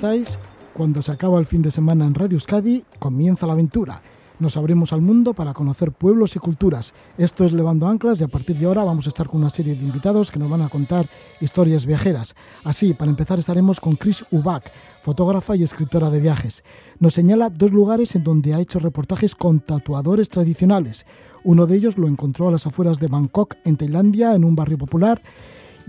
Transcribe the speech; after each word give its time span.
estáis? 0.00 0.38
Cuando 0.72 1.02
se 1.02 1.12
acaba 1.12 1.38
el 1.38 1.44
fin 1.44 1.60
de 1.60 1.70
semana 1.70 2.06
en 2.06 2.14
Radio 2.14 2.36
Euskadi, 2.36 2.84
comienza 2.98 3.46
la 3.46 3.52
aventura. 3.52 4.00
Nos 4.38 4.56
abrimos 4.56 4.94
al 4.94 5.02
mundo 5.02 5.34
para 5.34 5.52
conocer 5.52 5.92
pueblos 5.92 6.34
y 6.36 6.38
culturas. 6.38 6.94
Esto 7.18 7.44
es 7.44 7.52
Levando 7.52 7.86
Anclas 7.86 8.18
y 8.18 8.24
a 8.24 8.28
partir 8.28 8.56
de 8.56 8.64
ahora 8.64 8.82
vamos 8.82 9.04
a 9.04 9.10
estar 9.10 9.28
con 9.28 9.42
una 9.42 9.50
serie 9.50 9.74
de 9.74 9.84
invitados 9.84 10.30
que 10.30 10.38
nos 10.38 10.48
van 10.48 10.62
a 10.62 10.70
contar 10.70 11.06
historias 11.42 11.84
viajeras. 11.84 12.34
Así, 12.64 12.94
para 12.94 13.10
empezar 13.10 13.38
estaremos 13.38 13.78
con 13.78 13.92
Chris 13.92 14.24
Ubak, 14.30 14.72
fotógrafa 15.02 15.54
y 15.54 15.64
escritora 15.64 16.08
de 16.08 16.20
viajes. 16.20 16.64
Nos 16.98 17.12
señala 17.12 17.50
dos 17.50 17.70
lugares 17.70 18.16
en 18.16 18.24
donde 18.24 18.54
ha 18.54 18.60
hecho 18.60 18.78
reportajes 18.78 19.34
con 19.34 19.60
tatuadores 19.60 20.30
tradicionales. 20.30 21.04
Uno 21.44 21.66
de 21.66 21.76
ellos 21.76 21.98
lo 21.98 22.08
encontró 22.08 22.48
a 22.48 22.52
las 22.52 22.66
afueras 22.66 23.00
de 23.00 23.08
Bangkok, 23.08 23.56
en 23.66 23.76
Tailandia, 23.76 24.34
en 24.34 24.44
un 24.44 24.56
barrio 24.56 24.78
popular. 24.78 25.20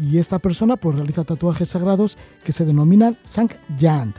Y 0.02 0.18
esta 0.18 0.40
persona 0.40 0.78
pues, 0.78 0.96
realiza 0.96 1.24
tatuajes 1.24 1.70
sagrados 1.70 2.18
que 2.44 2.52
se 2.52 2.66
denominan 2.66 3.18
Sank 3.24 3.54
Yant. 3.78 4.16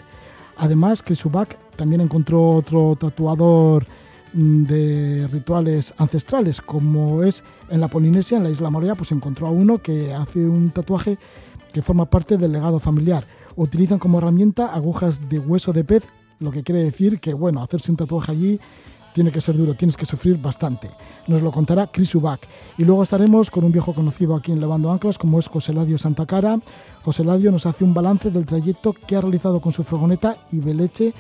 Además, 0.56 1.02
Chris 1.02 1.24
Ubak 1.24 1.58
también 1.74 2.00
encontró 2.00 2.50
otro 2.50 2.94
tatuador 2.94 3.84
mm, 4.32 4.62
de 4.64 5.28
rituales 5.32 5.92
ancestrales, 5.98 6.60
como 6.60 7.24
es 7.24 7.42
en 7.68 7.80
la 7.80 7.88
Polinesia, 7.88 8.36
en 8.36 8.44
la 8.44 8.50
isla 8.50 8.70
Morea, 8.70 8.94
pues 8.94 9.10
encontró 9.10 9.48
a 9.48 9.50
uno 9.50 9.78
que 9.78 10.14
hace 10.14 10.38
un 10.38 10.70
tatuaje 10.70 11.18
que 11.72 11.82
forma 11.82 12.04
parte 12.04 12.36
del 12.36 12.52
legado 12.52 12.78
familiar. 12.78 13.26
Utilizan 13.56 13.98
como 13.98 14.18
herramienta 14.18 14.72
agujas 14.72 15.28
de 15.28 15.40
hueso 15.40 15.72
de 15.72 15.82
pez, 15.82 16.04
lo 16.38 16.52
que 16.52 16.62
quiere 16.62 16.84
decir 16.84 17.18
que, 17.18 17.34
bueno, 17.34 17.60
hacerse 17.60 17.90
un 17.90 17.96
tatuaje 17.96 18.30
allí 18.30 18.60
tiene 19.12 19.30
que 19.30 19.40
ser 19.40 19.56
duro, 19.56 19.74
tienes 19.74 19.96
que 19.96 20.06
sufrir 20.06 20.40
bastante. 20.40 20.90
Nos 21.26 21.42
lo 21.42 21.50
contará 21.50 21.86
Chris 21.86 22.14
Ubak. 22.14 22.46
Y 22.78 22.84
luego 22.84 23.02
estaremos 23.02 23.50
con 23.50 23.64
un 23.64 23.72
viejo 23.72 23.94
conocido 23.94 24.34
aquí 24.34 24.52
en 24.52 24.60
Levando 24.60 24.90
Anclas, 24.90 25.18
como 25.18 25.38
es 25.38 25.48
José 25.48 25.72
Ladio 25.72 25.98
Santa 25.98 26.26
Cara. 26.26 26.60
José 27.02 27.24
Ladio 27.24 27.50
nos 27.50 27.66
hace 27.66 27.84
un 27.84 27.94
balance 27.94 28.30
del 28.30 28.46
trayecto 28.46 28.92
que 28.92 29.16
ha 29.16 29.20
realizado 29.20 29.60
con 29.60 29.72
su 29.72 29.84
furgoneta 29.84 30.36
y 30.50 30.60
Beleche, 30.60 31.12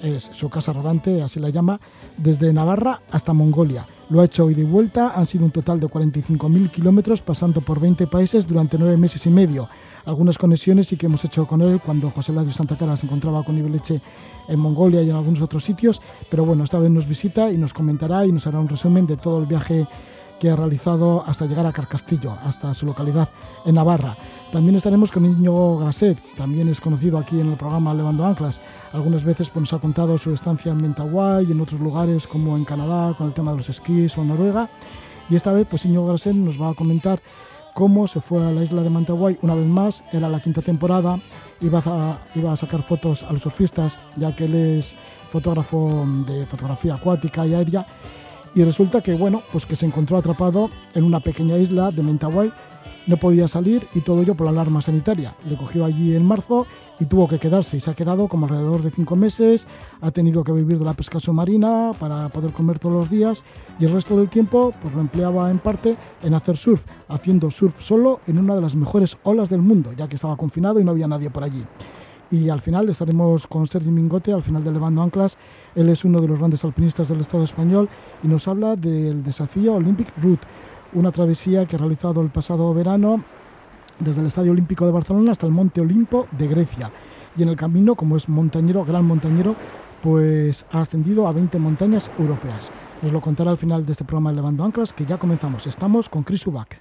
es 0.00 0.30
su 0.32 0.48
casa 0.48 0.72
rodante, 0.72 1.22
así 1.22 1.38
la 1.40 1.50
llama, 1.50 1.78
desde 2.16 2.52
Navarra 2.52 3.02
hasta 3.10 3.32
Mongolia. 3.32 3.86
Lo 4.08 4.20
ha 4.20 4.24
hecho 4.24 4.46
hoy 4.46 4.54
de 4.54 4.64
vuelta, 4.64 5.12
han 5.14 5.26
sido 5.26 5.44
un 5.44 5.50
total 5.50 5.78
de 5.78 5.86
45.000 5.88 6.70
kilómetros, 6.70 7.20
pasando 7.22 7.60
por 7.60 7.80
20 7.80 8.06
países 8.06 8.46
durante 8.46 8.78
nueve 8.78 8.96
meses 8.96 9.24
y 9.26 9.30
medio. 9.30 9.68
Algunas 10.04 10.38
conexiones 10.38 10.88
sí 10.88 10.96
que 10.96 11.06
hemos 11.06 11.24
hecho 11.24 11.46
con 11.46 11.62
él 11.62 11.80
cuando 11.84 12.10
José 12.10 12.32
Ladio 12.32 12.52
Santa 12.52 12.76
Cara 12.76 12.96
se 12.96 13.06
encontraba 13.06 13.42
con 13.42 13.58
Ibeleche 13.58 14.00
en 14.48 14.58
Mongolia 14.58 15.02
y 15.02 15.10
en 15.10 15.16
algunos 15.16 15.42
otros 15.42 15.64
sitios, 15.64 16.00
pero 16.28 16.44
bueno, 16.44 16.64
esta 16.64 16.78
vez 16.78 16.90
nos 16.90 17.06
visita 17.06 17.52
y 17.52 17.58
nos 17.58 17.72
comentará 17.72 18.26
y 18.26 18.32
nos 18.32 18.46
hará 18.46 18.58
un 18.58 18.68
resumen 18.68 19.06
de 19.06 19.16
todo 19.16 19.38
el 19.38 19.46
viaje 19.46 19.86
que 20.40 20.50
ha 20.50 20.56
realizado 20.56 21.22
hasta 21.26 21.44
llegar 21.44 21.66
a 21.66 21.72
Carcastillo, 21.72 22.32
hasta 22.42 22.72
su 22.72 22.86
localidad 22.86 23.28
en 23.66 23.74
Navarra. 23.74 24.16
También 24.50 24.74
estaremos 24.74 25.12
con 25.12 25.26
Íñigo 25.26 25.78
Graset, 25.78 26.18
también 26.34 26.68
es 26.68 26.80
conocido 26.80 27.18
aquí 27.18 27.38
en 27.38 27.50
el 27.50 27.58
programa 27.58 27.92
Levando 27.92 28.24
Anclas. 28.24 28.60
Algunas 28.94 29.22
veces 29.22 29.50
pues, 29.50 29.60
nos 29.60 29.72
ha 29.74 29.78
contado 29.78 30.16
su 30.16 30.32
estancia 30.32 30.72
en 30.72 30.78
Mentawai 30.78 31.44
y 31.44 31.52
en 31.52 31.60
otros 31.60 31.78
lugares 31.78 32.26
como 32.26 32.56
en 32.56 32.64
Canadá 32.64 33.14
con 33.16 33.26
el 33.26 33.34
tema 33.34 33.50
de 33.50 33.58
los 33.58 33.68
esquís 33.68 34.16
o 34.16 34.24
Noruega. 34.24 34.70
Y 35.28 35.36
esta 35.36 35.52
vez 35.52 35.66
pues 35.68 35.84
Íñigo 35.84 36.06
Graset 36.06 36.34
nos 36.34 36.60
va 36.60 36.70
a 36.70 36.74
comentar 36.74 37.20
cómo 37.80 38.06
se 38.06 38.20
fue 38.20 38.44
a 38.46 38.52
la 38.52 38.62
isla 38.62 38.82
de 38.82 38.90
Mantaguay 38.90 39.38
una 39.40 39.54
vez 39.54 39.64
más, 39.64 40.04
era 40.12 40.28
la 40.28 40.38
quinta 40.38 40.60
temporada, 40.60 41.18
iba 41.62 41.82
a, 41.82 42.18
iba 42.34 42.52
a 42.52 42.56
sacar 42.56 42.82
fotos 42.82 43.22
a 43.22 43.32
los 43.32 43.40
surfistas, 43.40 43.98
ya 44.16 44.36
que 44.36 44.44
él 44.44 44.54
es 44.54 44.94
fotógrafo 45.32 46.04
de 46.26 46.44
fotografía 46.44 46.96
acuática 46.96 47.46
y 47.46 47.54
aérea, 47.54 47.86
y 48.54 48.64
resulta 48.64 49.00
que, 49.00 49.14
bueno, 49.14 49.40
pues 49.50 49.64
que 49.64 49.76
se 49.76 49.86
encontró 49.86 50.18
atrapado 50.18 50.68
en 50.92 51.04
una 51.04 51.20
pequeña 51.20 51.56
isla 51.56 51.90
de 51.90 52.02
Mentawai, 52.02 52.52
no 53.10 53.16
podía 53.16 53.48
salir 53.48 53.88
y 53.92 54.00
todo 54.00 54.22
ello 54.22 54.36
por 54.36 54.46
la 54.46 54.52
alarma 54.52 54.80
sanitaria. 54.80 55.34
Le 55.48 55.56
cogió 55.56 55.84
allí 55.84 56.14
en 56.14 56.24
marzo 56.24 56.66
y 57.00 57.06
tuvo 57.06 57.26
que 57.26 57.40
quedarse 57.40 57.76
y 57.76 57.80
se 57.80 57.90
ha 57.90 57.94
quedado 57.94 58.28
como 58.28 58.46
alrededor 58.46 58.82
de 58.82 58.90
cinco 58.92 59.16
meses, 59.16 59.66
ha 60.00 60.12
tenido 60.12 60.44
que 60.44 60.52
vivir 60.52 60.78
de 60.78 60.84
la 60.84 60.94
pesca 60.94 61.18
submarina 61.18 61.90
para 61.98 62.28
poder 62.28 62.52
comer 62.52 62.78
todos 62.78 62.94
los 62.94 63.10
días 63.10 63.42
y 63.80 63.84
el 63.84 63.92
resto 63.92 64.16
del 64.16 64.28
tiempo 64.28 64.72
pues 64.80 64.94
lo 64.94 65.00
empleaba 65.00 65.50
en 65.50 65.58
parte 65.58 65.96
en 66.22 66.34
hacer 66.34 66.56
surf, 66.56 66.84
haciendo 67.08 67.50
surf 67.50 67.80
solo 67.82 68.20
en 68.28 68.38
una 68.38 68.54
de 68.54 68.60
las 68.60 68.76
mejores 68.76 69.18
olas 69.24 69.50
del 69.50 69.60
mundo, 69.60 69.92
ya 69.92 70.08
que 70.08 70.14
estaba 70.14 70.36
confinado 70.36 70.78
y 70.78 70.84
no 70.84 70.92
había 70.92 71.08
nadie 71.08 71.30
por 71.30 71.42
allí. 71.42 71.64
Y 72.30 72.48
al 72.48 72.60
final 72.60 72.88
estaremos 72.88 73.48
con 73.48 73.66
Sergi 73.66 73.90
Mingote, 73.90 74.32
al 74.32 74.42
final 74.44 74.62
de 74.62 74.70
Levando 74.70 75.02
Anclas. 75.02 75.36
Él 75.74 75.88
es 75.88 76.04
uno 76.04 76.20
de 76.20 76.28
los 76.28 76.38
grandes 76.38 76.64
alpinistas 76.64 77.08
del 77.08 77.20
Estado 77.20 77.42
español 77.42 77.88
y 78.22 78.28
nos 78.28 78.46
habla 78.46 78.76
del 78.76 79.24
desafío 79.24 79.74
Olympic 79.74 80.12
Route, 80.22 80.46
una 80.92 81.12
travesía 81.12 81.66
que 81.66 81.76
ha 81.76 81.78
realizado 81.78 82.20
el 82.20 82.30
pasado 82.30 82.72
verano 82.74 83.22
desde 83.98 84.20
el 84.20 84.26
Estadio 84.26 84.52
Olímpico 84.52 84.86
de 84.86 84.92
Barcelona 84.92 85.32
hasta 85.32 85.46
el 85.46 85.52
Monte 85.52 85.80
Olimpo 85.80 86.26
de 86.32 86.48
Grecia. 86.48 86.90
Y 87.36 87.42
en 87.42 87.48
el 87.48 87.56
camino, 87.56 87.94
como 87.94 88.16
es 88.16 88.28
montañero, 88.28 88.84
gran 88.84 89.04
montañero, 89.06 89.54
pues 90.02 90.66
ha 90.72 90.80
ascendido 90.80 91.28
a 91.28 91.32
20 91.32 91.58
montañas 91.58 92.10
europeas. 92.18 92.70
Nos 93.02 93.12
lo 93.12 93.20
contará 93.20 93.50
al 93.50 93.58
final 93.58 93.84
de 93.86 93.92
este 93.92 94.04
programa 94.04 94.30
de 94.30 94.36
Levando 94.36 94.64
Anclas, 94.64 94.92
que 94.92 95.04
ya 95.04 95.18
comenzamos. 95.18 95.66
Estamos 95.66 96.08
con 96.08 96.22
Chris 96.22 96.46
Ubak. 96.46 96.80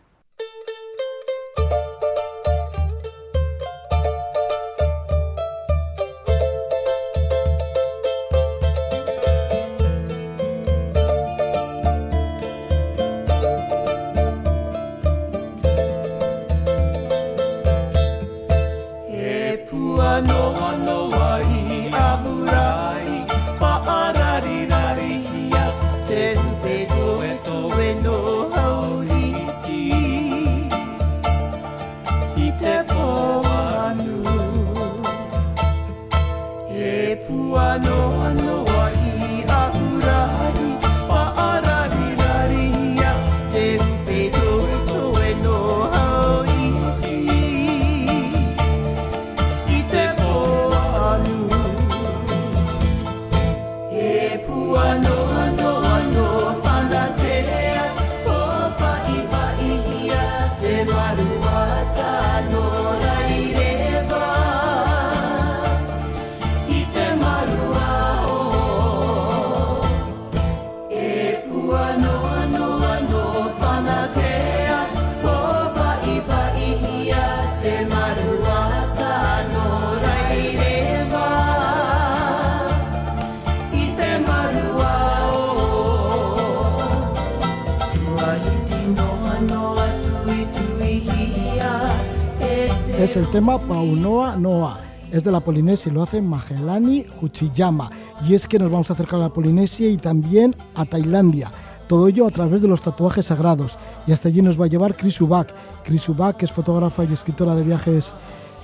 Tema 93.40 93.58
Paunoa 93.58 94.36
Noa. 94.36 94.78
Es 95.14 95.24
de 95.24 95.32
la 95.32 95.40
Polinesia 95.40 95.94
lo 95.94 96.04
hace 96.04 96.22
Magelani 96.22 97.06
Huchiyama. 97.22 97.90
Y 98.28 98.34
es 98.34 98.46
que 98.46 98.60
nos 98.60 98.70
vamos 98.70 98.90
a 98.90 98.94
acercar 98.94 99.18
a 99.18 99.24
la 99.24 99.30
Polinesia 99.30 99.90
y 99.90 99.96
también 99.96 100.54
a 100.76 100.84
Tailandia. 100.84 101.50
Todo 101.88 102.10
ello 102.10 102.28
a 102.28 102.32
través 102.32 102.62
de 102.62 102.68
los 102.68 102.82
tatuajes 102.82 103.28
sagrados. 103.28 103.78
Y 104.06 104.12
hasta 104.12 104.28
allí 104.28 104.42
nos 104.42 104.60
va 104.60 104.66
a 104.66 104.68
llevar 104.68 104.94
Chris 104.94 105.22
Ubak. 105.22 105.54
Chris 105.86 106.10
Ubak 106.10 106.44
es 106.44 106.52
fotógrafa 106.52 107.06
y 107.06 107.14
escritora 107.14 107.56
de 107.56 107.64
viajes 107.64 108.14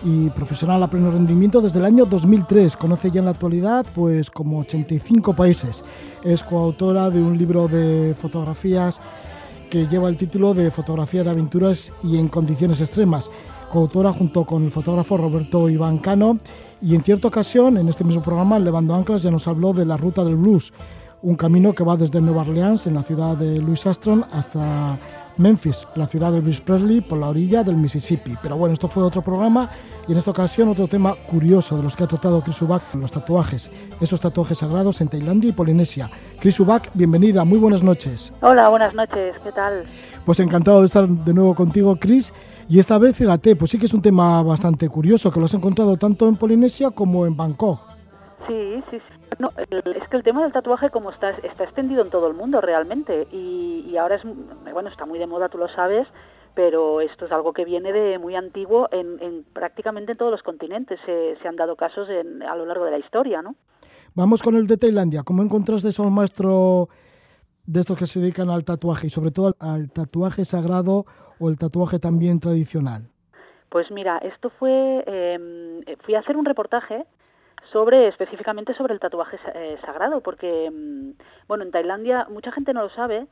y 0.04 0.30
profesional 0.31 0.83
a 0.83 0.89
pleno 0.89 1.10
rendimiento 1.10 1.62
desde 1.62 1.80
el 1.80 1.86
año 1.86 2.04
2003. 2.04 2.75
Conoce 2.75 3.12
ya 3.12 3.19
en 3.19 3.25
la 3.25 3.31
actualidad 3.31 3.86
pues 3.95 4.30
como 4.30 4.60
85 4.60 5.33
países. 5.38 5.86
Es 6.22 6.44
coautora 6.44 7.10
de 7.10 7.24
un 7.24 7.38
libro 7.38 7.69
de 7.69 8.13
fotografías 8.22 9.00
que 9.69 9.88
lleva 9.88 10.10
el 10.10 10.18
título 10.18 10.54
de 10.54 10.69
Fotografía 10.69 11.24
de 11.24 11.30
aventuras 11.30 11.94
y 12.04 12.18
en 12.18 12.27
condiciones 12.27 12.81
extremas 12.81 13.31
coautora 13.75 14.13
junto 14.13 14.45
con 14.45 14.63
el 14.63 14.72
fotógrafo 14.72 15.18
Roberto 15.18 15.68
Iván 15.69 15.98
Cano 15.98 16.39
y 16.81 16.95
en 16.95 17.04
cierta 17.04 17.27
ocasión 17.27 17.75
en 17.75 17.89
este 17.89 18.06
mismo 18.06 18.22
programa 18.22 18.57
Levando 18.57 18.95
Anclas 18.95 19.22
ya 19.22 19.31
nos 19.31 19.50
habló 19.50 19.74
de 19.74 19.83
la 19.83 19.98
ruta 19.98 20.24
del 20.24 20.38
blues, 20.38 20.72
un 21.22 21.36
camino 21.36 21.74
que 21.74 21.83
va 21.83 21.98
desde 21.98 22.22
Nueva 22.22 22.44
Orleans 22.44 22.88
en 22.88 22.94
la 22.94 23.04
ciudad 23.04 23.36
de 23.36 23.60
Louis 23.60 23.86
Armstrong 23.86 24.24
hasta 24.31 24.98
Memphis, 25.36 25.86
la 25.95 26.07
ciudad 26.07 26.31
de 26.31 26.38
Elvis 26.38 26.62
Presley, 26.62 27.01
por 27.01 27.18
la 27.18 27.27
orilla 27.27 27.66
del 27.66 27.75
Mississippi. 27.75 28.38
Pero 28.42 28.56
bueno, 28.56 28.72
esto 28.72 28.88
fue 28.88 29.04
otro 29.04 29.22
programa 29.22 29.69
y 30.07 30.13
en 30.13 30.19
esta 30.19 30.31
ocasión 30.31 30.69
otro 30.69 30.88
tema 30.88 31.13
curioso 31.30 31.75
de 31.75 31.83
los 31.83 31.98
que 31.98 32.06
ha 32.06 32.07
tratado 32.07 32.42
Chris 32.42 32.62
Ubach, 32.62 32.81
los 32.94 33.12
tatuajes, 33.12 33.69
esos 34.00 34.22
tatuajes 34.22 34.57
sagrados 34.57 35.01
en 35.01 35.10
Tailandia 35.10 35.50
y 35.50 35.54
Polinesia. 35.54 36.10
Chris 36.39 36.57
Ubach, 36.62 36.83
bienvenida, 36.94 37.44
muy 37.44 37.60
buenas 37.60 37.83
noches. 37.83 38.31
Hola, 38.42 38.69
buenas 38.69 38.95
noches, 38.95 39.36
¿qué 39.44 39.51
tal? 39.51 39.83
Pues 40.25 40.39
encantado 40.39 40.80
de 40.80 40.86
estar 40.86 41.06
de 41.06 41.33
nuevo 41.33 41.54
contigo, 41.54 41.98
Chris. 41.98 42.31
Y 42.68 42.80
esta 42.80 42.98
vez, 42.98 43.16
fíjate, 43.16 43.56
pues 43.56 43.70
sí 43.70 43.78
que 43.78 43.86
es 43.86 43.94
un 43.94 44.02
tema 44.02 44.42
bastante 44.42 44.90
curioso, 44.90 45.32
que 45.32 45.40
lo 45.40 45.46
has 45.46 45.54
encontrado 45.54 45.98
tanto 45.98 46.28
en 46.28 46.36
Polinesia 46.36 46.90
como 46.90 47.28
en 47.28 47.38
Bangkok. 47.38 47.80
Sí, 48.48 48.84
sí, 48.90 48.98
sí. 48.98 49.16
No, 49.40 49.50
es 49.58 50.08
que 50.08 50.18
el 50.18 50.24
tema 50.24 50.44
del 50.44 50.54
tatuaje 50.54 50.90
como 50.90 51.10
está 51.10 51.32
está 51.32 51.64
extendido 51.64 52.04
en 52.04 52.10
todo 52.10 52.28
el 52.28 52.36
mundo 52.36 52.62
realmente 52.62 53.28
y, 53.32 53.96
ahora 53.98 54.16
es 54.16 54.24
bueno 54.24 54.90
está 54.90 55.06
muy 55.06 55.20
de 55.20 55.26
moda 55.26 55.50
tú 55.50 55.58
lo 55.58 55.68
sabes 55.70 56.08
pero 56.54 57.02
esto 57.02 57.26
es 57.26 57.32
algo 57.32 57.54
que 57.54 57.66
viene 57.66 57.92
de 57.94 58.20
muy 58.20 58.36
antiguo 58.36 58.90
en, 58.92 59.46
prácticamente 59.54 60.12
en 60.12 60.18
todos 60.18 60.32
los 60.32 60.44
continentes 60.44 61.00
se, 61.06 61.48
han 61.48 61.56
dado 61.56 61.76
casos 61.76 62.10
a 62.10 62.56
lo 62.56 62.66
largo 62.66 62.86
de 62.86 62.92
la 62.92 63.00
historia 63.00 63.42
no 63.42 63.56
vamos 64.14 64.44
con 64.44 64.56
el 64.56 64.68
de 64.68 64.78
Tailandia 64.78 65.24
cómo 65.24 65.42
encontraste 65.44 65.90
a 65.98 66.06
un 66.06 66.14
maestro 66.14 66.90
de 67.66 67.80
estos 67.80 67.98
que 67.98 68.06
se 68.06 68.20
dedican 68.20 68.50
al 68.50 68.66
tatuaje 68.66 69.08
y 69.08 69.10
sobre 69.10 69.32
todo 69.32 69.56
al 69.60 69.92
tatuaje 69.92 70.44
sagrado 70.44 71.06
o 71.40 71.50
el 71.50 71.58
tatuaje 71.58 72.00
también 72.00 72.40
tradicional 72.40 73.04
pues 73.70 73.92
mira 73.92 74.18
esto 74.20 74.50
fue 74.52 75.04
em, 75.06 75.82
fui 76.04 76.16
a 76.16 76.20
hacer 76.20 76.38
un 76.38 76.46
reportaje 76.46 77.06
sobre 77.72 78.08
específicamente 78.08 78.74
sobre 78.74 78.94
el 78.94 79.00
tatuaje 79.00 79.38
eh, 79.54 79.78
sagrado, 79.86 80.22
porque 80.22 80.70
mm, 80.72 81.12
bueno, 81.48 81.64
en 81.64 81.72
Tailandia 81.72 82.28
mucha 82.30 82.52
gente 82.52 82.74
no 82.74 82.84
lo 82.84 82.90
sabe, 82.90 83.28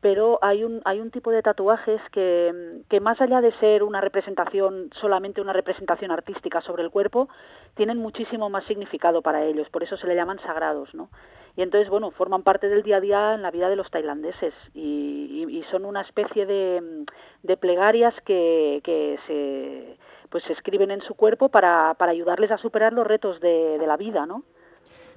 pero 0.00 0.38
hay 0.42 0.64
un 0.64 0.80
hay 0.84 1.00
un 1.00 1.10
tipo 1.10 1.30
de 1.30 1.42
tatuajes 1.42 2.00
que, 2.12 2.82
que 2.88 3.00
más 3.00 3.20
allá 3.20 3.40
de 3.40 3.52
ser 3.58 3.82
una 3.82 4.00
representación 4.00 4.90
solamente 5.00 5.40
una 5.40 5.52
representación 5.52 6.10
artística 6.10 6.60
sobre 6.62 6.82
el 6.82 6.90
cuerpo, 6.90 7.28
tienen 7.74 7.98
muchísimo 7.98 8.48
más 8.50 8.64
significado 8.64 9.22
para 9.22 9.44
ellos, 9.44 9.68
por 9.70 9.82
eso 9.82 9.96
se 9.96 10.06
le 10.06 10.14
llaman 10.14 10.38
sagrados, 10.40 10.94
¿no? 10.94 11.10
Y 11.56 11.62
entonces, 11.62 11.90
bueno, 11.90 12.10
forman 12.12 12.42
parte 12.42 12.68
del 12.68 12.82
día 12.82 12.96
a 12.96 13.00
día 13.00 13.34
en 13.34 13.42
la 13.42 13.50
vida 13.50 13.68
de 13.68 13.76
los 13.76 13.90
tailandeses 13.90 14.54
y, 14.72 15.46
y, 15.48 15.62
son 15.64 15.84
una 15.84 16.02
especie 16.02 16.46
de, 16.46 17.04
de 17.42 17.56
plegarias 17.56 18.14
que, 18.24 18.80
que 18.84 19.18
se 19.26 19.98
pues 20.30 20.44
se 20.44 20.52
escriben 20.52 20.92
en 20.92 21.02
su 21.02 21.14
cuerpo 21.14 21.48
para, 21.48 21.94
para 21.94 22.12
ayudarles 22.12 22.52
a 22.52 22.58
superar 22.58 22.92
los 22.92 23.06
retos 23.06 23.40
de, 23.40 23.78
de 23.78 23.86
la 23.86 23.96
vida, 23.96 24.26
¿no? 24.26 24.44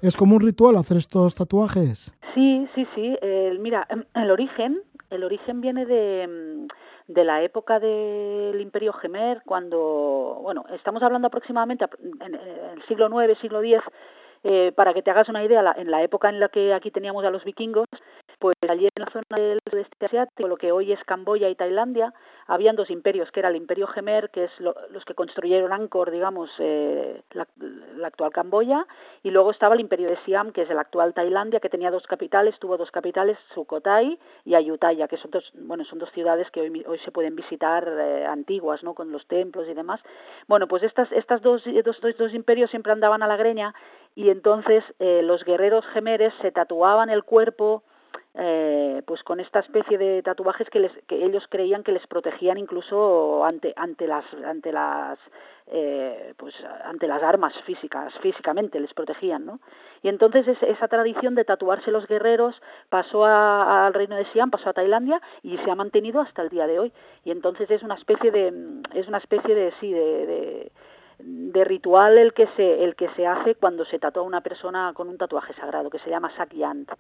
¿Es 0.03 0.17
como 0.17 0.35
un 0.35 0.41
ritual 0.41 0.75
hacer 0.75 0.97
estos 0.97 1.33
tatuajes? 1.33 2.13
Sí, 2.33 2.67
sí, 2.75 2.85
sí. 2.93 3.15
mira, 3.59 3.87
el 4.15 4.31
origen, 4.31 4.81
el 5.09 5.23
origen 5.23 5.61
viene 5.61 5.85
de, 5.85 6.67
de 7.07 7.23
la 7.23 7.41
época 7.41 7.79
del 7.79 8.59
Imperio 8.59 8.91
Gemer, 8.91 9.41
cuando, 9.45 10.39
bueno, 10.41 10.65
estamos 10.75 11.01
hablando 11.03 11.27
aproximadamente 11.29 11.85
en 12.19 12.35
el 12.35 12.83
siglo 12.85 13.07
IX, 13.23 13.39
siglo 13.39 13.63
X, 13.63 13.79
eh, 14.43 14.73
para 14.75 14.93
que 14.93 15.01
te 15.01 15.09
hagas 15.09 15.29
una 15.29 15.41
idea, 15.41 15.73
en 15.77 15.89
la 15.89 16.03
época 16.03 16.27
en 16.27 16.41
la 16.41 16.49
que 16.49 16.73
aquí 16.73 16.91
teníamos 16.91 17.23
a 17.23 17.29
los 17.29 17.45
vikingos, 17.45 17.87
pues 18.43 18.57
allí 18.67 18.89
en 18.93 19.05
la 19.05 19.09
zona 19.09 19.41
del 19.41 19.61
sudeste 19.71 20.05
asiático, 20.05 20.49
lo 20.49 20.57
que 20.57 20.73
hoy 20.73 20.91
es 20.91 21.01
Camboya 21.05 21.47
y 21.47 21.55
Tailandia, 21.55 22.13
habían 22.45 22.75
dos 22.75 22.89
imperios, 22.89 23.31
que 23.31 23.39
era 23.39 23.47
el 23.47 23.55
imperio 23.55 23.87
Gemer, 23.87 24.31
que 24.31 24.43
es 24.43 24.51
los 24.59 25.05
que 25.05 25.13
construyeron 25.13 25.71
Angkor, 25.71 26.11
digamos, 26.11 26.49
eh, 26.59 27.21
la, 27.31 27.47
actual 28.05 28.33
Camboya, 28.33 28.85
y 29.23 29.31
luego 29.31 29.49
estaba 29.49 29.75
el 29.75 29.79
imperio 29.79 30.09
de 30.09 30.17
Siam, 30.25 30.51
que 30.51 30.63
es 30.63 30.69
el 30.69 30.77
actual 30.77 31.13
Tailandia, 31.13 31.61
que 31.61 31.69
tenía 31.69 31.89
dos 31.89 32.05
capitales, 32.05 32.59
tuvo 32.59 32.75
dos 32.75 32.91
capitales, 32.91 33.37
Sukhothai 33.53 34.19
y 34.43 34.55
Ayutthaya, 34.55 35.07
que 35.07 35.15
son 35.15 35.31
dos, 35.31 35.49
bueno, 35.55 35.85
son 35.85 35.99
dos 35.99 36.11
ciudades 36.11 36.51
que 36.51 36.59
hoy, 36.59 36.83
hoy 36.85 36.99
se 36.99 37.11
pueden 37.11 37.37
visitar 37.37 37.87
eh, 37.87 38.25
antiguas, 38.25 38.83
¿no? 38.83 38.93
Con 38.93 39.09
los 39.13 39.25
templos 39.25 39.69
y 39.69 39.73
demás. 39.73 40.01
Bueno, 40.49 40.67
pues 40.67 40.83
estas, 40.83 41.09
estas 41.13 41.41
dos, 41.41 41.63
dos, 41.63 42.01
dos, 42.01 42.17
dos 42.17 42.33
imperios 42.33 42.69
siempre 42.71 42.91
andaban 42.91 43.23
a 43.23 43.27
la 43.27 43.37
greña 43.37 43.73
y 44.15 44.29
entonces 44.31 44.83
eh, 44.99 45.21
los 45.23 45.45
guerreros 45.45 45.85
gemeres 45.93 46.33
se 46.41 46.51
tatuaban 46.51 47.09
el 47.09 47.23
cuerpo 47.23 47.83
eh, 48.35 49.01
pues 49.05 49.21
con 49.23 49.39
esta 49.39 49.59
especie 49.59 49.97
de 49.97 50.23
tatuajes 50.23 50.69
que, 50.69 50.79
les, 50.79 50.91
que 51.07 51.23
ellos 51.23 51.45
creían 51.49 51.83
que 51.83 51.91
les 51.91 52.05
protegían 52.07 52.57
incluso 52.57 53.45
ante 53.45 53.73
ante 53.75 54.07
las 54.07 54.25
ante 54.45 54.71
las 54.71 55.19
eh, 55.67 56.33
pues 56.37 56.55
ante 56.83 57.07
las 57.07 57.21
armas 57.21 57.53
físicas 57.61 58.11
físicamente 58.21 58.79
les 58.79 58.93
protegían 58.93 59.45
no 59.45 59.59
y 60.03 60.09
entonces 60.09 60.45
esa 60.61 60.87
tradición 60.89 61.33
de 61.33 61.45
tatuarse 61.45 61.89
los 61.89 62.05
guerreros 62.07 62.61
pasó 62.89 63.25
al 63.25 63.93
reino 63.93 64.17
de 64.17 64.25
Siam 64.25 64.51
pasó 64.51 64.69
a 64.69 64.73
Tailandia 64.73 65.21
y 65.41 65.57
se 65.59 65.71
ha 65.71 65.75
mantenido 65.75 66.19
hasta 66.19 66.41
el 66.41 66.49
día 66.49 66.67
de 66.67 66.77
hoy. 66.77 66.93
Y 67.23 67.31
entonces 67.31 67.71
es 67.71 67.83
una 67.83 67.95
especie 67.95 68.29
de 68.29 68.53
es 68.93 69.07
una 69.07 69.19
especie 69.19 69.55
de 69.55 69.71
sí 69.79 69.93
de, 69.93 70.71
de 71.19 71.63
ritual 71.63 72.17
el 72.17 72.33
que 72.33 72.47
se 72.57 72.83
el 72.83 72.95
que 72.95 73.07
se 73.15 73.25
hace 73.25 73.55
cuando 73.55 73.85
se 73.85 73.97
tatúa 73.97 74.23
a 74.23 74.25
una 74.25 74.41
persona 74.41 74.91
con 74.93 75.07
un 75.07 75.17
tatuaje 75.17 75.53
sagrado 75.53 75.89
que 75.89 75.99
se 75.99 76.09
llama 76.09 76.35
sakyant 76.35 76.91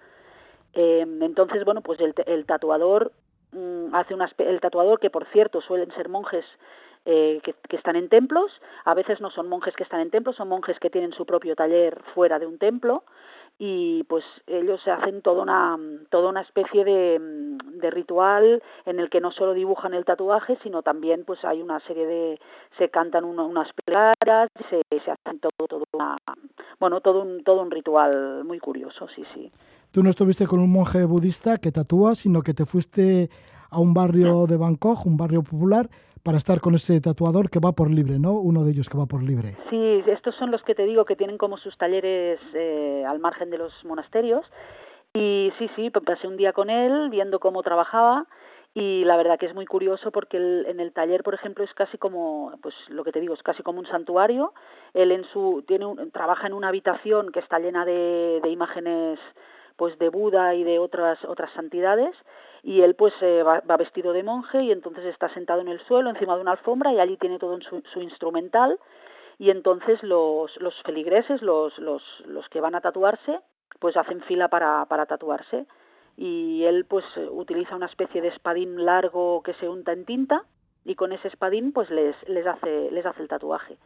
eh, 0.73 1.05
entonces, 1.21 1.63
bueno, 1.65 1.81
pues 1.81 1.99
el, 1.99 2.13
el 2.25 2.45
tatuador 2.45 3.11
mm, 3.51 3.93
hace 3.93 4.13
una, 4.13 4.29
el 4.37 4.61
tatuador 4.61 4.99
que 4.99 5.09
por 5.09 5.25
cierto 5.27 5.61
suelen 5.61 5.91
ser 5.95 6.09
monjes 6.09 6.45
eh, 7.05 7.41
que, 7.43 7.53
que, 7.69 7.75
están 7.75 7.95
en 7.95 8.09
templos, 8.09 8.51
a 8.85 8.93
veces 8.93 9.19
no 9.19 9.29
son 9.29 9.49
monjes 9.49 9.75
que 9.75 9.83
están 9.83 9.99
en 9.99 10.09
templos, 10.09 10.37
son 10.37 10.47
monjes 10.47 10.79
que 10.79 10.89
tienen 10.89 11.11
su 11.13 11.25
propio 11.25 11.55
taller 11.55 12.01
fuera 12.13 12.39
de 12.39 12.47
un 12.47 12.57
templo 12.57 13.03
y 13.65 14.03
pues 14.09 14.25
ellos 14.45 14.85
hacen 14.89 15.21
toda 15.21 15.41
una 15.41 15.77
toda 16.09 16.29
una 16.29 16.41
especie 16.41 16.83
de, 16.83 17.17
de 17.79 17.89
ritual 17.91 18.61
en 18.85 18.99
el 18.99 19.09
que 19.09 19.21
no 19.21 19.31
solo 19.31 19.53
dibujan 19.53 19.93
el 19.93 20.03
tatuaje 20.03 20.57
sino 20.63 20.81
también 20.81 21.23
pues 21.23 21.45
hay 21.45 21.61
una 21.61 21.79
serie 21.79 22.05
de 22.05 22.39
se 22.77 22.89
cantan 22.89 23.23
unas 23.23 23.69
plegarias 23.85 24.49
se, 24.69 24.81
se 24.99 25.11
hacen 25.11 25.39
todo 25.39 25.67
todo 25.69 25.85
una, 25.93 26.17
bueno 26.77 26.99
todo 26.99 27.21
un 27.21 27.41
todo 27.45 27.61
un 27.61 27.71
ritual 27.71 28.43
muy 28.43 28.59
curioso 28.59 29.07
sí 29.07 29.23
sí. 29.33 29.49
Tú 29.91 30.03
no 30.03 30.09
estuviste 30.09 30.45
con 30.45 30.59
un 30.59 30.71
monje 30.71 31.05
budista 31.05 31.57
que 31.57 31.71
tatúa, 31.71 32.15
sino 32.15 32.41
que 32.41 32.55
te 32.55 32.65
fuiste 32.65 33.29
a 33.69 33.79
un 33.79 33.93
barrio 33.93 34.47
de 34.47 34.57
Bangkok, 34.57 35.05
un 35.05 35.17
barrio 35.17 35.43
popular, 35.43 35.87
para 36.23 36.37
estar 36.37 36.61
con 36.61 36.73
ese 36.73 36.99
tatuador 37.01 37.49
que 37.49 37.59
va 37.59 37.73
por 37.73 37.91
libre, 37.91 38.17
¿no? 38.17 38.33
Uno 38.33 38.63
de 38.63 38.71
ellos 38.71 38.89
que 38.89 38.97
va 38.97 39.05
por 39.05 39.21
libre. 39.21 39.55
Sí, 39.69 40.03
estos 40.07 40.35
son 40.35 40.51
los 40.51 40.63
que 40.63 40.73
te 40.73 40.85
digo 40.85 41.05
que 41.05 41.15
tienen 41.15 41.37
como 41.37 41.57
sus 41.57 41.77
talleres 41.77 42.39
eh, 42.53 43.03
al 43.07 43.19
margen 43.19 43.49
de 43.49 43.57
los 43.57 43.73
monasterios. 43.83 44.45
Y 45.13 45.51
sí, 45.59 45.69
sí, 45.75 45.89
pasé 45.89 46.27
un 46.27 46.37
día 46.37 46.53
con 46.53 46.69
él 46.69 47.09
viendo 47.09 47.39
cómo 47.39 47.61
trabajaba 47.61 48.25
y 48.73 49.03
la 49.05 49.17
verdad 49.17 49.37
que 49.37 49.45
es 49.45 49.53
muy 49.53 49.65
curioso 49.65 50.11
porque 50.11 50.37
en 50.37 50.79
el 50.79 50.91
taller 50.93 51.21
por 51.21 51.35
ejemplo 51.35 51.63
es 51.63 51.71
casi 51.75 51.97
como 51.99 52.57
pues 52.61 52.73
lo 52.89 53.03
que 53.03 53.11
te 53.11 53.19
digo 53.19 53.35
es 53.35 53.43
casi 53.43 53.61
como 53.61 53.79
un 53.79 53.85
santuario 53.85 54.53
él 54.95 55.11
en 55.11 55.23
su 55.25 55.63
tiene 55.67 55.85
un, 55.85 56.09
trabaja 56.09 56.47
en 56.47 56.53
una 56.53 56.69
habitación 56.69 57.31
que 57.31 57.39
está 57.39 57.59
llena 57.59 57.85
de, 57.85 58.39
de 58.41 58.49
imágenes 58.49 59.19
pues 59.75 59.97
de 59.99 60.09
Buda 60.09 60.55
y 60.55 60.63
de 60.63 60.79
otras 60.79 61.23
otras 61.25 61.51
santidades 61.53 62.15
y 62.63 62.81
él 62.81 62.95
pues 62.95 63.13
eh, 63.21 63.43
va, 63.43 63.61
vestido 63.77 64.13
de 64.13 64.23
monje 64.23 64.57
y 64.61 64.71
entonces 64.71 65.05
está 65.05 65.29
sentado 65.29 65.61
en 65.61 65.67
el 65.67 65.79
suelo 65.81 66.09
encima 66.09 66.35
de 66.35 66.41
una 66.41 66.51
alfombra 66.51 66.93
y 66.93 66.99
allí 66.99 67.17
tiene 67.17 67.39
todo 67.39 67.59
su, 67.61 67.81
su 67.93 68.01
instrumental 68.01 68.79
y 69.37 69.49
entonces 69.49 70.01
los, 70.03 70.55
los 70.61 70.73
feligreses, 70.83 71.41
los, 71.41 71.77
los, 71.79 72.03
los 72.25 72.47
que 72.49 72.61
van 72.61 72.75
a 72.75 72.81
tatuarse, 72.81 73.39
pues 73.79 73.97
hacen 73.97 74.21
fila 74.21 74.47
para, 74.47 74.85
para 74.85 75.05
tatuarse 75.05 75.65
y 76.15 76.63
él 76.65 76.85
pues 76.85 77.05
utiliza 77.31 77.75
una 77.75 77.87
especie 77.87 78.21
de 78.21 78.29
espadín 78.29 78.85
largo 78.85 79.41
que 79.43 79.53
se 79.55 79.67
unta 79.67 79.91
en 79.91 80.05
tinta 80.05 80.43
y 80.85 80.95
con 80.95 81.11
ese 81.11 81.27
espadín 81.27 81.73
pues 81.73 81.89
les, 81.89 82.15
les 82.29 82.45
hace 82.45 82.91
les 82.91 83.05
hace 83.05 83.21
el 83.21 83.27
tatuaje. 83.27 83.77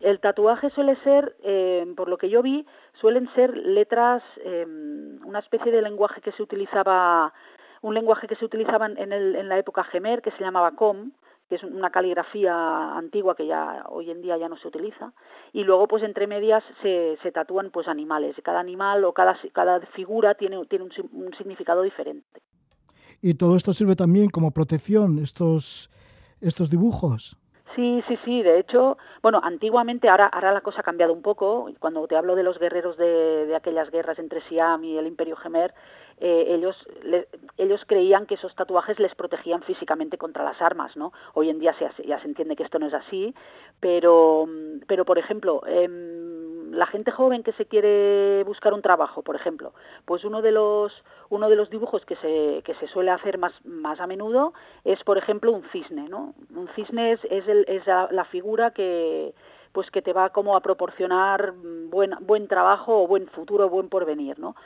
El 0.00 0.20
tatuaje 0.20 0.70
suele 0.70 0.96
ser, 1.02 1.36
eh, 1.42 1.84
por 1.96 2.08
lo 2.08 2.18
que 2.18 2.30
yo 2.30 2.42
vi, 2.42 2.64
suelen 3.00 3.28
ser 3.34 3.56
letras, 3.56 4.22
eh, 4.44 4.64
una 5.24 5.40
especie 5.40 5.72
de 5.72 5.82
lenguaje 5.82 6.20
que 6.20 6.32
se 6.32 6.42
utilizaba, 6.42 7.32
un 7.82 7.94
lenguaje 7.94 8.28
que 8.28 8.36
se 8.36 8.44
utilizaba 8.44 8.86
en, 8.86 9.12
el, 9.12 9.34
en 9.34 9.48
la 9.48 9.58
época 9.58 9.84
Gemer, 9.84 10.22
que 10.22 10.30
se 10.32 10.44
llamaba 10.44 10.72
Com, 10.72 11.10
que 11.48 11.56
es 11.56 11.64
una 11.64 11.90
caligrafía 11.90 12.96
antigua 12.96 13.34
que 13.34 13.46
ya 13.46 13.84
hoy 13.88 14.10
en 14.10 14.20
día 14.20 14.36
ya 14.36 14.48
no 14.48 14.56
se 14.58 14.68
utiliza. 14.68 15.12
Y 15.52 15.64
luego 15.64 15.88
pues 15.88 16.02
entre 16.02 16.26
medias 16.26 16.62
se, 16.82 17.18
se 17.22 17.32
tatúan 17.32 17.70
pues 17.70 17.88
animales. 17.88 18.36
Cada 18.44 18.60
animal 18.60 19.04
o 19.04 19.12
cada, 19.12 19.36
cada 19.52 19.80
figura 19.80 20.34
tiene, 20.34 20.58
un, 20.58 20.68
un 21.12 21.34
significado 21.36 21.82
diferente. 21.82 22.42
Y 23.22 23.34
todo 23.34 23.56
esto 23.56 23.72
sirve 23.72 23.96
también 23.96 24.28
como 24.28 24.52
protección 24.52 25.18
estos 25.18 25.90
estos 26.40 26.70
dibujos 26.70 27.36
Sí, 27.74 28.02
sí, 28.08 28.18
sí. 28.24 28.42
De 28.42 28.58
hecho, 28.58 28.98
bueno, 29.22 29.40
antiguamente, 29.42 30.08
ahora, 30.08 30.26
ahora 30.26 30.52
la 30.52 30.60
cosa 30.62 30.80
ha 30.80 30.84
cambiado 30.84 31.12
un 31.12 31.22
poco. 31.22 31.68
Cuando 31.78 32.06
te 32.08 32.16
hablo 32.16 32.34
de 32.34 32.42
los 32.42 32.58
guerreros 32.58 32.96
de, 32.96 33.46
de 33.46 33.54
aquellas 33.56 33.90
guerras 33.90 34.18
entre 34.18 34.40
Siam 34.42 34.84
y 34.84 34.96
el 34.98 35.06
Imperio 35.06 35.36
Gemer, 35.36 35.74
eh, 36.20 36.46
ellos, 36.48 36.76
ellos 37.58 37.80
creían 37.86 38.26
que 38.26 38.34
esos 38.34 38.54
tatuajes 38.56 38.98
les 38.98 39.14
protegían 39.14 39.62
físicamente 39.62 40.18
contra 40.18 40.42
las 40.44 40.60
armas, 40.60 40.96
¿no? 40.96 41.12
Hoy 41.34 41.50
en 41.50 41.60
día 41.60 41.74
se, 41.74 41.88
ya 42.06 42.18
se 42.20 42.26
entiende 42.26 42.56
que 42.56 42.64
esto 42.64 42.78
no 42.80 42.86
es 42.88 42.94
así, 42.94 43.34
pero, 43.78 44.48
pero 44.88 45.04
por 45.04 45.18
ejemplo, 45.18 45.62
eh, 45.66 45.88
la 46.70 46.86
gente 46.86 47.10
joven 47.10 47.42
que 47.42 47.52
se 47.52 47.66
quiere 47.66 48.42
buscar 48.44 48.74
un 48.74 48.82
trabajo, 48.82 49.22
por 49.22 49.36
ejemplo, 49.36 49.72
pues 50.04 50.24
uno 50.24 50.42
de 50.42 50.52
los 50.52 50.92
uno 51.30 51.48
de 51.48 51.56
los 51.56 51.70
dibujos 51.70 52.04
que 52.04 52.16
se, 52.16 52.62
que 52.64 52.74
se 52.74 52.86
suele 52.88 53.10
hacer 53.10 53.38
más, 53.38 53.52
más 53.64 54.00
a 54.00 54.06
menudo 54.06 54.54
es, 54.84 55.02
por 55.04 55.18
ejemplo, 55.18 55.52
un 55.52 55.62
cisne, 55.70 56.08
¿no? 56.08 56.34
Un 56.54 56.68
cisne 56.74 57.12
es, 57.12 57.20
es, 57.30 57.46
el, 57.46 57.64
es 57.68 57.86
la, 57.86 58.24
figura 58.30 58.70
que 58.70 59.34
pues 59.72 59.90
que 59.90 60.02
te 60.02 60.14
va 60.14 60.30
como 60.30 60.56
a 60.56 60.60
proporcionar 60.60 61.52
buen, 61.90 62.12
buen 62.20 62.48
trabajo 62.48 63.02
o 63.02 63.06
buen 63.06 63.28
futuro, 63.28 63.68
buen 63.68 63.88
porvenir, 63.88 64.38
¿no? 64.38 64.56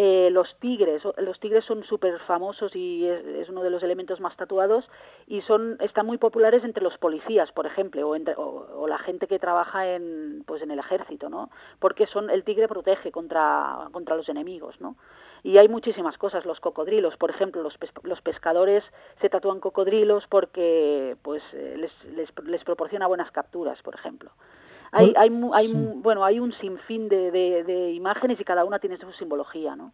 Eh, 0.00 0.30
los 0.30 0.54
tigres, 0.60 1.02
los 1.16 1.40
tigres 1.40 1.64
son 1.64 1.82
súper 1.82 2.20
famosos 2.20 2.70
y 2.76 3.04
es, 3.04 3.48
uno 3.48 3.64
de 3.64 3.70
los 3.70 3.82
elementos 3.82 4.20
más 4.20 4.36
tatuados 4.36 4.88
y 5.26 5.40
son 5.40 5.76
están 5.80 6.06
muy 6.06 6.18
populares 6.18 6.62
entre 6.62 6.84
los 6.84 6.96
policías, 6.98 7.50
por 7.50 7.66
ejemplo, 7.66 8.08
o, 8.08 8.14
entre, 8.14 8.34
o, 8.36 8.86
la 8.86 8.98
gente 8.98 9.26
que 9.26 9.40
trabaja 9.40 9.88
en 9.88 10.44
pues 10.46 10.62
en 10.62 10.70
el 10.70 10.78
ejército, 10.78 11.28
¿no? 11.28 11.50
Porque 11.80 12.06
son 12.06 12.30
el 12.30 12.44
tigre 12.44 12.68
protege 12.68 13.10
contra 13.10 13.88
contra 13.90 14.14
los 14.14 14.28
enemigos, 14.28 14.80
¿no? 14.80 14.94
Y 15.42 15.58
hay 15.58 15.66
muchísimas 15.66 16.16
cosas, 16.16 16.46
los 16.46 16.60
cocodrilos, 16.60 17.16
por 17.16 17.30
ejemplo, 17.30 17.64
los, 17.64 17.76
los 18.04 18.20
pescadores 18.20 18.84
se 19.20 19.28
tatúan 19.28 19.58
cocodrilos 19.58 20.28
porque 20.28 21.16
pues 21.22 21.42
eh, 21.54 21.74
les, 21.76 21.92
les, 22.14 22.28
les 22.44 22.62
proporciona 22.62 23.08
buenas 23.08 23.32
capturas, 23.32 23.82
por 23.82 23.96
ejemplo. 23.96 24.30
Hay, 24.92 25.12
hay, 25.16 25.30
hay 25.52 25.72
bueno, 25.96 26.24
hay 26.24 26.40
un 26.40 26.52
sinfín 26.52 27.08
de, 27.08 27.30
de, 27.30 27.92
imágenes 27.92 28.40
y 28.40 28.44
cada 28.44 28.64
una 28.64 28.78
tiene 28.78 28.96
su 28.98 29.12
simbología, 29.12 29.76
¿no? 29.76 29.92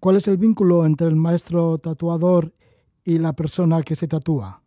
¿Cuál 0.00 0.16
es 0.16 0.28
el 0.28 0.36
vínculo 0.36 0.84
entre 0.86 1.08
el 1.08 1.16
maestro 1.16 1.76
tatuador 1.78 2.52
y 3.04 3.18
la 3.18 3.32
persona 3.32 3.82
que 3.82 3.96
se 3.96 4.06
tatúa? 4.06 4.60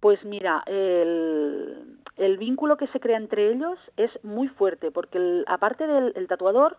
Pues 0.00 0.24
mira, 0.24 0.64
el, 0.66 1.98
el 2.16 2.38
vínculo 2.38 2.76
que 2.76 2.88
se 2.88 2.98
crea 2.98 3.16
entre 3.16 3.52
ellos 3.52 3.78
es 3.96 4.10
muy 4.24 4.48
fuerte, 4.48 4.90
porque 4.90 5.44
aparte 5.46 5.86
del 5.86 6.26
tatuador, 6.26 6.76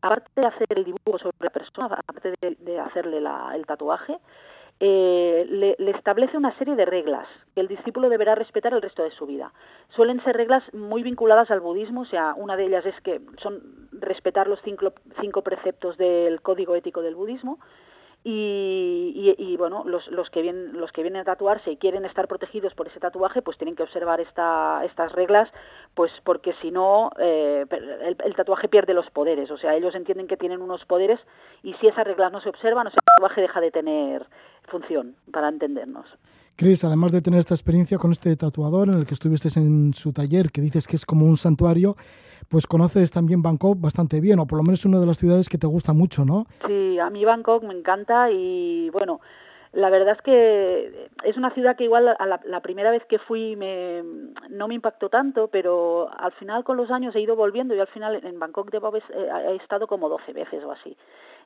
aparte 0.00 0.30
de 0.40 0.46
hacer 0.46 0.66
el 0.70 0.84
dibujo 0.84 1.18
sobre 1.18 1.36
la 1.40 1.50
persona, 1.50 1.86
aparte 1.86 2.34
de, 2.40 2.56
de 2.60 2.78
hacerle 2.78 3.20
la, 3.20 3.52
el 3.56 3.66
tatuaje, 3.66 4.18
eh, 4.80 5.44
le, 5.48 5.74
le, 5.78 5.90
establece 5.90 6.36
una 6.36 6.56
serie 6.56 6.76
de 6.76 6.84
reglas 6.84 7.26
que 7.54 7.60
el 7.60 7.68
discípulo 7.68 8.08
deberá 8.08 8.36
respetar 8.36 8.72
el 8.72 8.82
resto 8.82 9.02
de 9.02 9.10
su 9.10 9.26
vida. 9.26 9.52
Suelen 9.88 10.22
ser 10.22 10.36
reglas 10.36 10.62
muy 10.72 11.02
vinculadas 11.02 11.50
al 11.50 11.60
budismo, 11.60 12.02
o 12.02 12.06
sea, 12.06 12.34
una 12.36 12.56
de 12.56 12.66
ellas 12.66 12.86
es 12.86 13.00
que 13.00 13.20
son 13.42 13.60
respetar 13.92 14.46
los 14.46 14.60
cinco, 14.62 14.92
cinco 15.20 15.42
preceptos 15.42 15.96
del 15.96 16.40
código 16.42 16.76
ético 16.76 17.02
del 17.02 17.16
budismo, 17.16 17.58
y, 18.30 19.34
y, 19.38 19.56
bueno 19.56 19.84
los, 19.86 20.06
los 20.08 20.28
que 20.28 20.42
vienen 20.42 20.78
los 20.78 20.92
que 20.92 21.00
vienen 21.00 21.22
a 21.22 21.24
tatuarse 21.24 21.70
y 21.70 21.76
quieren 21.78 22.04
estar 22.04 22.28
protegidos 22.28 22.74
por 22.74 22.86
ese 22.86 23.00
tatuaje 23.00 23.40
pues 23.40 23.56
tienen 23.56 23.74
que 23.74 23.82
observar 23.82 24.20
esta, 24.20 24.82
estas 24.84 25.12
reglas 25.12 25.48
pues 25.94 26.12
porque 26.24 26.52
si 26.60 26.70
no 26.70 27.10
eh, 27.18 27.64
el, 27.70 28.16
el, 28.22 28.34
tatuaje 28.34 28.68
pierde 28.68 28.92
los 28.92 29.08
poderes. 29.10 29.50
O 29.50 29.56
sea 29.56 29.74
ellos 29.74 29.94
entienden 29.94 30.26
que 30.26 30.36
tienen 30.36 30.60
unos 30.60 30.84
poderes 30.84 31.18
y 31.62 31.72
si 31.74 31.86
esas 31.86 32.06
reglas 32.06 32.30
no 32.30 32.42
se 32.42 32.50
observan 32.50 32.88
o 32.88 32.90
sea, 32.90 32.98
el 33.00 33.14
tatuaje 33.14 33.40
deja 33.40 33.60
de 33.62 33.70
tener 33.70 34.26
función 34.66 35.16
para 35.32 35.48
entendernos 35.48 36.06
Cris, 36.58 36.82
además 36.82 37.12
de 37.12 37.22
tener 37.22 37.38
esta 37.38 37.54
experiencia 37.54 37.98
con 37.98 38.10
este 38.10 38.34
tatuador 38.34 38.88
en 38.88 38.98
el 38.98 39.06
que 39.06 39.14
estuviste 39.14 39.48
en 39.60 39.94
su 39.94 40.12
taller, 40.12 40.50
que 40.50 40.60
dices 40.60 40.88
que 40.88 40.96
es 40.96 41.06
como 41.06 41.24
un 41.24 41.36
santuario, 41.36 41.94
pues 42.50 42.66
conoces 42.66 43.12
también 43.12 43.42
Bangkok 43.42 43.80
bastante 43.80 44.20
bien, 44.20 44.40
o 44.40 44.46
por 44.48 44.58
lo 44.58 44.64
menos 44.64 44.84
una 44.84 44.98
de 44.98 45.06
las 45.06 45.18
ciudades 45.18 45.48
que 45.48 45.56
te 45.56 45.68
gusta 45.68 45.92
mucho, 45.92 46.24
¿no? 46.24 46.46
Sí, 46.66 46.98
a 46.98 47.10
mí 47.10 47.24
Bangkok 47.24 47.62
me 47.62 47.74
encanta 47.74 48.32
y 48.32 48.90
bueno, 48.90 49.20
la 49.70 49.88
verdad 49.88 50.16
es 50.16 50.22
que 50.22 51.08
es 51.22 51.36
una 51.36 51.54
ciudad 51.54 51.76
que 51.76 51.84
igual 51.84 52.08
a 52.08 52.26
la, 52.26 52.60
primera 52.60 52.90
vez 52.90 53.04
que 53.08 53.20
fui 53.20 53.54
me, 53.54 54.02
no 54.50 54.66
me 54.66 54.74
impactó 54.74 55.08
tanto, 55.10 55.46
pero 55.46 56.10
al 56.18 56.32
final 56.32 56.64
con 56.64 56.76
los 56.76 56.90
años 56.90 57.14
he 57.14 57.22
ido 57.22 57.36
volviendo 57.36 57.72
y 57.76 57.78
al 57.78 57.86
final 57.86 58.16
en 58.24 58.36
Bangkok 58.40 58.72
de 58.72 58.80
Bob 58.80 58.96
he, 58.96 59.52
he 59.52 59.54
estado 59.62 59.86
como 59.86 60.08
12 60.08 60.32
veces 60.32 60.64
o 60.64 60.72
así. 60.72 60.96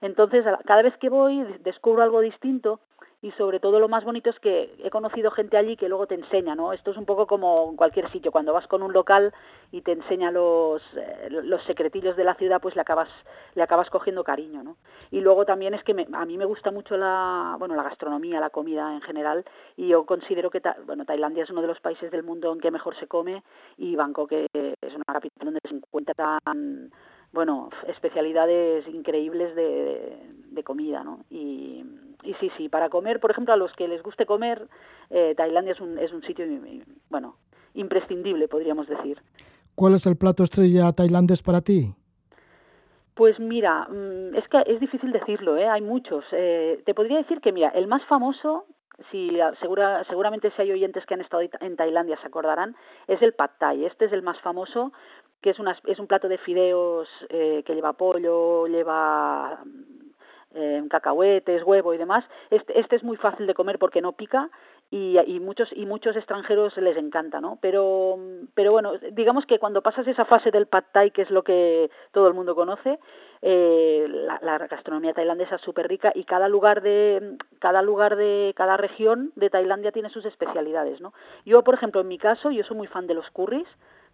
Entonces, 0.01 0.47
cada 0.65 0.81
vez 0.81 0.97
que 0.97 1.11
voy 1.11 1.45
descubro 1.63 2.03
algo 2.03 2.23
distinto 2.23 2.81
y 3.23 3.31
sobre 3.33 3.61
todo 3.61 3.79
lo 3.79 3.89
más 3.89 4.05
bonito 4.05 4.31
es 4.31 4.39
que 4.41 4.75
he 4.83 4.91
conocido 4.91 5.31
gente 5.31 5.57
allí 5.57 5.77
que 5.77 5.89
luego 5.89 6.09
te 6.09 6.17
enseña, 6.17 6.57
¿no? 6.57 6.73
Esto 6.73 6.91
es 6.91 6.97
un 6.97 7.07
poco 7.07 7.29
como 7.29 7.71
en 7.71 7.77
cualquier 7.77 8.11
sitio, 8.11 8.33
cuando 8.33 8.53
vas 8.53 8.67
con 8.67 8.83
un 8.83 8.93
local 8.93 9.33
y 9.71 9.83
te 9.83 9.93
enseña 9.93 10.33
los, 10.33 10.83
eh, 10.97 11.29
los 11.31 11.63
secretillos 11.63 12.17
de 12.17 12.25
la 12.25 12.35
ciudad, 12.35 12.61
pues 12.61 12.75
le 12.75 12.83
acabas 12.83 13.09
le 13.55 13.63
acabas 13.63 13.91
cogiendo 13.91 14.25
cariño, 14.25 14.65
¿no? 14.65 14.77
Y 15.13 15.21
luego 15.21 15.45
también 15.45 15.73
es 15.73 15.85
que 15.85 15.95
me, 15.95 16.07
a 16.13 16.25
mí 16.25 16.37
me 16.37 16.45
gusta 16.45 16.73
mucho 16.73 16.97
la, 16.97 17.55
bueno, 17.61 17.77
la 17.77 17.85
gastronomía, 17.85 18.41
la 18.41 18.51
comida 18.51 18.93
en 18.93 19.03
general 19.03 19.45
y 19.77 19.89
yo 19.89 20.05
considero 20.05 20.51
que 20.51 20.61
bueno, 20.85 21.05
Tailandia 21.05 21.45
es 21.45 21.51
uno 21.51 21.63
de 21.63 21.69
los 21.69 21.81
países 21.81 22.11
del 22.11 22.25
mundo 22.25 22.53
en 22.53 22.61
que 22.61 22.73
mejor 22.73 22.97
se 22.97 23.07
come 23.07 23.45
y 23.79 23.95
Bangkok 23.95 24.33
es 24.33 24.95
una 24.95 25.05
capital 25.07 25.45
donde 25.45 25.61
se 25.63 25.75
encuentran 25.75 26.91
bueno, 27.33 27.71
especialidades 27.89 28.87
increíbles 28.89 29.55
de, 29.55 30.19
de 30.51 30.63
comida, 30.63 31.03
¿no? 31.03 31.25
Y, 31.31 31.85
y 32.23 32.35
sí, 32.35 32.51
sí, 32.57 32.69
para 32.69 32.89
comer, 32.89 33.21
por 33.21 33.31
ejemplo, 33.31 33.55
a 33.55 33.57
los 33.57 33.73
que 33.73 33.89
les 33.89 34.03
guste 34.03 34.27
comer, 34.27 34.69
eh, 35.11 35.35
Tailandia 35.37 35.73
es 35.73 35.81
un, 35.81 35.99
es 35.99 36.13
un 36.13 36.23
sitio, 36.23 36.45
bueno, 37.09 37.37
imprescindible, 37.75 38.49
podríamos 38.49 38.87
decir. 38.87 39.21
¿Cuál 39.75 39.95
es 39.95 40.07
el 40.07 40.17
plato 40.17 40.43
estrella 40.43 40.93
tailandés 40.93 41.43
para 41.43 41.63
ti? 41.63 41.95
Pues 43.15 43.39
mira, 43.41 43.89
mm, 43.89 44.35
es 44.35 44.49
que 44.49 44.63
es 44.67 44.81
difícil 44.81 45.13
decirlo, 45.13 45.57
¿eh? 45.57 45.69
hay 45.69 45.81
muchos. 45.81 46.25
Eh, 46.33 46.83
te 46.85 46.95
podría 46.95 47.19
decir 47.19 47.41
que, 47.41 47.53
mira, 47.53 47.69
el 47.71 47.87
más 47.87 48.05
famoso, 48.05 48.67
si 49.11 49.31
segura, 49.61 50.05
seguramente 50.05 50.51
si 50.51 50.63
hay 50.63 50.73
oyentes 50.73 51.05
que 51.07 51.15
han 51.15 51.21
estado 51.21 51.43
en 51.61 51.77
Tailandia 51.77 52.19
se 52.21 52.27
acordarán, 52.27 52.77
es 53.09 53.21
el 53.23 53.33
pad 53.33 53.51
thai. 53.59 53.85
Este 53.85 54.05
es 54.05 54.13
el 54.13 54.23
más 54.23 54.39
famoso, 54.41 54.93
que 55.43 55.51
es, 55.51 55.59
una, 55.59 55.77
es 55.87 55.99
un 55.99 56.07
plato 56.07 56.29
de 56.29 56.39
fideos 56.39 57.09
eh, 57.29 57.63
que 57.67 57.75
lleva 57.75 57.93
pollo, 57.93 58.67
lleva 58.67 59.63
eh, 60.55 60.83
cacahuetes, 60.89 61.63
huevo 61.65 61.95
y 61.95 61.99
demás. 61.99 62.25
Este, 62.51 62.79
este 62.79 62.97
es 62.97 63.03
muy 63.03 63.17
fácil 63.17 63.47
de 63.47 63.55
comer 63.55 63.79
porque 63.79 64.01
no 64.01 64.13
pica 64.13 64.51
y, 64.91 65.19
y 65.19 65.41
muchos 65.41 65.71
y 65.75 65.87
muchos 65.87 66.15
extranjeros 66.17 66.77
les 66.77 66.97
encanta, 66.97 67.41
¿no? 67.41 67.59
Pero 67.61 68.19
pero 68.55 68.71
bueno, 68.71 68.93
digamos 69.13 69.47
que 69.47 69.59
cuando 69.59 69.83
pasas 69.83 70.07
esa 70.07 70.27
fase 70.27 70.51
del 70.51 70.67
pad 70.67 70.85
thai, 70.93 71.11
que 71.11 71.23
es 71.23 71.31
lo 71.31 71.43
que 71.43 71.91
todo 72.13 72.29
el 72.29 72.35
mundo 72.35 72.55
conoce, 72.55 72.99
eh, 73.41 74.07
la, 74.09 74.39
la, 74.43 74.59
gastronomía 74.59 75.15
tailandesa 75.15 75.57
es 75.57 75.63
súper 75.63 75.89
rica 75.89 76.13
y 76.15 76.25
cada 76.25 76.49
lugar 76.49 76.83
de 76.83 77.39
cada 77.59 77.81
lugar 77.81 78.17
de 78.17 78.53
cada 78.55 78.77
región 78.77 79.33
de 79.35 79.51
Tailandia 79.51 79.91
tiene 79.93 80.11
sus 80.11 80.27
especialidades, 80.27 81.01
¿no? 81.01 81.15
Yo, 81.47 81.65
por 81.65 81.75
ejemplo, 81.75 82.03
en 82.03 82.09
mi 82.09 82.19
caso, 82.19 82.51
yo 82.51 82.63
soy 82.63 82.77
muy 82.77 82.87
fan 82.87 83.07
de 83.07 83.15
los 83.15 83.31
curries 83.31 83.67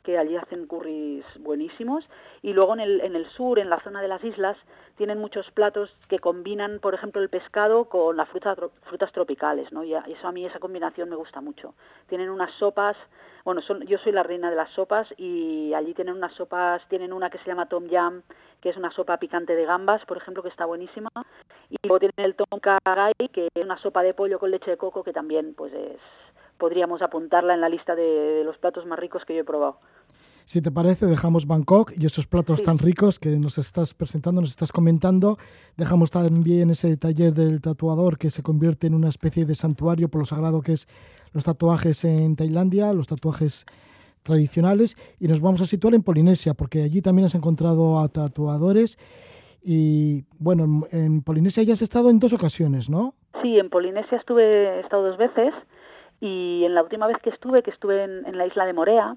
que 0.02 0.18
allí 0.18 0.36
hacen 0.36 0.66
curries 0.66 1.24
buenísimos 1.40 2.08
y 2.42 2.52
luego 2.52 2.74
en 2.74 2.80
el, 2.80 3.00
en 3.00 3.16
el 3.16 3.26
sur, 3.30 3.58
en 3.58 3.70
la 3.70 3.80
zona 3.80 4.00
de 4.00 4.08
las 4.08 4.22
islas, 4.24 4.56
tienen 4.96 5.18
muchos 5.18 5.48
platos 5.52 5.94
que 6.08 6.18
combinan, 6.18 6.80
por 6.80 6.92
ejemplo, 6.92 7.22
el 7.22 7.28
pescado 7.28 7.84
con 7.84 8.16
las 8.16 8.28
frutas, 8.28 8.58
frutas 8.82 9.12
tropicales, 9.12 9.70
¿no? 9.72 9.84
Y 9.84 9.94
eso 9.94 10.26
a 10.26 10.32
mí, 10.32 10.44
esa 10.44 10.58
combinación 10.58 11.08
me 11.08 11.16
gusta 11.16 11.40
mucho. 11.40 11.74
Tienen 12.08 12.30
unas 12.30 12.52
sopas, 12.54 12.96
bueno, 13.44 13.60
son, 13.62 13.82
yo 13.86 13.98
soy 13.98 14.12
la 14.12 14.24
reina 14.24 14.50
de 14.50 14.56
las 14.56 14.70
sopas 14.70 15.08
y 15.16 15.72
allí 15.74 15.94
tienen 15.94 16.14
unas 16.14 16.32
sopas, 16.34 16.82
tienen 16.88 17.12
una 17.12 17.30
que 17.30 17.38
se 17.38 17.46
llama 17.46 17.68
tom 17.68 17.86
yam, 17.88 18.22
que 18.60 18.70
es 18.70 18.76
una 18.76 18.90
sopa 18.90 19.18
picante 19.18 19.54
de 19.54 19.64
gambas, 19.64 20.04
por 20.04 20.16
ejemplo, 20.16 20.42
que 20.42 20.48
está 20.48 20.64
buenísima, 20.64 21.10
y 21.70 21.76
luego 21.82 22.00
tienen 22.00 22.26
el 22.26 22.34
tom 22.34 22.60
kagai, 22.60 23.14
que 23.32 23.48
es 23.54 23.64
una 23.64 23.78
sopa 23.78 24.02
de 24.02 24.14
pollo 24.14 24.38
con 24.38 24.50
leche 24.50 24.72
de 24.72 24.76
coco, 24.76 25.04
que 25.04 25.12
también, 25.12 25.54
pues 25.54 25.72
es, 25.72 26.00
podríamos 26.58 27.02
apuntarla 27.02 27.54
en 27.54 27.60
la 27.60 27.68
lista 27.68 27.94
de, 27.94 28.02
de 28.02 28.44
los 28.44 28.58
platos 28.58 28.84
más 28.86 28.98
ricos 28.98 29.24
que 29.24 29.34
yo 29.34 29.40
he 29.40 29.44
probado. 29.44 29.78
Si 30.48 30.62
te 30.62 30.70
parece, 30.70 31.04
dejamos 31.04 31.46
Bangkok 31.46 31.92
y 31.94 32.06
esos 32.06 32.26
platos 32.26 32.60
sí. 32.60 32.64
tan 32.64 32.78
ricos 32.78 33.18
que 33.18 33.36
nos 33.36 33.58
estás 33.58 33.92
presentando, 33.92 34.40
nos 34.40 34.48
estás 34.48 34.72
comentando. 34.72 35.36
Dejamos 35.76 36.10
también 36.10 36.70
ese 36.70 36.96
taller 36.96 37.34
del 37.34 37.60
tatuador 37.60 38.16
que 38.16 38.30
se 38.30 38.42
convierte 38.42 38.86
en 38.86 38.94
una 38.94 39.10
especie 39.10 39.44
de 39.44 39.54
santuario 39.54 40.08
por 40.08 40.20
lo 40.20 40.24
sagrado 40.24 40.62
que 40.62 40.72
es 40.72 40.88
los 41.34 41.44
tatuajes 41.44 42.02
en 42.06 42.34
Tailandia, 42.34 42.94
los 42.94 43.06
tatuajes 43.06 43.66
tradicionales. 44.22 44.96
Y 45.20 45.28
nos 45.28 45.42
vamos 45.42 45.60
a 45.60 45.66
situar 45.66 45.94
en 45.94 46.02
Polinesia, 46.02 46.54
porque 46.54 46.82
allí 46.82 47.02
también 47.02 47.26
has 47.26 47.34
encontrado 47.34 47.98
a 47.98 48.08
tatuadores. 48.08 48.98
Y 49.62 50.24
bueno, 50.38 50.64
en, 50.64 50.98
en 50.98 51.22
Polinesia 51.22 51.62
ya 51.62 51.74
has 51.74 51.82
estado 51.82 52.08
en 52.08 52.20
dos 52.20 52.32
ocasiones, 52.32 52.88
¿no? 52.88 53.12
Sí, 53.42 53.58
en 53.58 53.68
Polinesia 53.68 54.16
estuve, 54.16 54.48
he 54.50 54.80
estado 54.80 55.08
dos 55.08 55.18
veces. 55.18 55.52
Y 56.20 56.64
en 56.64 56.74
la 56.74 56.82
última 56.82 57.06
vez 57.06 57.18
que 57.22 57.30
estuve, 57.30 57.62
que 57.62 57.70
estuve 57.70 58.02
en, 58.02 58.36
la 58.36 58.46
isla 58.46 58.66
de 58.66 58.72
Morea, 58.72 59.14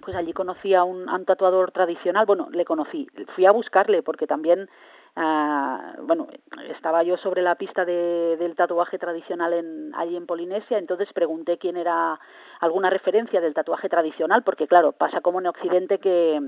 pues 0.00 0.16
allí 0.16 0.32
conocí 0.32 0.74
a 0.74 0.84
un, 0.84 1.06
tatuador 1.26 1.72
tradicional, 1.72 2.26
bueno, 2.26 2.48
le 2.50 2.64
conocí, 2.64 3.06
fui 3.34 3.44
a 3.44 3.50
buscarle 3.50 4.02
porque 4.02 4.26
también, 4.26 4.68
uh, 5.16 6.02
bueno, 6.02 6.28
estaba 6.70 7.02
yo 7.02 7.16
sobre 7.18 7.42
la 7.42 7.56
pista 7.56 7.84
de, 7.84 8.36
del 8.38 8.54
tatuaje 8.54 8.98
tradicional 8.98 9.52
en, 9.52 9.94
allí 9.94 10.16
en 10.16 10.26
Polinesia, 10.26 10.78
entonces 10.78 11.12
pregunté 11.12 11.58
quién 11.58 11.76
era 11.76 12.18
alguna 12.60 12.88
referencia 12.88 13.40
del 13.40 13.54
tatuaje 13.54 13.88
tradicional, 13.88 14.42
porque 14.42 14.66
claro, 14.66 14.92
pasa 14.92 15.20
como 15.20 15.40
en 15.40 15.48
Occidente 15.48 15.98
que 15.98 16.40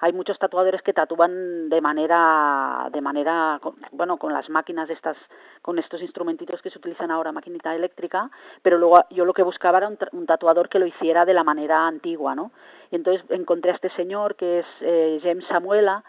hay 0.00 0.12
muchos 0.12 0.38
tatuadores 0.38 0.80
que 0.82 0.94
tatúan 0.94 1.68
de 1.68 1.80
manera, 1.80 2.88
de 2.90 3.00
manera, 3.00 3.60
bueno, 3.92 4.16
con 4.16 4.32
las 4.32 4.48
máquinas 4.48 4.88
estas, 4.88 5.16
con 5.60 5.78
estos 5.78 6.00
instrumentitos 6.00 6.62
que 6.62 6.70
se 6.70 6.78
utilizan 6.78 7.10
ahora, 7.10 7.32
maquinita 7.32 7.74
eléctrica, 7.74 8.30
pero 8.62 8.78
luego 8.78 8.96
yo 9.10 9.26
lo 9.26 9.34
que 9.34 9.42
buscaba 9.42 9.78
era 9.78 9.88
un, 10.12 10.26
tatuador 10.26 10.70
que 10.70 10.78
lo 10.78 10.86
hiciera 10.86 11.26
de 11.26 11.34
la 11.34 11.44
manera 11.44 11.86
antigua, 11.86 12.34
¿no? 12.34 12.50
Y 12.90 12.96
entonces 12.96 13.22
encontré 13.30 13.72
a 13.72 13.74
este 13.74 13.90
señor 13.90 14.36
que 14.36 14.60
es 14.60 14.66
eh, 14.80 15.20
James 15.22 15.44
Samuela, 15.46 16.02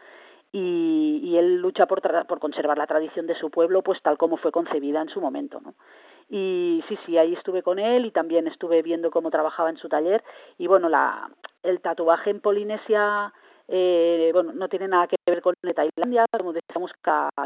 y, 0.53 1.21
y, 1.23 1.37
él 1.37 1.61
lucha 1.61 1.85
por, 1.85 2.01
por 2.27 2.39
conservar 2.39 2.77
la 2.77 2.85
tradición 2.85 3.25
de 3.25 3.35
su 3.35 3.49
pueblo 3.49 3.83
pues 3.83 4.01
tal 4.01 4.17
como 4.17 4.35
fue 4.35 4.51
concebida 4.51 5.01
en 5.01 5.07
su 5.07 5.21
momento 5.21 5.61
¿no? 5.61 5.75
y 6.29 6.83
sí 6.89 6.99
sí 7.05 7.17
ahí 7.17 7.33
estuve 7.33 7.63
con 7.63 7.79
él 7.79 8.05
y 8.05 8.11
también 8.11 8.47
estuve 8.47 8.81
viendo 8.81 9.11
cómo 9.11 9.31
trabajaba 9.31 9.69
en 9.69 9.77
su 9.77 9.87
taller 9.87 10.21
y 10.57 10.67
bueno 10.67 10.89
la 10.89 11.29
el 11.63 11.79
tatuaje 11.79 12.31
en 12.31 12.41
Polinesia 12.41 13.31
eh, 13.73 14.31
bueno, 14.33 14.51
no 14.51 14.67
tiene 14.67 14.89
nada 14.89 15.07
que 15.07 15.15
ver 15.25 15.41
con 15.41 15.55
Tailandia, 15.73 16.25
como 16.37 16.51
decíamos, 16.51 16.91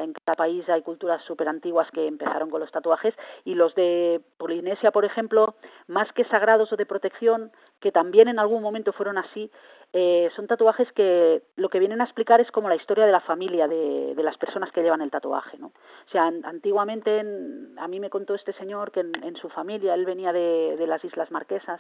en 0.01 0.13
cada 0.25 0.35
país 0.35 0.67
hay 0.69 0.81
culturas 0.81 1.21
súper 1.23 1.47
antiguas 1.47 1.87
que 1.91 2.07
empezaron 2.07 2.49
con 2.49 2.61
los 2.61 2.71
tatuajes 2.71 3.13
y 3.43 3.53
los 3.53 3.75
de 3.75 4.21
Polinesia, 4.37 4.89
por 4.89 5.05
ejemplo, 5.05 5.53
más 5.87 6.11
que 6.13 6.25
sagrados 6.25 6.73
o 6.73 6.77
de 6.77 6.87
protección, 6.87 7.51
que 7.85 7.91
también 7.91 8.27
en 8.27 8.39
algún 8.39 8.63
momento 8.63 8.93
fueron 8.93 9.19
así, 9.19 9.51
eh, 9.93 10.31
son 10.35 10.47
tatuajes 10.47 10.91
que 10.93 11.43
lo 11.55 11.69
que 11.69 11.77
vienen 11.77 12.01
a 12.01 12.05
explicar 12.05 12.41
es 12.41 12.49
como 12.49 12.67
la 12.67 12.77
historia 12.77 13.05
de 13.05 13.11
la 13.11 13.19
familia 13.19 13.67
de, 13.67 14.15
de 14.15 14.23
las 14.23 14.39
personas 14.39 14.71
que 14.71 14.81
llevan 14.81 15.01
el 15.01 15.11
tatuaje, 15.11 15.59
¿no? 15.59 15.67
O 15.67 16.11
sea, 16.11 16.23
antiguamente 16.23 17.19
a 17.19 17.87
mí 17.87 17.99
me 17.99 18.09
contó 18.09 18.33
este 18.33 18.53
señor 18.53 18.91
que 18.91 19.01
en, 19.01 19.35
su 19.35 19.49
familia, 19.49 19.93
él 19.93 20.03
venía 20.03 20.33
de, 20.33 20.77
de, 20.77 20.87
las 20.87 21.05
Islas 21.05 21.29
Marquesas, 21.29 21.79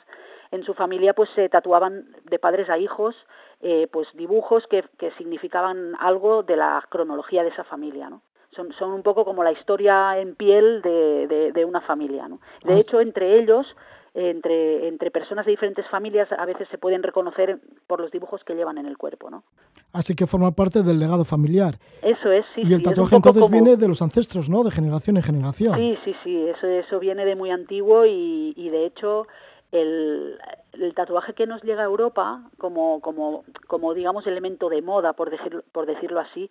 en 0.51 0.63
su 0.63 0.75
familia 0.75 1.15
pues 1.15 1.27
se 1.33 1.49
tatuaban 1.49 2.05
de 2.25 2.37
padres 2.37 2.69
a 2.69 2.77
hijos 2.77 3.15
eh, 3.61 3.87
pues 3.91 4.07
dibujos 4.13 4.67
que, 4.67 4.83
que 4.99 5.09
significaban 5.13 5.95
algo 5.99 6.43
de 6.43 6.55
la 6.55 6.85
cronología 6.87 7.41
de 7.41 7.49
esa 7.49 7.63
familia, 7.63 8.11
¿no? 8.11 8.21
Son, 8.51 8.71
son 8.73 8.91
un 8.91 9.01
poco 9.01 9.25
como 9.25 9.43
la 9.43 9.53
historia 9.53 10.19
en 10.19 10.35
piel 10.35 10.83
de, 10.83 11.25
de, 11.25 11.51
de 11.51 11.65
una 11.65 11.81
familia, 11.81 12.27
¿no? 12.27 12.39
De 12.63 12.75
ah. 12.75 12.77
hecho, 12.77 13.01
entre 13.01 13.39
ellos 13.39 13.75
entre, 14.15 14.87
entre 14.87 15.11
personas 15.11 15.45
de 15.45 15.51
diferentes 15.51 15.85
familias 15.89 16.29
a 16.31 16.45
veces 16.45 16.69
se 16.69 16.77
pueden 16.77 17.03
reconocer 17.03 17.59
por 17.85 17.99
los 17.99 18.11
dibujos 18.11 18.43
que 18.45 18.55
llevan 18.55 18.77
en 18.77 18.85
el 18.85 18.97
cuerpo, 18.97 19.29
¿no? 19.29 19.43
Así 19.91 20.15
que 20.15 20.25
forma 20.25 20.51
parte 20.51 20.83
del 20.83 20.99
legado 20.99 21.25
familiar. 21.25 21.75
Eso 22.01 22.31
es, 22.31 22.45
sí. 22.55 22.61
Y 22.63 22.73
el 22.73 22.81
tatuaje 22.81 23.17
entonces 23.17 23.49
viene 23.49 23.75
de 23.75 23.87
los 23.89 24.01
ancestros, 24.01 24.49
¿no? 24.49 24.63
De 24.63 24.71
generación 24.71 25.17
en 25.17 25.23
generación. 25.23 25.75
Sí, 25.75 25.97
sí, 26.05 26.15
sí, 26.23 26.47
eso, 26.47 26.65
eso 26.65 26.99
viene 26.99 27.25
de 27.25 27.35
muy 27.35 27.51
antiguo 27.51 28.05
y, 28.05 28.53
y 28.55 28.69
de 28.69 28.85
hecho 28.85 29.27
el, 29.73 30.39
el, 30.73 30.93
tatuaje 30.93 31.33
que 31.33 31.45
nos 31.45 31.61
llega 31.63 31.81
a 31.81 31.85
Europa 31.85 32.41
como, 32.57 33.01
como, 33.01 33.43
como 33.67 33.93
digamos 33.93 34.25
elemento 34.27 34.69
de 34.69 34.81
moda, 34.81 35.11
por, 35.11 35.29
decir, 35.29 35.61
por 35.73 35.85
decirlo 35.85 36.21
así, 36.21 36.49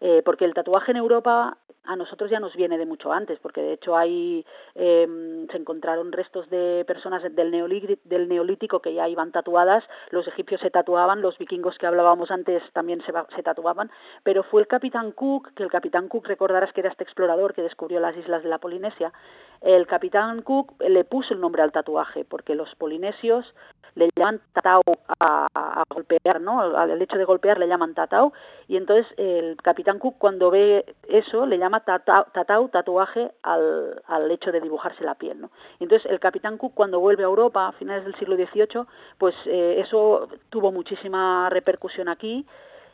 eh, 0.00 0.22
porque 0.24 0.44
el 0.44 0.54
tatuaje 0.54 0.92
en 0.92 0.98
Europa 0.98 1.58
a 1.86 1.96
nosotros 1.96 2.30
ya 2.30 2.40
nos 2.40 2.54
viene 2.54 2.78
de 2.78 2.86
mucho 2.86 3.12
antes, 3.12 3.38
porque 3.38 3.62
de 3.62 3.74
hecho 3.74 3.96
hay 3.96 4.44
eh, 4.74 5.46
se 5.50 5.56
encontraron 5.56 6.12
restos 6.12 6.48
de 6.50 6.84
personas 6.84 7.22
del 7.22 7.50
neolítico, 7.50 8.00
del 8.04 8.28
neolítico 8.28 8.80
que 8.80 8.94
ya 8.94 9.08
iban 9.08 9.32
tatuadas, 9.32 9.84
los 10.10 10.26
egipcios 10.26 10.60
se 10.60 10.70
tatuaban, 10.70 11.22
los 11.22 11.38
vikingos 11.38 11.78
que 11.78 11.86
hablábamos 11.86 12.30
antes 12.30 12.62
también 12.72 13.00
se, 13.02 13.12
se 13.34 13.42
tatuaban, 13.42 13.90
pero 14.22 14.42
fue 14.42 14.60
el 14.60 14.66
capitán 14.66 15.12
Cook, 15.12 15.54
que 15.54 15.62
el 15.62 15.70
capitán 15.70 16.08
Cook 16.08 16.26
recordarás 16.26 16.72
que 16.72 16.80
era 16.80 16.90
este 16.90 17.04
explorador 17.04 17.54
que 17.54 17.62
descubrió 17.62 18.00
las 18.00 18.16
islas 18.16 18.42
de 18.42 18.48
la 18.48 18.58
Polinesia, 18.58 19.12
el 19.60 19.86
capitán 19.86 20.42
Cook 20.42 20.74
le 20.80 21.04
puso 21.04 21.34
el 21.34 21.40
nombre 21.40 21.62
al 21.62 21.72
tatuaje, 21.72 22.24
porque 22.24 22.54
los 22.54 22.74
polinesios 22.74 23.54
le 23.94 24.10
llaman 24.16 24.40
tatau 24.52 24.82
a, 25.20 25.46
a, 25.54 25.84
golpear, 25.88 26.40
¿no? 26.40 26.60
Al 26.60 27.00
hecho 27.00 27.16
de 27.16 27.24
golpear 27.24 27.58
le 27.58 27.68
llaman 27.68 27.94
tatau 27.94 28.32
y 28.68 28.76
entonces 28.76 29.06
el 29.16 29.56
capitán 29.62 29.98
Cook 29.98 30.16
cuando 30.18 30.50
ve 30.50 30.84
eso 31.08 31.46
le 31.46 31.58
llama 31.58 31.80
tatau 31.80 32.68
tatuaje 32.68 33.32
al, 33.42 34.02
al 34.06 34.30
hecho 34.30 34.52
de 34.52 34.60
dibujarse 34.60 35.04
la 35.04 35.14
piel, 35.14 35.40
¿no? 35.40 35.50
Y 35.78 35.84
entonces 35.84 36.10
el 36.10 36.20
capitán 36.20 36.58
Cook 36.58 36.74
cuando 36.74 37.00
vuelve 37.00 37.22
a 37.22 37.26
Europa 37.26 37.68
a 37.68 37.72
finales 37.72 38.04
del 38.04 38.14
siglo 38.16 38.36
XVIII, 38.36 38.86
pues 39.18 39.34
eh, 39.46 39.80
eso 39.80 40.28
tuvo 40.50 40.72
muchísima 40.72 41.48
repercusión 41.50 42.08
aquí 42.08 42.46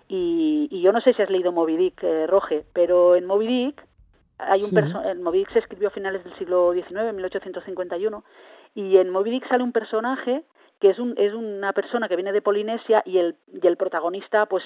y, 0.09 0.69
y, 0.71 0.83
yo 0.83 0.93
no 0.93 1.01
sé 1.01 1.15
si 1.15 1.23
has 1.23 1.31
leído 1.31 1.53
Moby 1.53 1.77
Dick, 1.77 2.03
eh, 2.03 2.27
Roge, 2.27 2.65
pero 2.73 3.17
en 3.17 3.25
Moby 3.25 3.47
Dick 3.47 3.87
hay 4.39 4.63
un 4.63 4.69
sí. 4.69 4.77
Moby 5.23 5.39
Dick 5.39 5.53
se 5.53 5.61
escribió 5.61 5.89
a 5.89 5.93
finales 5.93 6.25
del 6.25 6.35
siglo 6.37 6.73
XIX, 6.73 7.13
1851, 7.15 8.25
y 8.75 8.97
en 8.97 9.11
Moby 9.11 9.31
Dick 9.31 9.49
sale 9.49 9.63
un 9.63 9.73
personaje 9.73 10.45
que 10.83 10.91
es, 10.91 10.99
un, 10.99 11.15
es 11.17 11.33
una 11.33 11.73
persona 11.73 12.09
que 12.09 12.17
viene 12.17 12.33
de 12.33 12.43
Polinesia 12.43 13.05
y 13.07 13.19
el, 13.19 13.37
y 13.47 13.65
el 13.69 13.77
protagonista 13.77 14.47
pues 14.47 14.65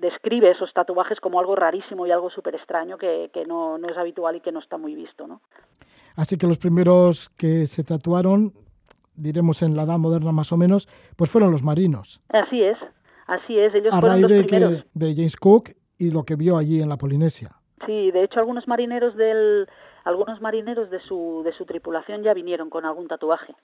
describe 0.00 0.50
esos 0.50 0.72
tatuajes 0.72 1.20
como 1.20 1.38
algo 1.38 1.54
rarísimo 1.54 2.04
y 2.04 2.10
algo 2.10 2.30
súper 2.30 2.56
extraño 2.56 2.98
que, 2.98 3.30
que 3.32 3.46
no, 3.46 3.78
no 3.78 3.88
es 3.88 3.96
habitual 3.96 4.34
y 4.34 4.40
que 4.40 4.50
no 4.50 4.58
está 4.58 4.76
muy 4.76 4.96
visto, 4.96 5.28
¿no? 5.28 5.40
Así 6.16 6.36
que 6.36 6.48
los 6.48 6.58
primeros 6.58 7.28
que 7.28 7.66
se 7.68 7.84
tatuaron, 7.84 8.54
diremos 9.14 9.62
en 9.62 9.76
la 9.76 9.84
edad 9.84 9.98
moderna 9.98 10.32
más 10.32 10.50
o 10.50 10.56
menos, 10.56 10.88
pues 11.14 11.30
fueron 11.30 11.52
los 11.52 11.62
marinos. 11.62 12.20
Así 12.30 12.60
es, 12.60 12.76
así 13.28 13.56
es, 13.56 13.72
ellos 13.72 13.94
A 13.94 14.00
fueron 14.00 14.20
raíz 14.20 14.22
los 14.22 14.32
de, 14.32 14.42
primeros. 14.42 14.82
que, 14.82 14.88
de 14.94 15.14
James 15.14 15.36
Cook 15.36 15.70
y 15.96 16.10
lo 16.10 16.24
que 16.24 16.34
vio 16.34 16.56
allí 16.56 16.82
en 16.82 16.88
la 16.88 16.96
Polinesia. 16.96 17.50
Sí, 17.86 18.10
de 18.10 18.24
hecho 18.24 18.40
algunos 18.40 18.66
marineros 18.66 19.14
del 19.16 19.68
algunos 20.02 20.40
marineros 20.40 20.90
de 20.90 20.98
su 20.98 21.42
de 21.44 21.52
su 21.52 21.66
tripulación 21.66 22.24
ya 22.24 22.34
vinieron 22.34 22.68
con 22.68 22.84
algún 22.84 23.06
tatuaje. 23.06 23.54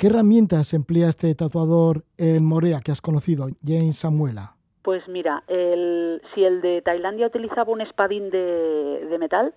¿Qué 0.00 0.06
herramientas 0.06 0.72
emplea 0.72 1.10
este 1.10 1.34
tatuador 1.34 2.04
en 2.16 2.42
Morea 2.42 2.80
que 2.82 2.90
has 2.90 3.02
conocido, 3.02 3.48
James 3.62 3.98
Samuela? 3.98 4.54
Pues 4.80 5.06
mira, 5.08 5.42
el, 5.46 6.22
si 6.34 6.42
el 6.42 6.62
de 6.62 6.80
Tailandia 6.80 7.26
utilizaba 7.26 7.70
un 7.70 7.82
espadín 7.82 8.30
de, 8.30 9.14
metal, 9.20 9.52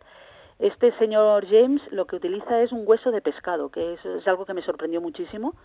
este 0.60 0.91
señor 0.97 1.47
James 1.49 1.82
lo 1.91 2.08
que 2.08 2.17
utiliza 2.17 2.60
es 2.62 2.73
un 2.73 2.84
hueso 2.86 3.12
de 3.12 3.21
pescado, 3.21 3.69
que 3.69 3.93
es, 3.93 4.06
es 4.06 4.27
algo 4.27 4.45
que 4.45 4.53
me 4.53 4.62
sorprendió 4.63 4.99
muchísimo, 4.99 5.56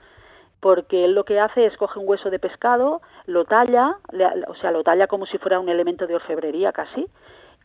porque 0.60 1.06
él 1.06 1.12
lo 1.16 1.24
que 1.24 1.40
hace 1.40 1.66
es 1.66 1.76
coge 1.76 1.98
un 1.98 2.08
hueso 2.08 2.30
de 2.30 2.38
pescado, 2.38 3.02
lo 3.26 3.46
talla, 3.46 3.96
le, 4.12 4.26
o 4.46 4.54
sea, 4.60 4.70
lo 4.70 4.84
talla 4.84 5.08
como 5.08 5.26
si 5.26 5.38
fuera 5.38 5.58
un 5.58 5.68
elemento 5.68 6.06
de 6.06 6.14
orfebrería 6.14 6.70
casi, 6.70 7.08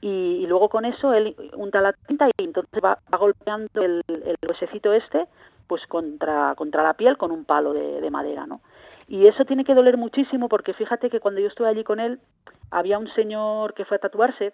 y, 0.01 0.47
luego 0.47 0.67
con 0.67 0.83
eso 0.83 1.13
él 1.13 1.35
unta 1.55 1.79
la 1.79 1.93
tinta 1.93 2.27
y 2.27 2.43
entonces 2.43 2.83
va, 2.83 2.97
va 3.13 3.17
golpeando 3.19 3.83
el, 3.83 4.01
el 4.07 4.35
huesecito 4.49 4.91
este 4.91 5.27
pues 5.67 5.85
contra, 5.87 6.53
contra 6.55 6.83
la 6.83 6.93
piel 6.93 7.17
con 7.17 7.31
un 7.31 7.45
palo 7.45 7.73
de, 7.73 8.01
de 8.01 8.11
madera, 8.11 8.45
¿no? 8.45 8.61
Y 9.07 9.27
eso 9.27 9.45
tiene 9.45 9.65
que 9.65 9.75
doler 9.75 9.97
muchísimo 9.97 10.49
porque 10.49 10.73
fíjate 10.73 11.09
que 11.09 11.19
cuando 11.19 11.41
yo 11.41 11.47
estuve 11.47 11.67
allí 11.67 11.83
con 11.83 11.99
él 11.99 12.19
había 12.71 12.97
un 12.97 13.07
señor 13.09 13.73
que 13.73 13.85
fue 13.85 13.97
a 13.97 13.99
tatuarse 13.99 14.53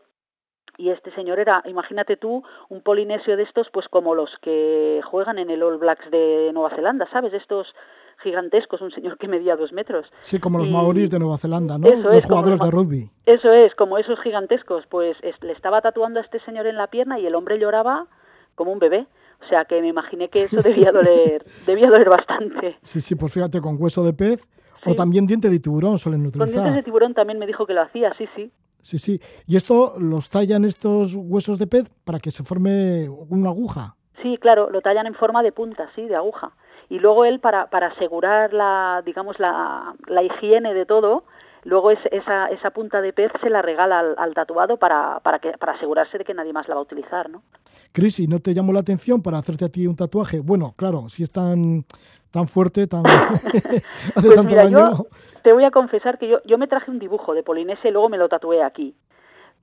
y 0.77 0.91
este 0.91 1.11
señor 1.11 1.39
era, 1.39 1.61
imagínate 1.65 2.15
tú, 2.15 2.41
un 2.69 2.81
polinesio 2.81 3.35
de 3.35 3.43
estos, 3.43 3.69
pues 3.69 3.87
como 3.89 4.15
los 4.15 4.29
que 4.41 5.01
juegan 5.03 5.37
en 5.37 5.49
el 5.49 5.61
All 5.61 5.77
Blacks 5.77 6.09
de 6.09 6.51
Nueva 6.53 6.69
Zelanda, 6.69 7.05
¿sabes? 7.11 7.33
Estos 7.33 7.75
gigantescos, 8.23 8.81
un 8.81 8.91
señor 8.91 9.17
que 9.17 9.27
medía 9.27 9.57
dos 9.57 9.73
metros. 9.73 10.07
Sí, 10.19 10.39
como 10.39 10.57
los 10.57 10.69
y... 10.69 10.71
maoríes 10.71 11.09
de 11.09 11.19
Nueva 11.19 11.37
Zelanda, 11.37 11.77
¿no? 11.77 11.85
Eso 11.85 11.97
los 11.97 12.13
es, 12.13 12.25
jugadores 12.25 12.59
de 12.59 12.71
rugby. 12.71 13.09
Eso 13.25 13.51
es, 13.51 13.75
como 13.75 13.97
esos 13.97 14.19
gigantescos. 14.21 14.85
Pues 14.87 15.17
es, 15.21 15.35
le 15.43 15.51
estaba 15.51 15.81
tatuando 15.81 16.19
a 16.19 16.23
este 16.23 16.39
señor 16.41 16.65
en 16.65 16.77
la 16.77 16.87
pierna 16.87 17.19
y 17.19 17.25
el 17.25 17.35
hombre 17.35 17.59
lloraba 17.59 18.07
como 18.55 18.71
un 18.71 18.79
bebé. 18.79 19.07
O 19.41 19.47
sea 19.47 19.65
que 19.65 19.81
me 19.81 19.87
imaginé 19.87 20.29
que 20.29 20.43
eso 20.43 20.61
debía 20.61 20.91
doler, 20.91 21.45
debía 21.65 21.89
doler 21.89 22.09
bastante. 22.09 22.77
Sí, 22.83 23.01
sí, 23.01 23.15
pues 23.15 23.33
fíjate, 23.33 23.61
con 23.61 23.81
hueso 23.81 24.03
de 24.03 24.13
pez 24.13 24.47
sí. 24.83 24.91
o 24.91 24.95
también 24.95 25.25
diente 25.25 25.49
de 25.49 25.59
tiburón 25.59 25.97
suelen 25.97 26.25
utilizar. 26.25 26.47
Con 26.47 26.53
dientes 26.53 26.75
de 26.75 26.83
tiburón 26.83 27.13
también 27.13 27.39
me 27.39 27.47
dijo 27.47 27.65
que 27.65 27.73
lo 27.73 27.81
hacía, 27.81 28.13
sí, 28.17 28.27
sí. 28.35 28.51
Sí, 28.81 28.97
sí. 28.97 29.21
Y 29.45 29.57
esto 29.57 29.95
los 29.99 30.29
tallan 30.29 30.65
estos 30.65 31.15
huesos 31.15 31.59
de 31.59 31.67
pez 31.67 31.89
para 32.05 32.19
que 32.19 32.31
se 32.31 32.43
forme 32.43 33.09
una 33.09 33.49
aguja. 33.49 33.95
Sí, 34.21 34.37
claro, 34.37 34.69
lo 34.69 34.81
tallan 34.81 35.07
en 35.07 35.15
forma 35.15 35.43
de 35.43 35.51
punta, 35.51 35.89
sí, 35.95 36.03
de 36.03 36.15
aguja. 36.15 36.51
Y 36.89 36.99
luego 36.99 37.25
él, 37.25 37.39
para, 37.39 37.69
para 37.69 37.87
asegurar 37.87 38.53
la, 38.53 39.03
digamos, 39.05 39.39
la, 39.39 39.93
la 40.07 40.23
higiene 40.23 40.73
de 40.73 40.85
todo, 40.85 41.23
luego 41.63 41.91
es, 41.91 41.99
esa, 42.11 42.47
esa 42.47 42.71
punta 42.71 43.01
de 43.01 43.13
pez 43.13 43.31
se 43.41 43.49
la 43.49 43.61
regala 43.61 43.99
al, 43.99 44.15
al 44.17 44.33
tatuado 44.33 44.77
para, 44.77 45.19
para, 45.21 45.39
que, 45.39 45.51
para 45.53 45.73
asegurarse 45.73 46.17
de 46.17 46.25
que 46.25 46.33
nadie 46.33 46.53
más 46.53 46.67
la 46.67 46.75
va 46.75 46.81
a 46.81 46.83
utilizar, 46.83 47.29
¿no? 47.29 47.43
Cris, 47.91 48.19
¿y 48.19 48.27
no 48.27 48.39
te 48.39 48.53
llamó 48.53 48.71
la 48.71 48.81
atención 48.81 49.21
para 49.21 49.39
hacerte 49.39 49.65
a 49.65 49.69
ti 49.69 49.87
un 49.87 49.95
tatuaje? 49.95 50.39
Bueno, 50.39 50.73
claro, 50.77 51.09
si 51.09 51.23
es 51.23 51.31
tan, 51.31 51.85
tan 52.31 52.47
fuerte, 52.47 52.87
tan 52.87 53.05
hace 53.07 53.81
pues 54.13 54.35
tanto 54.35 54.43
mira, 54.43 54.63
daño. 54.63 54.77
Yo 54.77 55.07
te 55.41 55.53
voy 55.53 55.63
a 55.63 55.71
confesar 55.71 56.17
que 56.17 56.27
yo, 56.27 56.39
yo 56.45 56.57
me 56.57 56.67
traje 56.67 56.91
un 56.91 56.99
dibujo 56.99 57.33
de 57.33 57.43
Polinesia 57.43 57.89
y 57.89 57.93
luego 57.93 58.09
me 58.09 58.17
lo 58.17 58.29
tatué 58.29 58.63
aquí. 58.63 58.95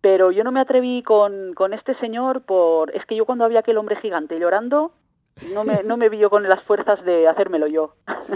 Pero 0.00 0.30
yo 0.30 0.44
no 0.44 0.52
me 0.52 0.60
atreví 0.60 1.02
con, 1.02 1.54
con 1.54 1.72
este 1.72 1.94
señor 1.96 2.42
por... 2.42 2.94
Es 2.94 3.04
que 3.06 3.16
yo 3.16 3.24
cuando 3.24 3.44
había 3.44 3.60
aquel 3.60 3.78
hombre 3.78 3.96
gigante 3.96 4.38
llorando, 4.38 4.92
no 5.52 5.64
me, 5.64 5.82
no 5.82 5.96
me 5.96 6.08
vi 6.08 6.18
yo 6.18 6.30
con 6.30 6.42
las 6.42 6.62
fuerzas 6.62 7.04
de 7.04 7.28
hacérmelo 7.28 7.66
yo. 7.66 7.94
Sí. 8.18 8.34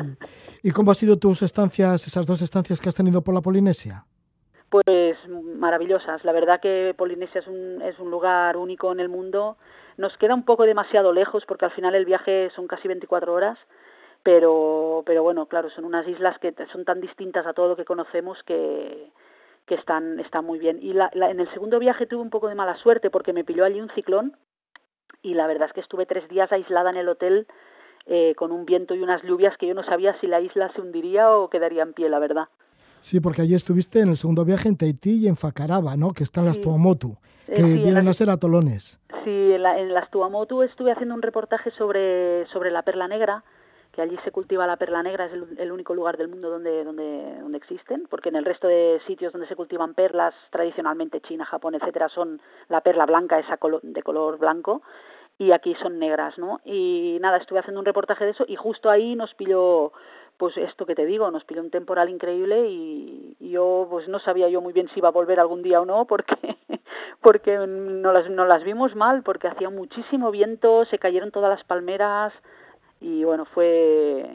¿Y 0.62 0.70
cómo 0.72 0.90
han 0.90 0.94
sido 0.94 1.18
tus 1.18 1.42
estancias, 1.42 2.06
esas 2.06 2.26
dos 2.26 2.42
estancias 2.42 2.80
que 2.80 2.88
has 2.88 2.94
tenido 2.94 3.22
por 3.22 3.34
la 3.34 3.40
Polinesia? 3.40 4.04
Pues 4.68 5.16
maravillosas. 5.26 6.24
La 6.24 6.32
verdad 6.32 6.60
que 6.60 6.94
Polinesia 6.96 7.40
es 7.40 7.46
un, 7.46 7.82
es 7.82 7.98
un 7.98 8.10
lugar 8.10 8.56
único 8.56 8.92
en 8.92 9.00
el 9.00 9.08
mundo. 9.08 9.56
Nos 9.96 10.16
queda 10.18 10.34
un 10.34 10.44
poco 10.44 10.64
demasiado 10.64 11.12
lejos 11.12 11.44
porque 11.46 11.64
al 11.64 11.72
final 11.72 11.94
el 11.94 12.04
viaje 12.04 12.50
son 12.54 12.68
casi 12.68 12.86
24 12.86 13.32
horas, 13.32 13.58
pero, 14.22 15.02
pero 15.06 15.22
bueno, 15.22 15.46
claro, 15.46 15.70
son 15.70 15.84
unas 15.84 16.06
islas 16.06 16.38
que 16.38 16.54
son 16.72 16.84
tan 16.84 17.00
distintas 17.00 17.46
a 17.46 17.52
todo 17.52 17.68
lo 17.68 17.76
que 17.76 17.84
conocemos 17.84 18.38
que, 18.44 19.10
que 19.66 19.74
están, 19.74 20.20
están 20.20 20.44
muy 20.44 20.58
bien. 20.58 20.78
Y 20.80 20.92
la, 20.92 21.10
en 21.14 21.40
el 21.40 21.50
segundo 21.52 21.78
viaje 21.78 22.06
tuve 22.06 22.22
un 22.22 22.30
poco 22.30 22.48
de 22.48 22.54
mala 22.54 22.76
suerte 22.76 23.10
porque 23.10 23.32
me 23.32 23.44
pilló 23.44 23.64
allí 23.64 23.80
un 23.80 23.90
ciclón 23.90 24.36
y 25.22 25.34
la 25.34 25.46
verdad 25.46 25.68
es 25.68 25.74
que 25.74 25.80
estuve 25.80 26.06
tres 26.06 26.28
días 26.28 26.50
aislada 26.52 26.90
en 26.90 26.96
el 26.96 27.08
hotel 27.08 27.46
eh, 28.06 28.34
con 28.36 28.52
un 28.52 28.64
viento 28.64 28.94
y 28.94 29.02
unas 29.02 29.22
lluvias 29.22 29.56
que 29.56 29.66
yo 29.66 29.74
no 29.74 29.84
sabía 29.84 30.18
si 30.20 30.26
la 30.26 30.40
isla 30.40 30.72
se 30.74 30.80
hundiría 30.80 31.30
o 31.30 31.48
quedaría 31.50 31.82
en 31.82 31.92
pie, 31.92 32.08
la 32.08 32.18
verdad. 32.18 32.48
Sí, 33.00 33.20
porque 33.20 33.42
allí 33.42 33.54
estuviste 33.54 34.00
en 34.00 34.10
el 34.10 34.16
segundo 34.16 34.44
viaje 34.44 34.68
en 34.68 34.76
Tahití 34.76 35.24
y 35.24 35.28
en 35.28 35.36
Facaraba, 35.36 35.96
¿no? 35.96 36.12
Que 36.12 36.22
están 36.22 36.44
las 36.44 36.60
Tuamotu, 36.60 37.16
eh, 37.48 37.54
que 37.54 37.62
vienen 37.62 38.08
a 38.08 38.12
ser 38.12 38.30
atolones. 38.30 38.98
Sí, 39.24 39.52
en, 39.52 39.64
en, 39.64 39.94
las 39.94 40.10
Tuamotu 40.10 40.62
estuve 40.62 40.92
haciendo 40.92 41.14
un 41.14 41.22
reportaje 41.22 41.70
sobre, 41.72 42.46
sobre 42.46 42.70
la 42.70 42.82
perla 42.82 43.08
negra, 43.08 43.44
que 43.92 44.02
allí 44.02 44.16
se 44.24 44.30
cultiva 44.30 44.66
la 44.66 44.76
perla 44.76 45.02
negra, 45.02 45.26
es 45.26 45.32
el, 45.32 45.72
único 45.72 45.94
lugar 45.94 46.16
del 46.16 46.28
mundo 46.28 46.48
donde, 46.48 46.84
donde, 46.84 47.40
donde 47.40 47.58
existen, 47.58 48.06
porque 48.08 48.28
en 48.28 48.36
el 48.36 48.44
resto 48.44 48.68
de 48.68 49.00
sitios 49.06 49.32
donde 49.32 49.48
se 49.48 49.56
cultivan 49.56 49.94
perlas, 49.94 50.34
tradicionalmente 50.50 51.20
China, 51.20 51.44
Japón, 51.44 51.74
etcétera, 51.74 52.08
son 52.08 52.40
la 52.68 52.82
perla 52.82 53.06
blanca, 53.06 53.38
esa 53.38 53.58
de 53.82 54.02
color 54.02 54.38
blanco, 54.38 54.82
y 55.38 55.52
aquí 55.52 55.74
son 55.76 55.98
negras, 55.98 56.38
¿no? 56.38 56.60
Y 56.64 57.18
nada, 57.20 57.38
estuve 57.38 57.60
haciendo 57.60 57.80
un 57.80 57.86
reportaje 57.86 58.24
de 58.24 58.32
eso 58.32 58.44
y 58.46 58.56
justo 58.56 58.90
ahí 58.90 59.16
nos 59.16 59.34
pilló 59.34 59.92
pues 60.36 60.56
esto 60.56 60.86
que 60.86 60.94
te 60.94 61.04
digo, 61.04 61.30
nos 61.30 61.44
pilló 61.44 61.60
un 61.60 61.70
temporal 61.70 62.08
increíble 62.08 62.66
y, 62.66 63.36
yo 63.40 63.88
pues 63.90 64.06
no 64.08 64.20
sabía 64.20 64.48
yo 64.48 64.60
muy 64.60 64.72
bien 64.72 64.88
si 64.88 65.00
iba 65.00 65.08
a 65.08 65.12
volver 65.12 65.40
algún 65.40 65.62
día 65.62 65.80
o 65.80 65.84
no 65.84 66.06
porque 66.06 66.36
porque 67.22 67.58
no 67.58 68.12
las, 68.12 68.30
no 68.30 68.44
las 68.44 68.62
vimos 68.62 68.94
mal 68.94 69.22
porque 69.22 69.48
hacía 69.48 69.70
muchísimo 69.70 70.30
viento, 70.30 70.84
se 70.84 70.98
cayeron 70.98 71.30
todas 71.30 71.50
las 71.50 71.64
palmeras, 71.64 72.32
y 73.00 73.24
bueno, 73.24 73.44
fue, 73.46 74.28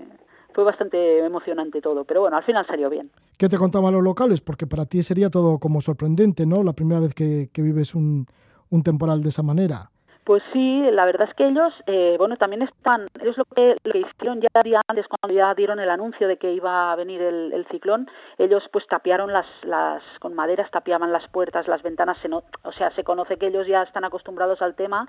fue 0.54 0.64
bastante 0.64 1.20
emocionante 1.20 1.82
todo, 1.82 2.04
pero 2.04 2.22
bueno, 2.22 2.38
al 2.38 2.44
final 2.44 2.66
salió 2.66 2.90
bien. 2.90 3.12
¿Qué 3.38 3.50
te 3.50 3.58
contaban 3.58 3.94
los 3.94 4.04
locales? 4.04 4.42
Porque 4.42 4.66
para 4.66 4.86
ti 4.86 5.04
sería 5.04 5.30
todo 5.30 5.60
como 5.60 5.82
sorprendente, 5.82 6.46
¿no? 6.46 6.64
La 6.64 6.74
primera 6.74 7.02
vez 7.02 7.14
que, 7.14 7.50
que 7.54 7.62
vives 7.62 7.94
un, 7.94 8.28
un 8.70 8.84
temporal 8.84 9.22
de 9.22 9.30
esa 9.30 9.44
manera. 9.44 9.90
Pues 10.26 10.42
sí, 10.52 10.82
la 10.92 11.06
verdad 11.06 11.28
es 11.30 11.36
que 11.36 11.48
ellos, 11.48 11.72
eh, 11.86 12.16
bueno, 12.18 12.36
también 12.38 12.64
están, 12.64 13.08
ellos 13.22 13.38
lo 13.38 13.46
que, 13.46 13.78
lo 13.84 13.92
que 13.92 14.00
hicieron 14.00 14.42
ya 14.42 14.64
día 14.64 14.82
antes, 14.88 15.06
cuando 15.08 15.38
ya 15.38 15.54
dieron 15.54 15.80
el 15.80 15.90
anuncio 15.92 16.28
de 16.28 16.38
que 16.38 16.52
iba 16.52 16.92
a 16.92 16.96
venir 16.96 17.22
el, 17.22 17.54
el 17.54 17.68
ciclón, 17.68 18.10
ellos 18.40 18.64
pues 18.74 18.88
tapiaron 18.88 19.32
las, 19.32 19.46
las, 19.62 20.02
con 20.20 20.34
maderas 20.34 20.72
tapiaban 20.72 21.14
las 21.14 21.28
puertas, 21.28 21.68
las 21.68 21.84
ventanas, 21.84 22.18
se 22.24 22.28
no, 22.28 22.42
o 22.64 22.72
sea, 22.72 22.90
se 22.96 23.04
conoce 23.04 23.38
que 23.38 23.48
ellos 23.48 23.68
ya 23.68 23.84
están 23.84 24.04
acostumbrados 24.04 24.64
al 24.64 24.74
tema 24.74 25.08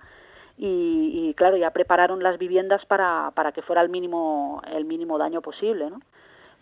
y, 0.59 1.35
claro, 1.37 1.57
ya 1.57 1.71
prepararon 1.71 2.23
las 2.23 2.38
viviendas 2.38 2.85
para, 2.87 3.31
para 3.33 3.53
que 3.53 3.62
fuera 3.62 3.83
el 3.83 3.90
mínimo, 3.90 4.62
el 4.73 4.85
mínimo 4.87 5.19
daño 5.19 5.42
posible, 5.42 5.90
¿no? 5.90 6.01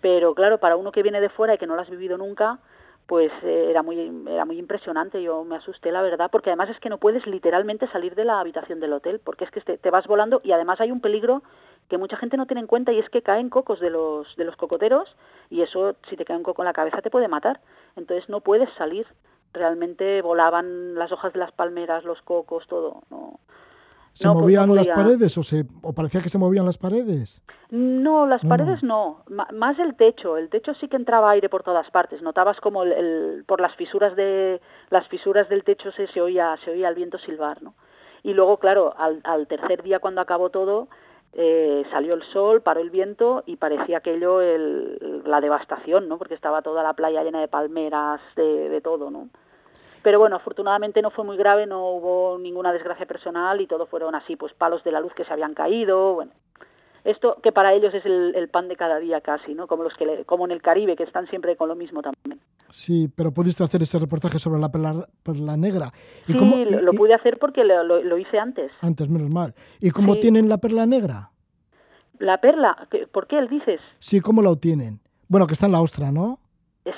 Pero 0.00 0.34
claro, 0.34 0.58
para 0.58 0.76
uno 0.76 0.92
que 0.92 1.02
viene 1.02 1.20
de 1.20 1.28
fuera 1.28 1.54
y 1.54 1.58
que 1.58 1.66
no 1.66 1.76
lo 1.76 1.82
has 1.82 1.88
vivido 1.88 2.18
nunca, 2.18 2.58
pues 3.06 3.32
eh, 3.42 3.68
era 3.70 3.82
muy 3.82 4.24
era 4.28 4.44
muy 4.44 4.58
impresionante. 4.58 5.22
Yo 5.22 5.44
me 5.44 5.56
asusté 5.56 5.92
la 5.92 6.02
verdad 6.02 6.30
porque 6.30 6.50
además 6.50 6.70
es 6.70 6.78
que 6.80 6.90
no 6.90 6.98
puedes 6.98 7.26
literalmente 7.26 7.88
salir 7.88 8.14
de 8.14 8.24
la 8.24 8.40
habitación 8.40 8.80
del 8.80 8.92
hotel 8.92 9.20
porque 9.24 9.44
es 9.44 9.50
que 9.50 9.60
te, 9.60 9.78
te, 9.78 9.90
vas 9.90 10.06
volando 10.06 10.40
y 10.44 10.52
además 10.52 10.80
hay 10.80 10.90
un 10.90 11.00
peligro 11.00 11.42
que 11.88 11.98
mucha 11.98 12.16
gente 12.16 12.36
no 12.36 12.46
tiene 12.46 12.60
en 12.60 12.66
cuenta 12.66 12.92
y 12.92 12.98
es 12.98 13.08
que 13.10 13.22
caen 13.22 13.50
cocos 13.50 13.80
de 13.80 13.90
los 13.90 14.34
de 14.36 14.44
los 14.44 14.56
cocoteros 14.56 15.14
y 15.50 15.62
eso 15.62 15.96
si 16.08 16.16
te 16.16 16.24
cae 16.24 16.36
un 16.36 16.42
coco 16.42 16.62
en 16.62 16.66
la 16.66 16.72
cabeza 16.72 17.00
te 17.00 17.10
puede 17.10 17.28
matar. 17.28 17.60
Entonces 17.96 18.28
no 18.28 18.40
puedes 18.40 18.68
salir. 18.74 19.06
Realmente 19.52 20.20
volaban 20.20 20.96
las 20.96 21.12
hojas 21.12 21.32
de 21.32 21.38
las 21.38 21.52
palmeras 21.52 22.04
los 22.04 22.20
cocos 22.22 22.66
todo 22.66 23.02
no 23.10 23.38
¿Se 24.14 24.28
pues 24.28 24.38
movían 24.38 24.72
las 24.74 24.86
paredes 24.86 25.36
o, 25.38 25.42
se, 25.42 25.64
o 25.82 25.92
parecía 25.92 26.20
que 26.20 26.28
se 26.28 26.38
movían 26.38 26.64
las 26.64 26.78
paredes? 26.78 27.42
No, 27.70 28.26
las 28.26 28.42
paredes 28.44 28.84
no, 28.84 29.24
más 29.52 29.76
el 29.80 29.96
techo. 29.96 30.36
El 30.36 30.50
techo 30.50 30.72
sí 30.74 30.86
que 30.86 30.96
entraba 30.96 31.32
aire 31.32 31.48
por 31.48 31.64
todas 31.64 31.90
partes. 31.90 32.22
Notabas 32.22 32.60
como 32.60 32.84
el, 32.84 33.44
por 33.46 33.60
las 33.60 33.74
fisuras 33.74 34.14
de 34.14 34.60
las 34.90 35.08
fisuras 35.08 35.48
del 35.48 35.64
techo 35.64 35.90
se, 35.92 36.06
se 36.06 36.20
oía 36.20 36.56
se 36.64 36.70
oía 36.70 36.88
el 36.88 36.94
viento 36.94 37.18
silbar, 37.18 37.60
¿no? 37.60 37.74
Y 38.22 38.34
luego, 38.34 38.58
claro, 38.58 38.94
al, 38.96 39.20
al 39.24 39.48
tercer 39.48 39.82
día 39.82 39.98
cuando 39.98 40.20
acabó 40.20 40.48
todo, 40.50 40.86
eh, 41.32 41.84
salió 41.90 42.14
el 42.14 42.22
sol, 42.32 42.62
paró 42.62 42.80
el 42.80 42.90
viento 42.90 43.42
y 43.46 43.56
parecía 43.56 43.98
aquello 43.98 44.40
el, 44.40 45.22
la 45.26 45.40
devastación, 45.40 46.08
¿no? 46.08 46.18
Porque 46.18 46.34
estaba 46.34 46.62
toda 46.62 46.84
la 46.84 46.92
playa 46.92 47.24
llena 47.24 47.40
de 47.40 47.48
palmeras, 47.48 48.20
de, 48.36 48.68
de 48.68 48.80
todo, 48.80 49.10
¿no? 49.10 49.28
Pero 50.04 50.18
bueno, 50.18 50.36
afortunadamente 50.36 51.00
no 51.00 51.10
fue 51.10 51.24
muy 51.24 51.38
grave, 51.38 51.66
no 51.66 51.88
hubo 51.88 52.38
ninguna 52.38 52.74
desgracia 52.74 53.06
personal 53.06 53.62
y 53.62 53.66
todo 53.66 53.86
fueron 53.86 54.14
así, 54.14 54.36
pues 54.36 54.52
palos 54.52 54.84
de 54.84 54.92
la 54.92 55.00
luz 55.00 55.14
que 55.14 55.24
se 55.24 55.32
habían 55.32 55.54
caído, 55.54 56.12
bueno. 56.12 56.30
Esto 57.04 57.38
que 57.42 57.52
para 57.52 57.72
ellos 57.72 57.94
es 57.94 58.04
el, 58.04 58.48
pan 58.50 58.68
de 58.68 58.76
cada 58.76 58.98
día 58.98 59.22
casi, 59.22 59.54
¿no? 59.54 59.66
Como 59.66 59.82
los 59.82 59.94
que 59.94 60.24
como 60.26 60.44
en 60.44 60.50
el 60.52 60.60
Caribe 60.60 60.94
que 60.94 61.04
están 61.04 61.26
siempre 61.28 61.56
con 61.56 61.68
lo 61.68 61.74
mismo 61.74 62.02
también. 62.02 62.38
Sí, 62.68 63.10
pero 63.16 63.32
pudiste 63.32 63.64
hacer 63.64 63.82
ese 63.82 63.98
reportaje 63.98 64.38
sobre 64.38 64.60
la 64.60 64.70
perla, 64.70 65.56
negra. 65.56 65.90
¿Y 66.28 66.32
sí, 66.32 66.38
lo, 66.38 66.92
pude 66.92 67.14
hacer 67.14 67.38
porque 67.38 67.64
lo, 67.64 68.18
hice 68.18 68.38
antes. 68.38 68.72
Antes, 68.82 69.08
menos 69.08 69.30
mal. 69.30 69.54
¿Y 69.80 69.90
cómo 69.90 70.16
tienen 70.16 70.50
la 70.50 70.58
perla 70.58 70.84
negra? 70.84 71.30
La 72.18 72.42
perla, 72.42 72.88
¿por 73.10 73.26
qué 73.26 73.38
él 73.38 73.48
dices? 73.48 73.80
Sí, 74.00 74.20
¿cómo 74.20 74.42
la 74.42 74.50
obtienen? 74.50 75.00
Bueno, 75.28 75.46
que 75.46 75.54
está 75.54 75.66
en 75.66 75.72
la 75.72 75.80
ostra, 75.80 76.12
¿no? 76.12 76.40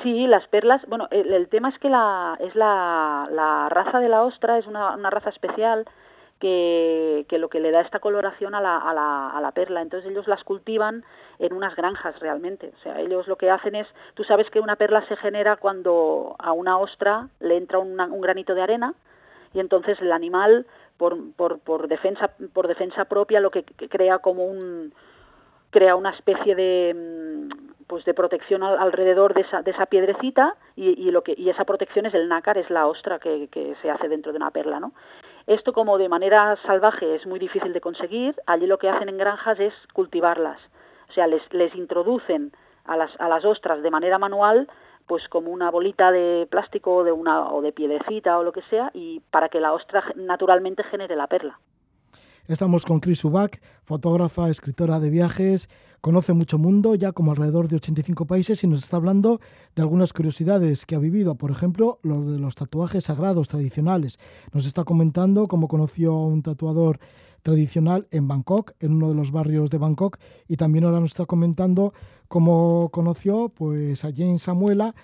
Sí, 0.02 0.26
las 0.26 0.46
perlas, 0.48 0.84
bueno, 0.88 1.06
el, 1.12 1.48
tema 1.48 1.68
es 1.68 1.78
que 1.78 1.88
la, 1.88 2.36
es 2.40 2.56
la, 2.56 3.68
raza 3.70 4.00
de 4.00 4.08
la 4.08 4.24
ostra 4.24 4.58
es 4.58 4.66
una, 4.66 4.96
una 4.96 5.10
raza 5.10 5.30
especial 5.30 5.84
que, 6.40 7.24
que, 7.28 7.38
lo 7.38 7.48
que 7.48 7.60
le 7.60 7.70
da 7.70 7.82
esta 7.82 8.00
coloración 8.00 8.56
a 8.56 8.60
la, 8.60 8.78
a, 8.78 8.92
la, 8.92 9.30
a 9.30 9.40
la 9.40 9.52
perla. 9.52 9.82
Entonces 9.82 10.10
ellos 10.10 10.26
las 10.26 10.42
cultivan 10.42 11.04
en 11.38 11.52
unas 11.52 11.76
granjas 11.76 12.18
realmente. 12.18 12.72
O 12.76 12.82
sea, 12.82 13.00
ellos 13.00 13.28
lo 13.28 13.36
que 13.36 13.48
hacen 13.48 13.76
es, 13.76 13.86
tú 14.14 14.24
sabes 14.24 14.50
que 14.50 14.58
una 14.58 14.74
perla 14.74 15.06
se 15.06 15.16
genera 15.16 15.54
cuando 15.54 16.34
a 16.40 16.50
una 16.50 16.78
ostra 16.78 17.28
le 17.38 17.56
entra 17.56 17.78
un 17.78 18.20
granito 18.20 18.56
de 18.56 18.62
arena 18.62 18.94
y 19.54 19.60
entonces 19.60 20.00
el 20.00 20.10
animal 20.10 20.66
por, 20.96 21.16
por, 21.34 21.60
por, 21.60 21.86
defensa, 21.86 22.32
por 22.52 22.66
defensa 22.66 23.04
propia 23.04 23.38
lo 23.38 23.50
que 23.50 23.62
crea 23.64 24.18
como 24.18 24.46
un 24.46 24.92
crea 25.70 25.96
una 25.96 26.10
especie 26.10 26.54
de 26.54 27.48
pues 27.86 28.04
de 28.04 28.14
protección 28.14 28.62
alrededor 28.62 29.34
de 29.34 29.42
esa, 29.42 29.62
de 29.62 29.70
esa 29.70 29.86
piedrecita 29.86 30.56
y, 30.74 31.10
lo 31.10 31.22
que, 31.22 31.34
y 31.36 31.48
esa 31.50 31.64
protección 31.64 32.06
es 32.06 32.14
el 32.14 32.28
nácar, 32.28 32.58
es 32.58 32.68
la 32.70 32.86
ostra 32.86 33.18
que, 33.18 33.48
que 33.48 33.74
se 33.80 33.90
hace 33.90 34.08
dentro 34.08 34.32
de 34.32 34.38
una 34.38 34.50
perla, 34.50 34.80
¿no? 34.80 34.92
Esto 35.46 35.72
como 35.72 35.96
de 35.96 36.08
manera 36.08 36.56
salvaje 36.66 37.14
es 37.14 37.26
muy 37.26 37.38
difícil 37.38 37.72
de 37.72 37.80
conseguir, 37.80 38.34
allí 38.46 38.66
lo 38.66 38.78
que 38.78 38.88
hacen 38.88 39.08
en 39.08 39.18
granjas 39.18 39.60
es 39.60 39.74
cultivarlas, 39.92 40.60
o 41.08 41.12
sea, 41.12 41.28
les, 41.28 41.42
les 41.52 41.74
introducen 41.76 42.52
a 42.84 42.96
las, 42.96 43.12
a 43.20 43.28
las 43.28 43.44
ostras 43.44 43.82
de 43.82 43.90
manera 43.90 44.18
manual 44.18 44.68
pues 45.06 45.28
como 45.28 45.50
una 45.50 45.70
bolita 45.70 46.10
de 46.10 46.48
plástico 46.50 47.04
de 47.04 47.12
una, 47.12 47.50
o 47.50 47.62
de 47.62 47.72
piedrecita 47.72 48.38
o 48.38 48.42
lo 48.42 48.52
que 48.52 48.62
sea 48.62 48.90
y 48.92 49.20
para 49.30 49.48
que 49.48 49.60
la 49.60 49.72
ostra 49.72 50.02
naturalmente 50.16 50.82
genere 50.82 51.16
la 51.16 51.28
perla. 51.28 51.58
Estamos 52.48 52.84
con 52.84 53.00
Chris 53.00 53.24
Ubach, 53.24 53.58
fotógrafa, 53.82 54.48
escritora 54.48 55.00
de 55.00 55.10
viajes, 55.10 55.68
conoce 56.00 56.32
mucho 56.32 56.58
mundo, 56.58 56.94
ya 56.94 57.10
como 57.10 57.32
alrededor 57.32 57.66
de 57.66 57.74
85 57.74 58.24
países, 58.26 58.62
y 58.62 58.68
nos 58.68 58.84
está 58.84 58.98
hablando 58.98 59.40
de 59.74 59.82
algunas 59.82 60.12
curiosidades 60.12 60.86
que 60.86 60.94
ha 60.94 61.00
vivido, 61.00 61.34
por 61.34 61.50
ejemplo, 61.50 61.98
lo 62.02 62.22
de 62.30 62.38
los 62.38 62.54
tatuajes 62.54 63.02
sagrados 63.02 63.48
tradicionales. 63.48 64.20
Nos 64.52 64.64
está 64.64 64.84
comentando 64.84 65.48
cómo 65.48 65.66
conoció 65.66 66.12
a 66.12 66.26
un 66.26 66.42
tatuador 66.42 67.00
tradicional 67.42 68.06
en 68.12 68.28
Bangkok, 68.28 68.74
en 68.78 68.92
uno 68.92 69.08
de 69.08 69.16
los 69.16 69.32
barrios 69.32 69.68
de 69.68 69.78
Bangkok, 69.78 70.18
y 70.46 70.56
también 70.56 70.84
ahora 70.84 71.00
nos 71.00 71.10
está 71.10 71.26
comentando 71.26 71.94
cómo 72.28 72.90
conoció 72.92 73.48
pues, 73.48 74.04
a 74.04 74.12
Jane 74.14 74.38
Samuela, 74.38 74.94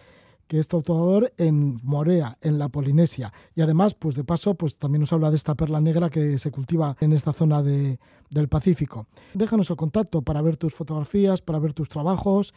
que 0.52 0.58
es 0.58 0.68
tatuador 0.68 1.32
en 1.38 1.78
Morea, 1.82 2.36
en 2.42 2.58
la 2.58 2.68
Polinesia. 2.68 3.32
Y 3.54 3.62
además, 3.62 3.94
pues 3.94 4.16
de 4.16 4.22
paso, 4.22 4.54
pues 4.54 4.76
también 4.76 5.00
nos 5.00 5.10
habla 5.10 5.30
de 5.30 5.36
esta 5.36 5.54
perla 5.54 5.80
negra 5.80 6.10
que 6.10 6.36
se 6.36 6.50
cultiva 6.50 6.94
en 7.00 7.14
esta 7.14 7.32
zona 7.32 7.62
de, 7.62 7.98
del 8.28 8.48
Pacífico. 8.48 9.06
Déjanos 9.32 9.70
el 9.70 9.76
contacto 9.76 10.20
para 10.20 10.42
ver 10.42 10.58
tus 10.58 10.74
fotografías, 10.74 11.40
para 11.40 11.58
ver 11.58 11.72
tus 11.72 11.88
trabajos, 11.88 12.52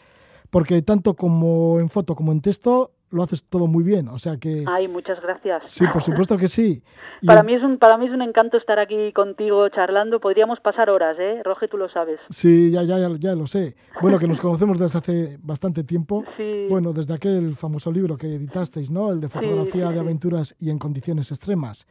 porque 0.50 0.82
tanto 0.82 1.14
como 1.14 1.80
en 1.80 1.90
foto 1.90 2.18
como 2.18 2.34
en 2.34 2.42
texto 2.42 2.92
lo 3.16 3.24
haces 3.24 3.46
todo 3.46 3.68
muy 3.68 3.84
bien, 3.84 4.10
o 4.10 4.20
sea 4.20 4.38
que... 4.38 4.66
Ay, 4.68 4.88
muchas 4.88 5.22
gracias. 5.22 5.64
Sí, 5.68 5.86
por 5.92 6.02
supuesto 6.02 6.38
que 6.38 6.48
sí. 6.48 6.84
para, 7.26 7.44
mí 7.44 7.54
es 7.54 7.64
un, 7.64 7.78
para 7.78 7.98
mí 7.98 8.08
es 8.08 8.12
un 8.12 8.22
encanto 8.22 8.58
estar 8.58 8.78
aquí 8.78 9.14
contigo 9.14 9.68
charlando, 9.70 10.20
podríamos 10.20 10.60
pasar 10.60 10.90
horas, 10.90 11.18
¿eh? 11.18 11.42
Roge, 11.44 11.68
tú 11.70 11.78
lo 11.78 11.90
sabes. 11.90 12.20
Sí, 12.30 12.72
ya, 12.72 12.84
ya, 12.84 12.98
ya, 13.18 13.34
lo 13.36 13.48
sé. 13.48 13.76
Bueno, 14.02 14.20
que 14.20 14.28
nos 14.28 14.42
conocemos 14.42 14.78
desde 14.78 14.98
hace 14.98 15.38
bastante 15.42 15.84
tiempo. 15.84 16.24
Sí. 16.36 16.68
Bueno, 16.70 16.92
desde 16.92 17.14
aquel 17.14 17.56
famoso 17.56 17.90
libro 17.90 18.18
que 18.18 18.28
editasteis, 18.28 18.92
¿no? 18.92 19.10
El 19.10 19.22
de 19.22 19.30
fotografía 19.30 19.90
de 19.90 20.00
aventuras 20.02 20.54
y 20.60 20.70
en 20.70 20.78
condiciones 20.78 21.32
extremas. 21.32 21.88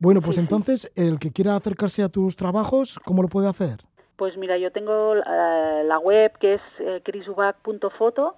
Bueno, 0.00 0.20
pues 0.20 0.38
entonces, 0.38 0.90
el 0.96 1.20
que 1.20 1.30
quiera 1.30 1.54
acercarse 1.54 2.02
a 2.02 2.08
tus 2.08 2.34
trabajos, 2.34 2.98
¿cómo 3.04 3.22
lo 3.22 3.28
puede 3.28 3.48
hacer? 3.48 3.84
Pues 4.16 4.36
mira, 4.36 4.58
yo 4.58 4.72
tengo 4.72 5.14
eh, 5.14 5.84
la 5.86 5.98
web 6.00 6.32
que 6.40 6.52
es 6.52 7.02
crisubac.foto 7.04 8.34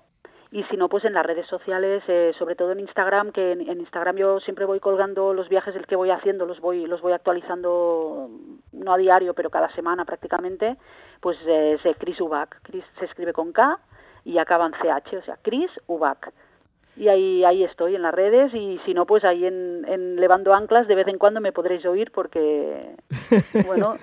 y 0.53 0.65
si 0.65 0.77
no, 0.77 0.91
pues 0.91 1.07
en 1.07 1.15
las 1.15 1.25
redes 1.25 1.47
sociales, 1.47 2.03
eh, 2.09 2.35
sobre 2.39 2.55
todo 2.55 2.73
en 2.73 2.81
Instagram, 2.81 3.33
que 3.33 3.53
en, 3.53 3.81
Instagram 3.81 4.17
yo 4.17 4.39
siempre 4.39 4.67
voy 4.67 4.81
colgando 4.81 5.33
los 5.33 5.49
viajes 5.49 5.75
el 5.75 5.87
que 5.87 5.97
voy 5.97 6.11
haciendo, 6.11 6.45
los 6.45 6.61
voy, 6.61 6.85
los 6.85 7.01
voy 7.01 7.15
actualizando 7.15 8.29
no 8.71 8.93
a 8.93 8.99
diario, 8.99 9.33
pero 9.33 9.49
cada 9.49 9.71
semana 9.71 10.05
prácticamente, 10.05 10.77
pues 11.21 11.39
eh, 11.47 11.79
es 11.83 11.97
Chris 11.97 12.21
Ubac. 12.21 12.61
Chris 12.65 12.85
se 12.99 13.07
escribe 13.07 13.33
con 13.33 13.53
K 13.53 13.79
y 14.25 14.37
acaba 14.37 14.67
en 14.67 14.73
CH, 14.73 15.17
o 15.17 15.23
sea, 15.23 15.39
Chris 15.41 15.71
Ubac. 15.87 16.31
Y 16.95 17.09
ahí, 17.09 17.43
ahí 17.45 17.65
estoy 17.65 17.95
en 17.95 18.03
las 18.03 18.15
redes 18.15 18.53
y 18.55 18.79
si 18.85 18.93
no, 18.93 19.07
pues 19.07 19.25
ahí 19.25 19.47
en, 19.47 19.85
en 19.89 20.17
Levando 20.17 20.53
Anclas 20.53 20.87
de 20.87 20.95
vez 20.95 21.09
en 21.09 21.19
cuando 21.19 21.41
me 21.41 21.53
podréis 21.53 21.85
oír 21.87 22.13
porque, 22.13 22.97
bueno, 23.67 23.97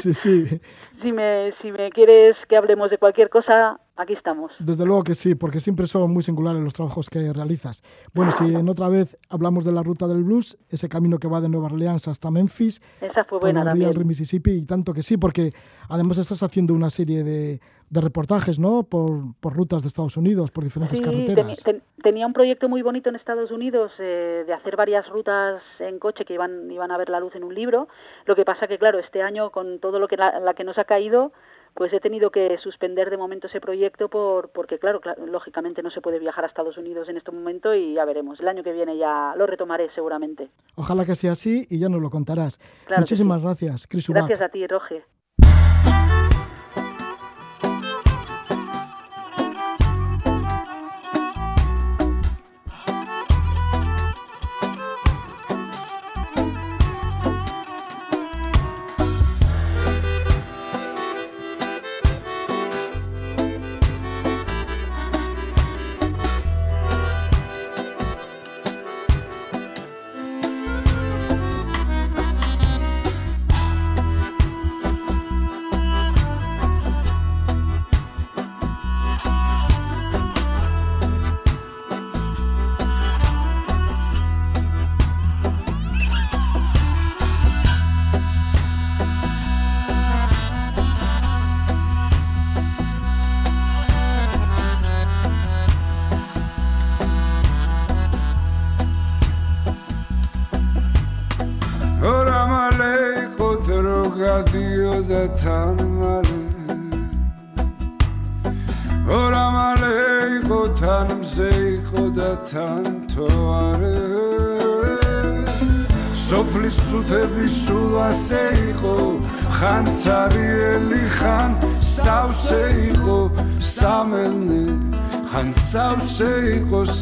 sí, 0.00 0.14
sí. 0.14 0.60
si, 1.02 1.12
me, 1.12 1.52
si 1.60 1.72
me 1.72 1.90
quieres 1.90 2.36
que 2.48 2.56
hablemos 2.56 2.90
de 2.90 2.98
cualquier 2.98 3.28
cosa, 3.28 3.80
aquí 3.96 4.12
estamos. 4.12 4.52
Desde 4.60 4.86
luego 4.86 5.02
que 5.02 5.16
sí, 5.16 5.34
porque 5.34 5.58
siempre 5.58 5.86
son 5.86 6.12
muy 6.12 6.22
singulares 6.22 6.62
los 6.62 6.74
trabajos 6.74 7.10
que 7.10 7.32
realizas. 7.32 7.82
Bueno, 8.14 8.30
si 8.30 8.54
en 8.54 8.68
otra 8.68 8.88
vez 8.88 9.18
hablamos 9.28 9.64
de 9.64 9.72
la 9.72 9.82
ruta 9.82 10.06
del 10.06 10.22
blues, 10.22 10.56
ese 10.68 10.88
camino 10.88 11.18
que 11.18 11.26
va 11.26 11.40
de 11.40 11.48
Nueva 11.48 11.66
Orleans 11.66 12.06
hasta 12.06 12.30
Memphis, 12.30 12.80
Esa 13.00 13.24
fue 13.24 13.40
buena 13.40 13.74
por 13.74 14.04
Mississippi, 14.04 14.52
y 14.52 14.62
tanto 14.64 14.94
que 14.94 15.02
sí, 15.02 15.16
porque 15.16 15.52
además 15.88 16.18
estás 16.18 16.42
haciendo 16.44 16.72
una 16.72 16.88
serie 16.88 17.24
de, 17.24 17.60
de 17.92 18.00
reportajes, 18.00 18.58
¿no? 18.58 18.84
Por, 18.84 19.34
por 19.38 19.52
rutas 19.54 19.82
de 19.82 19.88
Estados 19.88 20.16
Unidos, 20.16 20.50
por 20.50 20.64
diferentes 20.64 20.96
Sí, 20.96 21.04
carreteras. 21.04 21.62
ten- 21.62 21.82
tenía 22.02 22.26
un 22.26 22.32
proyecto 22.32 22.66
muy 22.66 22.80
bonito 22.80 23.10
en 23.10 23.16
Estados 23.16 23.50
Unidos 23.50 23.92
eh, 23.98 24.44
de 24.46 24.52
hacer 24.54 24.76
varias 24.76 25.06
rutas 25.10 25.62
en 25.78 25.98
coche 25.98 26.24
que 26.24 26.32
iban, 26.32 26.70
iban 26.70 26.90
a 26.90 26.96
ver 26.96 27.10
la 27.10 27.20
luz 27.20 27.36
en 27.36 27.44
un 27.44 27.54
libro. 27.54 27.88
Lo 28.24 28.34
que 28.34 28.46
pasa 28.46 28.66
que, 28.66 28.78
claro, 28.78 28.98
este 28.98 29.20
año 29.20 29.50
con 29.50 29.78
todo 29.78 29.98
lo 29.98 30.08
que 30.08 30.16
la, 30.16 30.40
la 30.40 30.54
que 30.54 30.64
nos 30.64 30.78
ha 30.78 30.84
caído, 30.84 31.32
pues 31.74 31.92
he 31.92 32.00
tenido 32.00 32.30
que 32.30 32.56
suspender 32.58 33.10
de 33.10 33.18
momento 33.18 33.46
ese 33.46 33.60
proyecto 33.60 34.08
por, 34.08 34.48
porque, 34.52 34.78
claro, 34.78 35.02
cla- 35.02 35.16
lógicamente 35.26 35.82
no 35.82 35.90
se 35.90 36.00
puede 36.00 36.18
viajar 36.18 36.44
a 36.44 36.48
Estados 36.48 36.78
Unidos 36.78 37.10
en 37.10 37.18
este 37.18 37.30
momento 37.30 37.74
y 37.74 37.92
ya 37.92 38.06
veremos. 38.06 38.40
El 38.40 38.48
año 38.48 38.62
que 38.62 38.72
viene 38.72 38.96
ya 38.96 39.34
lo 39.36 39.46
retomaré 39.46 39.90
seguramente. 39.94 40.48
Ojalá 40.76 41.04
que 41.04 41.14
sea 41.14 41.32
así 41.32 41.66
y 41.68 41.78
ya 41.78 41.90
nos 41.90 42.00
lo 42.00 42.08
contarás. 42.08 42.58
Claro 42.86 43.02
Muchísimas 43.02 43.40
sí. 43.42 43.46
gracias, 43.46 43.86
Chris. 43.86 44.08
Gracias 44.08 44.40
a 44.40 44.48
ti, 44.48 44.66
Roge. 44.66 45.04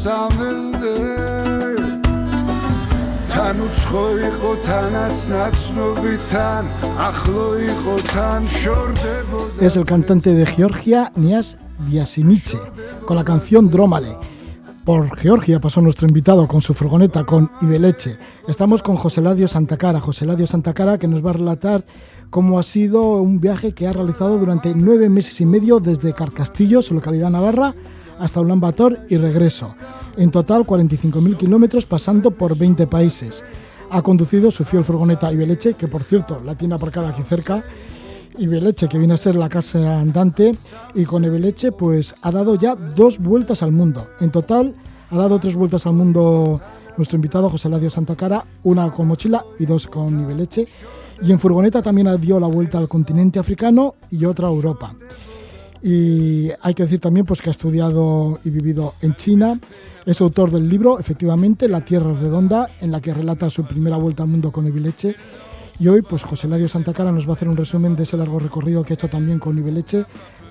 სამელნე 0.00 0.92
თან 3.32 3.58
უცხო 3.66 4.04
იყო 4.28 4.52
თანაც 4.64 5.16
ნაცნობიდან 5.32 6.64
ახლო 7.08 7.46
იყო 7.60 7.94
თან 8.12 8.48
შორდებოდა 8.56 9.60
Es 9.60 9.76
el 9.76 9.84
cantante 9.84 10.32
de 10.32 10.46
Georgia, 10.46 11.12
Nias 11.16 11.58
Biasimiche, 11.78 12.58
con 13.04 13.16
la 13.16 13.24
canción 13.24 13.68
Drómale. 13.68 14.16
Por 14.86 15.14
Georgia 15.18 15.60
pasó 15.60 15.82
nuestro 15.82 16.06
invitado 16.06 16.48
con 16.48 16.62
su 16.62 16.72
furgoneta 16.72 17.24
con 17.24 17.50
Ibeleche. 17.60 18.16
Estamos 18.48 18.82
con 18.82 18.96
José 18.96 19.20
Ladio 19.20 19.48
Santacara. 19.48 20.00
José 20.00 20.24
Ladio 20.24 20.46
Santacara 20.46 20.96
que 20.96 21.08
nos 21.08 21.24
va 21.26 21.30
a 21.30 21.34
relatar 21.34 21.84
cómo 22.30 22.58
ha 22.58 22.62
sido 22.62 23.02
un 23.16 23.40
viaje 23.40 23.72
que 23.72 23.88
ha 23.88 23.92
realizado 23.92 24.38
durante 24.38 24.74
nueve 24.74 25.10
meses 25.10 25.40
y 25.40 25.44
medio 25.44 25.80
desde 25.80 26.14
Carcastillo, 26.14 26.80
su 26.82 26.94
localidad 26.94 27.30
navarra, 27.30 27.74
hasta 28.21 28.39
Ulan 28.39 28.59
Bator 28.59 28.99
y 29.09 29.17
regreso. 29.17 29.75
En 30.15 30.31
total 30.31 30.63
45.000 30.63 31.37
kilómetros 31.37 31.85
pasando 31.85 32.31
por 32.31 32.57
20 32.57 32.87
países. 32.87 33.43
Ha 33.89 34.01
conducido 34.01 34.51
su 34.51 34.63
fiel 34.63 34.83
furgoneta 34.83 35.33
Ibeleche, 35.33 35.73
que 35.73 35.87
por 35.87 36.03
cierto 36.03 36.39
la 36.45 36.55
tiene 36.55 36.75
aparcada 36.75 37.09
aquí 37.09 37.23
cerca, 37.23 37.63
Ibeleche, 38.37 38.87
que 38.87 38.97
viene 38.97 39.15
a 39.15 39.17
ser 39.17 39.35
la 39.35 39.49
casa 39.49 39.99
andante, 39.99 40.53
y 40.95 41.03
con 41.03 41.25
Ibeleche 41.25 41.71
pues 41.71 42.15
ha 42.21 42.31
dado 42.31 42.55
ya 42.55 42.75
dos 42.75 43.19
vueltas 43.19 43.63
al 43.63 43.71
mundo. 43.71 44.07
En 44.19 44.31
total 44.31 44.75
ha 45.09 45.17
dado 45.17 45.39
tres 45.39 45.55
vueltas 45.55 45.85
al 45.85 45.93
mundo 45.93 46.61
nuestro 46.97 47.15
invitado 47.15 47.49
José 47.49 47.69
Ladio 47.69 47.89
Santacara, 47.89 48.45
una 48.63 48.91
con 48.91 49.07
mochila 49.07 49.43
y 49.59 49.65
dos 49.65 49.87
con 49.87 50.21
Ibeleche. 50.21 50.67
Y 51.23 51.31
en 51.31 51.39
furgoneta 51.39 51.81
también 51.81 52.19
dio 52.19 52.39
la 52.39 52.47
vuelta 52.47 52.77
al 52.77 52.87
continente 52.87 53.39
africano 53.39 53.95
y 54.09 54.25
otra 54.25 54.47
a 54.47 54.51
Europa. 54.51 54.95
Y 55.83 56.49
hay 56.61 56.73
que 56.73 56.83
decir 56.83 56.99
también 56.99 57.25
pues, 57.25 57.41
que 57.41 57.49
ha 57.49 57.51
estudiado 57.51 58.39
y 58.43 58.49
vivido 58.49 58.93
en 59.01 59.15
China. 59.15 59.59
Es 60.05 60.21
autor 60.21 60.51
del 60.51 60.67
libro, 60.69 60.99
efectivamente, 60.99 61.67
La 61.67 61.81
Tierra 61.81 62.13
Redonda, 62.13 62.69
en 62.81 62.91
la 62.91 63.01
que 63.01 63.13
relata 63.13 63.49
su 63.49 63.63
primera 63.65 63.97
vuelta 63.97 64.23
al 64.23 64.29
mundo 64.29 64.51
con 64.51 64.67
Ibeleche. 64.67 65.15
Y 65.79 65.87
hoy, 65.87 66.01
pues 66.03 66.23
José 66.23 66.47
Ladio 66.47 66.67
Santacara 66.69 67.11
nos 67.11 67.25
va 67.25 67.31
a 67.31 67.33
hacer 67.33 67.47
un 67.47 67.57
resumen 67.57 67.95
de 67.95 68.03
ese 68.03 68.15
largo 68.17 68.37
recorrido 68.39 68.83
que 68.83 68.93
ha 68.93 68.95
hecho 68.95 69.09
también 69.09 69.39
con 69.39 69.57
Ibeleche, 69.57 70.05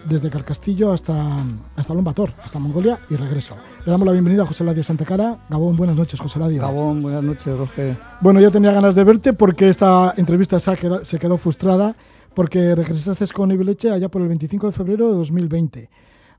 desde 0.08 0.30
Carcastillo 0.30 0.92
hasta, 0.92 1.36
hasta 1.76 1.94
Lombator, 1.94 2.32
hasta 2.42 2.58
Mongolia 2.58 2.98
y 3.10 3.14
regreso. 3.16 3.54
Le 3.84 3.92
damos 3.92 4.06
la 4.06 4.12
bienvenida 4.12 4.42
a 4.42 4.46
José 4.46 4.64
Ladio 4.64 4.82
Santacara. 4.82 5.38
Gabón, 5.48 5.76
buenas 5.76 5.94
noches, 5.94 6.18
José 6.18 6.38
Ladio. 6.38 6.62
Gabón, 6.62 7.02
buenas 7.02 7.22
noches, 7.22 7.56
Roger. 7.56 7.96
Bueno, 8.20 8.40
yo 8.40 8.50
tenía 8.50 8.72
ganas 8.72 8.94
de 8.94 9.04
verte 9.04 9.32
porque 9.32 9.68
esta 9.68 10.14
entrevista 10.16 10.58
se, 10.58 10.70
ha 10.70 10.76
queda- 10.76 11.04
se 11.04 11.18
quedó 11.18 11.36
frustrada 11.36 11.94
porque 12.34 12.74
regresaste 12.74 13.26
con 13.28 13.50
Ibeleche 13.50 13.90
allá 13.90 14.08
por 14.08 14.22
el 14.22 14.28
25 14.28 14.66
de 14.68 14.72
febrero 14.72 15.08
de 15.08 15.14
2020. 15.14 15.90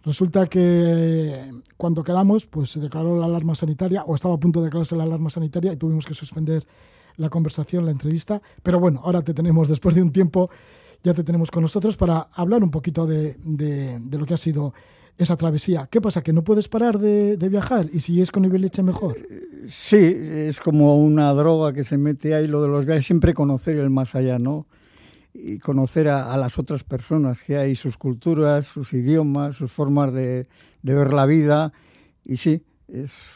Resulta 0.04 0.48
que 0.48 1.52
cuando 1.78 2.04
quedamos, 2.04 2.46
pues 2.46 2.72
se 2.72 2.80
declaró 2.80 3.20
la 3.20 3.26
alarma 3.26 3.54
sanitaria, 3.54 4.04
o 4.04 4.16
estaba 4.16 4.36
a 4.36 4.40
punto 4.40 4.60
de 4.60 4.66
declararse 4.66 4.96
la 4.96 5.04
alarma 5.04 5.30
sanitaria, 5.30 5.74
y 5.74 5.78
tuvimos 5.78 6.06
que 6.06 6.14
suspender 6.14 6.66
la 7.18 7.30
conversación, 7.30 7.86
la 7.86 7.92
entrevista. 7.92 8.42
Pero 8.64 8.80
bueno, 8.80 9.02
ahora 9.04 9.22
te 9.22 9.34
tenemos, 9.34 9.68
después 9.70 9.94
de 9.94 10.02
un 10.02 10.12
tiempo, 10.12 10.50
ya 11.04 11.14
te 11.14 11.24
tenemos 11.24 11.52
con 11.52 11.62
nosotros 11.62 11.98
para 11.98 12.30
hablar 12.34 12.64
un 12.64 12.72
poquito 12.72 13.06
de, 13.06 13.38
lo 14.12 14.26
que 14.26 14.34
ha 14.34 14.38
sido 14.38 14.74
esa 15.18 15.36
travesía. 15.36 15.88
¿Qué 15.92 16.02
pasa? 16.02 16.24
¿Que 16.24 16.34
no 16.34 16.44
puedes 16.44 16.68
parar 16.68 16.98
de, 16.98 17.36
viajar? 17.50 17.88
¿Y 17.94 18.00
si 18.00 18.22
es 18.22 18.32
con 18.32 18.44
Ibeleche 18.44 18.82
mejor? 18.82 19.18
Sí, 19.68 19.98
es 19.98 20.60
como 20.60 20.98
una 20.98 21.32
droga 21.34 21.74
que 21.74 21.84
se 21.84 21.98
mete 21.98 22.34
ahí 22.34 22.48
lo 22.48 22.62
de 22.64 22.70
los 22.70 22.86
viajes, 22.86 23.06
siempre 23.06 23.36
conocer 23.36 23.78
el 23.78 23.92
más 23.92 24.16
allá, 24.16 24.40
¿no? 24.40 24.66
Y 25.34 25.60
conocer 25.60 26.10
a, 26.10 26.34
a 26.34 26.38
las 26.38 26.60
otras 26.60 26.84
personas 26.84 27.42
que 27.42 27.58
hay, 27.58 27.76
sus 27.76 27.98
culturas, 27.98 28.66
sus 28.68 28.94
idiomas, 28.94 29.56
sus 29.56 29.72
formas 29.72 30.14
de, 30.14 30.48
de 30.82 30.94
ver 30.94 31.14
la 31.14 31.26
vida. 31.26 31.72
Y 32.26 32.38
sí, 32.38 32.64
es 32.88 33.32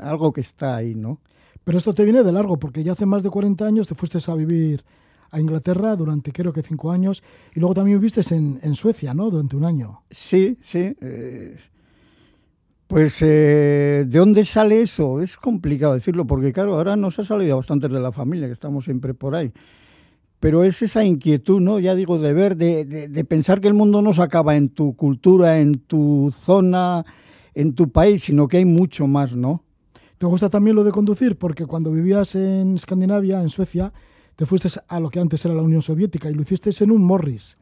algo 0.00 0.32
que 0.32 0.40
está 0.40 0.76
ahí, 0.76 0.94
¿no? 0.94 1.20
Pero 1.64 1.78
esto 1.78 1.92
te 1.94 2.04
viene 2.04 2.22
de 2.22 2.32
largo, 2.32 2.58
porque 2.58 2.84
ya 2.84 2.92
hace 2.92 3.06
más 3.06 3.22
de 3.22 3.30
40 3.30 3.66
años 3.66 3.88
te 3.88 3.94
fuiste 3.94 4.18
a 4.30 4.34
vivir 4.34 4.84
a 5.30 5.40
Inglaterra 5.40 5.96
durante 5.96 6.32
creo 6.32 6.52
que 6.52 6.62
cinco 6.62 6.90
años 6.92 7.22
y 7.54 7.60
luego 7.60 7.74
también 7.74 7.98
viviste 7.98 8.22
en, 8.34 8.60
en 8.62 8.76
Suecia, 8.76 9.12
¿no? 9.12 9.30
Durante 9.30 9.56
un 9.56 9.64
año. 9.64 10.02
Sí, 10.10 10.56
sí. 10.62 10.96
eh, 11.00 11.56
pues, 12.86 13.20
eh, 13.22 14.04
¿de 14.06 14.18
dónde 14.18 14.44
sale 14.44 14.80
eso? 14.80 15.20
Es 15.20 15.36
complicado 15.36 15.94
decirlo, 15.94 16.24
porque 16.26 16.52
claro, 16.52 16.74
ahora 16.76 16.94
nos 16.94 17.18
ha 17.18 17.24
salido 17.24 17.56
bastantes 17.56 17.90
de 17.90 17.98
la 17.98 18.12
familia, 18.12 18.46
que 18.46 18.52
estamos 18.52 18.84
siempre 18.84 19.12
por 19.12 19.34
ahí. 19.34 19.52
Pero 20.46 20.62
es 20.62 20.80
esa 20.80 21.02
inquietud, 21.04 21.60
¿no? 21.60 21.80
Ya 21.80 21.96
digo, 21.96 22.20
de 22.20 22.32
ver, 22.32 22.56
de, 22.56 22.84
de- 22.84 23.08
de 23.08 23.24
pensar 23.24 23.60
que 23.60 23.66
el 23.66 23.74
mundo 23.74 24.00
no 24.00 24.12
se 24.12 24.22
acaba 24.22 24.54
en 24.54 24.68
tu 24.68 24.94
cultura, 24.94 25.58
en 25.58 25.74
tu 25.74 26.32
zona, 26.32 27.04
en 27.52 27.74
tu 27.74 27.90
país, 27.90 28.22
sino 28.22 28.46
que 28.46 28.58
hay 28.58 28.64
mucho 28.64 29.08
más, 29.08 29.34
¿no? 29.34 29.64
¿Te 30.18 30.26
gusta 30.26 30.48
también 30.48 30.76
lo 30.76 30.84
de 30.84 30.92
conducir? 30.92 31.34
Porque 31.36 31.66
cuando 31.66 31.90
vivías 31.90 32.36
en 32.36 32.76
Escandinavia, 32.76 33.42
en 33.42 33.48
Suecia, 33.48 33.92
te 34.36 34.46
fuiste 34.46 34.68
a 34.86 35.00
lo 35.00 35.10
que 35.10 35.18
antes 35.18 35.44
era 35.44 35.52
la 35.52 35.62
Unión 35.62 35.82
Soviética 35.82 36.30
y 36.30 36.34
lo 36.34 36.42
hiciste 36.42 36.70
en 36.78 36.92
un 36.92 37.02
Morris, 37.02 37.58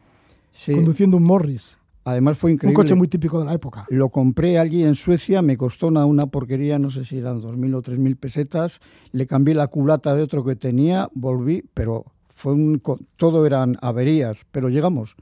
Sí. 0.53 0.75
conduciendo 0.75 1.17
un 1.17 1.23
Morris. 1.23 1.79
Además 2.05 2.37
fue 2.37 2.53
increíble. 2.53 2.77
Un 2.79 2.85
coche 2.85 2.95
muy 2.95 3.09
típico 3.09 3.39
de 3.39 3.47
la 3.47 3.55
época. 3.55 3.87
Lo 3.89 4.11
compré 4.11 4.59
allí 4.59 4.85
en 4.85 4.95
Suecia, 4.95 5.41
me 5.41 5.57
costó 5.57 5.87
una, 5.87 6.05
una 6.05 6.27
porquería, 6.27 6.79
no 6.79 6.91
sé 6.91 7.07
si 7.07 7.17
eran 7.17 7.41
2.000 7.41 7.75
o 7.77 7.81
3.000 7.81 8.17
pesetas. 8.17 8.81
Le 9.13 9.27
cambié 9.27 9.55
la 9.55 9.69
culata 9.69 10.15
de 10.15 10.21
otro 10.23 10.45
que 10.45 10.55
tenía, 10.55 11.09
volví, 11.15 11.65
pero 11.73 12.05
fue 12.35 12.53
un, 12.53 12.83
todo 13.17 13.47
eran 13.47 13.77
averías, 13.81 14.45
pero 14.51 14.69
llegamos. 14.69 15.15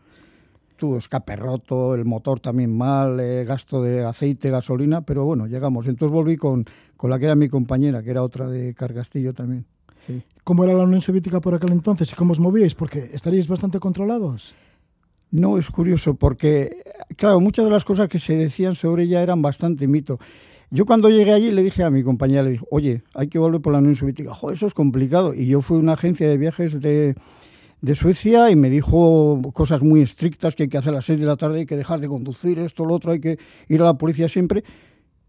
Tuvo 0.76 0.96
escape 0.96 1.36
roto, 1.36 1.94
el 1.94 2.04
motor 2.04 2.40
también 2.40 2.76
mal, 2.76 3.20
eh, 3.20 3.44
gasto 3.44 3.82
de 3.82 4.04
aceite, 4.04 4.50
gasolina, 4.50 5.02
pero 5.02 5.24
bueno, 5.24 5.46
llegamos. 5.46 5.86
Entonces 5.86 6.12
volví 6.12 6.36
con, 6.36 6.64
con 6.96 7.10
la 7.10 7.18
que 7.18 7.26
era 7.26 7.36
mi 7.36 7.48
compañera, 7.48 8.02
que 8.02 8.10
era 8.10 8.22
otra 8.22 8.48
de 8.48 8.74
Cargastillo 8.74 9.32
también. 9.32 9.66
Sí. 10.00 10.22
¿Cómo 10.42 10.64
era 10.64 10.72
la 10.72 10.82
Unión 10.82 11.00
Soviética 11.00 11.40
por 11.40 11.54
aquel 11.54 11.70
entonces 11.70 12.10
y 12.10 12.16
cómo 12.16 12.32
os 12.32 12.40
movíais? 12.40 12.74
Porque 12.74 13.10
estaríais 13.12 13.46
bastante 13.46 13.78
controlados. 13.78 14.54
No, 15.30 15.58
es 15.58 15.70
curioso 15.70 16.14
porque, 16.14 16.82
claro, 17.16 17.40
muchas 17.40 17.66
de 17.66 17.70
las 17.70 17.84
cosas 17.84 18.08
que 18.08 18.18
se 18.18 18.36
decían 18.36 18.74
sobre 18.74 19.04
ella 19.04 19.22
eran 19.22 19.40
bastante 19.42 19.86
mito. 19.86 20.18
Yo 20.74 20.86
cuando 20.86 21.10
llegué 21.10 21.34
allí 21.34 21.50
le 21.50 21.62
dije 21.62 21.82
a 21.82 21.90
mi 21.90 22.02
compañera, 22.02 22.44
le 22.44 22.52
dije, 22.52 22.64
oye, 22.70 23.02
hay 23.12 23.28
que 23.28 23.38
volver 23.38 23.60
por 23.60 23.74
la 23.74 23.80
Unión 23.80 23.94
Soviética. 23.94 24.32
Joder, 24.32 24.56
eso 24.56 24.66
es 24.66 24.72
complicado. 24.72 25.34
Y 25.34 25.44
yo 25.46 25.60
fui 25.60 25.76
a 25.76 25.80
una 25.80 25.92
agencia 25.92 26.26
de 26.26 26.38
viajes 26.38 26.80
de, 26.80 27.14
de 27.82 27.94
Suecia 27.94 28.50
y 28.50 28.56
me 28.56 28.70
dijo 28.70 29.38
cosas 29.52 29.82
muy 29.82 30.00
estrictas 30.00 30.56
que 30.56 30.62
hay 30.62 30.68
que 30.70 30.78
hacer 30.78 30.94
a 30.94 30.96
las 30.96 31.04
seis 31.04 31.20
de 31.20 31.26
la 31.26 31.36
tarde, 31.36 31.58
hay 31.58 31.66
que 31.66 31.76
dejar 31.76 32.00
de 32.00 32.08
conducir, 32.08 32.58
esto, 32.58 32.86
lo 32.86 32.94
otro, 32.94 33.12
hay 33.12 33.20
que 33.20 33.38
ir 33.68 33.82
a 33.82 33.84
la 33.84 33.98
policía 33.98 34.30
siempre. 34.30 34.64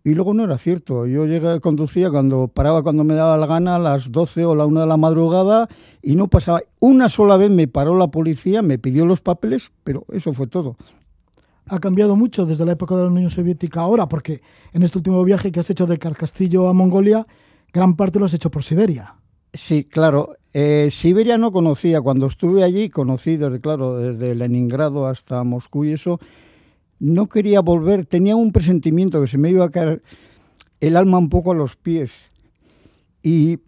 Y 0.06 0.14
luego 0.14 0.34
no 0.34 0.46
era 0.46 0.58
cierto. 0.58 1.08
Yo 1.08 1.26
llegué, 1.26 1.60
conducía 1.60 2.10
cuando 2.10 2.48
paraba 2.48 2.82
cuando 2.82 3.04
me 3.04 3.14
daba 3.14 3.36
la 3.36 3.46
gana, 3.46 3.76
a 3.76 3.80
las 3.80 4.14
12 4.14 4.46
o 4.46 4.56
la 4.56 4.66
1 4.66 4.80
de 4.80 4.88
la 4.88 4.96
madrugada, 4.96 5.68
y 6.02 6.16
no 6.16 6.30
pasaba. 6.30 6.62
Una 6.80 7.10
sola 7.10 7.36
vez 7.36 7.52
me 7.52 7.68
paró 7.68 7.98
la 7.98 8.08
policía, 8.08 8.62
me 8.62 8.80
pidió 8.80 9.06
los 9.06 9.20
papeles, 9.20 9.72
pero 9.84 10.06
eso 10.14 10.32
fue 10.32 10.48
todo. 10.48 10.78
Ha 11.68 11.80
cambiado 11.80 12.16
mucho 12.16 12.46
desde 12.46 12.66
la 12.66 12.74
época 12.74 12.96
de 12.96 13.04
la 13.04 13.10
Unión 13.10 13.30
Soviética 13.30 13.82
ahora, 13.82 14.08
porque 14.08 14.42
en 14.74 14.84
este 14.84 14.98
último 14.98 15.24
viaje 15.24 15.52
que 15.52 15.60
has 15.60 15.70
hecho 15.70 15.88
de 15.88 15.98
Carcastillo 15.98 16.68
a 16.68 16.74
Mongolia, 16.74 17.26
gran 17.72 17.96
parte 17.96 18.20
lo 18.20 18.26
has 18.26 18.34
hecho 18.34 18.52
por 18.52 18.64
Siberia. 18.64 19.16
Sí, 19.54 19.84
claro. 19.86 20.36
Eh, 20.52 20.90
Siberia 20.92 21.38
no 21.38 21.52
conocía. 21.52 22.02
Cuando 22.02 22.28
estuve 22.28 22.64
allí, 22.64 22.90
conocí 22.90 23.38
desde, 23.38 23.62
claro, 23.62 23.98
desde 23.98 24.36
Leningrado 24.36 25.08
hasta 25.08 25.44
Moscú 25.44 25.86
y 25.86 25.94
eso 25.94 26.20
no 27.00 27.28
quería 27.28 27.60
volver, 27.60 28.06
tenía 28.06 28.36
un 28.36 28.52
presentimiento 28.52 29.20
que 29.20 29.28
se 29.28 29.38
me 29.38 29.50
iba 29.50 29.66
a 29.66 29.70
caer 29.70 30.02
el 30.80 30.96
alma 30.96 31.18
un 31.18 31.30
poco 31.30 31.52
a 31.52 31.56
los 31.56 31.76
pies. 31.76 32.32
Y 33.22 33.60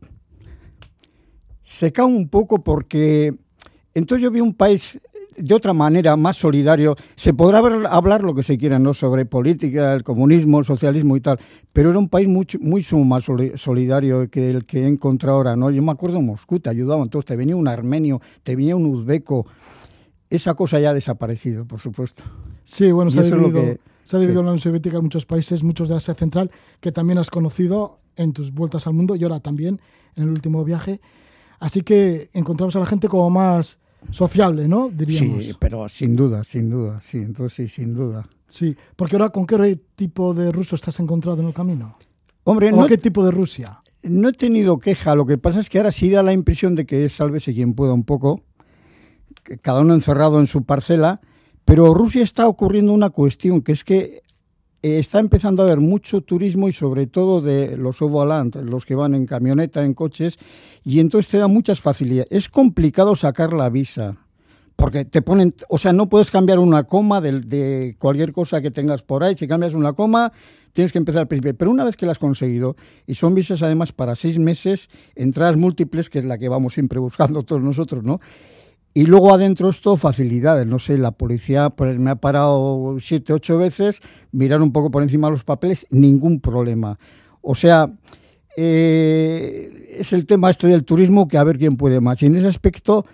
se 1.63 1.91
cae 1.91 2.05
un 2.05 2.29
poco 2.29 2.63
porque 2.63 3.36
entonces 3.93 4.23
yo 4.23 4.31
vi 4.31 4.41
un 4.41 4.53
país 4.53 4.99
de 5.38 5.56
otra 5.56 5.74
manera, 5.74 6.15
más 6.15 6.38
solidario. 6.38 6.95
Se 7.15 7.34
podrá 7.34 7.60
hablar 7.89 8.24
lo 8.24 8.34
que 8.34 8.43
se 8.43 8.58
quiera, 8.58 8.80
¿no? 8.80 8.93
Sobre 8.93 9.26
política, 9.26 9.93
el 9.93 10.04
comunismo, 10.04 10.60
el 10.60 10.65
socialismo 10.65 11.17
y 11.17 11.21
tal, 11.21 11.39
pero 11.74 11.89
era 11.89 12.00
un 12.00 12.10
país 12.10 12.28
mucho, 12.28 12.58
muy 12.60 12.86
más 13.06 13.26
solidario 13.56 14.30
que 14.30 14.50
el 14.50 14.65
que 14.65 14.84
he 14.84 14.88
encontrado 14.88 15.38
ahora, 15.38 15.56
¿no? 15.56 15.71
Yo 15.71 15.82
me 15.82 15.91
acuerdo 15.91 16.19
en 16.19 16.26
Moscú, 16.26 16.60
te 16.60 16.69
ayudaban, 16.69 17.04
entonces 17.04 17.28
te 17.28 17.36
venía 17.36 17.56
un 17.56 17.67
armenio, 17.67 18.21
te 18.43 18.56
venía 18.56 18.76
un 18.76 18.86
uzbeco. 18.86 19.45
Esa 20.30 20.54
cosa 20.54 20.80
ya 20.80 20.89
ha 20.89 20.93
desaparecido, 20.93 21.65
por 21.65 21.80
supuesto. 21.80 22.24
Sí, 22.63 22.91
bueno, 22.91 23.12
se 23.12 23.19
ha 23.19 23.24
dividido, 23.24 23.78
se 24.04 24.17
ha 24.17 24.19
dividido 24.19 24.41
la 24.41 24.50
Unión 24.50 24.60
Soviética 24.60 24.98
en 24.98 25.04
muchos 25.04 25.26
países, 25.26 25.63
muchos 25.63 25.89
de 25.89 25.95
Asia 25.95 26.15
Central, 26.15 26.50
que 26.80 26.91
también 26.91 27.19
has 27.19 27.30
conocido 27.30 28.00
en 28.15 28.34
tus 28.34 28.52
vueltas 28.52 28.88
al 28.88 28.93
mundo 28.93 29.15
y 29.15 29.24
ahora 29.24 29.39
también 29.39 29.80
en 30.15 30.24
el 30.24 30.30
último 30.30 30.63
viaje. 30.63 31.00
Así 31.60 31.82
que 31.82 32.30
encontramos 32.34 32.76
a 32.76 32.80
la 32.80 32.86
gente 32.86 33.08
como 33.08 33.30
más 33.30 33.78
sociable, 34.11 34.67
¿no? 34.67 34.89
Diríamos. 34.89 35.43
Sí, 35.43 35.53
pero 35.59 35.87
sin 35.89 36.15
duda, 36.15 36.43
sin 36.43 36.69
duda, 36.69 36.99
sí, 37.01 37.17
entonces 37.17 37.53
sí, 37.53 37.67
sin 37.67 37.93
duda. 37.93 38.27
Sí, 38.47 38.75
porque 38.95 39.15
ahora, 39.15 39.29
¿con 39.29 39.45
qué 39.45 39.79
tipo 39.95 40.33
de 40.33 40.49
ruso 40.51 40.75
estás 40.75 40.99
encontrado 40.99 41.41
en 41.41 41.47
el 41.47 41.53
camino? 41.53 41.97
Hombre, 42.43 42.71
¿O 42.73 42.85
qué 42.85 42.97
tipo 42.97 43.25
de 43.25 43.31
Rusia? 43.31 43.81
No 44.03 44.29
he 44.29 44.33
tenido 44.33 44.77
queja, 44.77 45.15
lo 45.15 45.25
que 45.25 45.37
pasa 45.37 45.59
es 45.59 45.69
que 45.69 45.79
ahora 45.79 45.91
sí 45.91 46.09
da 46.09 46.21
la 46.21 46.31
impresión 46.31 46.75
de 46.75 46.85
que 46.85 47.05
es 47.05 47.13
sálvese 47.13 47.53
quien 47.53 47.73
pueda 47.73 47.93
un 47.93 48.03
poco, 48.03 48.43
cada 49.61 49.81
uno 49.81 49.95
encerrado 49.95 50.39
en 50.39 50.47
su 50.47 50.63
parcela, 50.63 51.21
pero 51.65 51.93
Rusia 51.95 52.23
está 52.23 52.47
ocurriendo 52.47 52.93
una 52.93 53.09
cuestión, 53.09 53.61
que 53.61 53.71
es 53.71 53.83
que 53.83 54.21
está 54.93 55.19
empezando 55.19 55.63
a 55.63 55.65
haber 55.65 55.80
mucho 55.80 56.21
turismo 56.21 56.67
y 56.67 56.74
sobre 56.74 57.08
todo 57.08 57.41
de 57.41 57.76
los 57.76 58.02
overland, 58.02 58.56
los 58.69 58.86
que 58.86 58.93
van 58.93 59.15
en 59.15 59.26
camioneta, 59.26 59.84
en 59.84 59.93
coches, 59.93 60.38
y 60.84 61.00
entonces 61.00 61.32
te 61.32 61.39
da 61.39 61.48
muchas 61.48 61.82
facilidades. 61.82 62.28
Es 62.32 62.50
complicado 62.50 63.15
sacar 63.15 63.54
la 63.54 63.69
visa, 63.69 64.17
porque 64.76 65.06
te 65.06 65.21
ponen, 65.21 65.56
o 65.69 65.78
sea, 65.78 65.91
no 65.91 66.08
puedes 66.08 66.30
cambiar 66.30 66.60
una 66.60 66.84
coma 66.84 67.19
de, 67.19 67.39
de, 67.41 67.95
cualquier 67.98 68.32
cosa 68.32 68.62
que 68.62 68.71
tengas 68.71 69.02
por 69.02 69.24
ahí. 69.24 69.36
Si 69.36 69.48
cambias 69.48 69.74
una 69.74 69.93
coma, 69.93 70.32
tienes 70.74 70.91
que 70.91 70.98
empezar 70.98 71.21
al 71.21 71.28
principio. 71.28 71.56
Pero 71.58 71.71
una 71.71 71.86
vez 71.86 71.95
que 71.95 72.06
la 72.06 72.12
has 72.12 72.19
conseguido, 72.19 72.76
y 73.08 73.15
son 73.15 73.34
visas 73.34 73.63
además 73.63 73.91
para 73.91 74.15
seis 74.15 74.38
meses, 74.38 74.89
entradas 75.15 75.58
múltiples, 75.58 76.10
que 76.10 76.19
es 76.19 76.26
la 76.26 76.38
que 76.38 76.50
vamos 76.50 76.74
siempre 76.74 77.00
buscando 77.08 77.43
todos 77.43 77.63
nosotros, 77.63 78.04
¿no? 78.04 78.19
Y 78.97 79.08
luego 79.08 79.34
adentro 79.34 79.69
esto, 79.69 79.97
facilidades. 79.97 80.65
No 80.65 80.79
sé, 80.79 80.97
la 80.97 81.12
policía 81.12 81.69
pues, 81.69 81.99
me 81.99 82.12
ha 82.12 82.15
parado 82.15 82.95
siete, 83.01 83.34
ocho 83.34 83.58
veces, 83.58 83.99
mirar 84.31 84.62
un 84.62 84.71
poco 84.71 84.89
por 84.89 85.03
encima 85.03 85.27
de 85.27 85.31
los 85.31 85.43
papeles, 85.43 85.86
ningún 85.89 86.39
problema. 86.39 86.97
O 87.41 87.55
sea, 87.55 87.91
eh, 88.55 89.97
es 89.99 90.13
el 90.13 90.25
tema 90.25 90.49
este 90.49 90.67
del 90.67 90.86
turismo 90.86 91.27
que 91.27 91.38
a 91.38 91.43
ver 91.43 91.58
quién 91.58 91.75
puede 91.75 91.99
más. 91.99 92.23
Y 92.23 92.27
en 92.27 92.38
ese 92.38 92.47
aspecto 92.47 93.05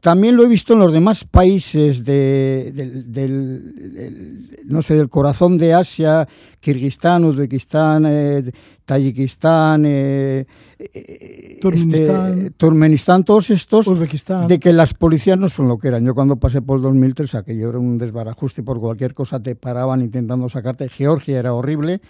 también 0.00 0.36
lo 0.36 0.44
he 0.44 0.48
visto 0.48 0.74
en 0.74 0.78
los 0.78 0.92
demás 0.92 1.24
países 1.24 2.04
de, 2.04 2.72
del, 3.06 4.50
no 4.66 4.82
sé, 4.82 4.94
del 4.94 5.08
corazón 5.08 5.58
de 5.58 5.74
Asia, 5.74 6.28
Kirguistán, 6.60 7.24
Uzbekistán, 7.24 8.04
eh, 8.06 8.52
Tayikistán, 8.84 9.84
eh, 9.86 10.46
eh, 10.78 11.58
este, 11.60 12.50
Turmenistán, 12.56 13.24
todos 13.24 13.50
estos, 13.50 13.86
de 14.46 14.60
que 14.60 14.72
las 14.72 14.94
policías 14.94 15.38
no 15.38 15.48
son 15.48 15.68
lo 15.68 15.78
que 15.78 15.88
eran. 15.88 16.04
Yo 16.04 16.14
cuando 16.14 16.36
pasé 16.36 16.62
por 16.62 16.76
el 16.76 16.82
2003, 16.82 17.34
aquello 17.34 17.70
era 17.70 17.78
un 17.78 17.98
desbarajuste, 17.98 18.62
por 18.62 18.78
cualquier 18.78 19.14
cosa 19.14 19.40
te 19.40 19.56
paraban 19.56 20.02
intentando 20.02 20.48
sacarte. 20.48 20.88
Georgia 20.88 21.38
era 21.38 21.54
horrible. 21.54 22.00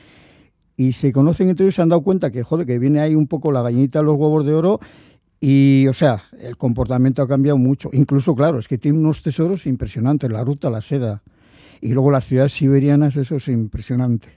Y 0.77 0.93
se 0.93 1.11
conocen 1.11 1.49
entre 1.49 1.65
ellos 1.65 1.75
se 1.75 1.83
han 1.83 1.89
dado 1.89 2.03
cuenta 2.03 2.31
que, 2.31 2.45
joder, 2.45 2.65
que 2.65 2.79
viene 2.79 3.01
ahí 3.01 3.17
un 3.17 3.27
poco 3.27 3.51
la 3.51 3.63
gallinita 3.63 3.99
de 3.99 4.05
los 4.05 4.17
huevos 4.17 4.47
de 4.47 4.55
oro 4.55 4.79
y, 5.41 5.87
o 5.87 5.93
sea, 5.93 6.23
el 6.41 6.57
comportamiento 6.57 7.23
ha 7.23 7.29
cambiado 7.29 7.59
mucho. 7.59 7.91
Incluso, 7.93 8.35
claro, 8.35 8.59
es 8.59 8.67
que 8.67 8.79
tiene 8.79 8.99
unos 8.99 9.23
tesoros 9.23 9.67
impresionantes, 9.67 10.31
la 10.31 10.43
ruta, 10.43 10.69
la 10.71 10.81
seda. 10.81 11.23
Y 11.81 11.93
luego 11.93 12.11
las 12.11 12.25
ciudades 12.25 12.53
siberianas, 12.53 13.17
eso 13.17 13.37
es 13.37 13.47
impresionante. 13.49 14.29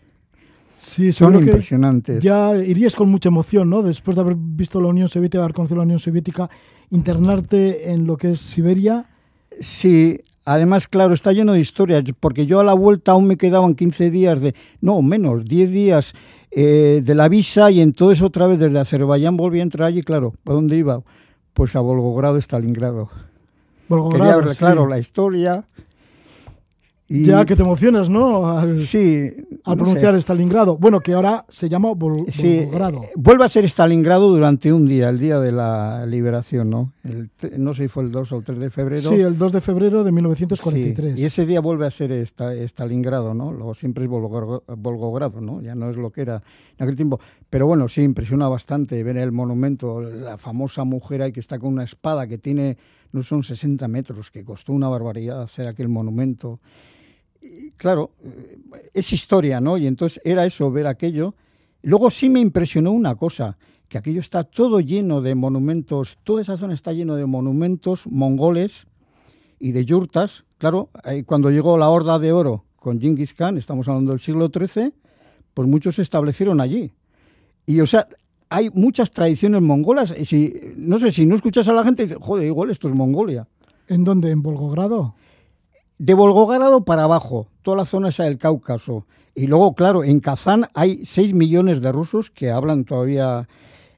Sí, 0.75 1.11
son 1.11 1.35
impresionantes. 1.35 2.23
Ya 2.23 2.55
irías 2.55 2.95
con 2.95 3.09
mucha 3.09 3.29
emoción, 3.29 3.69
¿no? 3.69 3.83
Después 3.83 4.15
de 4.15 4.21
haber 4.21 4.35
visto 4.35 4.81
la 4.81 4.87
Unión 4.87 5.07
Soviética, 5.07 5.43
haber 5.43 5.53
conocido 5.53 5.77
la 5.77 5.83
Unión 5.83 5.99
Soviética, 5.99 6.49
internarte 6.89 7.91
en 7.91 8.05
lo 8.05 8.17
que 8.17 8.31
es 8.31 8.41
Siberia. 8.41 9.05
Sí, 9.59 10.21
además, 10.43 10.87
claro, 10.87 11.13
está 11.13 11.33
lleno 11.33 11.53
de 11.53 11.59
historias, 11.59 12.03
porque 12.19 12.45
yo 12.45 12.59
a 12.59 12.63
la 12.63 12.73
vuelta 12.73 13.11
aún 13.11 13.27
me 13.27 13.37
quedaban 13.37 13.75
15 13.75 14.09
días 14.09 14.41
de, 14.41 14.55
no, 14.81 15.01
menos, 15.01 15.45
10 15.45 15.71
días 15.71 16.13
eh, 16.51 17.01
de 17.03 17.15
la 17.15 17.29
visa 17.29 17.71
y 17.71 17.81
entonces 17.81 18.21
otra 18.21 18.45
vez 18.47 18.59
desde 18.59 18.79
Azerbaiyán 18.79 19.37
volví 19.37 19.59
a 19.59 19.63
entrar 19.63 19.87
allí, 19.87 20.03
claro, 20.03 20.33
¿a 20.45 20.51
dónde 20.51 20.75
iba? 20.75 21.01
Pues 21.53 21.75
a 21.75 21.79
Volgogrado, 21.79 22.37
Stalingrado. 22.37 23.09
Volgogrado, 23.87 24.41
Quería 24.41 24.55
claro, 24.55 24.87
la 24.87 24.99
historia, 24.99 25.65
ya 27.11 27.45
que 27.45 27.55
te 27.55 27.61
emocionas, 27.63 28.09
¿no? 28.09 28.49
Al, 28.49 28.77
sí. 28.77 29.31
Al 29.63 29.77
pronunciar 29.77 30.15
Stalingrado. 30.15 30.77
Bueno, 30.77 30.99
que 30.99 31.13
ahora 31.13 31.45
se 31.49 31.69
llama 31.69 31.91
Vol 31.93 32.25
sí, 32.29 32.59
Volgogrado. 32.59 33.01
Vuelve 33.15 33.45
a 33.45 33.49
ser 33.49 33.65
Stalingrado 33.65 34.29
durante 34.29 34.71
un 34.71 34.85
día, 34.85 35.09
el 35.09 35.19
día 35.19 35.39
de 35.39 35.51
la 35.51 36.05
liberación, 36.05 36.69
¿no? 36.69 36.93
no 37.57 37.73
sé 37.73 37.83
si 37.83 37.87
fue 37.87 38.03
el 38.03 38.11
2 38.11 38.31
o 38.31 38.37
el 38.37 38.43
3 38.43 38.59
de 38.59 38.69
febrero. 38.69 39.09
Sí, 39.09 39.15
el 39.15 39.37
2 39.37 39.51
de 39.51 39.61
febrero 39.61 40.03
de 40.03 40.11
1943. 40.11 41.19
y 41.19 41.25
ese 41.25 41.45
día 41.45 41.59
vuelve 41.59 41.85
a 41.85 41.91
ser 41.91 42.11
Stalingrado, 42.11 43.33
¿no? 43.33 43.51
Luego 43.51 43.73
siempre 43.73 44.05
es 44.05 44.09
Volgogrado, 44.09 45.41
¿no? 45.41 45.61
Ya 45.61 45.75
no 45.75 45.89
es 45.89 45.97
lo 45.97 46.11
que 46.11 46.21
era 46.21 46.41
en 46.77 46.83
aquel 46.83 46.95
tiempo. 46.95 47.19
Pero 47.49 47.67
bueno, 47.67 47.87
sí, 47.87 48.01
impresiona 48.01 48.47
bastante 48.47 49.01
ver 49.03 49.17
el 49.17 49.31
monumento, 49.31 50.01
la 50.01 50.37
famosa 50.37 50.83
mujer 50.83 51.21
ahí 51.21 51.31
que 51.31 51.39
está 51.39 51.59
con 51.59 51.73
una 51.73 51.83
espada 51.83 52.27
que 52.27 52.37
tiene, 52.37 52.77
no 53.11 53.23
son 53.23 53.43
60 53.43 53.87
metros, 53.87 54.31
que 54.31 54.43
costó 54.43 54.73
una 54.73 54.87
barbaridad 54.87 55.41
hacer 55.41 55.67
aquel 55.67 55.89
monumento 55.89 56.59
claro, 57.77 58.11
eh, 58.23 58.59
es 58.93 59.13
historia, 59.13 59.59
¿no? 59.59 59.77
Y 59.77 59.87
entonces 59.87 60.21
era 60.23 60.45
eso, 60.45 60.71
ver 60.71 60.87
aquello. 60.87 61.35
Luego 61.81 62.11
sí 62.11 62.29
me 62.29 62.39
impresionó 62.39 62.91
una 62.91 63.15
cosa, 63.15 63.57
que 63.87 63.97
aquello 63.97 64.21
está 64.21 64.43
todo 64.43 64.79
lleno 64.79 65.21
de 65.21 65.35
monumentos, 65.35 66.17
toda 66.23 66.41
esa 66.41 66.57
zona 66.57 66.73
está 66.73 66.93
lleno 66.93 67.15
de 67.15 67.25
monumentos 67.25 68.07
mongoles 68.07 68.87
y 69.59 69.71
de 69.71 69.83
yurtas. 69.83 70.45
Claro, 70.57 70.89
cuando 71.25 71.49
llegó 71.49 71.77
la 71.77 71.89
Horda 71.89 72.19
de 72.19 72.31
Oro 72.31 72.65
con 72.77 73.01
Genghis 73.01 73.33
Khan, 73.33 73.57
estamos 73.57 73.87
hablando 73.87 74.11
del 74.11 74.19
siglo 74.19 74.49
XIII, 74.53 74.93
pues 75.53 75.67
muchos 75.67 75.95
se 75.95 76.03
establecieron 76.03 76.61
allí. 76.61 76.93
Y 77.65 77.81
o 77.81 77.87
sea, 77.87 78.07
hay 78.51 78.69
muchas 78.73 79.11
tradiciones 79.11 79.61
mongolas. 79.61 80.13
Y 80.17 80.25
si, 80.25 80.53
no 80.75 80.99
sé, 80.99 81.11
si 81.11 81.25
no 81.25 81.35
escuchas 81.35 81.67
a 81.69 81.73
la 81.73 81.83
gente, 81.85 82.03
dice, 82.03 82.17
joder, 82.19 82.45
igual 82.45 82.69
esto 82.69 82.89
es 82.89 82.93
Mongolia. 82.93 83.47
¿En 83.87 84.03
dónde? 84.03 84.29
¿En 84.29 84.41
Volgogrado? 84.41 85.15
De 86.01 86.15
Volgogrado 86.15 86.83
para 86.83 87.03
abajo, 87.03 87.45
toda 87.61 87.77
la 87.77 87.85
zona 87.85 88.09
esa 88.09 88.23
del 88.23 88.39
Cáucaso. 88.39 89.05
Y 89.35 89.45
luego, 89.45 89.75
claro, 89.75 90.03
en 90.03 90.19
Kazán 90.19 90.65
hay 90.73 91.05
6 91.05 91.35
millones 91.35 91.79
de 91.83 91.91
rusos 91.91 92.31
que 92.31 92.49
hablan 92.49 92.85
todavía 92.85 93.47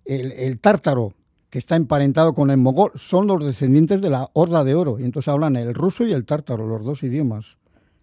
el, 0.04 0.60
tártaro, 0.60 1.14
que 1.50 1.60
está 1.60 1.78
emparentado 1.78 2.34
con 2.34 2.52
el 2.52 2.58
mogol, 2.58 2.92
son 2.96 3.28
los 3.28 3.42
descendientes 3.42 4.02
de 4.02 4.10
la 4.10 4.30
Horda 4.34 4.66
de 4.66 4.76
Oro. 4.76 5.00
Y 5.00 5.06
entonces 5.06 5.30
hablan 5.30 5.56
el 5.56 5.74
ruso 5.74 6.06
y 6.06 6.12
el 6.12 6.26
tártaro, 6.26 6.68
los 6.68 6.84
dos 6.84 7.04
idiomas. 7.04 7.58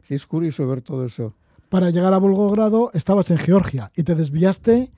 Sí, 0.05 0.15
es 0.15 0.25
curioso 0.25 0.67
ver 0.67 0.81
todo 0.81 1.05
eso. 1.05 1.35
Para 1.69 1.91
llegar 1.91 2.15
a 2.15 2.19
Volgogrado 2.19 2.91
estabas 2.95 3.31
en 3.31 3.37
Georgia 3.37 3.93
y 3.95 4.05
te 4.05 4.15
desviaste 4.15 4.91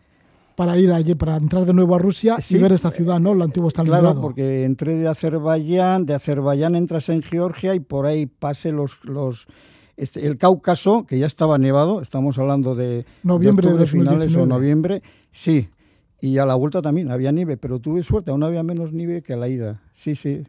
para 0.55 0.78
ir 0.78 0.92
allí, 0.92 1.14
para 1.14 1.36
entrar 1.36 1.64
de 1.64 1.72
nuevo 1.72 1.94
a 1.94 1.98
Rusia 1.98 2.36
y 2.48 2.59
ver 2.59 2.72
esta 2.72 2.90
ciudad, 2.90 3.20
¿no? 3.20 3.34
La 3.34 3.44
antigua 3.44 3.70
Stalingrado. 3.70 4.05
Claro, 4.05 4.20
porque 4.20 4.64
entré 4.64 4.96
de 4.96 5.09
Azerbaiyán, 5.09 6.07
de 6.07 6.14
Azerbaiyán 6.14 6.74
entras 6.74 7.09
en 7.09 7.22
Georgia 7.22 7.74
y 7.74 7.80
por 7.80 8.07
ahí 8.07 8.26
pasé 8.26 8.72
los, 8.72 9.05
los 9.05 9.46
este, 9.96 10.26
el 10.26 10.38
Cáucaso, 10.38 11.05
que 11.07 11.18
ya 11.18 11.26
estaba 11.26 11.59
nevado, 11.59 12.00
estamos 12.00 12.38
hablando 12.38 12.74
de 12.74 13.05
noviembre 13.22 13.72
de, 13.72 13.86
finales 13.86 14.34
o 14.36 14.46
noviembre, 14.46 15.03
sí. 15.30 15.68
Y 16.20 16.38
a 16.38 16.46
la 16.46 16.55
vuelta 16.55 16.80
también 16.80 17.11
había 17.11 17.32
nieve, 17.32 17.57
pero 17.57 17.80
tuve 17.80 18.03
suerte, 18.03 18.30
aún 18.30 18.44
había 18.44 18.62
menos 18.62 18.92
nieve 18.92 19.22
que 19.22 19.32
a 19.32 19.36
la 19.36 19.48
ida. 19.48 19.82
Sí, 19.94 20.14
sí. 20.14 20.44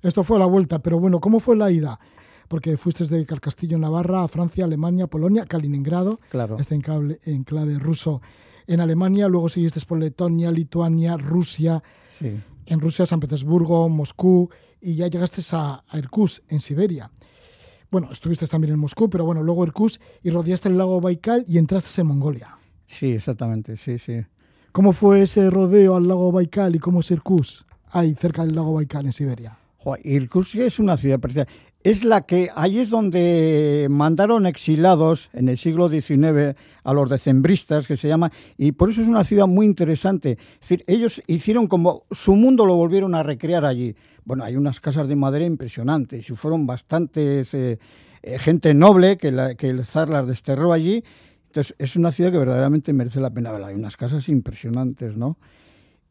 Esto 0.00 0.22
fue 0.22 0.36
a 0.36 0.40
la 0.40 0.46
vuelta, 0.46 0.78
pero 0.78 0.98
bueno, 1.00 1.20
¿cómo 1.20 1.40
fue 1.40 1.56
la 1.56 1.70
ida? 1.72 1.98
Porque 2.46 2.76
fuiste 2.76 3.04
de 3.06 3.26
Carcastillo, 3.26 3.78
Navarra, 3.78 4.22
a 4.22 4.28
Francia, 4.28 4.64
Alemania, 4.64 5.06
Polonia, 5.08 5.44
Kaliningrado, 5.46 6.20
claro. 6.30 6.56
este 6.58 6.74
enclave, 6.74 7.18
enclave 7.24 7.78
ruso 7.78 8.20
en 8.66 8.80
Alemania, 8.80 9.28
luego 9.28 9.48
seguiste 9.48 9.80
por 9.86 9.98
Letonia, 9.98 10.50
Lituania, 10.50 11.16
Rusia, 11.16 11.82
sí. 12.18 12.40
en 12.66 12.80
Rusia, 12.80 13.06
San 13.06 13.20
Petersburgo, 13.20 13.88
Moscú, 13.88 14.50
y 14.80 14.96
ya 14.96 15.06
llegaste 15.06 15.42
a, 15.52 15.84
Irkutsk, 15.94 16.42
en 16.48 16.60
Siberia. 16.60 17.10
Bueno, 17.90 18.10
estuviste 18.10 18.46
también 18.46 18.72
en 18.72 18.78
Moscú, 18.78 19.08
pero 19.08 19.24
bueno, 19.24 19.42
luego 19.42 19.64
Irkutsk 19.64 20.00
y 20.22 20.30
rodeaste 20.30 20.68
el 20.68 20.78
lago 20.78 21.00
Baikal 21.00 21.44
y 21.46 21.58
entraste 21.58 22.00
en 22.00 22.06
Mongolia. 22.06 22.56
Sí, 22.86 23.12
exactamente, 23.12 23.76
sí, 23.76 23.98
sí. 23.98 24.24
¿Cómo 24.72 24.92
fue 24.92 25.22
ese 25.22 25.50
rodeo 25.50 25.96
al 25.96 26.08
lago 26.08 26.32
Baikal 26.32 26.74
y 26.74 26.78
cómo 26.78 27.00
es 27.00 27.10
Irkutsk, 27.10 27.66
ahí 27.90 28.14
cerca 28.14 28.44
del 28.44 28.54
lago 28.54 28.72
Baikal 28.72 29.06
en 29.06 29.12
Siberia? 29.12 29.58
Irkutsk 30.02 30.56
es 30.56 30.78
una 30.78 30.96
ciudad 30.96 31.20
preciosa 31.20 31.48
es 31.84 32.04
la 32.04 32.22
que 32.22 32.50
ahí 32.54 32.78
es 32.78 32.90
donde 32.90 33.88
mandaron 33.90 34.46
exilados 34.46 35.30
en 35.32 35.48
el 35.48 35.58
siglo 35.58 35.88
XIX 35.88 36.56
a 36.84 36.92
los 36.92 37.10
decembristas, 37.10 37.86
que 37.86 37.96
se 37.96 38.08
llama, 38.08 38.30
y 38.56 38.72
por 38.72 38.90
eso 38.90 39.02
es 39.02 39.08
una 39.08 39.24
ciudad 39.24 39.46
muy 39.46 39.66
interesante. 39.66 40.38
Es 40.54 40.60
decir, 40.60 40.84
ellos 40.86 41.22
hicieron 41.26 41.66
como 41.66 42.04
su 42.10 42.36
mundo 42.36 42.66
lo 42.66 42.76
volvieron 42.76 43.14
a 43.14 43.22
recrear 43.22 43.64
allí. 43.64 43.96
Bueno, 44.24 44.44
hay 44.44 44.56
unas 44.56 44.78
casas 44.78 45.08
de 45.08 45.16
madera 45.16 45.44
impresionantes 45.44 46.30
y 46.30 46.34
fueron 46.36 46.66
bastantes 46.66 47.52
eh, 47.54 47.78
eh, 48.22 48.38
gente 48.38 48.74
noble 48.74 49.16
que, 49.16 49.56
que 49.58 49.68
el 49.68 49.84
zar 49.84 50.08
las 50.08 50.28
desterró 50.28 50.72
allí. 50.72 51.02
Entonces, 51.48 51.74
es 51.78 51.96
una 51.96 52.12
ciudad 52.12 52.30
que 52.30 52.38
verdaderamente 52.38 52.92
merece 52.92 53.20
la 53.20 53.30
pena 53.30 53.50
ver. 53.50 53.64
Hay 53.64 53.74
unas 53.74 53.96
casas 53.96 54.28
impresionantes, 54.28 55.16
¿no? 55.16 55.36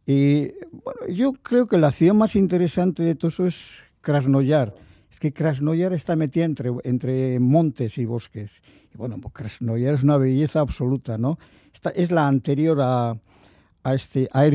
Y 0.05 0.51
bueno, 0.71 1.07
yo 1.09 1.33
creo 1.33 1.67
que 1.67 1.77
la 1.77 1.91
ciudad 1.91 2.13
más 2.13 2.35
interesante 2.35 3.03
de 3.03 3.15
todo 3.15 3.29
eso 3.29 3.45
es 3.45 3.71
Krasnoyar 4.01 4.73
es 5.11 5.19
que 5.19 5.33
Krasnoyar 5.33 5.93
está 5.93 6.15
metida 6.15 6.45
entre, 6.45 6.71
entre 6.83 7.37
montes 7.39 7.97
y 7.97 8.05
bosques. 8.05 8.61
Y 8.93 8.97
bueno, 8.97 9.19
Krasnoyar 9.19 9.95
es 9.95 10.03
una 10.03 10.17
belleza 10.17 10.61
absoluta, 10.61 11.17
¿no? 11.17 11.37
Esta 11.73 11.89
es 11.89 12.11
la 12.11 12.27
anterior 12.27 12.79
a, 12.81 13.17
a, 13.83 13.93
este, 13.93 14.29
a 14.31 14.45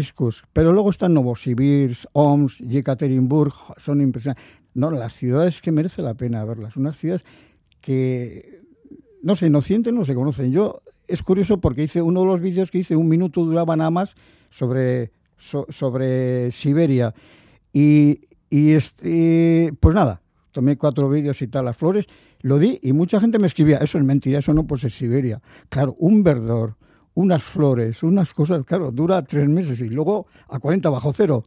pero 0.53 0.73
luego 0.73 0.91
están 0.91 1.13
Novosibirsk, 1.13 2.07
Omsk, 2.13 2.63
Yekaterinburg, 2.63 3.53
son 3.77 4.01
impresionantes. 4.01 4.45
No, 4.73 4.91
las 4.91 5.15
ciudades 5.15 5.61
que 5.61 5.73
merece 5.73 6.03
la 6.03 6.15
pena 6.15 6.45
verlas, 6.45 6.77
unas 6.77 6.99
ciudades 6.99 7.25
que, 7.81 8.61
no 9.23 9.37
sé, 9.37 9.47
inocentes 9.47 9.93
no 9.93 10.05
se 10.05 10.15
conocen. 10.15 10.53
Yo, 10.53 10.83
es 11.07 11.23
curioso 11.23 11.61
porque 11.61 11.83
hice 11.83 12.01
uno 12.01 12.21
de 12.21 12.27
los 12.27 12.41
vídeos 12.41 12.71
que 12.71 12.79
hice, 12.79 12.97
un 12.97 13.09
minuto 13.09 13.45
duraba 13.45 13.77
nada 13.77 13.91
más, 13.91 14.17
sobre, 14.51 15.13
sobre 15.37 16.51
Siberia. 16.53 17.15
Y, 17.73 18.21
y 18.49 18.73
este, 18.73 19.73
pues 19.81 19.95
nada, 19.95 20.23
tomé 20.53 20.77
cuatro 20.77 21.09
vídeos 21.09 21.43
y 21.43 21.49
tal, 21.49 21.67
las 21.67 21.77
flores, 21.77 22.07
lo 22.41 22.59
di 22.59 22.79
y 22.83 22.93
mucha 22.93 23.21
gente 23.21 23.39
me 23.39 23.47
escribía, 23.47 23.79
eso 23.79 23.99
es 23.99 24.05
mentira, 24.05 24.39
eso 24.39 24.53
no 24.55 24.67
pues 24.67 24.85
es 24.85 24.95
Siberia. 24.95 25.41
Claro, 25.69 25.95
un 25.99 26.23
verdor, 26.23 26.77
unas 27.15 27.43
flores, 27.43 28.03
unas 28.03 28.33
cosas, 28.33 28.65
claro, 28.65 28.91
dura 28.91 29.23
tres 29.23 29.49
meses 29.49 29.81
y 29.81 29.89
luego 29.91 30.27
a 30.49 30.59
40 30.59 30.89
bajo 30.91 31.13
cero. 31.13 31.45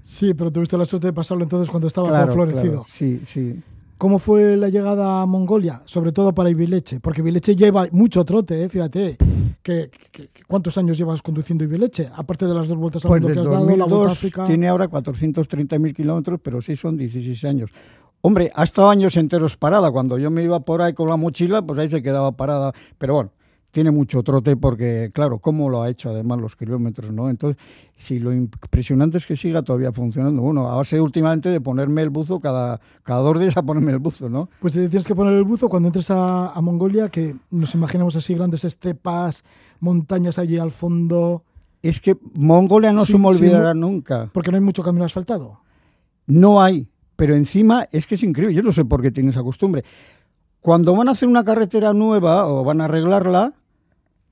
Sí, 0.00 0.32
pero 0.34 0.50
tuviste 0.50 0.78
la 0.78 0.84
suerte 0.84 1.08
de 1.08 1.12
pasarlo 1.12 1.44
entonces 1.44 1.68
cuando 1.70 1.86
estaba 1.86 2.08
todo 2.08 2.32
florecido. 2.32 2.84
sí, 2.88 3.20
sí. 3.24 3.62
¿Cómo 3.98 4.20
fue 4.20 4.56
la 4.56 4.68
llegada 4.68 5.22
a 5.22 5.26
Mongolia? 5.26 5.82
Sobre 5.84 6.12
todo 6.12 6.32
para 6.32 6.48
Ibileche, 6.48 7.00
porque 7.00 7.20
Ibileche 7.20 7.56
lleva 7.56 7.88
mucho 7.90 8.24
trote, 8.24 8.62
¿eh? 8.62 8.68
fíjate. 8.68 9.16
Que, 9.60 9.90
¿Cuántos 10.46 10.78
años 10.78 10.96
llevas 10.96 11.20
conduciendo 11.20 11.64
Ibileche? 11.64 12.08
Aparte 12.14 12.46
de 12.46 12.54
las 12.54 12.68
dos 12.68 12.76
vueltas 12.78 13.04
al 13.04 13.08
pues 13.08 13.22
mundo 13.22 13.34
que 13.34 13.40
has 13.40 13.52
dado, 13.52 13.76
la 13.76 13.84
Vuelta 13.86 14.12
África. 14.12 14.44
Tiene 14.44 14.68
ahora 14.68 14.88
430.000 14.88 15.94
kilómetros, 15.94 16.38
pero 16.40 16.62
sí 16.62 16.76
son 16.76 16.96
16 16.96 17.44
años. 17.44 17.70
Hombre, 18.20 18.52
ha 18.54 18.62
estado 18.62 18.88
años 18.88 19.16
enteros 19.16 19.56
parada. 19.56 19.90
Cuando 19.90 20.16
yo 20.16 20.30
me 20.30 20.44
iba 20.44 20.60
por 20.60 20.80
ahí 20.80 20.94
con 20.94 21.08
la 21.08 21.16
mochila, 21.16 21.62
pues 21.62 21.80
ahí 21.80 21.90
se 21.90 22.00
quedaba 22.00 22.32
parada. 22.32 22.72
Pero 22.98 23.14
bueno, 23.14 23.30
tiene 23.70 23.90
mucho 23.90 24.22
trote 24.22 24.56
porque, 24.56 25.10
claro, 25.12 25.38
cómo 25.38 25.68
lo 25.68 25.82
ha 25.82 25.90
hecho 25.90 26.10
además 26.10 26.40
los 26.40 26.56
kilómetros, 26.56 27.12
¿no? 27.12 27.28
Entonces, 27.28 27.60
si 27.96 28.18
lo 28.18 28.32
impresionante 28.32 29.18
es 29.18 29.26
que 29.26 29.36
siga 29.36 29.62
todavía 29.62 29.92
funcionando. 29.92 30.40
Bueno, 30.40 30.68
a 30.68 30.76
base 30.76 31.00
últimamente 31.00 31.50
de 31.50 31.60
ponerme 31.60 32.02
el 32.02 32.10
buzo 32.10 32.40
cada, 32.40 32.80
cada 33.02 33.20
dos 33.20 33.38
días 33.38 33.56
a 33.56 33.62
ponerme 33.62 33.92
el 33.92 33.98
buzo, 33.98 34.28
¿no? 34.28 34.48
Pues 34.60 34.72
te 34.72 34.88
tienes 34.88 35.06
que 35.06 35.14
poner 35.14 35.34
el 35.34 35.44
buzo 35.44 35.68
cuando 35.68 35.88
entres 35.88 36.10
a, 36.10 36.58
Mongolia, 36.62 37.08
que 37.08 37.36
nos 37.50 37.74
imaginamos 37.74 38.16
así 38.16 38.34
grandes 38.34 38.64
estepas, 38.64 39.44
montañas 39.80 40.38
allí 40.38 40.58
al 40.58 40.70
fondo. 40.70 41.44
Es 41.82 42.00
que 42.00 42.16
Mongolia 42.34 42.92
no 42.92 43.04
se 43.04 43.18
me 43.18 43.28
olvidará 43.28 43.74
nunca. 43.74 44.30
Porque 44.32 44.50
no 44.50 44.56
hay 44.56 44.62
mucho 44.62 44.82
camino 44.82 45.04
asfaltado. 45.04 45.60
No 46.26 46.60
hay, 46.60 46.88
pero 47.16 47.34
encima 47.34 47.86
es 47.92 48.06
que 48.06 48.14
es 48.14 48.22
increíble. 48.22 48.54
Yo 48.54 48.62
no 48.62 48.72
sé 48.72 48.84
por 48.84 49.02
qué 49.02 49.10
tiene 49.10 49.30
esa 49.30 49.42
costumbre. 49.42 49.84
Cuando 50.60 50.94
van 50.94 51.08
a 51.08 51.12
hacer 51.12 51.28
una 51.28 51.44
carretera 51.44 51.92
nueva 51.92 52.46
o 52.48 52.64
van 52.64 52.80
a 52.80 52.86
arreglarla, 52.86 53.54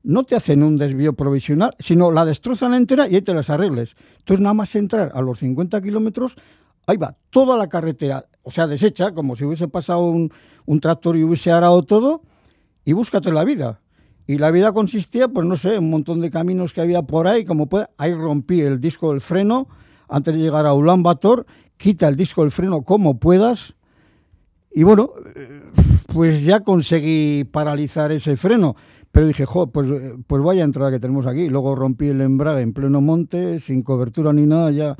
no 0.06 0.22
te 0.22 0.36
hacen 0.36 0.62
un 0.62 0.78
desvío 0.78 1.14
provisional, 1.14 1.74
sino 1.80 2.12
la 2.12 2.24
destrozan 2.24 2.74
entera 2.74 3.08
y 3.08 3.16
ahí 3.16 3.22
te 3.22 3.34
las 3.34 3.50
arregles. 3.50 3.96
Entonces, 4.18 4.40
nada 4.40 4.54
más 4.54 4.74
entrar 4.76 5.10
a 5.12 5.20
los 5.20 5.40
50 5.40 5.82
kilómetros, 5.82 6.36
ahí 6.86 6.96
va 6.96 7.16
toda 7.30 7.56
la 7.56 7.68
carretera, 7.68 8.24
o 8.42 8.52
sea, 8.52 8.68
deshecha, 8.68 9.12
como 9.12 9.34
si 9.34 9.44
hubiese 9.44 9.66
pasado 9.66 10.02
un, 10.04 10.30
tractor 10.80 11.16
y 11.16 11.24
hubiese 11.24 11.50
arado 11.50 11.82
todo, 11.82 12.22
y 12.84 12.92
búscate 12.92 13.32
la 13.32 13.42
vida. 13.42 13.80
Y 14.28 14.38
la 14.38 14.52
vida 14.52 14.72
consistía, 14.72 15.26
pues 15.26 15.44
no 15.44 15.56
sé, 15.56 15.78
un 15.78 15.90
montón 15.90 16.20
de 16.20 16.30
caminos 16.30 16.72
que 16.72 16.80
había 16.80 17.02
por 17.02 17.26
ahí, 17.26 17.44
como 17.44 17.66
puede, 17.66 17.88
ahí 17.98 18.14
rompí 18.14 18.60
el 18.60 18.78
disco 18.78 19.10
del 19.10 19.20
freno 19.20 19.66
antes 20.08 20.34
de 20.34 20.40
llegar 20.40 20.66
a 20.66 20.74
Ulan 20.74 21.02
Bator, 21.02 21.46
quita 21.76 22.06
el 22.06 22.14
disco 22.14 22.42
del 22.42 22.52
freno 22.52 22.82
como 22.82 23.18
puedas, 23.18 23.74
y 24.70 24.84
bueno, 24.84 25.10
pues 26.12 26.44
ya 26.44 26.60
conseguí 26.60 27.44
paralizar 27.44 28.12
ese 28.12 28.36
freno. 28.36 28.76
Pero 29.16 29.28
dije, 29.28 29.46
jo, 29.46 29.68
pues, 29.68 29.88
pues 30.26 30.42
vaya 30.42 30.62
entrada 30.62 30.90
que 30.90 31.00
tenemos 31.00 31.26
aquí. 31.26 31.48
Luego 31.48 31.74
rompí 31.74 32.08
el 32.08 32.20
embrague 32.20 32.60
en 32.60 32.74
pleno 32.74 33.00
monte, 33.00 33.60
sin 33.60 33.82
cobertura 33.82 34.30
ni 34.34 34.44
nada, 34.44 34.70
ya. 34.70 34.94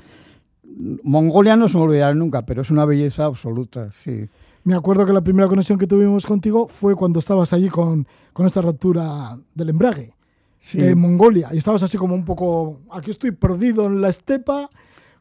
Mongolia 1.03 1.55
no 1.55 1.69
se 1.69 1.77
me 1.77 1.83
olvidará 1.83 2.15
nunca, 2.15 2.47
pero 2.47 2.63
es 2.63 2.71
una 2.71 2.87
belleza 2.87 3.27
absoluta, 3.27 3.93
sí. 3.93 4.25
Me 4.65 4.75
acuerdo 4.75 5.05
que 5.05 5.13
la 5.13 5.21
primera 5.21 5.49
conexión 5.49 5.79
que 5.79 5.87
tuvimos 5.87 6.25
contigo 6.25 6.67
fue 6.67 6.95
cuando 6.95 7.19
estabas 7.19 7.53
allí 7.53 7.69
con, 7.69 8.07
con 8.33 8.47
esta 8.47 8.63
rotura 8.63 9.39
del 9.55 9.69
embrague 9.69 10.15
en 10.73 10.99
Mongolia. 10.99 11.51
Y 11.53 11.59
estabas 11.59 11.83
así 11.83 11.99
como 11.99 12.15
un 12.15 12.25
poco, 12.25 12.79
aquí 12.93 13.11
estoy 13.11 13.33
perdido 13.33 13.85
en 13.85 14.01
la 14.01 14.09
estepa 14.09 14.71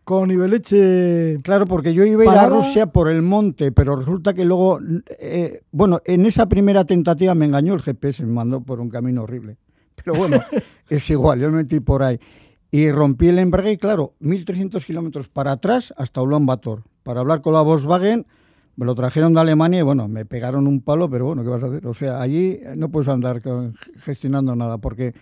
con 0.06 0.32
Ibeleche. 0.32 1.40
Claro, 1.44 1.66
porque 1.66 1.94
yo 1.94 2.06
iba 2.06 2.24
a 2.24 2.26
ir 2.26 2.40
a 2.40 2.48
Rusia 2.48 2.86
por 2.86 3.10
el 3.10 3.24
monte, 3.24 3.72
pero 3.72 3.96
resulta 3.96 4.34
que 4.34 4.46
luego, 4.46 4.80
eh, 5.20 5.64
bueno, 5.72 6.00
en 6.06 6.26
esa 6.28 6.48
primera 6.48 6.86
tentativa 6.86 7.36
me 7.36 7.46
engañó 7.46 7.74
el 7.74 7.82
GPS, 7.82 8.24
me 8.24 8.32
mandó 8.32 8.62
por 8.62 8.80
un 8.80 8.90
camino 8.90 9.24
horrible. 9.24 9.58
Pero 9.96 10.16
bueno, 10.16 10.38
es 10.90 11.10
igual, 11.10 11.40
yo 11.40 11.52
me 11.52 11.58
metí 11.58 11.80
por 11.80 12.04
ahí. 12.04 12.20
Y 12.72 12.92
rompí 12.92 13.28
el 13.28 13.40
embrague 13.40 13.72
y 13.72 13.78
claro, 13.78 14.14
1.300 14.22 14.86
kilómetros 14.86 15.28
para 15.28 15.54
atrás 15.54 15.94
hasta 15.98 16.22
Ulan 16.22 16.46
Bator. 16.46 16.84
Para 17.04 17.22
hablar 17.22 17.42
con 17.42 17.54
la 17.54 17.62
Volkswagen, 17.62 18.28
me 18.76 18.86
lo 18.86 18.94
trajeron 18.94 19.34
de 19.34 19.40
Alemania 19.40 19.80
y 19.80 19.84
bueno, 19.84 20.08
me 20.08 20.26
pegaron 20.26 20.68
un 20.68 20.82
palo, 20.82 21.10
pero 21.10 21.26
bueno, 21.26 21.44
¿qué 21.44 21.50
vas 21.50 21.64
a 21.64 21.68
hacer? 21.68 21.88
O 21.88 21.94
sea, 21.94 22.22
allí 22.22 22.60
no 22.76 22.90
puedes 22.90 23.10
andar 23.10 23.42
gestionando 24.02 24.56
nada 24.56 24.78
porque 24.78 25.14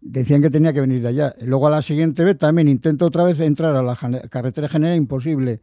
decían 0.00 0.42
que 0.42 0.50
tenía 0.50 0.72
que 0.72 0.80
venir 0.80 1.02
de 1.02 1.08
allá. 1.08 1.34
Luego 1.40 1.66
a 1.66 1.70
la 1.70 1.82
siguiente 1.82 2.24
vez 2.24 2.38
también 2.38 2.68
intento 2.68 3.06
otra 3.06 3.24
vez 3.24 3.40
entrar 3.40 3.76
a 3.76 3.82
la 3.82 3.96
carretera 4.28 4.68
general, 4.68 4.96
imposible. 4.96 5.60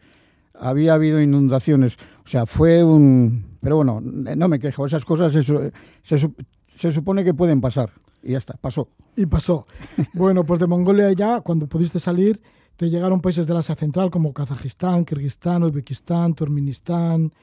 Había 0.53 0.93
habido 0.93 1.21
inundaciones. 1.21 1.97
O 2.25 2.29
sea, 2.29 2.45
fue 2.45 2.83
un... 2.83 3.57
Pero 3.61 3.77
bueno, 3.77 4.01
no 4.01 4.47
me 4.47 4.59
quejo. 4.59 4.85
Esas 4.85 5.05
cosas 5.05 5.33
se, 5.33 6.31
se, 6.65 6.91
supone 6.91 7.23
que 7.23 7.33
pueden 7.33 7.61
pasar. 7.61 7.91
Y 8.23 8.31
ya 8.31 8.37
está, 8.37 8.53
pasó. 8.55 8.89
Y 9.15 9.25
pasó. 9.25 9.67
bueno, 10.13 10.45
pues 10.45 10.59
de 10.59 10.67
Mongolia 10.67 11.11
ya, 11.13 11.41
cuando 11.41 11.67
pudiste 11.67 11.99
salir, 11.99 12.41
te 12.75 12.89
llegaron 12.89 13.21
países 13.21 13.47
del 13.47 13.57
Asia 13.57 13.75
Central 13.75 14.09
como 14.09 14.33
Kazajistán, 14.33 15.05
Kirguistán, 15.05 15.63
Uzbekistán, 15.63 16.33
Turkmenistán, 16.33 17.33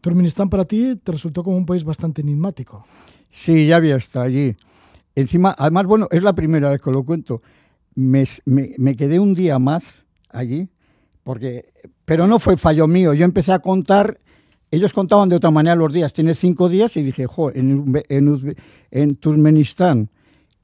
Turkmenistán 0.00 0.48
para 0.48 0.64
ti 0.64 0.96
te 0.96 1.12
resultó 1.12 1.44
como 1.44 1.56
un 1.56 1.66
país 1.66 1.84
bastante 1.84 2.22
enigmático. 2.22 2.84
Sí, 3.30 3.66
ya 3.66 3.76
había 3.76 3.96
estado 3.96 4.24
allí. 4.24 4.56
Encima, 5.14 5.54
además, 5.58 5.86
bueno, 5.86 6.08
es 6.10 6.22
la 6.22 6.34
primera 6.34 6.70
vez 6.70 6.80
que 6.80 6.90
lo 6.90 7.04
cuento. 7.04 7.42
Me, 7.94 8.24
me, 8.44 8.74
me 8.78 8.96
quedé 8.96 9.18
un 9.18 9.34
día 9.34 9.58
más 9.58 10.04
allí, 10.28 10.68
porque, 11.24 11.72
pero 12.04 12.26
no 12.26 12.38
fue 12.38 12.56
fallo 12.56 12.86
mío. 12.86 13.12
Yo 13.14 13.24
empecé 13.24 13.52
a 13.52 13.58
contar, 13.58 14.20
ellos 14.70 14.92
contaban 14.92 15.28
de 15.28 15.36
otra 15.36 15.50
manera 15.50 15.74
los 15.74 15.92
días. 15.92 16.12
Tienes 16.12 16.38
cinco 16.38 16.68
días 16.68 16.96
y 16.96 17.02
dije, 17.02 17.26
jo, 17.26 17.50
en, 17.50 17.92
en, 18.08 18.56
en 18.90 19.16
Turkmenistán, 19.16 20.08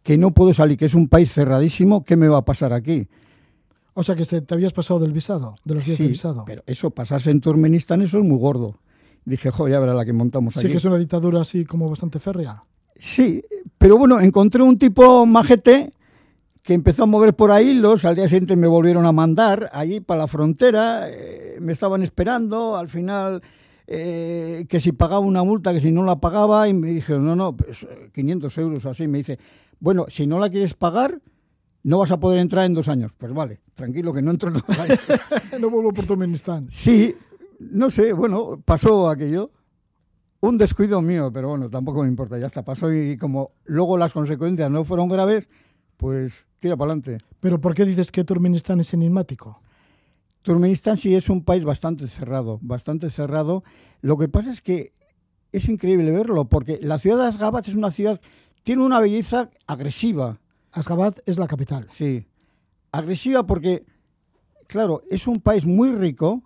que 0.03 0.17
no 0.17 0.31
puedo 0.33 0.53
salir, 0.55 0.79
que 0.79 0.85
es 0.87 0.95
un 0.95 1.09
país 1.09 1.33
cerradísimo, 1.33 2.05
¿qué 2.05 2.15
me 2.17 2.29
va 2.29 2.39
a 2.39 2.45
pasar 2.45 2.73
aquí? 2.73 3.09
O 3.95 4.03
sea 4.05 4.15
que 4.15 4.25
te 4.25 4.55
habías 4.55 4.73
pasado 4.73 5.01
del 5.01 5.13
visado, 5.13 5.57
de 5.65 5.75
los 5.75 5.85
días 5.85 5.97
Sí, 5.97 6.03
del 6.05 6.13
visado. 6.13 6.45
pero 6.47 6.63
eso, 6.67 6.91
pasarse 6.91 7.31
en 7.31 7.41
Turkmenistán, 7.41 8.03
eso 8.03 8.19
es 8.19 8.25
muy 8.25 8.39
gordo. 8.39 8.79
Dije, 9.25 9.51
jo, 9.51 9.67
ya 9.69 9.81
verá 9.81 9.95
la 9.95 10.05
que 10.05 10.13
montamos 10.13 10.55
Sí 10.55 10.61
aquí. 10.61 10.69
que 10.69 10.77
es 10.77 10.85
una 10.85 10.99
dictadura 10.99 11.41
así 11.41 11.65
como 11.65 11.89
bastante 11.89 12.21
férrea. 12.21 12.63
Sí, 12.99 13.43
pero 13.79 13.99
bueno, 13.99 14.21
encontré 14.21 14.63
un 14.63 14.79
tipo 14.79 15.27
majete 15.27 15.93
que 16.63 16.75
empezó 16.75 17.05
a 17.05 17.07
mover 17.07 17.35
por 17.35 17.53
ahí 17.53 17.71
hilos, 17.71 18.05
al 18.05 18.17
día 18.17 18.29
siguiente 18.29 18.57
me 18.57 18.67
volvieron 18.67 19.07
a 19.07 19.13
mandar 19.13 19.71
allí 19.73 20.01
para 20.01 20.23
la 20.23 20.27
frontera, 20.27 21.09
eh, 21.09 21.59
me 21.61 21.73
estaban 21.73 22.03
esperando, 22.03 22.77
al 22.77 22.89
final 22.89 23.41
eh, 23.87 24.67
que 24.69 24.81
si 24.81 24.91
pagaba 24.91 25.21
una 25.21 25.45
multa, 25.45 25.73
que 25.73 25.79
si 25.79 25.93
no 25.93 26.03
la 26.03 26.17
pagaba, 26.17 26.69
y 26.69 26.75
me 26.75 26.89
dijeron, 26.89 27.25
no, 27.25 27.37
no, 27.37 27.57
pues 27.57 27.85
eh, 27.85 28.11
500 28.13 28.59
euros 28.59 28.87
así, 28.87 29.07
me 29.07 29.19
dice, 29.19 29.39
bueno, 29.79 30.07
si 30.09 30.27
no 30.27 30.41
la 30.41 30.51
quieres 30.51 30.75
pagar, 30.75 31.21
no 31.85 31.99
vas 31.99 32.11
a 32.11 32.19
poder 32.19 32.41
entrar 32.41 32.65
en 32.65 32.75
dos 32.75 32.89
años. 32.89 33.13
Pues 33.17 33.33
vale, 33.33 33.61
tranquilo 33.75 34.13
que 34.13 34.21
no 34.21 34.33
entro 34.33 34.49
en 34.49 34.55
dos 34.55 34.79
años. 34.79 34.99
no 35.61 35.71
vuelvo 35.71 35.93
por 35.93 36.05
Turkmenistán. 36.05 36.67
Sí, 36.69 37.15
no 37.61 37.91
sé, 37.91 38.13
bueno, 38.13 38.61
pasó 38.65 39.09
aquello. 39.09 39.53
Un 40.41 40.59
descuido 40.59 41.01
mío, 41.01 41.31
pero 41.33 41.49
bueno, 41.49 41.71
tampoco 41.71 42.03
me 42.03 42.09
importa, 42.09 42.39
ya 42.39 42.47
está, 42.47 42.63
pasó 42.63 42.93
y 42.93 43.17
como 43.17 43.53
luego 43.65 43.97
las 43.97 44.13
consecuencias 44.13 44.71
no 44.71 44.85
fueron 44.85 45.09
graves, 45.09 45.49
pues 45.97 46.47
tira 46.59 46.77
para 46.77 46.93
adelante. 46.93 47.19
Pero 47.41 47.61
¿por 47.61 47.75
qué 47.75 47.85
dices 47.85 48.13
que 48.13 48.23
Turkmenistán 48.23 48.81
es 48.81 48.93
enigmático? 48.93 49.61
Turkmenistán 50.43 50.99
sí 50.99 51.15
es 51.15 51.29
un 51.29 51.43
país 51.43 51.65
bastante 51.65 52.07
cerrado, 52.07 52.59
bastante 52.63 53.11
cerrado. 53.11 53.65
Lo 54.03 54.17
que 54.19 54.29
pasa 54.29 54.53
es 54.53 54.61
que 54.61 54.93
es 55.53 55.69
increíble 55.69 56.11
verlo, 56.11 56.45
porque 56.45 56.79
la 56.83 56.99
ciudad 56.99 57.17
de 57.19 57.29
Asgabat 57.29 57.67
es 57.67 57.75
una 57.75 57.91
ciudad, 57.91 58.21
tiene 58.63 58.85
una 58.85 59.01
belleza 59.01 59.51
agresiva, 59.67 60.39
Ashgabat 60.73 61.21
es 61.27 61.39
la 61.39 61.47
capital. 61.47 61.87
Sí, 61.91 62.27
agresiva 62.93 63.47
porque, 63.47 63.87
claro, 64.67 65.03
es 65.11 65.27
un 65.27 65.41
país 65.41 65.65
muy 65.65 65.93
rico, 65.93 66.43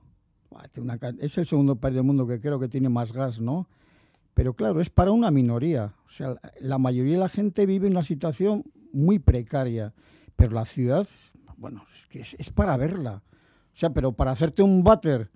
es 1.20 1.38
el 1.38 1.46
segundo 1.46 1.76
país 1.76 1.96
del 1.96 2.04
mundo 2.04 2.26
que 2.26 2.40
creo 2.40 2.60
que 2.60 2.68
tiene 2.68 2.88
más 2.88 3.12
gas, 3.12 3.40
¿no? 3.40 3.68
Pero 4.34 4.54
claro, 4.54 4.80
es 4.80 4.90
para 4.90 5.10
una 5.10 5.30
minoría. 5.30 5.94
O 6.06 6.10
sea, 6.10 6.36
la- 6.60 6.78
mayoría 6.78 7.14
de 7.14 7.18
la 7.20 7.28
gente 7.28 7.66
vive 7.66 7.86
en 7.86 7.92
una 7.94 8.02
situación 8.02 8.64
muy 8.92 9.18
precaria. 9.18 9.92
Pero 10.36 10.52
la 10.52 10.64
ciudad, 10.64 11.06
bueno, 11.56 11.84
es 11.96 12.06
que 12.06 12.20
es, 12.20 12.34
es 12.38 12.50
para 12.50 12.76
verla. 12.76 13.22
O 13.72 13.76
sea, 13.76 13.90
pero 13.90 14.12
para 14.12 14.30
hacerte 14.30 14.62
un 14.62 14.82
váter, 14.82 15.30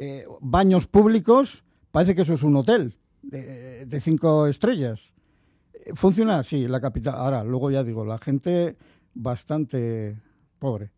eh, 0.00 0.26
baños 0.40 0.86
públicos, 0.86 1.64
parece 1.90 2.14
que 2.14 2.22
eso 2.22 2.34
es 2.34 2.42
un 2.42 2.56
hotel 2.56 2.96
de, 3.22 3.84
de 3.86 4.00
cinco 4.00 4.46
estrellas. 4.46 5.12
Eh, 5.74 5.92
Funciona 5.94 6.38
así, 6.38 6.66
la 6.68 6.80
capital. 6.80 7.14
Ahora, 7.16 7.44
luego 7.44 7.70
ya 7.70 7.84
digo, 7.84 8.04
la 8.04 8.18
gente 8.18 8.76
bastante 9.14 10.20
pobre. 10.58 10.90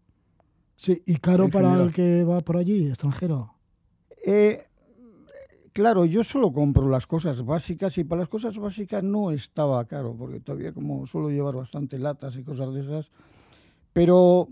Sí, 0.76 1.03
y 1.05 1.16
caro 1.16 1.49
para 1.51 1.74
el 1.82 1.93
que 1.93 2.24
va 2.24 2.41
por 2.41 2.57
allí, 2.57 2.86
extranjero. 2.88 3.55
Eh, 4.24 4.66
claro, 5.73 6.05
yo 6.05 6.25
solo 6.25 6.53
compro 6.53 6.89
las 6.89 7.07
cosas 7.07 7.45
básicas 7.45 7.97
y 7.99 8.05
para 8.05 8.21
las 8.21 8.29
cosas 8.29 8.59
básicas 8.59 9.03
no 9.03 9.31
estaba 9.31 9.85
caro, 9.85 10.14
porque 10.16 10.41
todavía 10.41 10.73
como 10.73 11.07
suelo 11.07 11.31
llevar 11.31 11.55
bastante 11.55 11.99
latas 11.99 12.37
y 12.37 12.43
cosas 12.43 12.73
de 12.75 12.81
esas. 12.81 13.11
Pero, 13.93 14.49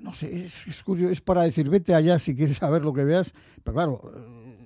no 0.00 0.12
sé, 0.12 0.34
es, 0.34 0.82
curioso, 0.82 1.12
es 1.12 1.20
para 1.20 1.42
decir, 1.42 1.68
vete 1.68 1.94
allá 1.94 2.18
si 2.18 2.34
quieres 2.34 2.56
saber 2.58 2.82
lo 2.82 2.92
que 2.92 3.04
veas. 3.04 3.34
Pero 3.62 3.74
claro, 3.74 4.12
eh, 4.14 4.56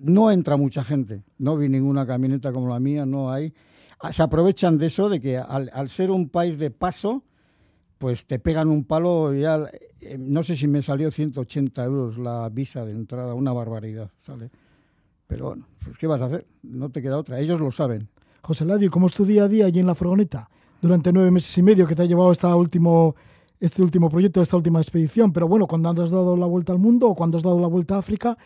no 0.00 0.30
entra 0.30 0.56
mucha 0.56 0.84
gente. 0.84 1.22
No 1.38 1.56
vi 1.56 1.68
ninguna 1.68 2.06
camioneta 2.06 2.52
como 2.52 2.68
la 2.68 2.80
mía, 2.80 3.06
no 3.06 3.30
hay. 3.30 3.54
Ah, 3.98 4.12
Se 4.12 4.22
aprovechan 4.22 4.78
de 4.78 4.86
eso, 4.86 5.08
de 5.08 5.20
que 5.20 5.38
al 5.38 5.88
ser 5.88 6.10
un 6.10 6.28
país 6.28 6.58
de 6.58 6.70
paso, 6.70 7.24
pues 7.98 8.26
te 8.26 8.38
pegan 8.38 8.68
un 8.68 8.84
palo 8.84 9.32
ya, 9.34 9.68
eh, 10.00 10.16
no 10.18 10.42
sé 10.42 10.56
si 10.56 10.68
me 10.68 10.82
salió 10.82 11.10
180 11.10 11.84
euros 11.84 12.18
la 12.18 12.48
visa 12.48 12.84
de 12.84 12.92
entrada, 12.92 13.34
una 13.34 13.52
barbaridad, 13.52 14.10
¿sale? 14.18 14.50
Pero 15.26 15.46
bueno, 15.46 15.66
pues 15.82 15.98
¿qué 15.98 16.06
vas 16.06 16.20
a 16.20 16.26
hacer? 16.26 16.46
No 16.62 16.90
te 16.90 17.02
queda 17.02 17.18
otra, 17.18 17.40
ellos 17.40 17.60
lo 17.60 17.72
saben. 17.72 18.08
José 18.42 18.64
Ladio, 18.64 18.90
¿cómo 18.90 19.06
es 19.06 19.14
tu 19.14 19.24
día 19.24 19.44
a 19.44 19.48
día 19.48 19.66
allí 19.66 19.80
en 19.80 19.86
la 19.86 19.94
furgoneta? 19.94 20.48
Durante 20.80 21.12
nueve 21.12 21.30
meses 21.30 21.56
y 21.58 21.62
medio 21.62 21.86
que 21.86 21.96
te 21.96 22.02
ha 22.02 22.04
llevado 22.04 22.30
esta 22.30 22.54
último, 22.54 23.16
este 23.58 23.82
último 23.82 24.08
proyecto, 24.08 24.40
esta 24.40 24.56
última 24.56 24.80
expedición. 24.80 25.32
Pero 25.32 25.48
bueno, 25.48 25.66
cuando 25.66 25.90
has 25.90 26.10
dado 26.10 26.36
la 26.36 26.46
vuelta 26.46 26.72
al 26.72 26.78
mundo 26.78 27.08
o 27.08 27.14
cuando 27.16 27.38
has 27.38 27.42
dado 27.42 27.58
la 27.58 27.66
vuelta 27.66 27.96
a 27.96 27.98
África, 27.98 28.38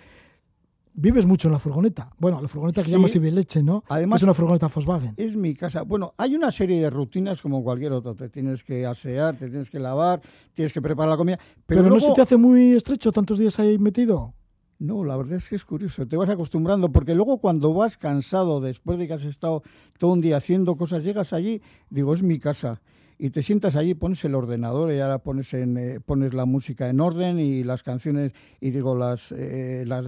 vives 0.95 1.26
mucho 1.26 1.49
en 1.49 1.53
la 1.53 1.59
furgoneta. 1.59 2.11
Bueno, 2.18 2.41
la 2.41 2.49
furgoneta 2.49 2.82
que 2.82 2.86
Sí. 2.86 2.93
llamas 2.93 3.14
Ibeleche, 3.14 3.62
¿no? 3.62 3.84
Además- 3.88 4.20
es 4.20 4.24
una 4.24 4.34
furgoneta 4.34 4.68
Volkswagen. 4.68 5.14
Es 5.16 5.36
mi 5.36 5.55
casa. 5.55 5.82
Bueno, 5.82 6.14
hay 6.16 6.34
una 6.34 6.51
serie 6.51 6.80
de 6.80 6.91
rutinas 6.91 7.41
como 7.41 7.62
cualquier 7.62 7.93
otra. 7.93 8.14
Te 8.14 8.28
tienes 8.28 8.64
que 8.64 8.86
asear, 8.86 9.36
te 9.36 9.49
tienes 9.49 9.70
que 9.70 9.78
lavar, 9.78 10.20
tienes 10.53 10.72
que 10.72 10.82
preparar 10.82 11.11
la 11.11 11.16
comida. 11.16 11.38
Pero, 11.66 11.82
Pero, 11.82 11.95
no 11.95 12.01
se 12.01 12.12
te 12.12 12.20
hace 12.22 12.36
muy 12.36 12.72
estrecho 12.72 13.12
tantos 13.12 13.38
días 13.38 13.59
ahí 13.61 13.78
metido. 13.78 14.34
No, 14.78 15.05
la 15.05 15.14
verdad 15.16 15.34
es 15.34 15.49
que 15.49 15.57
es 15.57 15.64
curioso, 15.66 16.07
te 16.09 16.16
vas 16.16 16.30
acostumbrando, 16.30 16.91
porque 16.91 17.14
luego 17.14 17.36
cuando 17.38 17.74
vas 17.74 17.99
cansado, 17.99 18.62
después 18.62 18.99
de 18.99 19.07
que 19.07 19.12
has 19.12 19.24
estado 19.24 19.62
todo 19.99 20.12
un 20.12 20.22
día 20.22 20.38
haciendo 20.38 20.74
cosas, 20.74 21.05
llegas 21.05 21.34
allí, 21.34 21.61
digo, 21.91 22.14
es 22.14 22.22
mi 22.22 22.38
casa, 22.38 22.80
y 23.18 23.28
te 23.28 23.43
sientas 23.43 23.76
allí, 23.76 23.93
pones 23.93 24.24
el 24.24 24.34
ordenador 24.34 24.91
y 24.91 25.01
ahora 25.01 25.18
pones, 25.18 25.53
en, 25.53 25.76
eh, 25.76 26.01
pones 26.01 26.32
la 26.32 26.47
música 26.47 26.88
en 26.88 26.99
orden 27.01 27.38
y 27.38 27.62
las 27.62 27.82
canciones, 27.82 28.32
y 28.59 28.70
digo, 28.70 28.97
las, 28.97 29.32
eh, 29.32 29.84
las, 29.86 30.07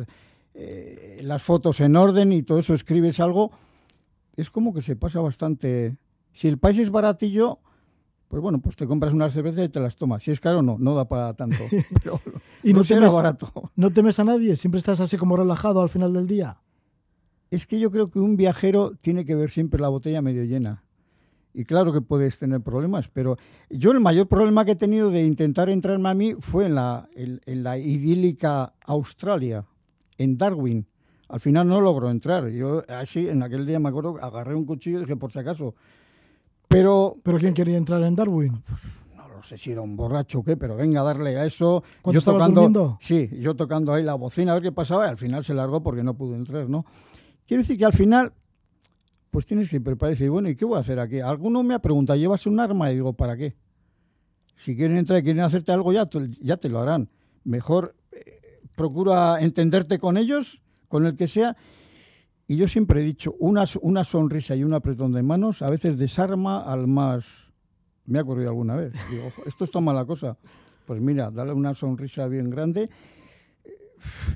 eh, 0.55 1.21
las 1.23 1.43
fotos 1.43 1.81
en 1.81 1.97
orden 1.97 2.33
y 2.33 2.43
todo 2.43 2.59
eso, 2.59 2.75
escribes 2.75 3.21
algo, 3.21 3.51
es 4.37 4.51
como 4.51 4.73
que 4.73 4.83
se 4.83 4.97
pasa 4.97 5.21
bastante... 5.21 5.97
Si 6.33 6.49
el 6.49 6.59
país 6.59 6.79
es 6.79 6.91
baratillo, 6.91 7.59
pues 8.29 8.43
bueno, 8.43 8.59
pues 8.61 8.77
te 8.77 8.87
compras 8.87 9.13
unas 9.13 9.35
cervezas 9.35 9.67
y 9.67 9.69
te 9.69 9.81
las 9.81 9.97
tomas. 9.97 10.23
Si 10.23 10.31
es 10.31 10.41
caro, 10.41 10.63
no, 10.63 10.77
no 10.79 10.95
da 10.95 11.07
para 11.07 11.35
tanto. 11.35 11.59
Pero 12.03 12.21
Y 12.63 12.73
no, 12.73 12.79
no 12.81 12.85
temes, 12.85 13.13
barato. 13.13 13.71
no 13.77 13.91
temes 13.91 14.19
a 14.19 14.25
nadie, 14.25 14.57
siempre 14.57 14.79
estás 14.79 15.01
así 15.01 15.19
como 15.19 15.37
relajado 15.37 15.83
al 15.83 15.91
final 15.91 16.15
del 16.15 16.27
día. 16.27 16.59
Es 17.51 17.67
que 17.67 17.79
yo 17.79 17.91
creo 17.91 18.11
que 18.11 18.19
un 18.19 18.37
viajero 18.39 18.93
tiene 19.03 19.27
que 19.27 19.35
ver 19.35 19.51
siempre 19.51 19.79
la 19.79 19.89
botella 19.89 20.23
medio 20.23 20.45
llena. 20.45 20.83
Y 21.53 21.67
claro 21.67 21.93
que 21.93 22.01
puedes 22.01 22.39
tener 22.39 22.63
problemas, 22.63 23.09
pero 23.09 23.37
yo 23.69 23.93
el 23.93 24.01
mayor 24.01 24.27
problema 24.27 24.65
que 24.65 24.71
he 24.71 24.77
tenido 24.77 25.11
de 25.11 25.23
intentar 25.23 25.69
entrarme 25.69 26.09
a 26.09 26.15
mí 26.15 26.35
fue 26.41 26.65
en 26.65 26.75
la, 26.77 27.11
en, 27.15 27.43
en 27.45 27.63
la 27.63 27.77
idílica 27.77 28.73
Australia, 28.87 29.67
en 30.23 30.37
Darwin. 30.39 30.87
Al 31.29 31.41
final 31.41 31.67
no 31.69 31.81
logró 31.81 32.11
entrar. 32.11 32.49
Yo 32.49 32.83
así, 32.89 33.29
en 33.29 33.43
aquel 33.43 33.65
día 33.67 33.79
me 33.79 33.89
acuerdo, 33.89 34.17
agarré 34.21 34.55
un 34.55 34.65
cuchillo 34.67 34.99
y 34.99 35.01
dije, 35.03 35.17
por 35.17 35.33
si 35.33 35.39
acaso. 35.39 35.75
Pero 36.69 37.17
¿Pero 37.23 37.39
quién 37.39 37.55
quería 37.55 37.77
entrar 37.77 38.03
en 38.03 38.15
Darwin? 38.17 38.63
no 39.17 39.29
lo 39.29 39.43
sé 39.43 39.59
si 39.59 39.73
era 39.73 39.81
un 39.81 39.97
borracho 39.97 40.41
o 40.41 40.45
qué, 40.45 40.57
pero 40.57 40.77
venga 40.77 41.01
a 41.01 41.05
darle 41.05 41.37
a 41.39 41.45
eso. 41.45 41.83
¿Cuándo 42.03 42.15
yo 42.15 42.19
estabas 42.21 42.39
tocando, 42.41 42.61
durmiendo? 42.63 42.99
Sí, 43.01 43.29
yo 43.41 43.55
tocando 43.55 43.93
ahí 43.93 44.03
la 44.03 44.15
bocina 44.15 44.53
a 44.53 44.55
ver 44.55 44.63
qué 44.65 44.73
pasaba 44.73 45.07
y 45.07 45.11
al 45.11 45.19
final 45.19 45.45
se 45.45 45.55
largó 45.55 45.83
porque 45.83 46.03
no 46.03 46.15
pudo 46.15 46.35
entrar, 46.35 46.69
¿no? 46.69 46.85
Quiero 47.47 47.63
decir 47.63 47.77
que 47.79 47.85
al 47.85 47.93
final, 47.93 48.33
pues 49.31 49.45
tienes 49.47 49.69
que 49.69 49.81
prepararse 49.81 50.25
y 50.25 50.29
bueno, 50.29 50.49
¿y 50.49 50.57
qué 50.57 50.65
voy 50.65 50.77
a 50.77 50.81
hacer 50.81 50.99
aquí? 51.01 51.21
Alguno 51.21 51.63
me 51.63 51.75
ha 51.75 51.79
preguntado, 51.81 52.19
¿llevas 52.19 52.47
un 52.47 52.61
arma? 52.61 52.91
Y 52.91 52.95
digo, 52.95 53.13
¿para 53.15 53.37
qué? 53.37 53.55
Si 54.57 54.77
quieren 54.77 54.97
entrar 54.97 55.19
y 55.19 55.23
quieren 55.25 55.43
hacerte 55.43 55.73
algo, 55.73 55.93
ya, 55.93 56.07
te- 56.07 56.31
ya 56.41 56.57
te 56.57 56.69
lo 56.69 56.79
harán. 56.81 57.09
Mejor 57.45 57.95
procura 58.77 59.41
entenderte 59.41 59.99
con 59.99 60.17
ellos, 60.17 60.63
con 60.89 61.07
el 61.07 61.17
que 61.17 61.29
sea. 61.29 61.57
Y 62.47 62.57
yo 62.57 62.69
siempre 62.69 63.01
he 63.01 63.05
dicho, 63.05 63.35
una, 63.39 63.65
una 63.81 64.05
sonrisa 64.05 64.55
y 64.57 64.65
un 64.65 64.75
apretón 64.75 65.13
de 65.13 65.23
manos 65.23 65.63
a 65.63 65.69
veces 65.71 65.99
desarma 65.99 66.61
al 66.61 66.87
más... 66.87 67.51
Me 68.05 68.19
ha 68.19 68.23
ocurrido 68.23 68.51
alguna 68.51 68.75
vez. 68.75 68.93
Digo, 69.11 69.27
"Ojo, 69.29 69.43
esto 69.47 69.65
está 69.65 69.81
mala 69.81 70.05
cosa. 70.05 70.37
Pues 70.87 71.01
mira, 71.01 71.31
dale 71.31 71.53
una 71.53 71.73
sonrisa 71.73 72.27
bien 72.27 72.51
grande. 72.51 72.91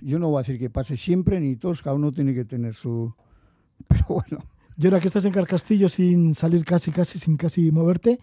Yo 0.01 0.19
no 0.19 0.29
voy 0.29 0.39
a 0.39 0.43
decir 0.43 0.59
que 0.59 0.71
pase 0.71 0.97
siempre, 0.97 1.41
ni 1.41 1.57
todos, 1.57 1.83
cada 1.83 1.97
uno 1.97 2.13
tiene 2.13 2.33
que 2.33 2.45
tener 2.45 2.75
su... 2.75 3.13
Pero 3.89 4.05
bueno, 4.09 4.45
Y 4.79 4.85
ahora 4.87 5.01
que 5.01 5.09
estás 5.09 5.25
en 5.25 5.33
Carcastillo 5.33 5.89
sin 5.89 6.35
salir 6.35 6.65
casi, 6.65 6.93
casi, 6.93 7.19
sin 7.19 7.37
casi 7.37 7.73
moverte, 7.73 8.21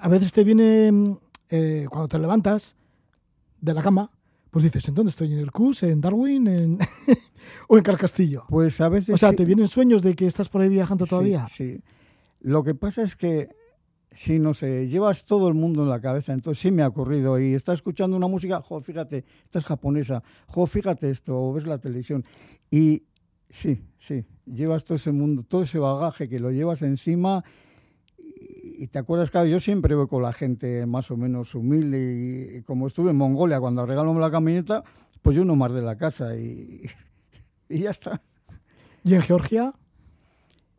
a 0.00 0.08
veces 0.08 0.32
te 0.32 0.44
viene, 0.44 0.92
mm, 0.92 1.16
eh, 1.50 1.86
cuando 1.88 2.08
te 2.08 2.18
levantas 2.18 2.76
de 3.60 3.74
la 3.74 3.82
cama, 3.82 4.10
pues 4.50 4.64
dices, 4.64 4.86
¿en 4.88 4.94
dónde 4.94 5.10
estoy? 5.10 5.32
¿En 5.32 5.38
el 5.38 5.50
CUS? 5.52 5.82
¿En 5.84 6.00
Darwin? 6.00 6.46
En... 6.48 6.78
¿O 7.68 7.76
en 7.76 7.82
Carcastillo? 7.82 8.44
pues 8.48 8.80
a 8.80 8.88
veces... 8.88 9.14
O 9.14 9.18
sea, 9.18 9.30
sí- 9.30 9.36
¿te 9.36 9.44
vienen 9.44 9.68
sueños 9.68 10.02
de 10.02 10.14
que 10.14 10.26
estás 10.26 10.48
por 10.48 10.60
ahí 10.62 10.68
viajando 10.68 11.06
sí, 11.06 11.10
todavía? 11.10 11.46
Sí, 11.48 11.80
Lo 12.40 12.64
que 12.64 12.74
pasa 12.74 13.02
es 13.02 13.16
que 13.16 13.48
Sí, 14.12 14.40
no 14.40 14.54
sé, 14.54 14.88
llevas 14.88 15.24
todo 15.24 15.46
el 15.46 15.54
mundo 15.54 15.84
en 15.84 15.88
la 15.88 16.00
cabeza, 16.00 16.32
entonces 16.32 16.60
sí 16.60 16.72
me 16.72 16.82
ha 16.82 16.88
ocurrido. 16.88 17.38
Y 17.38 17.54
estás 17.54 17.74
escuchando 17.74 18.16
una 18.16 18.26
música, 18.26 18.60
jo, 18.60 18.80
fíjate, 18.80 19.24
esta 19.44 19.60
es 19.60 19.64
japonesa, 19.64 20.24
jo, 20.48 20.66
fíjate 20.66 21.10
esto, 21.10 21.40
o 21.40 21.52
ves 21.52 21.64
la 21.64 21.78
televisión. 21.78 22.24
Y 22.72 23.04
sí, 23.48 23.80
sí, 23.96 24.24
llevas 24.46 24.82
todo 24.84 24.96
ese 24.96 25.12
mundo, 25.12 25.44
todo 25.44 25.62
ese 25.62 25.78
bagaje 25.78 26.28
que 26.28 26.40
lo 26.40 26.50
llevas 26.50 26.82
encima. 26.82 27.44
Y 28.80 28.86
te 28.86 28.98
acuerdas, 28.98 29.30
claro, 29.30 29.46
yo 29.46 29.60
siempre 29.60 29.94
voy 29.94 30.06
con 30.06 30.22
la 30.22 30.32
gente 30.32 30.86
más 30.86 31.10
o 31.10 31.16
menos 31.18 31.54
humilde. 31.54 32.56
Y, 32.56 32.62
como 32.62 32.86
estuve 32.86 33.10
en 33.10 33.16
Mongolia 33.16 33.60
cuando 33.60 33.84
regaló 33.84 34.18
la 34.18 34.30
camioneta, 34.30 34.82
pues 35.20 35.36
yo 35.36 35.44
no 35.44 35.54
más 35.54 35.74
de 35.74 35.82
la 35.82 35.98
casa 35.98 36.34
y, 36.34 36.86
y 37.68 37.80
ya 37.80 37.90
está. 37.90 38.22
¿Y 39.04 39.16
en 39.16 39.20
Georgia? 39.20 39.74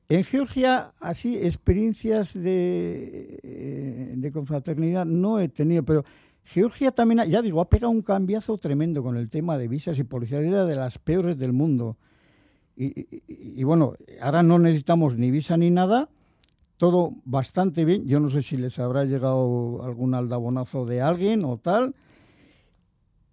En 0.09 0.23
Georgia, 0.23 0.93
así, 0.99 1.37
experiencias 1.37 2.33
de, 2.33 3.39
eh, 3.43 4.13
de 4.17 4.31
confraternidad 4.31 5.05
no 5.05 5.39
he 5.39 5.47
tenido, 5.47 5.83
pero 5.83 6.03
Georgia 6.43 6.89
también, 6.89 7.19
ha, 7.19 7.25
ya 7.25 7.43
digo, 7.43 7.61
ha 7.61 7.69
pegado 7.69 7.91
un 7.91 8.01
cambiazo 8.01 8.57
tremendo 8.57 9.03
con 9.03 9.15
el 9.15 9.29
tema 9.29 9.59
de 9.59 9.67
visas 9.67 9.99
y 9.99 10.03
policía, 10.05 10.39
era 10.39 10.65
de 10.65 10.75
las 10.75 10.97
peores 10.97 11.37
del 11.37 11.53
mundo. 11.53 11.97
Y, 12.75 12.99
y, 12.99 13.23
y, 13.27 13.63
bueno, 13.63 13.93
ahora 14.19 14.41
no 14.41 14.57
necesitamos 14.57 15.19
ni 15.19 15.29
visa 15.29 15.55
ni 15.55 15.69
nada, 15.69 16.09
todo 16.81 17.13
bastante 17.25 17.85
bien. 17.85 18.07
Yo 18.07 18.19
no 18.19 18.27
sé 18.27 18.41
si 18.41 18.57
les 18.57 18.79
habrá 18.79 19.05
llegado 19.05 19.83
algún 19.83 20.15
aldabonazo 20.15 20.83
de 20.83 20.99
alguien 20.99 21.45
o 21.45 21.59
tal. 21.59 21.93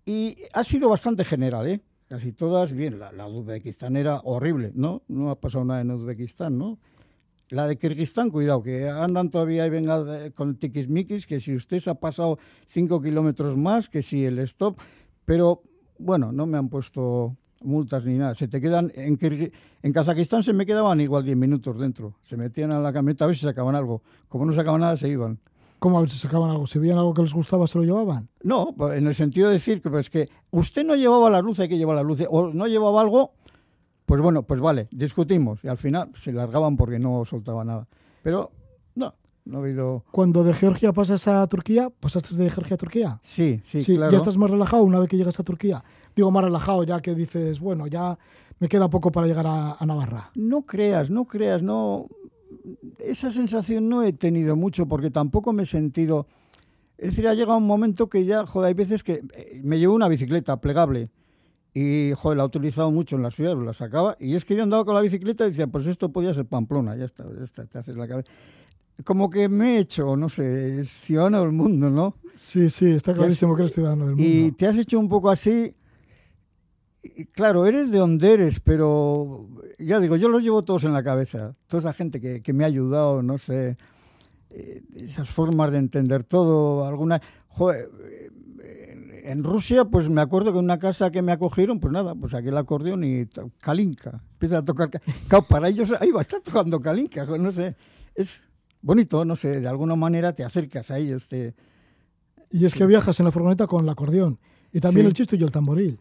Y 0.04 0.36
ha 0.52 0.62
sido 0.64 0.90
bastante 0.90 1.24
general, 1.24 1.66
¿eh? 1.66 1.80
casi 2.10 2.32
todas 2.32 2.74
bien. 2.74 2.98
La, 2.98 3.10
de 3.10 3.24
Uzbekistán 3.24 3.96
era 3.96 4.20
horrible, 4.22 4.72
¿no? 4.74 5.00
No 5.08 5.30
ha 5.30 5.40
pasado 5.40 5.64
nada 5.64 5.80
en 5.80 5.90
Uzbekistán, 5.90 6.58
¿no? 6.58 6.78
La 7.48 7.66
de 7.66 7.78
Kirguistán, 7.78 8.28
cuidado, 8.28 8.62
que 8.62 8.86
andan 8.86 9.30
todavía 9.30 9.64
y 9.64 9.70
venga 9.70 10.30
con 10.32 10.56
tiquismiquis, 10.58 11.26
que 11.26 11.40
si 11.40 11.54
usted 11.54 11.80
se 11.80 11.88
ha 11.88 11.94
pasado 11.94 12.38
cinco 12.66 13.00
kilómetros 13.00 13.56
más, 13.56 13.88
que 13.88 14.02
si 14.02 14.26
el 14.26 14.40
stop, 14.40 14.78
pero 15.24 15.62
bueno, 15.98 16.32
no 16.32 16.44
me 16.44 16.58
han 16.58 16.68
puesto 16.68 17.34
multas 17.62 18.04
ni 18.04 18.18
nada. 18.18 18.34
Se 18.34 18.48
te 18.48 18.60
quedan, 18.60 18.92
en, 18.94 19.18
en 19.82 19.92
Kazajistán 19.92 20.42
se 20.42 20.52
me 20.52 20.66
quedaban 20.66 21.00
igual 21.00 21.24
diez 21.24 21.36
minutos 21.36 21.78
dentro. 21.78 22.14
Se 22.22 22.36
metían 22.36 22.70
a 22.72 22.80
la 22.80 22.92
camioneta 22.92 23.24
a 23.24 23.28
ver 23.28 23.36
si 23.36 23.46
sacaban 23.46 23.74
algo. 23.74 24.02
Como 24.28 24.44
no 24.46 24.52
sacaban 24.52 24.80
nada, 24.80 24.96
se 24.96 25.08
iban. 25.08 25.38
¿Cómo 25.78 25.98
a 25.98 26.00
ver 26.00 26.10
si 26.10 26.18
sacaban 26.18 26.50
algo? 26.50 26.66
¿Si 26.66 26.78
veían 26.78 26.98
algo 26.98 27.14
que 27.14 27.22
les 27.22 27.32
gustaba, 27.32 27.66
se 27.68 27.78
lo 27.78 27.84
llevaban? 27.84 28.28
No, 28.42 28.74
en 28.92 29.06
el 29.06 29.14
sentido 29.14 29.46
de 29.46 29.54
decir 29.54 29.80
que, 29.80 29.90
pues, 29.90 30.10
que 30.10 30.28
usted 30.50 30.84
no 30.84 30.96
llevaba 30.96 31.30
la 31.30 31.40
luz, 31.40 31.60
hay 31.60 31.68
que 31.68 31.78
llevar 31.78 31.94
la 31.94 32.02
luz, 32.02 32.20
o 32.28 32.52
no 32.52 32.66
llevaba 32.66 33.00
algo, 33.00 33.34
pues 34.04 34.20
bueno, 34.20 34.42
pues 34.42 34.60
vale, 34.60 34.88
discutimos. 34.90 35.62
Y 35.62 35.68
al 35.68 35.76
final 35.76 36.10
se 36.14 36.32
largaban 36.32 36.76
porque 36.76 36.98
no 36.98 37.24
soltaba 37.24 37.64
nada. 37.64 37.86
Pero 38.22 38.50
no, 39.48 39.52
no 39.52 39.58
ha 39.58 39.62
habido... 39.62 40.04
Cuando 40.10 40.44
de 40.44 40.52
Georgia 40.52 40.92
pasas 40.92 41.26
a 41.26 41.46
Turquía, 41.46 41.90
¿pasaste 41.90 42.34
de 42.36 42.50
Georgia 42.50 42.74
a 42.74 42.78
Turquía? 42.78 43.20
Sí, 43.24 43.60
sí, 43.64 43.82
sí 43.82 43.96
claro. 43.96 44.12
¿Ya 44.12 44.18
estás 44.18 44.36
más 44.36 44.50
relajado 44.50 44.82
una 44.82 45.00
vez 45.00 45.08
que 45.08 45.16
llegas 45.16 45.40
a 45.40 45.42
Turquía? 45.42 45.82
Digo, 46.14 46.30
más 46.30 46.44
relajado 46.44 46.84
ya 46.84 47.00
que 47.00 47.14
dices, 47.14 47.60
bueno, 47.60 47.86
ya 47.86 48.18
me 48.58 48.68
queda 48.68 48.90
poco 48.90 49.10
para 49.10 49.26
llegar 49.26 49.46
a, 49.46 49.76
a 49.78 49.86
Navarra. 49.86 50.30
No 50.34 50.62
creas, 50.62 51.10
no 51.10 51.24
creas, 51.24 51.62
no 51.62 52.06
esa 52.98 53.30
sensación 53.30 53.88
no 53.88 54.02
he 54.02 54.12
tenido 54.12 54.56
mucho 54.56 54.86
porque 54.86 55.10
tampoco 55.10 55.52
me 55.52 55.64
he 55.64 55.66
sentido... 55.66 56.26
Es 56.96 57.10
decir, 57.10 57.28
ha 57.28 57.34
llegado 57.34 57.58
un 57.58 57.66
momento 57.66 58.08
que 58.08 58.24
ya, 58.24 58.44
joder, 58.44 58.68
hay 58.68 58.74
veces 58.74 59.04
que 59.04 59.22
eh, 59.32 59.60
me 59.62 59.78
llevo 59.78 59.94
una 59.94 60.08
bicicleta 60.08 60.60
plegable 60.60 61.10
y, 61.72 62.10
joder, 62.16 62.38
la 62.38 62.42
he 62.42 62.46
utilizado 62.46 62.90
mucho 62.90 63.14
en 63.14 63.22
la 63.22 63.30
ciudad, 63.30 63.56
la 63.56 63.72
sacaba 63.72 64.16
y 64.18 64.34
es 64.34 64.44
que 64.44 64.56
yo 64.56 64.64
andaba 64.64 64.84
con 64.84 64.96
la 64.96 65.00
bicicleta 65.00 65.44
y 65.44 65.50
decía, 65.50 65.68
pues 65.68 65.86
esto 65.86 66.10
podía 66.10 66.34
ser 66.34 66.46
Pamplona, 66.46 66.96
ya 66.96 67.04
está, 67.04 67.24
ya 67.36 67.44
está, 67.44 67.66
te 67.66 67.78
haces 67.78 67.96
la 67.96 68.08
cabeza. 68.08 68.32
Como 69.04 69.30
que 69.30 69.48
me 69.48 69.76
he 69.76 69.78
hecho, 69.78 70.16
no 70.16 70.28
sé, 70.28 70.84
ciudadano 70.84 71.42
del 71.42 71.52
mundo, 71.52 71.88
¿no? 71.88 72.16
Sí, 72.34 72.68
sí, 72.68 72.90
está 72.90 73.14
clarísimo 73.14 73.54
que 73.54 73.62
eres 73.62 73.74
ciudadano 73.74 74.06
del 74.06 74.16
mundo. 74.16 74.28
Y 74.28 74.52
te 74.52 74.66
has 74.66 74.76
hecho 74.76 74.98
un 74.98 75.08
poco 75.08 75.30
así 75.30 75.74
y 77.02 77.26
claro, 77.26 77.66
eres 77.66 77.90
de 77.90 77.98
donde 77.98 78.32
eres, 78.32 78.60
pero 78.60 79.48
ya 79.78 80.00
digo, 80.00 80.16
yo 80.16 80.28
los 80.28 80.42
llevo 80.42 80.64
todos 80.64 80.84
en 80.84 80.92
la 80.92 81.02
cabeza. 81.02 81.54
Toda 81.66 81.80
esa 81.80 81.92
gente 81.92 82.20
que, 82.20 82.42
que 82.42 82.52
me 82.52 82.64
ha 82.64 82.66
ayudado, 82.66 83.22
no 83.22 83.38
sé, 83.38 83.76
eh, 84.50 84.82
esas 84.94 85.28
formas 85.30 85.70
de 85.72 85.78
entender 85.78 86.24
todo, 86.24 86.86
alguna... 86.86 87.20
Joder, 87.48 87.88
en 89.24 89.44
Rusia, 89.44 89.84
pues 89.84 90.08
me 90.08 90.20
acuerdo 90.20 90.52
que 90.52 90.58
en 90.58 90.64
una 90.64 90.78
casa 90.78 91.10
que 91.10 91.22
me 91.22 91.32
acogieron, 91.32 91.80
pues 91.80 91.92
nada, 91.92 92.14
pues 92.14 92.34
aquel 92.34 92.56
acordeón 92.56 93.04
y 93.04 93.26
Kalinka. 93.58 94.22
Empieza 94.32 94.58
a 94.58 94.64
tocar. 94.64 94.90
Claro, 95.28 95.44
para 95.46 95.68
ellos, 95.68 95.92
ahí 96.00 96.10
va 96.10 96.20
a 96.20 96.22
estar 96.22 96.40
tocando 96.40 96.80
Kalinka, 96.80 97.26
no 97.26 97.52
sé. 97.52 97.76
Es 98.14 98.47
bonito, 98.82 99.24
no 99.24 99.36
sé, 99.36 99.60
de 99.60 99.68
alguna 99.68 99.96
manera 99.96 100.32
te 100.32 100.44
acercas 100.44 100.90
a 100.90 100.98
ellos. 100.98 101.28
Te... 101.28 101.54
Y 102.50 102.64
es 102.64 102.74
que 102.74 102.86
viajas 102.86 103.18
en 103.20 103.26
la 103.26 103.32
furgoneta 103.32 103.66
con 103.66 103.84
el 103.84 103.88
acordeón. 103.88 104.38
Y 104.72 104.80
también 104.80 105.06
sí. 105.06 105.08
el 105.08 105.14
chisto 105.14 105.36
y 105.36 105.42
el 105.42 105.50
tamboril. 105.50 105.98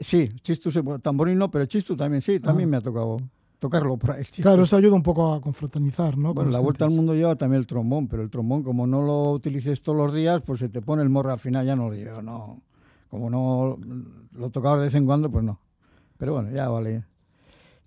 Sí, 0.00 0.28
chistu, 0.42 0.70
tamboril 1.00 1.38
no, 1.38 1.50
pero 1.50 1.66
chistu 1.66 1.96
también 1.96 2.22
sí, 2.22 2.40
también 2.40 2.68
ah. 2.68 2.70
me 2.70 2.76
ha 2.78 2.80
tocado 2.80 3.18
tocarlo 3.62 3.96
por 3.96 4.10
ahí. 4.10 4.24
Claro, 4.24 4.64
eso 4.64 4.76
ayuda 4.76 4.96
un 4.96 5.04
poco 5.04 5.32
a 5.32 5.40
confraternizar, 5.40 6.18
¿no? 6.18 6.34
Bueno, 6.34 6.50
la 6.50 6.58
vuelta 6.58 6.84
al 6.84 6.90
mundo 6.90 7.14
lleva 7.14 7.36
también 7.36 7.60
el 7.60 7.66
trombón, 7.66 8.08
pero 8.08 8.24
el 8.24 8.28
trombón, 8.28 8.64
como 8.64 8.88
no 8.88 9.02
lo 9.02 9.30
utilices 9.30 9.80
todos 9.82 9.96
los 9.96 10.12
días, 10.12 10.42
pues 10.42 10.58
se 10.58 10.68
te 10.68 10.82
pone 10.82 11.02
el 11.02 11.08
morro 11.08 11.30
al 11.30 11.38
final, 11.38 11.64
ya 11.64 11.76
no 11.76 11.88
lo 11.88 11.94
llevo, 11.94 12.20
no. 12.22 12.60
Como 13.08 13.30
no 13.30 13.78
lo 14.32 14.50
tocaba 14.50 14.78
de 14.78 14.86
vez 14.86 14.94
en 14.96 15.06
cuando, 15.06 15.30
pues 15.30 15.44
no. 15.44 15.60
Pero 16.18 16.34
bueno, 16.34 16.50
ya 16.50 16.68
vale. 16.68 17.04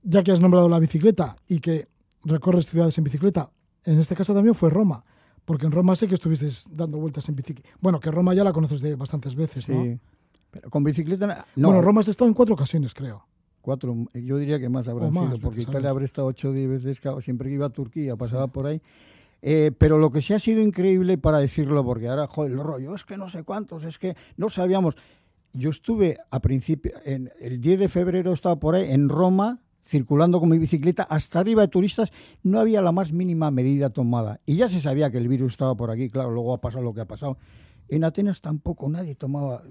Ya 0.03 0.23
que 0.23 0.31
has 0.31 0.39
nombrado 0.39 0.69
la 0.69 0.79
bicicleta 0.79 1.35
y 1.47 1.59
que 1.59 1.89
recorres 2.23 2.67
ciudades 2.67 2.97
en 2.97 3.03
bicicleta, 3.03 3.49
en 3.85 3.99
este 3.99 4.15
caso 4.15 4.33
también 4.33 4.55
fue 4.55 4.69
Roma, 4.69 5.03
porque 5.45 5.65
en 5.65 5.71
Roma 5.71 5.95
sé 5.95 6.07
que 6.07 6.15
estuviste 6.15 6.49
dando 6.71 6.97
vueltas 6.97 7.27
en 7.29 7.35
bicicleta. 7.35 7.69
Bueno, 7.79 7.99
que 7.99 8.11
Roma 8.11 8.33
ya 8.33 8.43
la 8.43 8.51
conoces 8.51 8.81
de 8.81 8.95
bastantes 8.95 9.35
veces, 9.35 9.65
sí. 9.65 9.71
¿no? 9.71 9.99
Pero 10.51 10.69
con 10.69 10.83
bicicleta. 10.83 11.45
No. 11.55 11.67
Bueno, 11.67 11.81
Roma 11.81 12.01
has 12.01 12.07
estado 12.07 12.27
en 12.27 12.33
cuatro 12.33 12.55
ocasiones, 12.55 12.93
creo. 12.93 13.25
Cuatro, 13.61 13.95
yo 14.13 14.37
diría 14.37 14.59
que 14.59 14.69
más 14.69 14.87
habrán 14.87 15.11
más, 15.11 15.25
sido, 15.25 15.39
porque 15.39 15.61
Italia 15.61 15.89
habrá 15.89 16.05
estado 16.05 16.27
ocho 16.27 16.49
o 16.49 16.53
diez 16.53 16.69
veces, 16.69 17.01
siempre 17.21 17.49
que 17.49 17.55
iba 17.55 17.65
a 17.65 17.69
Turquía, 17.69 18.15
pasaba 18.15 18.45
sí. 18.45 18.51
por 18.51 18.67
ahí. 18.67 18.81
Eh, 19.41 19.71
pero 19.77 19.97
lo 19.97 20.11
que 20.11 20.21
sí 20.21 20.33
ha 20.33 20.39
sido 20.39 20.61
increíble 20.61 21.17
para 21.17 21.39
decirlo, 21.39 21.83
porque 21.83 22.07
ahora, 22.07 22.27
joder, 22.27 22.51
el 22.51 22.59
rollo, 22.59 22.95
es 22.95 23.03
que 23.03 23.17
no 23.17 23.29
sé 23.29 23.43
cuántos, 23.43 23.83
es 23.83 23.99
que 23.99 24.15
no 24.37 24.49
sabíamos. 24.49 24.95
Yo 25.53 25.69
estuve 25.69 26.17
a 26.31 26.39
principio, 26.41 26.93
en, 27.05 27.31
el 27.39 27.61
10 27.61 27.79
de 27.81 27.89
febrero 27.89 28.33
estaba 28.33 28.55
por 28.57 28.75
ahí, 28.75 28.91
en 28.91 29.07
Roma, 29.07 29.61
circulando 29.85 30.39
con 30.39 30.49
mi 30.49 30.57
bicicleta, 30.57 31.03
hasta 31.03 31.39
arriba 31.39 31.61
de 31.61 31.67
turistas, 31.67 32.11
no 32.43 32.59
había 32.59 32.81
la 32.81 32.91
más 32.91 33.13
mínima 33.13 33.51
medida 33.51 33.89
tomada. 33.89 34.39
Y 34.45 34.55
ya 34.55 34.67
se 34.67 34.81
sabía 34.81 35.11
que 35.11 35.17
el 35.17 35.27
virus 35.27 35.53
estaba 35.53 35.75
por 35.75 35.91
aquí, 35.91 36.09
claro, 36.09 36.31
luego 36.31 36.53
ha 36.53 36.61
pasado 36.61 36.83
lo 36.83 36.93
que 36.93 37.01
ha 37.01 37.05
pasado. 37.05 37.37
En 37.87 38.03
Atenas 38.03 38.41
tampoco 38.41 38.89
nadie 38.89 39.15
tomaba 39.15 39.61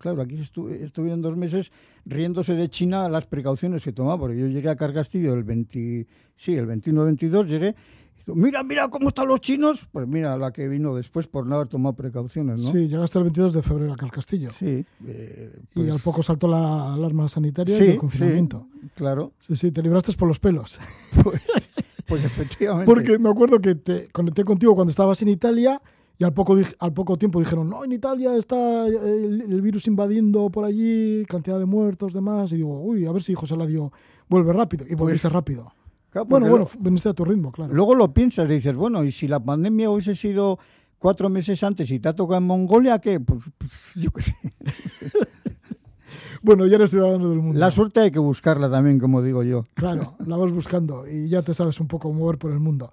Claro, 0.00 0.22
aquí 0.22 0.40
estuve, 0.40 0.82
estuvieron 0.82 1.20
dos 1.20 1.36
meses 1.36 1.72
riéndose 2.06 2.54
de 2.54 2.70
China 2.70 3.06
las 3.10 3.26
precauciones 3.26 3.84
que 3.84 3.92
tomaba, 3.92 4.18
porque 4.18 4.38
yo 4.38 4.46
llegué 4.46 4.70
a 4.70 4.74
Carcastillo 4.74 5.34
el 5.34 5.44
20, 5.44 6.06
sí, 6.36 6.56
el 6.56 6.66
21-22 6.66 7.44
llegué, 7.44 7.74
mira, 8.26 8.62
mira 8.62 8.88
cómo 8.88 9.08
están 9.08 9.28
los 9.28 9.40
chinos, 9.40 9.88
pues 9.92 10.06
mira 10.06 10.36
la 10.36 10.52
que 10.52 10.68
vino 10.68 10.94
después 10.94 11.26
por 11.26 11.46
no 11.46 11.56
haber 11.56 11.68
tomado 11.68 11.94
precauciones, 11.94 12.62
¿no? 12.62 12.72
Sí, 12.72 12.88
llegaste 12.88 13.18
el 13.18 13.24
22 13.24 13.52
de 13.52 13.62
febrero 13.62 13.92
a 13.92 13.96
Carcastillo. 13.96 14.50
Sí. 14.50 14.84
Eh, 15.06 15.58
pues... 15.72 15.86
Y 15.86 15.90
al 15.90 16.00
poco 16.00 16.22
saltó 16.22 16.48
la 16.48 16.94
alarma 16.94 17.28
sanitaria 17.28 17.76
sí, 17.76 17.84
y 17.84 17.88
el 17.90 17.98
confinamiento. 17.98 18.66
Sí, 18.72 18.90
claro. 18.94 19.32
Sí, 19.40 19.56
sí, 19.56 19.70
te 19.70 19.82
libraste 19.82 20.12
por 20.12 20.28
los 20.28 20.38
pelos. 20.38 20.78
Pues, 21.22 21.42
pues 22.06 22.24
efectivamente. 22.24 22.86
Porque 22.86 23.16
me 23.18 23.28
acuerdo 23.28 23.60
que 23.60 23.76
te 23.76 24.08
conecté 24.08 24.42
contigo 24.42 24.74
cuando 24.74 24.90
estabas 24.90 25.22
en 25.22 25.28
Italia 25.28 25.80
y 26.18 26.24
al 26.24 26.34
poco, 26.34 26.58
al 26.78 26.92
poco 26.92 27.16
tiempo 27.16 27.38
dijeron, 27.38 27.70
no, 27.70 27.82
en 27.84 27.92
Italia 27.92 28.36
está 28.36 28.86
el, 28.86 29.40
el, 29.40 29.62
virus 29.62 29.86
invadiendo 29.86 30.50
por 30.50 30.64
allí, 30.64 31.24
cantidad 31.26 31.58
de 31.58 31.66
muertos, 31.66 32.12
demás. 32.12 32.52
Y 32.52 32.56
digo, 32.56 32.82
uy, 32.82 33.06
a 33.06 33.12
ver 33.12 33.22
si 33.22 33.34
José 33.34 33.56
Ladio 33.56 33.92
vuelve 34.28 34.52
rápido. 34.52 34.84
Y 34.88 34.94
volviste 34.96 35.28
pues, 35.28 35.32
rápido. 35.32 35.72
Claro, 36.10 36.26
bueno, 36.26 36.48
bueno, 36.48 36.68
veniste 36.78 37.08
a 37.08 37.14
tu 37.14 37.24
ritmo, 37.24 37.52
claro. 37.52 37.72
Luego 37.72 37.94
lo 37.94 38.12
piensas 38.12 38.48
y 38.50 38.54
dices, 38.54 38.74
bueno, 38.74 39.04
y 39.04 39.12
si 39.12 39.28
la 39.28 39.38
pandemia 39.38 39.90
hubiese 39.90 40.16
sido 40.16 40.58
cuatro 40.98 41.28
meses 41.28 41.62
antes 41.62 41.90
y 41.90 42.00
te 42.00 42.08
ha 42.08 42.14
tocado 42.14 42.38
en 42.38 42.46
Mongolia, 42.46 42.98
¿qué? 42.98 43.20
Pues, 43.20 43.44
pues 43.56 43.94
yo 43.94 44.10
qué 44.10 44.22
sé. 44.22 44.36
bueno, 46.42 46.66
ya 46.66 46.76
eres 46.76 46.90
ciudadano 46.90 47.30
del 47.30 47.38
mundo. 47.38 47.58
La 47.58 47.70
suerte 47.70 48.00
hay 48.00 48.10
que 48.10 48.18
buscarla 48.18 48.70
también, 48.70 48.98
como 48.98 49.22
digo 49.22 49.42
yo. 49.42 49.64
Claro, 49.74 50.14
la 50.26 50.36
vas 50.36 50.50
buscando 50.50 51.06
y 51.08 51.28
ya 51.28 51.42
te 51.42 51.54
sabes 51.54 51.78
un 51.80 51.86
poco 51.86 52.12
mover 52.12 52.38
por 52.38 52.50
el 52.50 52.58
mundo. 52.58 52.92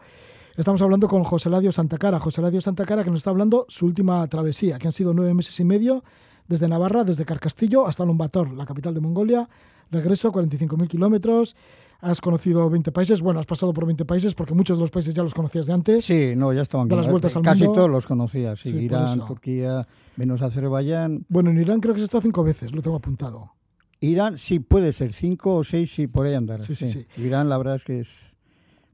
Estamos 0.55 0.81
hablando 0.81 1.07
con 1.07 1.23
José 1.23 1.49
Ladio 1.49 1.71
Santacara. 1.71 2.19
José 2.19 2.41
Ladio 2.41 2.61
Santacara 2.61 3.03
que 3.03 3.11
nos 3.11 3.19
está 3.19 3.29
hablando 3.29 3.65
su 3.67 3.85
última 3.85 4.25
travesía, 4.27 4.79
que 4.79 4.87
han 4.87 4.93
sido 4.93 5.13
nueve 5.13 5.33
meses 5.33 5.59
y 5.59 5.63
medio 5.63 6.03
desde 6.47 6.67
Navarra, 6.67 7.03
desde 7.03 7.25
Carcastillo 7.25 7.85
hasta 7.85 8.05
Lombator, 8.05 8.51
la 8.53 8.65
capital 8.65 8.93
de 8.93 9.01
Mongolia. 9.01 9.47
Regreso, 9.91 10.31
45.000 10.31 10.87
kilómetros. 10.87 11.55
Has 11.99 12.21
conocido 12.21 12.69
20 12.69 12.91
países. 12.91 13.21
Bueno, 13.21 13.39
has 13.39 13.45
pasado 13.45 13.73
por 13.73 13.85
20 13.85 14.05
países 14.05 14.35
porque 14.35 14.53
muchos 14.53 14.77
de 14.77 14.81
los 14.81 14.91
países 14.91 15.13
ya 15.13 15.23
los 15.23 15.33
conocías 15.33 15.65
de 15.65 15.73
antes. 15.73 16.05
Sí, 16.05 16.33
no, 16.35 16.53
ya 16.53 16.61
estaban 16.61 16.87
de 16.87 16.95
las 16.95 17.09
vueltas 17.09 17.35
al 17.35 17.41
Casi 17.41 17.63
mundo. 17.63 17.75
todos 17.75 17.89
los 17.89 18.05
conocía. 18.05 18.55
Sí, 18.55 18.69
sí 18.69 18.77
Irán, 18.77 19.25
Turquía, 19.25 19.87
menos 20.15 20.41
Azerbaiyán. 20.41 21.25
Bueno, 21.27 21.49
en 21.49 21.59
Irán 21.59 21.79
creo 21.79 21.93
que 21.93 21.99
se 21.99 22.05
está 22.05 22.21
cinco 22.21 22.43
veces, 22.43 22.73
lo 22.73 22.81
tengo 22.81 22.97
apuntado. 22.97 23.51
Irán 23.99 24.37
sí 24.37 24.59
puede 24.59 24.93
ser, 24.93 25.11
cinco 25.11 25.55
o 25.55 25.63
seis, 25.63 25.91
sí, 25.91 26.05
por 26.05 26.27
ahí 26.27 26.35
andar. 26.35 26.61
Sí, 26.61 26.75
sí, 26.75 26.89
sí. 26.89 27.07
Irán, 27.17 27.49
la 27.49 27.57
verdad 27.57 27.75
es 27.75 27.83
que 27.83 27.99
es 27.99 28.37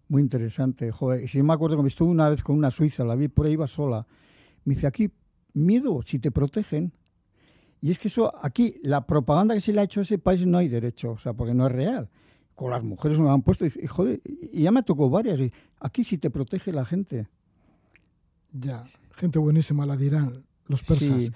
muy 0.07 0.21
interesante. 0.21 0.91
Joder, 0.91 1.27
si 1.27 1.43
me 1.43 1.53
acuerdo 1.53 1.81
que 1.81 1.87
estuve 1.89 2.09
una 2.09 2.29
vez 2.29 2.41
con 2.41 2.55
una 2.55 2.71
suiza, 2.71 3.03
la 3.03 3.15
vi 3.15 3.27
por 3.27 3.47
ahí, 3.47 3.53
iba 3.53 3.67
sola. 3.67 4.07
Me 4.63 4.75
dice, 4.75 4.87
aquí, 4.87 5.11
miedo, 5.53 6.01
si 6.05 6.19
te 6.19 6.31
protegen. 6.31 6.93
Y 7.81 7.91
es 7.91 7.99
que 7.99 8.07
eso, 8.07 8.33
aquí, 8.41 8.77
la 8.81 9.05
propaganda 9.05 9.53
que 9.53 9.59
se 9.59 9.73
le 9.73 9.81
ha 9.81 9.83
hecho 9.83 9.99
a 9.99 10.03
ese 10.03 10.17
país 10.17 10.45
no 10.45 10.57
hay 10.57 10.69
derecho, 10.69 11.11
o 11.11 11.17
sea, 11.17 11.33
porque 11.33 11.53
no 11.53 11.67
es 11.67 11.73
real. 11.73 12.09
Con 12.55 12.71
las 12.71 12.83
mujeres 12.83 13.17
me 13.17 13.29
han 13.29 13.41
puesto, 13.41 13.65
y, 13.65 13.87
joder, 13.87 14.21
y 14.23 14.61
ya 14.63 14.71
me 14.71 14.83
tocó 14.83 15.09
varias. 15.09 15.39
Y 15.39 15.51
aquí 15.79 16.03
sí 16.03 16.17
te 16.17 16.29
protege 16.29 16.71
la 16.71 16.85
gente. 16.85 17.27
Ya, 18.51 18.83
gente 19.15 19.39
buenísima, 19.39 19.85
la 19.85 19.97
dirán 19.97 20.43
los 20.67 20.83
persas. 20.83 21.31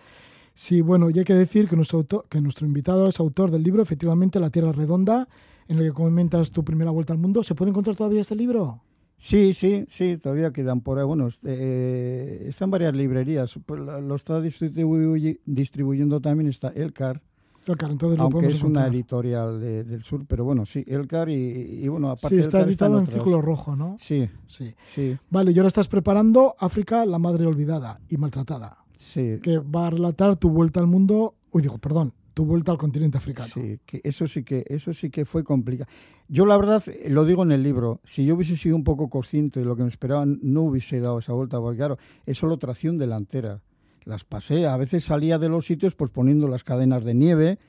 Sí. 0.54 0.82
bueno, 0.82 1.10
y 1.10 1.20
hay 1.20 1.26
que 1.26 1.34
decir 1.34 1.68
que 1.68 1.76
nuestro, 1.76 2.06
que 2.30 2.42
nuestro 2.42 2.68
invitado 2.68 3.08
es 3.08 3.20
autor 3.20 3.52
del 3.52 3.64
libro, 3.64 3.82
efectivamente, 3.82 4.40
La 4.40 4.50
Tierra 4.50 4.72
Redonda, 4.72 5.28
en 5.68 5.78
el 5.78 5.86
que 5.86 5.94
comentas 5.94 6.52
tu 6.52 6.64
primera 6.64 6.92
vuelta 6.92 7.14
al 7.14 7.20
mundo. 7.20 7.44
¿Se 7.44 7.56
puede 7.56 7.70
encontrar 7.70 7.96
todavía 7.96 8.22
este 8.22 8.36
libro? 8.36 8.82
Sí, 9.18 9.54
sí, 9.54 9.86
sí, 9.90 10.18
todavía 10.18 10.52
quedan 10.52 10.82
por 10.82 11.00
ahí. 11.00 11.06
Bueno, 11.06 11.30
eh, 11.44 12.46
están 12.48 12.70
varias 12.70 12.96
librerías. 12.96 13.60
Pues 13.66 13.80
lo 13.80 14.16
está 14.16 14.40
distribuyendo 14.40 16.22
también 16.22 16.50
está 16.50 16.70
Elcar. 16.70 17.22
Elcar, 17.74 17.92
entonces 17.92 18.18
lo 18.18 18.26
Aunque 18.26 18.48
es 18.48 18.64
una 18.64 18.88
editorial 18.88 19.60
del 19.60 20.04
sur, 20.04 20.26
pero 20.28 20.44
bueno, 20.44 20.66
sí, 20.66 20.84
Elcar 20.88 21.30
y, 21.30 21.88
bueno, 21.88 22.10
aparte 22.10 22.38
Sí, 22.38 22.42
está 22.42 22.62
editado 22.62 23.00
en 23.00 23.08
Círculo 23.08 23.42
Rojo, 23.42 23.76
¿no? 23.76 23.98
Sí, 24.00 24.30
sí. 24.46 24.74
sí. 24.94 25.18
Vale, 25.30 25.52
y 25.52 25.58
ahora 25.58 25.68
estás 25.68 25.88
preparando 25.88 26.56
África, 26.60 27.06
la 27.06 27.20
madre 27.20 27.46
olvidada 27.46 28.00
y 28.10 28.18
maltratada. 28.18 28.78
Sí. 28.98 29.40
Que 29.42 29.60
va 29.60 29.88
a 29.88 29.90
relatar 29.90 30.36
tu 30.38 30.50
vuelta 30.50 30.80
al 30.80 30.88
mundo, 30.88 31.36
uy, 31.52 31.62
digo, 31.62 31.78
perdón, 31.78 32.14
tu 32.38 32.46
vuelta 32.46 32.72
al 32.72 32.78
continente 32.78 33.18
africano. 33.18 33.48
Sí, 33.48 33.80
que 33.84 34.00
eso 34.04 34.28
sí 34.28 34.44
que 34.44 34.64
eso 34.68 34.94
sí 34.94 35.10
que 35.10 35.26
fue 35.26 35.44
complicado. 35.44 35.90
Yo 36.28 36.46
la 36.46 36.56
verdad 36.56 36.84
lo 37.10 37.26
digo 37.26 37.42
en 37.42 37.52
el 37.52 37.64
libro, 37.64 38.00
si 38.04 38.26
yo 38.26 38.36
hubiese 38.36 38.56
sido 38.58 38.76
un 38.76 38.84
poco 38.84 39.10
consciente 39.10 39.62
de 39.62 39.66
lo 39.66 39.76
que 39.76 39.82
me 39.82 39.90
esperaban, 39.90 40.40
no 40.44 40.62
hubiese 40.62 41.00
dado 41.00 41.18
esa 41.18 41.34
vuelta, 41.34 41.60
porque 41.60 41.78
claro, 41.78 41.98
es 42.28 42.38
solo 42.38 42.58
tracción 42.58 43.00
delantera. 43.00 43.62
Las 44.08 44.24
pasé, 44.24 44.66
a 44.68 44.78
veces 44.78 45.04
salía 45.04 45.38
de 45.38 45.50
los 45.50 45.66
sitios 45.66 45.94
pues 45.94 46.12
poniendo 46.12 46.48
las 46.48 46.64
cadenas 46.64 47.04
de 47.04 47.14
nieve 47.14 47.60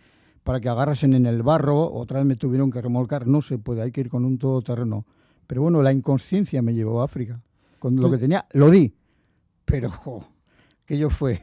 para 0.44 0.60
que 0.60 0.68
agarrasen 0.68 1.12
en 1.12 1.26
el 1.26 1.42
barro, 1.42 1.92
otra 1.92 2.20
vez 2.20 2.26
me 2.26 2.36
tuvieron 2.36 2.70
que 2.70 2.80
remolcar, 2.80 3.26
no 3.26 3.42
se 3.42 3.58
puede, 3.58 3.82
hay 3.82 3.90
que 3.90 4.02
ir 4.02 4.08
con 4.08 4.24
un 4.24 4.38
todoterreno. 4.38 5.04
Pero 5.48 5.62
bueno, 5.62 5.82
la 5.82 5.92
inconsciencia 5.92 6.62
me 6.62 6.74
llevó 6.74 7.00
a 7.00 7.06
África. 7.06 7.42
Con 7.80 7.96
lo 7.96 8.10
que 8.10 8.18
tenía, 8.18 8.46
lo 8.52 8.70
di. 8.70 8.94
Pero 9.64 9.92
que 10.86 10.96
yo 10.96 11.10
fue 11.10 11.40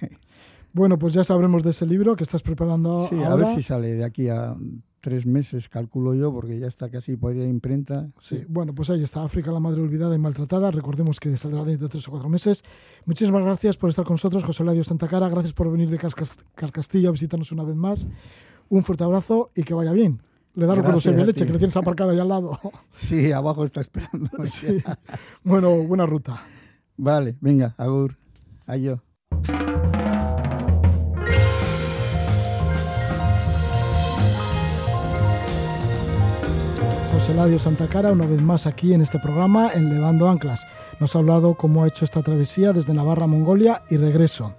bueno, 0.76 1.00
pues 1.00 1.14
ya 1.14 1.24
sabremos 1.24 1.64
de 1.64 1.70
ese 1.70 1.86
libro 1.86 2.18
que 2.18 2.24
estás 2.24 2.42
preparando 2.42 3.08
sí, 3.08 3.16
a 3.24 3.34
ver 3.36 3.48
si 3.48 3.64
sale 3.64 3.94
de 3.94 4.04
aquí 4.04 4.28
a 4.28 4.58
tres 5.06 5.28
meses, 5.28 5.70
calculo 5.70 6.16
yo, 6.16 6.34
porque 6.34 6.58
ya 6.58 6.66
está 6.66 6.90
casi 6.90 7.16
por 7.16 7.36
ir 7.36 7.44
a 7.44 7.48
imprenta. 7.48 8.10
Sí, 8.18 8.44
bueno, 8.50 8.74
pues 8.74 8.90
ahí 8.90 9.04
está, 9.04 9.24
África, 9.24 9.52
la 9.52 9.60
madre 9.60 9.80
olvidada 9.80 10.16
y 10.16 10.18
maltratada. 10.18 10.72
Recordemos 10.72 11.20
que 11.20 11.38
saldrá 11.38 11.64
dentro 11.64 11.88
de 11.88 11.92
tres 11.92 12.08
o 12.08 12.12
cuatro 12.12 12.28
meses. 12.28 12.64
Muchísimas 13.06 13.44
gracias 13.44 13.78
por 13.78 13.92
estar 13.92 14.04
con 14.04 14.16
nosotros, 14.16 14.44
José 14.44 14.64
Ladio 14.64 14.82
Cara. 15.08 15.30
Gracias 15.30 15.54
por 15.54 15.72
venir 15.72 15.92
de 15.92 16.00
Carcastillo 16.56 17.10
a 17.10 17.12
visitarnos 17.12 17.52
una 17.52 17.64
vez 17.64 17.76
más. 17.76 18.08
Un 18.68 18.84
fuerte 18.84 19.04
abrazo 19.04 19.52
y 19.54 19.62
que 19.62 19.76
vaya 19.76 19.92
bien. 19.92 20.24
Le 20.56 20.66
da 20.66 20.74
por 20.74 21.04
de 21.04 21.26
leche, 21.26 21.46
que 21.46 21.52
le 21.52 21.60
tienes 21.60 21.78
aparcada 21.78 22.14
ahí 22.14 22.20
al 22.20 22.30
lado. 22.30 22.60
Sí, 22.90 23.32
abajo 23.32 23.64
está 23.64 23.82
esperando. 23.82 24.32
Sí. 24.46 24.82
Bueno, 25.44 25.84
buena 25.84 26.08
ruta. 26.08 26.42
Vale, 26.98 27.38
venga, 27.42 27.76
agur. 27.78 28.18
Adiós. 28.66 29.00
Eladio 37.16 37.58
Santa 37.58 37.88
Cara, 37.88 38.12
una 38.12 38.26
vez 38.26 38.42
más 38.42 38.68
aquí 38.68 38.94
en 38.94 39.02
este 39.02 39.20
programa 39.20 39.72
en 39.74 39.90
Levando 39.90 40.30
Anclas. 40.30 40.68
Nos 41.00 41.16
ha 41.16 41.20
hablado 41.20 41.56
cómo 41.56 41.84
ha 41.84 41.88
hecho 41.88 42.04
esta 42.04 42.22
travesía 42.22 42.74
desde 42.74 42.94
Navarra 42.94 43.26
Mongolia 43.26 43.84
y 43.90 43.96
regreso. 43.96 44.54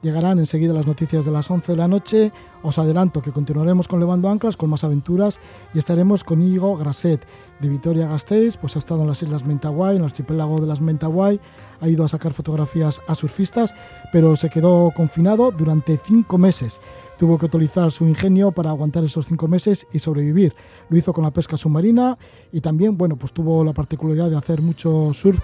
Llegarán 0.00 0.38
enseguida 0.38 0.72
las 0.72 0.86
noticias 0.86 1.24
de 1.24 1.32
las 1.32 1.50
11 1.50 1.72
de 1.72 1.76
la 1.76 1.88
noche. 1.88 2.32
Os 2.62 2.78
adelanto 2.78 3.20
que 3.20 3.32
continuaremos 3.32 3.88
con 3.88 3.98
Levando 3.98 4.30
Anclas, 4.30 4.56
con 4.56 4.70
más 4.70 4.84
aventuras 4.84 5.40
y 5.74 5.78
estaremos 5.78 6.22
con 6.22 6.40
Íñigo 6.40 6.76
Graset 6.76 7.26
de 7.58 7.68
Vitoria-Gasteiz. 7.68 8.56
Pues 8.56 8.76
ha 8.76 8.78
estado 8.78 9.02
en 9.02 9.08
las 9.08 9.22
Islas 9.22 9.44
Mentawai, 9.44 9.96
en 9.96 10.02
el 10.02 10.06
archipiélago 10.06 10.60
de 10.60 10.68
las 10.68 10.80
Mentawai. 10.80 11.40
Ha 11.80 11.88
ido 11.88 12.04
a 12.04 12.08
sacar 12.08 12.32
fotografías 12.32 13.00
a 13.06 13.14
surfistas, 13.14 13.74
pero 14.12 14.36
se 14.36 14.50
quedó 14.50 14.90
confinado 14.94 15.50
durante 15.50 15.96
cinco 15.96 16.38
meses 16.38 16.80
tuvo 17.18 17.36
que 17.36 17.46
utilizar 17.46 17.90
su 17.90 18.06
ingenio 18.06 18.52
para 18.52 18.70
aguantar 18.70 19.04
esos 19.04 19.26
cinco 19.26 19.48
meses 19.48 19.86
y 19.92 19.98
sobrevivir. 19.98 20.54
Lo 20.88 20.96
hizo 20.96 21.12
con 21.12 21.24
la 21.24 21.32
pesca 21.32 21.56
submarina 21.56 22.16
y 22.52 22.60
también, 22.60 22.96
bueno, 22.96 23.16
pues 23.16 23.32
tuvo 23.32 23.64
la 23.64 23.74
particularidad 23.74 24.30
de 24.30 24.36
hacer 24.36 24.62
mucho 24.62 25.12
surf 25.12 25.40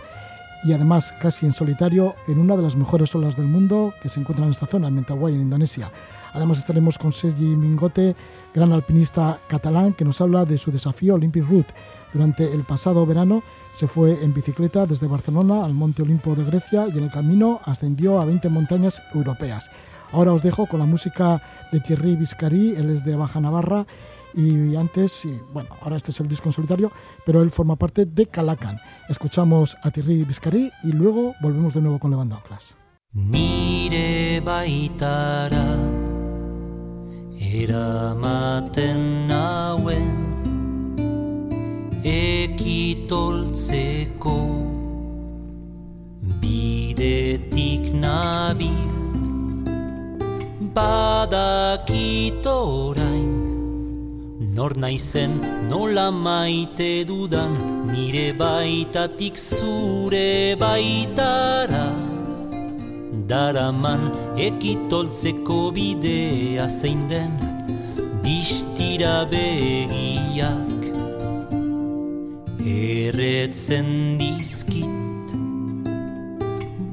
y 0.62 0.72
además 0.72 1.12
casi 1.20 1.44
en 1.44 1.52
solitario 1.52 2.14
en 2.26 2.38
una 2.38 2.56
de 2.56 2.62
las 2.62 2.74
mejores 2.74 3.14
olas 3.14 3.36
del 3.36 3.46
mundo 3.46 3.92
que 4.00 4.08
se 4.08 4.20
encuentra 4.20 4.46
en 4.46 4.52
esta 4.52 4.66
zona, 4.66 4.88
en 4.88 4.94
Mentawai, 4.94 5.34
en 5.34 5.42
Indonesia. 5.42 5.90
Además 6.32 6.58
estaremos 6.58 6.96
con 6.96 7.12
Sergi 7.12 7.44
Mingote, 7.44 8.16
gran 8.54 8.72
alpinista 8.72 9.40
catalán, 9.46 9.92
que 9.92 10.04
nos 10.04 10.20
habla 10.20 10.44
de 10.44 10.56
su 10.56 10.72
desafío 10.72 11.14
Olympic 11.14 11.44
Route. 11.46 11.74
Durante 12.14 12.54
el 12.54 12.62
pasado 12.62 13.04
verano 13.04 13.42
se 13.72 13.88
fue 13.88 14.22
en 14.22 14.32
bicicleta 14.32 14.86
desde 14.86 15.08
Barcelona 15.08 15.64
al 15.64 15.74
Monte 15.74 16.00
Olimpo 16.02 16.36
de 16.36 16.44
Grecia 16.44 16.86
y 16.86 16.96
en 16.96 17.04
el 17.04 17.10
camino 17.10 17.60
ascendió 17.64 18.20
a 18.20 18.24
20 18.24 18.48
montañas 18.48 19.02
europeas. 19.12 19.68
Ahora 20.12 20.32
os 20.32 20.42
dejo 20.42 20.66
con 20.66 20.78
la 20.78 20.86
música 20.86 21.42
de 21.72 21.80
Thierry 21.80 22.14
Viscari, 22.14 22.76
él 22.76 22.90
es 22.90 23.04
de 23.04 23.16
Baja 23.16 23.40
Navarra 23.40 23.84
y 24.32 24.76
antes, 24.76 25.26
bueno, 25.52 25.70
ahora 25.82 25.96
este 25.96 26.12
es 26.12 26.20
el 26.20 26.28
disco 26.28 26.48
en 26.48 26.52
solitario, 26.52 26.92
pero 27.26 27.42
él 27.42 27.50
forma 27.50 27.74
parte 27.74 28.06
de 28.06 28.26
Calacan. 28.26 28.78
Escuchamos 29.08 29.76
a 29.82 29.90
Thierry 29.90 30.22
Viscari 30.22 30.70
y 30.84 30.92
luego 30.92 31.34
volvemos 31.40 31.74
de 31.74 31.80
nuevo 31.80 31.98
con 31.98 32.12
Levando 32.12 32.36
Anclas. 32.36 32.76
Nire 33.12 34.40
baitara 34.40 35.78
nauen 39.26 40.23
ekitoltzeko. 42.04 43.50
Bidetik 46.40 47.92
nabil 47.92 48.92
badakit 50.76 52.46
orain. 52.46 53.32
Nor 54.54 54.72
naizen 54.76 55.40
nola 55.68 56.10
maite 56.10 57.04
dudan 57.08 57.74
Nire 57.90 58.32
baitatik 58.38 59.36
zure 59.36 60.56
baitara. 60.58 61.88
Daraman 63.28 64.12
ekitoltzeko 64.36 65.72
bidea 65.74 66.68
zein 66.68 67.08
den 67.08 67.32
Distira 68.24 69.24
begiak 69.30 70.83
Erretzen 72.64 74.16
dizkit. 74.16 75.32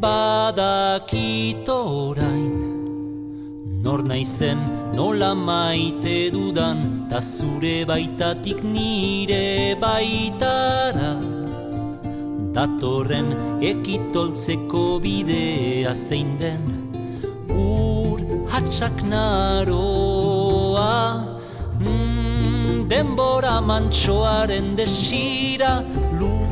Badakit 0.03 1.69
orain 1.69 2.59
Nor 3.79 4.03
naizen 4.03 4.59
nola 4.97 5.31
maite 5.33 6.27
dudan 6.33 7.07
Ta 7.07 7.21
zure 7.21 7.85
baitatik 7.87 8.59
nire 8.67 9.79
baitara. 9.79 11.15
Datorren 12.51 13.31
ekitoltzeko 13.63 14.99
bidea 14.99 15.95
zein 15.95 16.35
den 16.35 16.67
Ur 17.47 18.19
hatxak 18.51 19.07
naroa 19.07 20.91
Denbora 22.91 23.61
mantxoaren 23.63 24.75
desira 24.75 25.79
Lur 26.19 26.49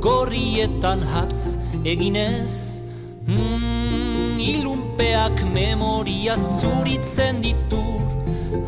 gorrietan 0.00 1.02
hatz 1.04 1.58
eginez. 1.84 2.80
Mm, 3.28 4.40
ilunpeak 4.40 5.42
memoria 5.52 6.38
zuritzen 6.40 7.42
ditu 7.44 7.84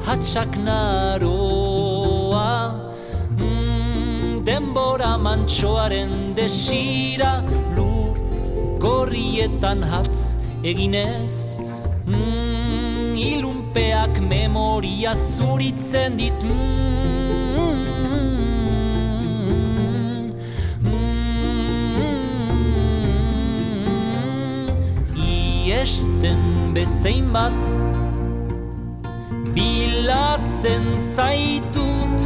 hatxak 0.04 0.52
naroa. 0.66 2.52
Mm, 3.32 4.44
denbora 4.44 5.16
mantxoaren 5.16 6.36
desira 6.36 7.32
lur 7.76 8.12
gorrietan 8.84 9.80
hatz 9.92 10.36
eginez. 10.62 11.56
Mm, 12.04 12.49
ilunpeak 13.70 14.20
memoria 14.20 15.14
zuritzen 15.14 16.18
ditu 16.18 16.46
esten 25.82 26.74
bezein 26.74 27.32
bat 27.32 27.70
Bilatzen 29.54 30.84
zaitut. 31.16 32.18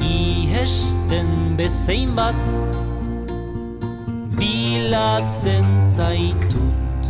Iesten 0.00 1.56
bezein 1.58 2.16
bat 2.16 2.42
Bilatzen 4.38 5.68
zaitut. 5.96 7.02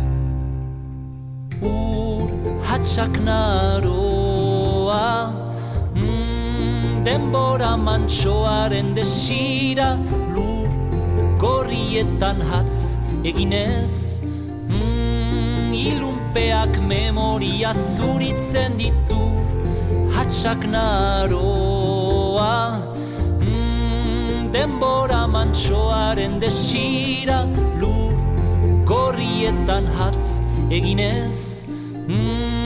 Ur 1.61 2.06
hatxak 2.77 3.17
naroa 3.25 5.09
mm, 5.97 7.03
Denbora 7.05 7.73
mantxoaren 7.87 8.93
desira 8.97 9.89
Lur 10.35 10.69
gorrietan 11.41 12.39
hatz 12.49 12.97
eginez. 13.23 14.21
Mm, 14.69 15.73
Ilunpeak 15.73 16.77
memoria 16.93 17.73
zuritzen 17.73 18.77
ditu 18.77 19.25
Hatxak 20.13 20.61
naroa 20.69 22.57
mm, 23.41 24.53
Denbora 24.53 25.23
mantxoaren 25.25 26.37
desira 26.45 27.39
Lur 27.81 28.13
gorrietan 28.85 29.85
hatz 29.97 30.25
eginez. 30.69 31.47
Mm, 32.07 32.56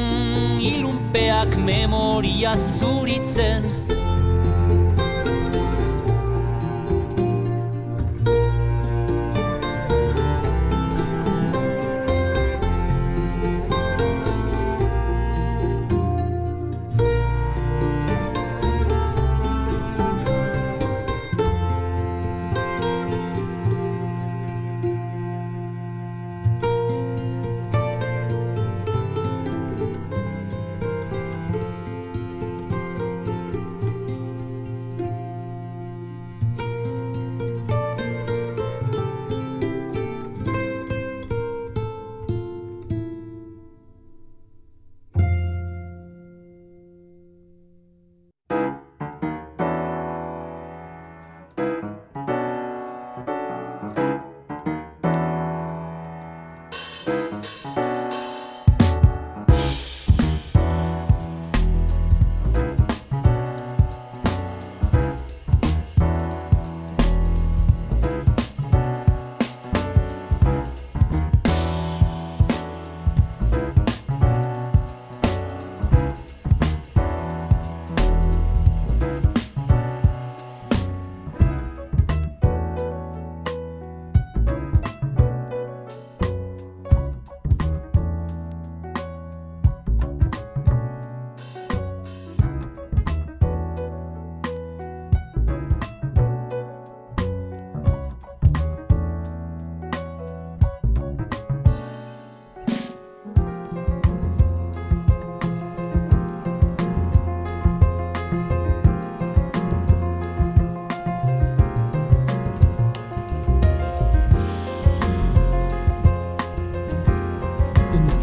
Ilunpeak 0.62 1.55
memoria 1.57 2.53
zuritzen 2.55 3.80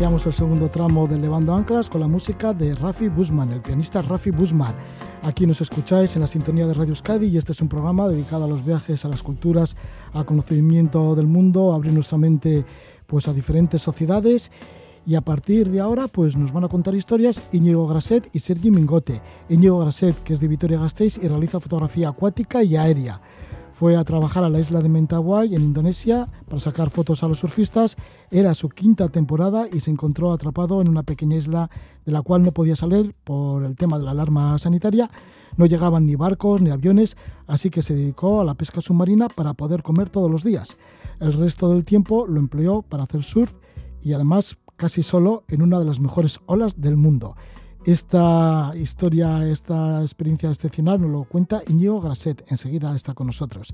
Iniciamos 0.09 0.26
el 0.34 0.46
segundo 0.46 0.70
tramo 0.70 1.06
de 1.06 1.18
Levando 1.18 1.54
Anclas 1.54 1.90
con 1.90 2.00
la 2.00 2.09
música 2.09 2.54
de 2.54 2.74
Rafi 2.74 3.09
Busman, 3.09 3.52
el 3.52 3.61
pianista 3.61 4.00
Rafi 4.00 4.30
Busman. 4.30 4.74
Aquí 5.22 5.46
nos 5.46 5.61
escucháis 5.61 6.14
en 6.16 6.22
la 6.22 6.26
sintonía 6.26 6.66
de 6.66 6.72
Radio 6.72 6.92
Euskadi 6.92 7.26
y 7.26 7.36
este 7.36 7.52
es 7.52 7.61
un 7.61 7.68
programa 7.68 8.09
dedicado 8.09 8.46
a 8.46 8.48
los 8.48 8.64
viajes, 8.64 9.04
a 9.04 9.09
las 9.09 9.22
culturas, 9.22 9.76
al 10.14 10.24
conocimiento 10.24 11.14
del 11.14 11.26
mundo, 11.26 11.74
abrir 11.74 11.92
nuestra 11.92 12.16
mente 12.16 12.64
pues, 13.06 13.28
a 13.28 13.34
diferentes 13.34 13.82
sociedades. 13.82 14.50
Y 15.06 15.14
a 15.14 15.20
partir 15.20 15.68
de 15.68 15.80
ahora 15.80 16.09
pues, 16.09 16.38
nos 16.38 16.52
van 16.52 16.64
a 16.64 16.68
contar 16.68 16.94
historias 16.94 17.42
Íñigo 17.52 17.86
Graset 17.86 18.30
y 18.32 18.38
Sergi 18.38 18.70
Mingote. 18.70 19.20
Íñigo 19.50 19.78
Graset, 19.80 20.16
que 20.22 20.32
es 20.32 20.40
de 20.40 20.48
Vitoria-Gasteiz 20.48 21.18
y 21.18 21.28
realiza 21.28 21.61
fotografía 21.61 22.09
acuática 22.09 22.62
y 22.62 22.76
aérea. 22.76 23.20
Fue 23.79 23.95
a 23.95 24.03
trabajar 24.03 24.43
a 24.43 24.49
la 24.49 24.59
isla 24.59 24.81
de 24.81 24.89
Mentawai, 24.89 25.55
en 25.55 25.62
Indonesia, 25.62 26.29
para 26.49 26.59
sacar 26.59 26.91
fotos 26.91 27.22
a 27.22 27.29
los 27.29 27.39
surfistas. 27.39 27.97
Era 28.29 28.53
su 28.55 28.68
quinta 28.70 29.09
temporada 29.09 29.68
y 29.72 29.79
se 29.79 29.93
encontró 29.93 30.33
atrapado 30.33 30.81
en 30.81 30.89
una 30.89 31.05
pequeña 31.05 31.37
isla 31.37 31.70
de 32.05 32.11
la 32.11 32.22
cual 32.22 32.43
no 32.43 32.51
podía 32.51 32.74
salir 32.74 33.14
por 33.22 33.62
el 33.62 33.76
tema 33.76 33.97
de 33.97 34.05
la 34.05 34.11
alarma 34.11 34.59
sanitaria. 34.59 35.09
No 35.57 35.64
llegaban 35.64 36.07
ni 36.07 36.16
barcos 36.16 36.61
ni 36.61 36.70
aviones, 36.70 37.16
así 37.47 37.70
que 37.70 37.83
se 37.83 37.95
dedicó 37.95 38.41
a 38.41 38.45
la 38.45 38.55
pesca 38.55 38.81
submarina 38.81 39.29
para 39.29 39.55
poder 39.55 39.85
comer 39.85 40.11
todos 40.11 40.29
los 40.29 40.43
días. 40.43 40.76
El 41.20 41.35
resto 41.35 41.68
del 41.68 41.85
tiempo 41.85 42.26
lo 42.26 42.41
empleó 42.41 42.83
para 42.83 43.05
hacer 43.05 43.22
surf 43.22 43.53
y 44.03 44.12
además 44.12 44.57
casi 44.76 45.05
solo 45.05 45.45
en 45.47 45.62
una 45.62 45.79
de 45.79 45.85
las 45.85 46.01
mejores 46.01 46.41
olas 46.47 46.81
del 46.81 46.97
mundo. 46.97 47.37
Esta 47.85 48.72
historia, 48.76 49.49
esta 49.49 50.03
experiencia 50.03 50.51
excepcional 50.51 51.01
nos 51.01 51.11
lo 51.11 51.24
cuenta 51.24 51.62
Íñigo 51.68 52.01
Graset, 52.01 52.45
enseguida 52.51 52.95
está 52.95 53.14
con 53.14 53.29
nosotros. 53.29 53.72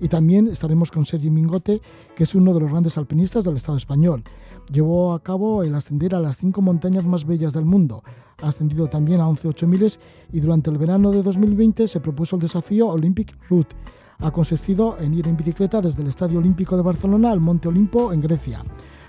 Y 0.00 0.08
también 0.08 0.48
estaremos 0.48 0.90
con 0.90 1.06
Sergi 1.06 1.30
Mingote, 1.30 1.80
que 2.16 2.24
es 2.24 2.34
uno 2.34 2.52
de 2.52 2.60
los 2.60 2.70
grandes 2.70 2.98
alpinistas 2.98 3.44
del 3.44 3.56
Estado 3.56 3.78
español. 3.78 4.24
Llevó 4.72 5.14
a 5.14 5.22
cabo 5.22 5.62
el 5.62 5.74
ascender 5.74 6.14
a 6.14 6.20
las 6.20 6.36
cinco 6.36 6.62
montañas 6.62 7.04
más 7.04 7.24
bellas 7.24 7.52
del 7.52 7.64
mundo. 7.64 8.02
Ha 8.42 8.48
ascendido 8.48 8.88
también 8.88 9.20
a 9.20 9.28
11 9.28 9.66
miles 9.66 10.00
y 10.32 10.40
durante 10.40 10.70
el 10.70 10.76
verano 10.76 11.12
de 11.12 11.22
2020 11.22 11.86
se 11.86 12.00
propuso 12.00 12.36
el 12.36 12.42
desafío 12.42 12.88
Olympic 12.88 13.34
Route. 13.48 13.74
Ha 14.18 14.30
consistido 14.32 14.96
en 14.98 15.14
ir 15.14 15.28
en 15.28 15.36
bicicleta 15.36 15.80
desde 15.80 16.02
el 16.02 16.08
Estadio 16.08 16.38
Olímpico 16.40 16.76
de 16.76 16.82
Barcelona 16.82 17.30
al 17.30 17.40
Monte 17.40 17.68
Olimpo 17.68 18.12
en 18.12 18.20
Grecia. 18.20 18.62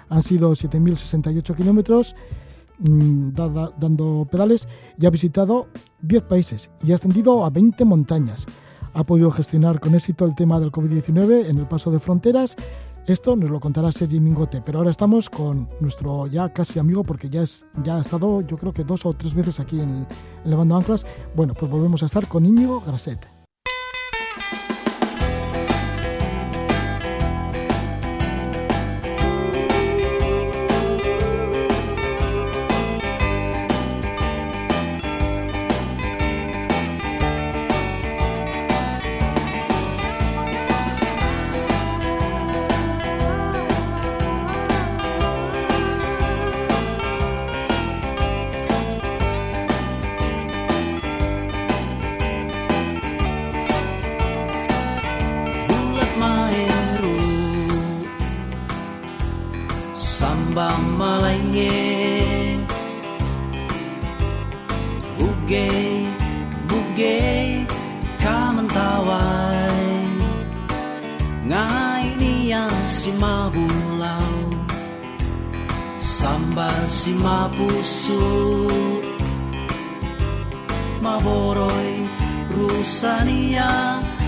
Han 0.10 0.22
sido 0.22 0.52
7.068 0.52 1.56
kilómetros 1.56 2.16
Mm, 2.80 3.30
dando 3.80 4.28
pedales 4.30 4.68
y 5.00 5.06
ha 5.06 5.10
visitado 5.10 5.68
10 6.02 6.24
países 6.24 6.70
y 6.84 6.92
ha 6.92 6.96
ascendido 6.96 7.46
a 7.46 7.50
20 7.50 7.86
montañas. 7.86 8.46
Ha 8.94 9.04
podido 9.04 9.32
gestionar 9.32 9.80
con 9.80 9.96
éxito 9.96 10.26
el 10.26 10.36
tema 10.36 10.60
del 10.60 10.72
COVID-19 10.72 11.50
en 11.50 11.58
el 11.58 11.68
paso 11.68 11.92
de 11.92 12.00
fronteras. 12.00 12.56
Esto 13.08 13.36
nos 13.36 13.50
lo 13.50 13.60
contará 13.60 13.92
Sergi 13.92 14.20
Mingote, 14.20 14.62
pero 14.66 14.80
ahora 14.80 14.92
estamos 14.92 15.30
con 15.30 15.70
nuestro 15.80 16.28
ya 16.28 16.52
casi 16.52 16.80
amigo 16.80 17.04
porque 17.04 17.30
ya, 17.30 17.44
es, 17.44 17.66
ya 17.84 17.98
ha 17.98 18.02
estado 18.02 18.42
yo 18.42 18.58
creo 18.58 18.74
que 18.74 18.84
dos 18.84 19.06
o 19.06 19.14
tres 19.14 19.34
veces 19.34 19.60
aquí 19.60 19.80
en, 19.80 20.08
Levando 20.44 20.76
Anclas. 20.76 21.06
Bueno, 21.36 21.54
pues 21.54 21.72
volvemos 21.72 22.04
a 22.04 22.08
estar 22.08 22.28
con 22.28 22.46
Íñigo 22.46 22.82
Graset. 22.86 23.35
Samba 61.16 61.22
malaye 61.22 62.58
buge 65.18 65.70
buge 66.68 67.68
kaman 68.20 68.68
tawa 68.68 69.22
ngai 71.48 72.08
niya 72.20 72.68
si 72.88 73.12
mabulaw. 73.22 74.34
Samba 76.00 76.70
si 76.88 77.12
mapuso. 77.14 78.24
Maboroy 81.02 82.10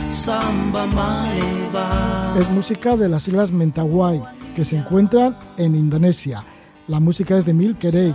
Samba 0.10 0.86
maeva 0.86 2.36
Es 2.38 2.50
música 2.50 2.96
de 2.96 3.10
las 3.10 3.28
islas 3.28 3.52
Mentawai, 3.52 4.22
que 4.56 4.64
se 4.64 4.78
encuentran 4.78 5.38
en 5.58 5.76
Indonesia. 5.76 6.44
La 6.88 7.02
música 7.02 7.38
es 7.38 7.46
de 7.46 7.54
Mil 7.54 7.76
Kerey. 7.76 8.14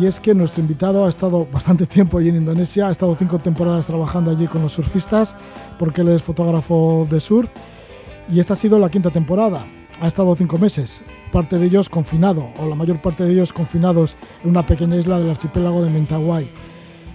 Y 0.00 0.06
es 0.06 0.18
que 0.18 0.34
nuestro 0.34 0.62
invitado 0.62 1.04
ha 1.04 1.08
estado 1.08 1.46
bastante 1.52 1.86
tiempo 1.86 2.18
allí 2.18 2.30
en 2.30 2.36
Indonesia, 2.36 2.88
ha 2.88 2.90
estado 2.90 3.14
cinco 3.14 3.38
temporadas 3.38 3.86
trabajando 3.86 4.30
allí 4.30 4.46
con 4.46 4.62
los 4.62 4.72
surfistas, 4.72 5.36
porque 5.78 6.00
él 6.00 6.08
es 6.08 6.22
fotógrafo 6.22 7.06
de 7.08 7.20
surf. 7.20 7.50
Y 8.28 8.40
esta 8.40 8.54
ha 8.54 8.56
sido 8.56 8.78
la 8.78 8.90
quinta 8.90 9.10
temporada. 9.10 9.64
Ha 10.00 10.08
estado 10.08 10.34
cinco 10.34 10.58
meses, 10.58 11.04
parte 11.30 11.58
de 11.58 11.66
ellos 11.66 11.88
confinado, 11.88 12.48
o 12.58 12.68
la 12.68 12.74
mayor 12.74 13.00
parte 13.00 13.24
de 13.24 13.34
ellos 13.34 13.52
confinados 13.52 14.16
en 14.42 14.50
una 14.50 14.62
pequeña 14.62 14.96
isla 14.96 15.20
del 15.20 15.30
archipiélago 15.30 15.84
de 15.84 15.90
Mentawai. 15.90 16.48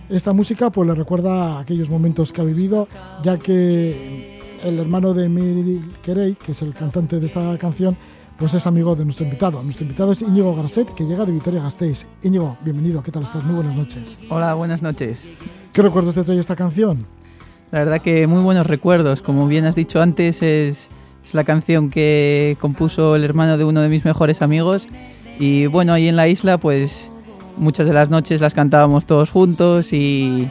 Esta 0.10 0.32
música 0.32 0.70
pues 0.70 0.88
le 0.88 0.96
recuerda 0.96 1.60
aquellos 1.60 1.90
momentos 1.90 2.32
que 2.32 2.40
ha 2.40 2.46
vivido, 2.46 2.88
ya 3.24 3.38
que 3.38 4.40
el 4.64 4.80
hermano 4.80 5.14
de 5.14 5.28
Mil 5.28 5.86
Kerey, 6.02 6.36
que 6.36 6.54
es 6.54 6.62
el 6.62 6.74
cantante 6.74 7.20
de 7.20 7.26
esta 7.26 7.58
canción, 7.58 7.98
pues 8.38 8.54
es 8.54 8.68
amigo 8.68 8.96
de 8.96 9.04
nuestro 9.04 9.26
invitado. 9.26 9.62
Nuestro 9.64 9.84
invitado 9.84 10.12
es 10.12 10.22
Íñigo 10.22 10.56
Graset, 10.56 10.94
que 10.94 11.06
llega 11.06 11.26
de 11.26 11.32
Vitoria-Gasteiz. 11.32 12.06
Íñigo, 12.24 12.58
bienvenido, 12.64 13.02
¿qué 13.02 13.12
tal 13.12 13.24
estás? 13.24 13.44
Muy 13.44 13.56
buenas 13.56 13.76
noches. 13.76 14.20
Hola, 14.30 14.54
buenas 14.54 14.82
noches. 14.82 15.26
¿Qué 15.74 15.82
recuerdos 15.82 16.16
te 16.16 16.24
trae 16.24 16.38
esta 16.38 16.56
canción? 16.56 17.06
La 17.72 17.80
verdad 17.80 18.02
que 18.02 18.28
muy 18.28 18.42
buenos 18.42 18.68
recuerdos. 18.68 19.22
Como 19.22 19.48
bien 19.48 19.66
has 19.66 19.76
dicho 19.76 20.02
antes, 20.02 20.42
es, 20.44 20.90
es 21.26 21.34
la 21.34 21.44
canción 21.44 21.90
que 21.90 22.58
compuso 22.62 23.16
el 23.16 23.24
hermano 23.24 23.58
de 23.58 23.66
uno 23.66 23.82
de 23.82 23.90
mis 23.90 24.06
mejores 24.06 24.42
amigos. 24.42 24.88
Y 25.40 25.66
bueno, 25.66 25.94
ahí 25.94 26.08
en 26.08 26.16
la 26.16 26.28
isla, 26.28 26.60
pues 26.60 27.10
muchas 27.58 27.88
de 27.88 27.94
las 27.94 28.10
noches 28.10 28.40
las 28.40 28.54
cantábamos 28.54 29.06
todos 29.06 29.32
juntos 29.32 29.94
y 29.94 30.48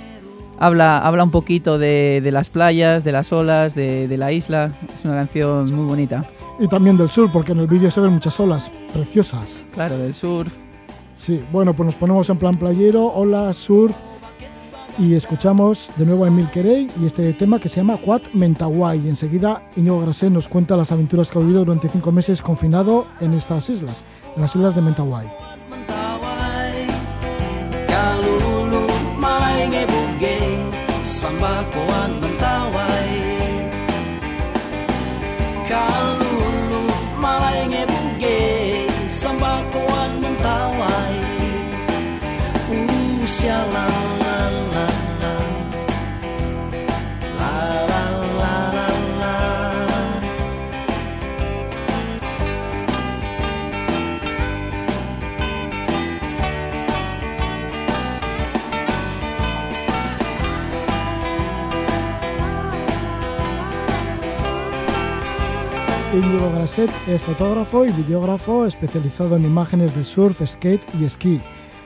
habla, 0.58 0.98
habla 0.98 1.22
un 1.22 1.30
poquito 1.30 1.78
de, 1.78 2.20
de 2.22 2.32
las 2.32 2.48
playas, 2.50 3.04
de 3.04 3.12
las 3.12 3.32
olas, 3.32 3.76
de, 3.76 4.08
de 4.08 4.16
la 4.16 4.32
isla. 4.32 4.72
Es 4.92 5.04
una 5.04 5.14
canción 5.14 5.72
muy 5.72 5.86
bonita. 5.86 6.24
Y 6.58 6.68
también 6.68 6.96
del 6.96 7.10
sur, 7.10 7.30
porque 7.30 7.52
en 7.52 7.58
el 7.58 7.66
vídeo 7.66 7.90
se 7.90 8.00
ven 8.00 8.12
muchas 8.12 8.38
olas 8.40 8.70
preciosas. 8.92 9.62
Claro, 9.72 9.98
del 9.98 10.14
sur. 10.14 10.46
Sí, 11.14 11.42
bueno, 11.52 11.74
pues 11.74 11.86
nos 11.86 11.94
ponemos 11.94 12.28
en 12.30 12.38
plan 12.38 12.56
playero, 12.56 13.06
olas, 13.06 13.56
surf, 13.56 13.94
y 14.98 15.14
escuchamos 15.14 15.90
de 15.96 16.06
nuevo 16.06 16.24
a 16.24 16.28
Emil 16.28 16.48
Querey 16.50 16.90
y 17.00 17.06
este 17.06 17.32
tema 17.34 17.58
que 17.58 17.68
se 17.68 17.76
llama 17.76 17.98
Quat 17.98 18.22
Mentawai. 18.32 18.98
Y 19.04 19.08
enseguida 19.08 19.62
Íñigo 19.76 20.00
Grasé 20.00 20.30
nos 20.30 20.48
cuenta 20.48 20.76
las 20.76 20.92
aventuras 20.92 21.30
que 21.30 21.38
ha 21.38 21.42
vivido 21.42 21.64
durante 21.64 21.88
cinco 21.88 22.12
meses 22.12 22.40
confinado 22.40 23.06
en 23.20 23.34
estas 23.34 23.68
islas, 23.68 24.02
en 24.34 24.42
las 24.42 24.54
islas 24.56 24.74
de 24.74 24.82
mentawai 24.82 25.26
Íñigo 66.16 66.50
Graset 66.50 66.90
es 67.08 67.20
fotógrafo 67.20 67.84
y 67.84 67.92
videógrafo 67.92 68.64
especializado 68.64 69.36
en 69.36 69.44
imágenes 69.44 69.94
de 69.94 70.02
surf, 70.02 70.40
skate 70.46 70.80
y 70.98 71.04
esquí, 71.04 71.42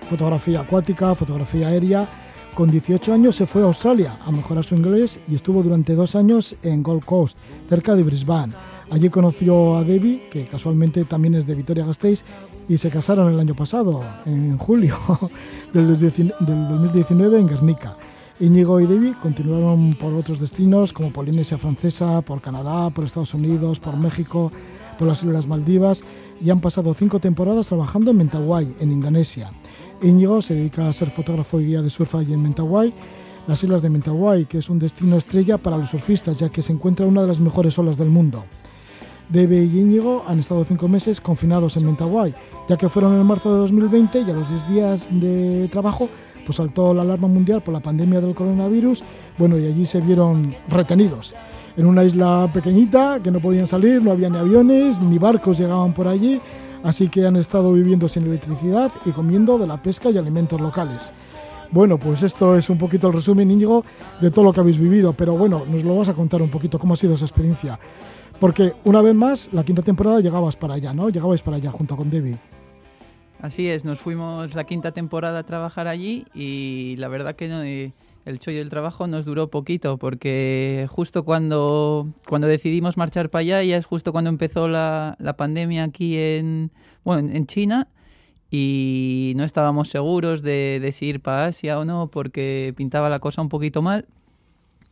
fotografía 0.08 0.60
acuática, 0.60 1.16
fotografía 1.16 1.66
aérea. 1.66 2.06
Con 2.54 2.70
18 2.70 3.12
años 3.12 3.34
se 3.34 3.46
fue 3.46 3.62
a 3.62 3.64
Australia 3.64 4.16
a 4.24 4.30
mejorar 4.30 4.62
su 4.62 4.76
inglés 4.76 5.18
y 5.26 5.34
estuvo 5.34 5.64
durante 5.64 5.96
dos 5.96 6.14
años 6.14 6.54
en 6.62 6.84
Gold 6.84 7.04
Coast, 7.04 7.36
cerca 7.68 7.96
de 7.96 8.04
Brisbane. 8.04 8.54
Allí 8.92 9.08
conoció 9.08 9.76
a 9.76 9.82
Debbie, 9.82 10.28
que 10.30 10.46
casualmente 10.46 11.04
también 11.04 11.34
es 11.34 11.44
de 11.44 11.56
Vitoria-Gasteiz, 11.56 12.24
y 12.68 12.78
se 12.78 12.88
casaron 12.88 13.32
el 13.32 13.40
año 13.40 13.56
pasado, 13.56 14.00
en 14.26 14.56
julio 14.58 14.96
del 15.72 15.88
2019 15.88 17.40
en 17.40 17.48
Guernica. 17.48 17.96
Íñigo 18.40 18.80
y 18.80 18.86
Debbie 18.86 19.14
continuaron 19.20 19.92
por 19.92 20.14
otros 20.14 20.40
destinos 20.40 20.94
como 20.94 21.12
Polinesia 21.12 21.58
Francesa, 21.58 22.22
por 22.22 22.40
Canadá, 22.40 22.88
por 22.88 23.04
Estados 23.04 23.34
Unidos, 23.34 23.78
por 23.78 23.98
México, 23.98 24.50
por 24.98 25.06
las 25.06 25.22
Islas 25.22 25.46
Maldivas 25.46 26.02
y 26.42 26.48
han 26.48 26.60
pasado 26.60 26.94
cinco 26.94 27.20
temporadas 27.20 27.66
trabajando 27.66 28.10
en 28.10 28.16
Mentawai, 28.16 28.66
en 28.80 28.92
Indonesia. 28.92 29.50
Íñigo 30.00 30.40
se 30.40 30.54
dedica 30.54 30.88
a 30.88 30.92
ser 30.94 31.10
fotógrafo 31.10 31.60
y 31.60 31.66
guía 31.66 31.82
de 31.82 31.90
surf 31.90 32.14
allí 32.14 32.32
en 32.32 32.42
Mentawai, 32.42 32.94
las 33.46 33.62
islas 33.62 33.82
de 33.82 33.90
Mentawai, 33.90 34.46
que 34.46 34.56
es 34.58 34.70
un 34.70 34.78
destino 34.78 35.16
estrella 35.16 35.58
para 35.58 35.76
los 35.76 35.90
surfistas 35.90 36.38
ya 36.38 36.48
que 36.48 36.62
se 36.62 36.72
encuentra 36.72 37.04
una 37.04 37.20
de 37.20 37.28
las 37.28 37.40
mejores 37.40 37.78
olas 37.78 37.98
del 37.98 38.08
mundo. 38.08 38.44
Debe 39.28 39.62
y 39.62 39.80
Íñigo 39.80 40.24
han 40.26 40.40
estado 40.40 40.64
cinco 40.64 40.88
meses 40.88 41.20
confinados 41.20 41.76
en 41.76 41.84
Mentawai, 41.84 42.34
ya 42.70 42.78
que 42.78 42.88
fueron 42.88 43.20
en 43.20 43.26
marzo 43.26 43.52
de 43.52 43.58
2020 43.58 44.22
y 44.22 44.30
a 44.30 44.34
los 44.34 44.48
10 44.48 44.68
días 44.70 45.08
de 45.20 45.68
trabajo 45.70 46.08
pues 46.50 46.56
saltó 46.56 46.92
la 46.92 47.02
alarma 47.02 47.28
mundial 47.28 47.62
por 47.62 47.72
la 47.72 47.78
pandemia 47.78 48.20
del 48.20 48.34
coronavirus, 48.34 49.04
bueno, 49.38 49.56
y 49.56 49.66
allí 49.66 49.86
se 49.86 50.00
vieron 50.00 50.52
retenidos. 50.66 51.32
En 51.76 51.86
una 51.86 52.02
isla 52.02 52.50
pequeñita 52.52 53.20
que 53.22 53.30
no 53.30 53.38
podían 53.38 53.68
salir, 53.68 54.02
no 54.02 54.10
había 54.10 54.28
ni 54.28 54.36
aviones, 54.36 55.00
ni 55.00 55.16
barcos 55.16 55.60
llegaban 55.60 55.92
por 55.92 56.08
allí, 56.08 56.40
así 56.82 57.08
que 57.08 57.24
han 57.24 57.36
estado 57.36 57.72
viviendo 57.72 58.08
sin 58.08 58.24
electricidad 58.24 58.90
y 59.06 59.10
comiendo 59.10 59.58
de 59.58 59.68
la 59.68 59.80
pesca 59.80 60.10
y 60.10 60.18
alimentos 60.18 60.60
locales. 60.60 61.12
Bueno, 61.70 61.98
pues 61.98 62.24
esto 62.24 62.56
es 62.56 62.68
un 62.68 62.78
poquito 62.78 63.06
el 63.06 63.12
resumen, 63.12 63.48
Íñigo, 63.48 63.84
de 64.20 64.32
todo 64.32 64.46
lo 64.46 64.52
que 64.52 64.58
habéis 64.58 64.80
vivido, 64.80 65.12
pero 65.12 65.38
bueno, 65.38 65.62
nos 65.70 65.84
lo 65.84 65.94
vas 65.94 66.08
a 66.08 66.14
contar 66.14 66.42
un 66.42 66.50
poquito 66.50 66.80
cómo 66.80 66.94
ha 66.94 66.96
sido 66.96 67.14
esa 67.14 67.26
experiencia. 67.26 67.78
Porque 68.40 68.74
una 68.82 69.00
vez 69.02 69.14
más, 69.14 69.50
la 69.52 69.62
quinta 69.62 69.82
temporada 69.82 70.18
llegabas 70.18 70.56
para 70.56 70.74
allá, 70.74 70.92
¿no? 70.92 71.10
Llegabais 71.10 71.42
para 71.42 71.58
allá 71.58 71.70
junto 71.70 71.94
con 71.94 72.10
Debbie. 72.10 72.36
Así 73.42 73.68
es, 73.68 73.84
nos 73.86 73.98
fuimos 73.98 74.54
la 74.54 74.64
quinta 74.64 74.92
temporada 74.92 75.38
a 75.40 75.42
trabajar 75.44 75.88
allí 75.88 76.26
y 76.34 76.96
la 76.98 77.08
verdad 77.08 77.36
que 77.36 77.48
no, 77.48 77.62
eh, 77.62 77.92
el 78.26 78.38
chollo 78.38 78.58
del 78.58 78.68
trabajo 78.68 79.06
nos 79.06 79.24
duró 79.24 79.48
poquito 79.48 79.96
porque 79.96 80.86
justo 80.90 81.24
cuando, 81.24 82.06
cuando 82.28 82.48
decidimos 82.48 82.98
marchar 82.98 83.30
para 83.30 83.40
allá 83.40 83.62
ya 83.62 83.78
es 83.78 83.86
justo 83.86 84.12
cuando 84.12 84.28
empezó 84.28 84.68
la, 84.68 85.16
la 85.18 85.38
pandemia 85.38 85.84
aquí 85.84 86.18
en, 86.18 86.70
bueno, 87.02 87.30
en- 87.32 87.46
China 87.46 87.88
y 88.50 89.32
no 89.36 89.44
estábamos 89.44 89.88
seguros 89.88 90.42
de, 90.42 90.78
de 90.82 90.92
si 90.92 91.06
ir 91.06 91.20
para 91.20 91.46
Asia 91.46 91.78
o 91.78 91.86
no 91.86 92.10
porque 92.10 92.74
pintaba 92.76 93.08
la 93.08 93.20
cosa 93.20 93.40
un 93.40 93.48
poquito 93.48 93.80
mal 93.80 94.04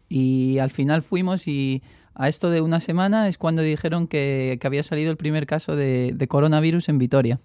y 0.09 0.57
al 0.59 0.71
final 0.71 1.03
fuimos 1.03 1.47
y 1.49 1.83
a 2.15 2.31
esto 2.31 2.49
de 2.49 2.63
una 2.63 2.81
semana 2.81 3.29
es 3.29 3.37
cuando 3.37 3.61
dijeron 3.61 4.07
que, 4.07 4.57
que 4.59 4.67
había 4.67 4.83
salido 4.83 5.11
el 5.11 5.19
primer 5.19 5.47
caso 5.47 5.77
de, 5.77 6.13
de 6.15 6.29
coronavirus 6.29 6.89
en 6.89 6.97
Vitoria. 6.99 7.41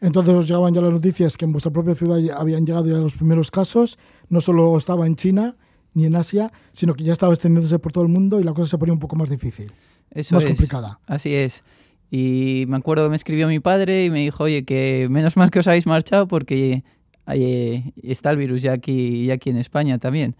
Entonces 0.00 0.34
os 0.34 0.46
llegaban 0.46 0.74
ya 0.74 0.80
las 0.80 0.92
noticias 0.92 1.36
que 1.36 1.44
en 1.44 1.52
vuestra 1.52 1.72
propia 1.72 1.94
ciudad 1.94 2.18
habían 2.38 2.66
llegado 2.66 2.86
ya 2.86 2.98
los 2.98 3.16
primeros 3.16 3.50
casos. 3.50 3.98
No 4.28 4.40
solo 4.40 4.76
estaba 4.76 5.06
en 5.06 5.16
China 5.16 5.56
ni 5.94 6.04
en 6.04 6.14
Asia, 6.16 6.52
sino 6.72 6.94
que 6.94 7.04
ya 7.04 7.12
estaba 7.12 7.32
extendiéndose 7.32 7.78
por 7.78 7.92
todo 7.92 8.04
el 8.04 8.10
mundo 8.10 8.38
y 8.38 8.44
la 8.44 8.52
cosa 8.52 8.70
se 8.70 8.78
ponía 8.78 8.92
un 8.92 8.98
poco 8.98 9.16
más 9.16 9.30
difícil. 9.30 9.72
Eso 10.10 10.34
más 10.34 10.44
es, 10.44 10.50
complicada. 10.50 11.00
Así 11.06 11.34
es. 11.34 11.64
Y 12.10 12.64
me 12.68 12.76
acuerdo 12.76 13.04
que 13.04 13.10
me 13.10 13.16
escribió 13.16 13.48
mi 13.48 13.60
padre 13.60 14.04
y 14.04 14.10
me 14.10 14.20
dijo, 14.20 14.44
oye, 14.44 14.64
que 14.64 15.08
menos 15.10 15.36
mal 15.36 15.50
que 15.50 15.60
os 15.60 15.66
habéis 15.66 15.86
marchado 15.86 16.28
porque 16.28 16.84
eh, 17.28 17.92
está 18.02 18.30
el 18.30 18.36
virus 18.36 18.62
ya 18.62 18.72
aquí, 18.72 19.26
ya 19.26 19.34
aquí 19.34 19.50
en 19.50 19.56
España 19.56 19.98
también. 19.98 20.36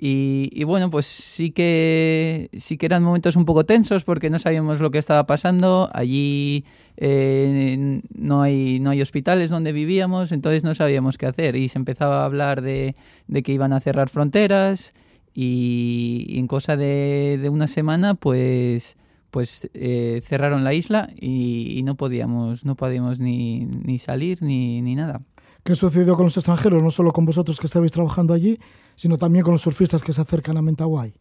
Y, 0.00 0.62
bueno, 0.62 0.90
pues 0.90 1.06
sí 1.06 1.50
que, 1.50 2.50
sí 2.56 2.78
que 2.78 2.86
eran 2.86 3.02
momentos 3.02 3.34
un 3.34 3.44
poco 3.44 3.66
tensos 3.66 4.04
porque 4.04 4.30
no 4.30 4.38
sabíamos 4.38 4.80
lo 4.80 4.92
que 4.92 4.98
estaba 4.98 5.26
pasando. 5.26 5.90
Allí 5.92 6.64
eh, 6.96 8.00
no, 8.14 8.42
hay, 8.42 8.78
no 8.78 8.90
hay 8.90 9.02
hospitales 9.02 9.50
donde 9.50 9.72
vivíamos, 9.72 10.30
entonces 10.30 10.62
no 10.62 10.76
sabíamos 10.76 11.18
qué 11.18 11.26
hacer. 11.26 11.56
Y 11.56 11.68
se 11.68 11.78
empezaba 11.78 12.22
a 12.22 12.26
hablar 12.26 12.62
de, 12.62 12.94
de 13.26 13.42
que 13.42 13.52
iban 13.52 13.72
a 13.72 13.80
cerrar 13.80 14.08
fronteras 14.08 14.94
y, 15.34 16.26
en 16.38 16.46
cosa 16.46 16.76
de, 16.76 17.40
de 17.42 17.48
una 17.48 17.66
semana, 17.66 18.14
pues 18.14 18.96
pues 19.30 19.68
eh, 19.74 20.22
cerraron 20.24 20.64
la 20.64 20.72
isla 20.72 21.10
y, 21.14 21.76
y 21.76 21.82
no 21.82 21.96
podíamos 21.96 22.64
no 22.64 22.76
podíamos 22.76 23.20
ni, 23.20 23.66
ni 23.66 23.98
salir 23.98 24.42
ni, 24.42 24.80
ni 24.80 24.94
nada. 24.94 25.20
¿Qué 25.64 25.74
sucedió 25.74 26.16
con 26.16 26.24
los 26.24 26.36
extranjeros? 26.36 26.82
No 26.82 26.90
solo 26.90 27.12
con 27.12 27.26
vosotros 27.26 27.60
que 27.60 27.66
estabais 27.66 27.92
trabajando 27.92 28.32
allí, 28.32 28.58
sino 28.98 29.16
también 29.16 29.44
con 29.44 29.52
los 29.52 29.62
surfistas 29.62 30.02
que 30.02 30.12
se 30.12 30.20
acercan 30.20 30.56
a 30.56 30.62
Mentawai. 30.62 31.14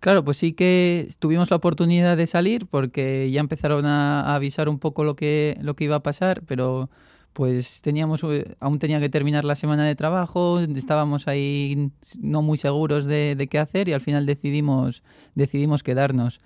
Claro, 0.00 0.24
pues 0.24 0.38
sí 0.38 0.52
que 0.52 1.06
tuvimos 1.20 1.48
la 1.50 1.56
oportunidad 1.56 2.16
de 2.16 2.26
salir 2.26 2.66
porque 2.66 3.30
ya 3.30 3.40
empezaron 3.40 3.86
a, 3.86 4.34
avisar 4.34 4.68
un 4.68 4.80
poco 4.80 5.04
lo 5.04 5.14
que, 5.14 5.56
lo 5.62 5.76
que 5.76 5.84
iba 5.84 5.96
a 5.96 6.02
pasar, 6.02 6.42
pero 6.44 6.90
pues 7.32 7.82
teníamos, 7.82 8.24
eh, 8.24 8.56
aún 8.58 8.80
tenía 8.80 8.98
que 8.98 9.08
terminar 9.08 9.44
la 9.44 9.54
semana 9.54 9.84
de 9.84 9.94
trabajo, 9.94 10.58
estábamos 10.58 11.28
ahí 11.28 11.92
no 12.18 12.42
muy 12.42 12.58
seguros 12.58 13.06
de, 13.06 13.36
de 13.36 13.46
qué 13.46 13.60
hacer 13.60 13.88
y 13.88 13.92
al 13.92 14.00
final 14.00 14.26
decidimos, 14.26 15.04
decidimos 15.36 15.84
quedarnos. 15.84 16.40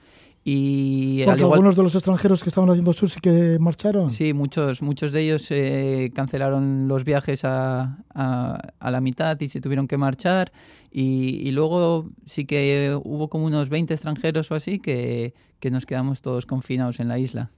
Y 0.47 1.21
al 1.23 1.27
Porque 1.27 1.41
igual- 1.41 1.55
algunos 1.55 1.75
de 1.77 1.83
los 1.83 1.95
extranjeros 1.95 2.43
que 2.43 2.51
estaban 2.51 2.69
haciendo 2.69 2.93
sur 2.93 3.09
sí 3.09 3.19
que 3.21 3.57
marcharon. 3.59 4.11
Sí, 4.11 4.35
muchos, 4.35 4.83
muchos 4.83 5.11
de 5.13 5.23
ellos 5.23 5.47
eh, 5.51 6.11
cancelaron 6.15 6.87
los 6.87 7.05
viajes 7.05 7.45
a, 7.47 7.99
a- 8.15 8.59
a 8.79 8.91
la 8.91 9.01
mitad 9.01 9.41
y 9.41 9.49
se 9.49 9.63
tuvieron 9.63 9.89
que 9.89 9.97
marchar. 9.97 10.53
Y, 10.93 11.41
y 11.49 11.51
luego 11.53 12.11
sí 12.27 12.45
que 12.45 12.97
hubo 13.03 13.29
como 13.29 13.47
unos 13.47 13.71
20 13.71 13.95
extranjeros 13.95 14.51
o 14.51 14.55
así 14.55 14.79
que, 14.81 15.33
que 15.61 15.71
nos 15.71 15.87
quedamos 15.87 16.21
todos 16.21 16.45
confinados 16.45 17.01
en 17.01 17.09
la 17.09 17.19
isla. 17.19 17.51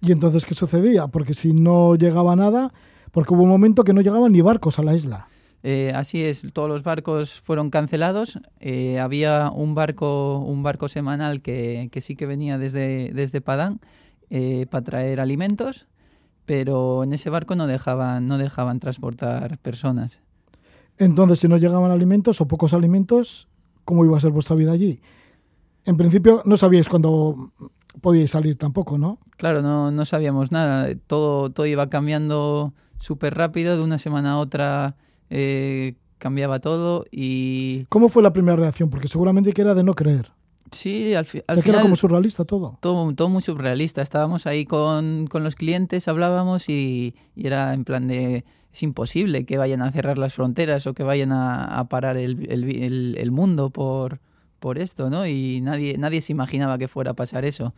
¿Y 0.00 0.12
entonces 0.12 0.44
qué 0.44 0.54
sucedía? 0.54 1.08
Porque 1.08 1.34
si 1.34 1.52
no 1.52 1.96
llegaba 1.96 2.36
nada, 2.36 2.72
porque 3.10 3.34
hubo 3.34 3.42
un 3.42 3.48
momento 3.48 3.82
que 3.82 3.92
no 3.92 4.02
llegaban 4.02 4.30
ni 4.32 4.40
barcos 4.40 4.78
a 4.78 4.82
la 4.84 4.94
isla. 4.94 5.26
Eh, 5.66 5.92
así 5.94 6.22
es, 6.22 6.46
todos 6.52 6.68
los 6.68 6.82
barcos 6.82 7.40
fueron 7.40 7.70
cancelados. 7.70 8.38
Eh, 8.60 9.00
había 9.00 9.50
un 9.50 9.74
barco, 9.74 10.36
un 10.38 10.62
barco 10.62 10.88
semanal 10.88 11.40
que, 11.40 11.88
que 11.90 12.02
sí 12.02 12.16
que 12.16 12.26
venía 12.26 12.58
desde, 12.58 13.12
desde 13.14 13.40
Padán 13.40 13.80
eh, 14.28 14.66
para 14.70 14.84
traer 14.84 15.20
alimentos, 15.20 15.86
pero 16.44 17.02
en 17.02 17.14
ese 17.14 17.30
barco 17.30 17.56
no 17.56 17.66
dejaban, 17.66 18.28
no 18.28 18.36
dejaban 18.36 18.78
transportar 18.78 19.56
personas. 19.56 20.20
Entonces, 20.98 21.38
si 21.38 21.48
no 21.48 21.56
llegaban 21.56 21.90
alimentos 21.90 22.42
o 22.42 22.46
pocos 22.46 22.74
alimentos, 22.74 23.48
¿cómo 23.86 24.04
iba 24.04 24.18
a 24.18 24.20
ser 24.20 24.32
vuestra 24.32 24.56
vida 24.56 24.72
allí? 24.72 25.00
En 25.86 25.96
principio 25.96 26.42
no 26.44 26.58
sabíais 26.58 26.90
cuándo 26.90 27.52
podíais 28.02 28.32
salir 28.32 28.58
tampoco, 28.58 28.98
¿no? 28.98 29.18
Claro, 29.38 29.62
no, 29.62 29.90
no 29.90 30.04
sabíamos 30.04 30.52
nada. 30.52 30.94
Todo, 31.06 31.48
todo 31.50 31.64
iba 31.64 31.88
cambiando 31.88 32.74
súper 32.98 33.34
rápido. 33.34 33.78
De 33.78 33.82
una 33.82 33.96
semana 33.96 34.32
a 34.32 34.38
otra 34.38 34.96
eh, 35.30 35.94
cambiaba 36.18 36.60
todo. 36.60 37.04
Y 37.10 37.84
¿Cómo 37.88 38.08
fue 38.08 38.22
la 38.22 38.32
primera 38.32 38.56
reacción? 38.56 38.90
Porque 38.90 39.08
seguramente 39.08 39.52
que 39.52 39.62
era 39.62 39.74
de 39.74 39.84
no 39.84 39.94
creer. 39.94 40.32
sí, 40.70 41.14
al, 41.14 41.24
fi- 41.24 41.42
al 41.46 41.56
De 41.56 41.62
que 41.62 41.68
era 41.70 41.78
final 41.78 41.82
como 41.82 41.96
surrealista 41.96 42.44
todo. 42.44 42.78
todo, 42.80 43.14
todo 43.14 43.28
muy 43.28 43.42
surrealista. 43.42 44.02
Estábamos 44.02 44.46
ahí 44.46 44.64
con, 44.66 45.26
con 45.28 45.44
los 45.44 45.54
clientes, 45.54 46.08
hablábamos 46.08 46.68
y, 46.68 47.14
y 47.36 47.46
era 47.46 47.74
en 47.74 47.84
plan 47.84 48.08
de... 48.08 48.44
Es 48.72 48.82
imposible 48.82 49.46
que 49.46 49.56
vayan 49.56 49.82
a 49.82 49.92
cerrar 49.92 50.18
las 50.18 50.34
fronteras 50.34 50.84
o 50.88 50.94
que 50.94 51.04
vayan 51.04 51.30
a, 51.30 51.64
a 51.78 51.88
parar 51.88 52.16
el, 52.16 52.50
el, 52.50 52.64
el- 52.82 53.16
el 53.20 53.30
mundo 53.30 53.70
por, 53.70 54.18
por 54.58 54.78
esto, 54.78 55.10
¿no? 55.10 55.28
Y 55.28 55.60
nadie, 55.60 55.96
nadie 55.96 56.20
se 56.20 56.32
imaginaba 56.32 56.76
que 56.76 56.88
fuera 56.88 57.12
a 57.12 57.14
pasar 57.14 57.44
eso. 57.44 57.72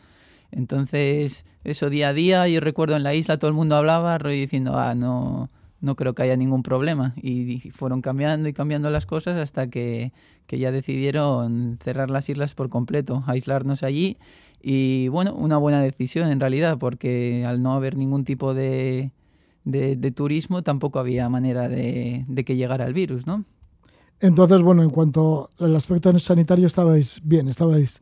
Entonces, 0.53 1.45
eso 1.65 1.91
día 1.91 2.09
a 2.09 2.13
día, 2.15 2.49
yo 2.49 2.61
recuerdo 2.61 2.97
en 2.97 3.03
la 3.03 3.13
isla 3.15 3.39
todo 3.39 3.49
el 3.49 3.55
mundo 3.55 3.77
hablaba, 3.77 4.17
rollo 4.17 4.37
diciendo, 4.37 4.79
ah, 4.79 4.95
no, 4.95 5.51
no 5.81 5.97
creo 5.97 6.15
que 6.15 6.23
haya 6.23 6.37
ningún 6.37 6.63
problema. 6.63 7.15
Y, 7.17 7.71
fueron 7.71 8.03
cambiando 8.03 8.49
y 8.49 8.53
cambiando 8.53 8.91
las 8.91 9.07
cosas 9.07 9.37
hasta 9.37 9.69
que, 9.69 10.13
que 10.47 10.59
ya 10.59 10.73
decidieron 10.73 11.79
cerrar 11.83 12.11
las 12.11 12.29
islas 12.29 12.55
por 12.55 12.69
completo, 12.69 13.23
aislarnos 13.27 13.83
allí. 13.83 14.19
Y 14.63 15.09
bueno, 15.09 15.35
una 15.35 15.59
buena 15.59 15.81
decisión 15.81 16.31
en 16.31 16.41
realidad, 16.41 16.79
porque 16.79 17.45
al 17.47 17.63
no 17.63 17.75
haber 17.75 17.97
ningún 17.97 18.25
tipo 18.25 18.55
de, 18.55 19.13
de, 19.65 20.11
turismo, 20.13 20.63
tampoco 20.63 20.99
había 20.99 21.29
manera 21.29 21.69
de, 21.69 22.25
de 22.27 22.45
que 22.45 22.57
llegara 22.57 22.87
el 22.87 22.95
virus, 22.95 23.27
¿no? 23.27 23.45
Entonces, 24.21 24.63
bueno, 24.63 24.83
en 24.83 24.91
cuanto 24.91 25.51
al 25.59 25.77
aspecto 25.77 26.19
sanitario 26.19 26.67
estabais 26.67 27.21
bien, 27.23 27.49
estabais 27.49 28.01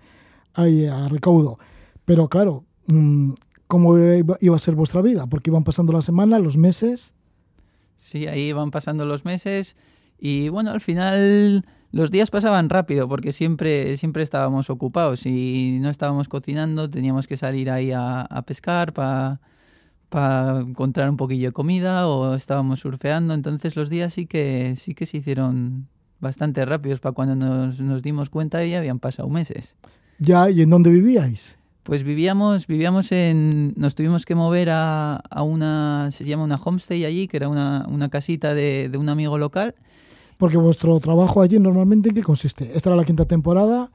ahí 0.55 0.87
a 0.87 1.09
recaudo. 1.09 1.59
Pero 2.05 2.29
claro, 2.29 2.65
mm, 2.87 3.33
¿cómo 3.67 3.99
iba 3.99 4.57
a 4.57 4.59
ser 4.59 4.75
vuestra 4.75 5.03
vida? 5.03 5.27
Porque 5.27 5.51
iban 5.51 5.65
pasando 5.65 5.93
las 5.93 6.05
semanas, 6.05 6.41
los 6.41 6.57
meses. 6.57 7.15
Sí, 7.97 8.27
ahí 8.27 8.53
van 8.53 8.71
pasando 8.71 9.05
los 9.05 9.25
meses 9.25 9.77
y 10.19 10.49
bueno, 10.49 10.71
al 10.71 10.81
final 10.81 11.65
los 11.93 12.11
días 12.11 12.31
pasaban 12.31 12.71
rápido 12.71 13.09
porque 13.09 13.33
siempre, 13.33 13.97
siempre 13.97 14.23
estábamos 14.23 14.71
ocupados 14.71 15.27
y 15.27 15.79
no 15.81 15.91
estábamos 15.91 16.29
cocinando, 16.29 16.91
teníamos 16.91 17.27
que 17.27 17.37
salir 17.37 17.71
ahí 17.71 17.93
a, 17.95 18.27
pescar 18.47 18.93
para 18.93 20.61
encontrar 20.61 21.09
un 21.09 21.17
poquillo 21.17 21.49
de 21.49 21.53
comida 21.53 22.09
o 22.09 22.35
estábamos 22.35 22.81
surfeando, 22.81 23.35
entonces 23.35 23.77
los 23.77 23.91
días 23.91 24.13
sí 24.13 24.27
que, 24.27 24.75
sí 24.77 24.95
que 24.95 25.07
se 25.07 25.19
hicieron 25.19 25.89
bastante 26.21 26.65
rápidos 26.65 27.01
para 27.01 27.13
cuando 27.13 27.37
nos, 27.37 27.81
nos 27.81 28.03
dimos 28.03 28.31
cuenta 28.31 28.65
ya 28.65 28.79
habían 28.79 28.99
pasado 28.99 29.29
meses. 29.29 29.77
Ya, 30.19 30.49
¿y 30.51 30.63
en 30.63 30.71
dónde 30.71 30.91
vivíais? 30.91 31.59
Pues 31.85 32.03
vivíamos, 32.03 32.67
vivíamos 32.67 33.13
en. 33.13 33.75
Nos 33.77 33.95
tuvimos 33.95 34.25
que 34.25 34.35
mover 34.35 34.71
a, 34.71 35.17
a 35.17 35.43
una. 35.43 36.09
Se 36.11 36.25
llama 36.25 36.43
una 36.43 36.57
homestay 36.57 37.05
allí, 37.05 37.29
que 37.29 37.37
era 37.37 37.49
una, 37.49 37.87
una 37.89 38.09
casita 38.09 38.55
de, 38.55 38.89
de 38.89 38.99
un 38.99 39.11
amigo 39.11 39.37
local. 39.37 39.75
Porque 40.39 40.57
vuestro 40.57 40.99
trabajo 40.99 41.43
allí 41.43 41.59
normalmente 41.59 42.09
en 42.09 42.15
qué 42.15 42.23
consiste. 42.23 42.73
Esta 42.75 42.89
era 42.89 42.97
la 42.97 43.05
quinta 43.05 43.27
temporada. 43.27 43.91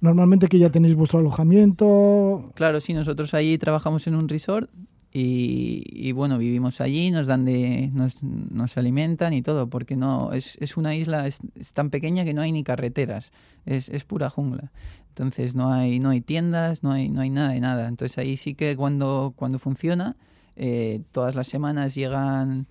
Normalmente 0.00 0.48
que 0.48 0.58
ya 0.58 0.70
tenéis 0.70 0.96
vuestro 0.96 1.20
alojamiento. 1.20 2.50
Claro, 2.54 2.80
sí, 2.80 2.94
nosotros 2.94 3.32
allí 3.32 3.58
trabajamos 3.58 4.06
en 4.08 4.16
un 4.16 4.28
resort 4.28 4.68
y, 5.12 5.82
y 5.90 6.12
bueno, 6.12 6.38
vivimos 6.38 6.80
allí, 6.80 7.10
nos 7.10 7.26
dan 7.26 7.44
de. 7.44 7.90
Nos, 7.92 8.22
nos 8.22 8.76
alimentan 8.76 9.32
y 9.32 9.42
todo, 9.42 9.68
porque 9.68 9.96
no. 9.96 10.32
Es, 10.32 10.56
es 10.60 10.76
una 10.76 10.94
isla, 10.94 11.26
es, 11.26 11.38
es 11.56 11.72
tan 11.72 11.90
pequeña 11.90 12.24
que 12.24 12.32
no 12.34 12.42
hay 12.42 12.52
ni 12.52 12.62
carreteras. 12.62 13.32
Es, 13.66 13.88
es 13.88 14.04
pura 14.04 14.30
jungla. 14.30 14.70
Entonces 15.08 15.54
no 15.54 15.72
hay, 15.72 15.98
no 15.98 16.10
hay 16.10 16.20
tiendas, 16.20 16.82
no 16.84 16.92
hay, 16.92 17.08
no 17.08 17.20
hay 17.22 17.30
nada 17.30 17.50
de 17.50 17.60
nada. 17.60 17.88
Entonces 17.88 18.18
ahí 18.18 18.36
sí 18.36 18.54
que 18.54 18.76
cuando, 18.76 19.32
cuando 19.36 19.58
funciona, 19.58 20.16
eh, 20.56 21.02
todas 21.10 21.34
las 21.34 21.48
semanas 21.48 21.94
llegan, 21.96 22.60
ll- 22.60 22.66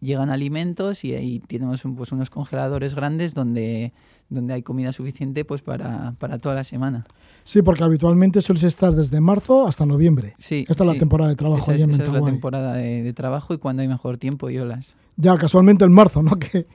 llegan 0.00 0.30
alimentos 0.30 1.04
y 1.04 1.14
ahí 1.14 1.38
tenemos 1.40 1.84
un- 1.84 1.94
pues, 1.96 2.12
unos 2.12 2.30
congeladores 2.30 2.94
grandes 2.94 3.34
donde, 3.34 3.92
donde 4.28 4.54
hay 4.54 4.62
comida 4.62 4.92
suficiente 4.92 5.44
pues 5.44 5.62
para, 5.62 6.14
para 6.18 6.38
toda 6.38 6.54
la 6.54 6.64
semana. 6.64 7.06
Sí, 7.44 7.62
porque 7.62 7.82
habitualmente 7.84 8.40
sueles 8.42 8.64
estar 8.64 8.92
desde 8.94 9.20
marzo 9.20 9.66
hasta 9.66 9.86
noviembre. 9.86 10.34
Sí, 10.38 10.66
Esta 10.68 10.84
es 10.84 10.88
la 10.88 10.98
temporada 10.98 11.30
de 11.30 11.36
trabajo 11.36 11.62
Esa, 11.62 11.74
es, 11.74 11.82
en 11.82 11.90
esa 11.90 12.04
es 12.04 12.12
la 12.12 12.20
temporada 12.24 12.74
de, 12.74 13.02
de 13.02 13.12
trabajo 13.12 13.54
y 13.54 13.58
cuando 13.58 13.82
hay 13.82 13.88
mejor 13.88 14.18
tiempo 14.18 14.50
y 14.50 14.58
olas. 14.58 14.94
Ya 15.16 15.36
casualmente 15.36 15.84
el 15.84 15.90
marzo, 15.90 16.22
¿no? 16.22 16.32
Que 16.38 16.66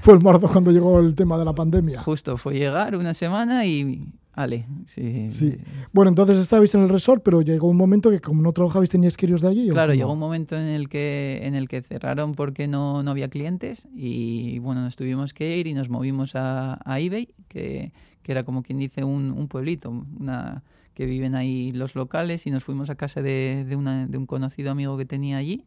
fue 0.00 0.14
el 0.14 0.22
marzo 0.22 0.48
cuando 0.48 0.70
llegó 0.70 1.00
el 1.00 1.14
tema 1.14 1.36
de 1.38 1.44
la 1.44 1.52
pandemia. 1.52 2.00
Justo 2.02 2.36
fue 2.36 2.54
llegar 2.54 2.96
una 2.96 3.14
semana 3.14 3.66
y... 3.66 4.08
Ale, 4.34 4.66
sí. 4.86 5.28
Sí. 5.30 5.58
Bueno, 5.92 6.08
entonces 6.08 6.38
estabais 6.38 6.74
en 6.74 6.80
el 6.82 6.88
resort, 6.88 7.22
pero 7.22 7.42
llegó 7.42 7.68
un 7.68 7.76
momento 7.76 8.10
que 8.10 8.18
como 8.20 8.40
no 8.40 8.52
trabajabais 8.52 8.88
teníais 8.88 9.16
que 9.18 9.26
iros 9.26 9.42
de 9.42 9.48
allí. 9.48 9.68
¿o 9.70 9.74
Claro, 9.74 9.92
llegó 9.92 10.10
un 10.12 10.18
momento 10.18 10.56
en 10.56 10.68
el 10.68 10.88
que, 10.88 11.40
en 11.42 11.54
el 11.54 11.68
que 11.68 11.82
cerraron 11.82 12.32
porque 12.32 12.66
no, 12.66 13.02
no 13.02 13.10
había 13.10 13.28
clientes 13.28 13.88
y 13.94 14.58
bueno, 14.60 14.80
nos 14.82 14.96
tuvimos 14.96 15.34
que 15.34 15.58
ir 15.58 15.66
y 15.66 15.74
nos 15.74 15.90
movimos 15.90 16.34
a, 16.34 16.78
a 16.84 16.98
eBay, 16.98 17.28
que, 17.48 17.92
que 18.22 18.32
era 18.32 18.42
como 18.44 18.62
quien 18.62 18.78
dice 18.78 19.04
un, 19.04 19.32
un 19.32 19.48
pueblito, 19.48 19.90
una, 19.90 20.62
que 20.94 21.04
viven 21.04 21.34
ahí 21.34 21.70
los 21.72 21.94
locales 21.94 22.46
y 22.46 22.50
nos 22.50 22.64
fuimos 22.64 22.88
a 22.88 22.94
casa 22.94 23.20
de, 23.20 23.66
de, 23.68 23.76
una- 23.76 24.06
de 24.06 24.16
un 24.16 24.24
conocido 24.24 24.70
amigo 24.70 24.96
que 24.96 25.04
tenía 25.04 25.36
allí 25.36 25.66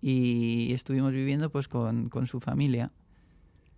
y 0.00 0.72
estuvimos 0.72 1.12
viviendo 1.12 1.50
pues 1.50 1.68
con, 1.68 2.08
con 2.08 2.26
su 2.26 2.40
familia. 2.40 2.90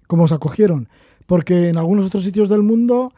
¿Cómo 0.06 0.24
os 0.24 0.32
acogieron? 0.32 0.88
Porque 1.26 1.68
en 1.68 1.76
algunos 1.76 2.06
otros 2.06 2.24
sitios 2.24 2.48
del 2.48 2.62
mundo 2.62 3.12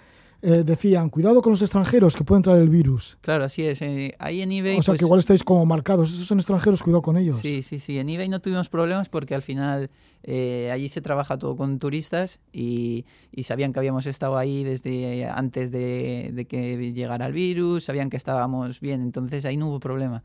eh, 0.47 0.63
decían, 0.65 1.11
cuidado 1.11 1.43
con 1.43 1.51
los 1.51 1.61
extranjeros 1.61 2.15
que 2.15 2.23
pueden 2.23 2.43
traer 2.43 2.63
el 2.63 2.69
virus. 2.69 3.19
Claro, 3.21 3.45
así 3.45 3.67
es. 3.67 3.83
eh, 3.83 4.15
ahí 4.19 4.43
en 4.43 4.53
eBay... 4.53 4.79
o 4.79 4.83
sea, 4.83 4.93
pues, 4.93 5.01
que 5.01 5.05
igual 5.05 5.19
estáis 5.19 5.43
como 5.43 5.67
marcados. 5.67 6.13
Esos 6.13 6.27
son 6.27 6.39
extranjeros, 6.39 6.83
cuidado 6.83 7.03
con 7.03 7.17
ellos. 7.17 7.37
Sí, 7.37 7.63
sí, 7.63 7.79
sí. 7.81 7.99
En 7.99 8.09
eBay 8.09 8.29
no 8.29 8.41
tuvimos 8.41 8.69
problemas 8.69 9.09
porque 9.09 9.35
al 9.35 9.43
final 9.43 9.91
eh, 10.23 10.71
allí 10.73 10.89
se 10.89 11.01
trabaja 11.01 11.37
todo 11.37 11.57
con 11.57 11.79
turistas 11.79 12.39
y, 12.53 13.05
y 13.33 13.43
sabían 13.43 13.73
que 13.73 13.81
habíamos 13.81 14.07
estado 14.07 14.39
ahí 14.39 14.63
desde 14.63 15.29
antes 15.29 15.71
de, 15.73 16.31
de 16.33 16.45
que 16.45 16.93
llegara 16.93 17.27
el 17.27 17.33
virus, 17.33 17.85
sabían 17.85 18.09
que 18.09 18.17
estábamos 18.17 18.81
bien, 18.81 19.03
entonces 19.03 19.45
ahí 19.45 19.57
no 19.57 19.69
hubo 19.69 19.81
problema. 19.81 20.23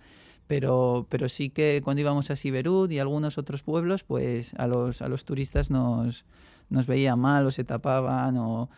Pero, 0.47 1.07
pero 1.09 1.29
sí 1.29 1.49
que 1.49 1.81
cuando 1.83 2.01
íbamos 2.01 2.29
a 2.29 2.35
Siberut 2.35 2.91
y 2.91 2.99
algunos 2.99 3.37
otros 3.37 3.63
pueblos, 3.63 4.03
pues 4.03 4.53
a 4.55 4.67
los, 4.67 5.01
a 5.01 5.07
los 5.07 5.23
turistas 5.23 5.69
nos, 5.71 6.25
nos 6.69 6.87
veían 6.87 7.19
mal 7.19 7.45
o 7.45 7.51
se 7.51 7.63
tapaban 7.63 8.35
o 8.37 8.69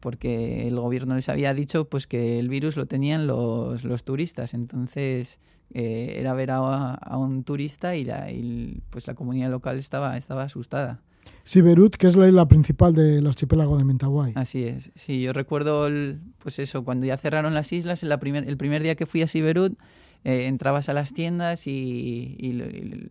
porque 0.00 0.66
el 0.68 0.78
gobierno 0.78 1.14
les 1.14 1.28
había 1.28 1.52
dicho 1.54 1.88
pues 1.88 2.06
que 2.06 2.38
el 2.38 2.48
virus 2.48 2.76
lo 2.76 2.86
tenían 2.86 3.26
los, 3.26 3.84
los 3.84 4.04
turistas. 4.04 4.54
Entonces 4.54 5.40
eh, 5.74 6.16
era 6.18 6.32
ver 6.34 6.50
a, 6.52 6.94
a 6.94 7.18
un 7.18 7.42
turista 7.44 7.96
y, 7.96 8.04
la, 8.04 8.30
y, 8.30 8.80
pues 8.90 9.06
la 9.06 9.14
comunidad 9.14 9.50
local 9.50 9.78
estaba, 9.78 10.16
estaba 10.16 10.44
asustada. 10.44 11.00
Siberut, 11.42 11.96
que 11.96 12.06
es 12.06 12.14
la 12.16 12.28
isla 12.28 12.46
principal 12.46 12.94
del 12.94 13.26
archipiélago 13.26 13.76
de 13.78 13.84
Mentawai. 13.84 14.32
Así 14.36 14.62
es. 14.64 14.90
Sí, 14.94 15.20
yo 15.22 15.32
recuerdo 15.32 15.86
el- 15.88 16.20
pues 16.38 16.58
eso, 16.60 16.84
cuando 16.84 17.06
ya 17.06 17.16
cerraron 17.16 17.52
las 17.54 17.72
islas, 17.72 18.02
en 18.04 18.08
la 18.10 18.18
primer, 18.20 18.48
el 18.48 18.56
primer 18.56 18.82
día 18.82 18.94
que 18.94 19.06
fui 19.06 19.22
a 19.22 19.26
Siberut, 19.26 19.76
eh, 20.24 20.46
entrabas 20.46 20.88
a 20.88 20.92
las 20.92 21.12
tiendas 21.12 21.66
y, 21.66 22.36
y 22.38 22.50
y 22.50 23.08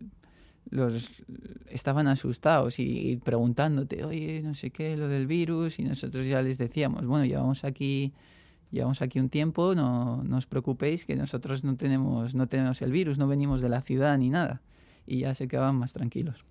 los 0.70 1.10
estaban 1.68 2.06
asustados 2.08 2.78
y, 2.78 3.10
y 3.10 3.16
preguntándote, 3.16 4.04
oye, 4.04 4.42
no 4.42 4.54
sé 4.54 4.70
qué, 4.70 4.96
lo 4.96 5.08
del 5.08 5.26
virus, 5.26 5.78
y 5.78 5.84
nosotros 5.84 6.26
ya 6.26 6.42
les 6.42 6.58
decíamos, 6.58 7.06
bueno, 7.06 7.24
llevamos 7.24 7.64
aquí, 7.64 8.12
llevamos 8.70 9.02
aquí 9.02 9.18
un 9.18 9.28
tiempo, 9.28 9.74
no, 9.74 10.22
no 10.24 10.36
os 10.36 10.46
preocupéis, 10.46 11.06
que 11.06 11.16
nosotros 11.16 11.64
no 11.64 11.76
tenemos, 11.76 12.34
no 12.34 12.46
tenemos 12.46 12.82
el 12.82 12.92
virus, 12.92 13.18
no 13.18 13.28
venimos 13.28 13.62
de 13.62 13.68
la 13.68 13.80
ciudad 13.82 14.16
ni 14.18 14.30
nada. 14.30 14.62
Y 15.06 15.20
ya 15.20 15.34
se 15.34 15.46
quedaban 15.46 15.76
más 15.76 15.92
tranquilos. 15.92 16.44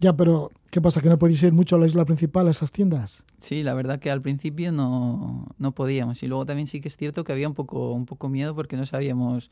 Ya, 0.00 0.14
pero 0.14 0.50
¿qué 0.70 0.80
pasa? 0.80 1.00
¿Que 1.00 1.08
no 1.08 1.18
podéis 1.18 1.42
ir 1.42 1.52
mucho 1.52 1.76
a 1.76 1.78
la 1.78 1.86
isla 1.86 2.04
principal, 2.04 2.48
a 2.48 2.50
esas 2.50 2.72
tiendas? 2.72 3.24
Sí, 3.38 3.62
la 3.62 3.74
verdad 3.74 3.98
que 3.98 4.10
al 4.10 4.20
principio 4.20 4.72
no, 4.72 5.46
no 5.56 5.72
podíamos. 5.72 6.22
Y 6.22 6.26
luego 6.26 6.44
también 6.44 6.66
sí 6.66 6.80
que 6.80 6.88
es 6.88 6.96
cierto 6.96 7.24
que 7.24 7.32
había 7.32 7.48
un 7.48 7.54
poco, 7.54 7.92
un 7.92 8.04
poco 8.04 8.28
miedo 8.28 8.54
porque 8.54 8.76
no 8.76 8.84
sabíamos, 8.84 9.50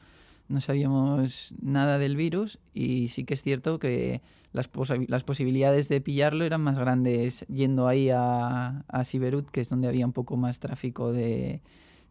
no 0.49 0.61
sabíamos 0.61 1.55
nada 1.61 1.99
del 1.99 2.17
virus 2.17 2.59
y 2.75 3.09
sí 3.09 3.25
que 3.25 3.35
es 3.35 3.43
cierto 3.43 3.79
que 3.79 4.21
las, 4.53 4.71
posi- 4.71 5.07
las 5.09 5.25
posibilidades 5.25 5.89
de 5.89 6.01
pillarlo 6.01 6.45
eran 6.45 6.61
más 6.63 6.79
grandes 6.79 7.47
yendo 7.49 7.89
ahí 7.89 8.11
a, 8.11 8.85
a 8.89 9.05
Siberut, 9.05 9.49
que 9.51 9.61
es 9.63 9.69
donde 9.71 9.89
había 9.89 10.05
un 10.07 10.13
poco 10.13 10.37
más 10.37 10.59
tráfico 10.61 11.13
de... 11.13 11.61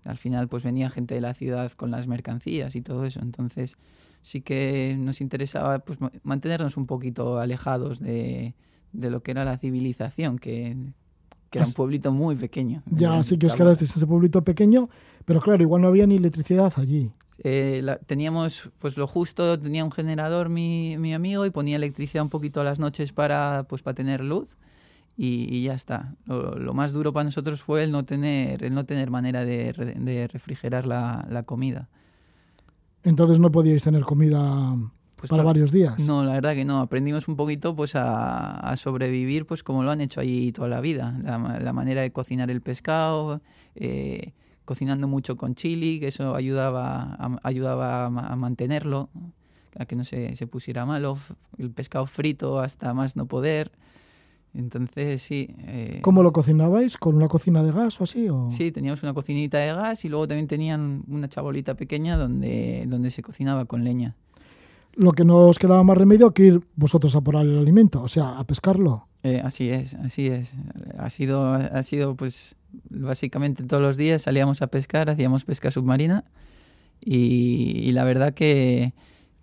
Al 0.04 0.18
final 0.18 0.48
pues 0.48 0.64
venía 0.64 0.90
gente 0.90 1.14
de 1.14 1.22
la 1.22 1.36
ciudad 1.36 1.72
con 1.74 1.92
las 1.92 2.08
mercancías 2.08 2.76
y 2.76 2.82
todo 2.82 3.06
eso. 3.06 3.20
Entonces 3.22 3.78
sí 4.24 4.42
que 4.42 4.96
nos 4.98 5.22
interesaba 5.22 5.78
pues 5.80 6.02
ma- 6.02 6.12
mantenernos 6.24 6.76
un 6.76 6.88
poquito 6.88 7.38
alejados 7.38 8.00
de, 8.00 8.56
de 8.94 9.10
lo 9.12 9.22
que 9.22 9.30
era 9.32 9.46
la 9.46 9.60
civilización, 9.60 10.40
que, 10.40 10.76
que 11.52 11.60
era 11.60 11.68
un 11.68 11.74
pueblito 11.74 12.12
muy 12.12 12.36
pequeño. 12.36 12.82
Ya, 12.90 13.14
Era 13.14 13.24
sí 13.24 13.38
que 13.38 13.46
os 13.46 13.56
quedasteis 13.56 13.92
en 13.92 13.98
ese 13.98 14.08
pueblito 14.08 14.42
pequeño, 14.44 14.90
pero 15.26 15.40
claro, 15.42 15.62
igual 15.62 15.82
no 15.84 15.88
había 15.90 16.08
ni 16.08 16.16
electricidad 16.16 16.74
allí. 16.78 17.12
Eh, 17.44 17.82
la- 17.84 17.98
teníamos 17.98 18.70
pues 18.80 18.98
lo 18.98 19.06
justo, 19.08 19.60
tenía 19.60 19.84
un 19.84 19.92
generador 19.92 20.50
mi, 20.50 20.96
mi 20.98 21.14
amigo 21.14 21.46
y 21.46 21.50
ponía 21.50 21.76
electricidad 21.76 22.24
un 22.24 22.30
poquito 22.30 22.62
a 22.62 22.64
las 22.64 22.80
noches 22.80 23.12
para 23.14 23.66
pues 23.68 23.82
para 23.82 23.96
tener 23.96 24.22
luz 24.22 24.58
y, 25.18 25.48
y 25.54 25.64
ya 25.64 25.74
está. 25.74 26.16
Lo, 26.26 26.56
lo 26.58 26.74
más 26.74 26.92
duro 26.94 27.12
para 27.14 27.24
nosotros 27.26 27.62
fue 27.62 27.84
el 27.84 27.92
no 27.92 28.06
tener, 28.06 28.64
el 28.64 28.74
no 28.74 28.86
tener 28.86 29.10
manera 29.10 29.44
de, 29.44 29.74
re- 29.74 29.96
de 29.96 30.28
refrigerar 30.28 30.86
la, 30.88 31.26
la 31.30 31.44
comida. 31.44 31.90
Entonces 33.04 33.40
no 33.40 33.52
podíais 33.52 33.84
tener 33.84 34.04
comida 34.04 34.78
Pues 35.22 35.30
para 35.30 35.44
varios 35.44 35.72
días. 35.72 36.00
No, 36.08 36.24
la 36.24 36.34
verdad 36.34 36.54
que 36.56 36.66
no. 36.66 36.80
Aprendimos 36.82 37.28
un 37.28 37.36
poquito 37.36 37.76
pues 37.76 37.96
a, 37.96 38.58
a 38.60 38.76
sobrevivir 38.76 39.46
pues 39.46 39.62
como 39.64 39.84
lo 39.84 39.92
han 39.92 40.02
hecho 40.02 40.20
allí 40.20 40.52
toda 40.52 40.68
la 40.68 40.82
vida. 40.82 41.16
La, 41.24 41.38
la 41.60 41.74
manera 41.74 42.02
de 42.02 42.12
cocinar 42.12 42.50
el 42.52 42.62
pescado, 42.62 43.40
eh, 43.76 44.34
cocinando 44.66 45.08
mucho 45.08 45.38
con 45.38 45.54
chili, 45.56 46.00
que 46.00 46.08
eso 46.08 46.36
ayudaba 46.36 47.16
a, 47.20 47.38
ayudaba 47.44 48.06
a, 48.06 48.10
ma- 48.10 48.28
a 48.28 48.36
mantenerlo, 48.36 49.10
a 49.78 49.86
que 49.86 49.96
no 49.96 50.04
se, 50.04 50.34
se 50.36 50.48
pusiera 50.48 50.86
malo. 50.86 51.18
El 51.58 51.70
pescado 51.72 52.08
frito 52.08 52.60
hasta 52.60 52.94
más 52.94 53.16
no 53.16 53.26
poder. 53.28 53.72
Entonces 54.54 55.22
sí. 55.22 55.56
eh, 55.60 56.00
¿Cómo 56.02 56.24
lo 56.24 56.34
cocinabais? 56.34 56.98
¿Con 56.98 57.16
una 57.16 57.28
cocina 57.30 57.64
de 57.64 57.72
gas 57.72 58.02
o 58.02 58.04
así? 58.04 58.28
O... 58.28 58.50
Sí, 58.50 58.72
teníamos 58.72 59.02
una 59.04 59.14
cocinita 59.14 59.58
de 59.60 59.72
gas 59.74 60.04
y 60.04 60.10
luego 60.10 60.28
también 60.28 60.48
tenían 60.48 61.04
una 61.08 61.30
chabolita 61.30 61.76
pequeña 61.76 62.18
donde, 62.18 62.84
donde 62.88 63.12
se 63.12 63.22
cocinaba 63.22 63.64
con 63.66 63.84
leña. 63.86 64.16
Lo 64.96 65.14
que 65.14 65.24
no 65.24 65.38
os 65.48 65.58
quedaba 65.58 65.84
más 65.84 65.98
remedio 65.98 66.32
que 66.32 66.44
ir 66.44 66.62
vosotros 66.76 67.16
a 67.16 67.22
por 67.22 67.36
el 67.36 67.58
alimento, 67.58 68.02
o 68.02 68.08
sea, 68.08 68.38
a 68.38 68.44
pescarlo. 68.44 69.08
Eh, 69.24 69.42
así 69.44 69.70
es, 69.70 69.94
así 69.96 70.28
es. 70.28 70.56
Ha 70.98 71.10
sido, 71.10 71.54
ha 71.54 71.84
sido, 71.84 72.16
pues, 72.16 72.56
básicamente 72.90 73.64
todos 73.64 73.82
los 73.82 73.98
días 73.98 74.24
salíamos 74.24 74.62
a 74.62 74.68
pescar, 74.68 75.10
hacíamos 75.10 75.46
pesca 75.46 75.72
submarina 75.72 76.24
y, 77.04 77.80
y 77.84 77.92
la 77.92 78.04
verdad 78.04 78.34
que, 78.34 78.94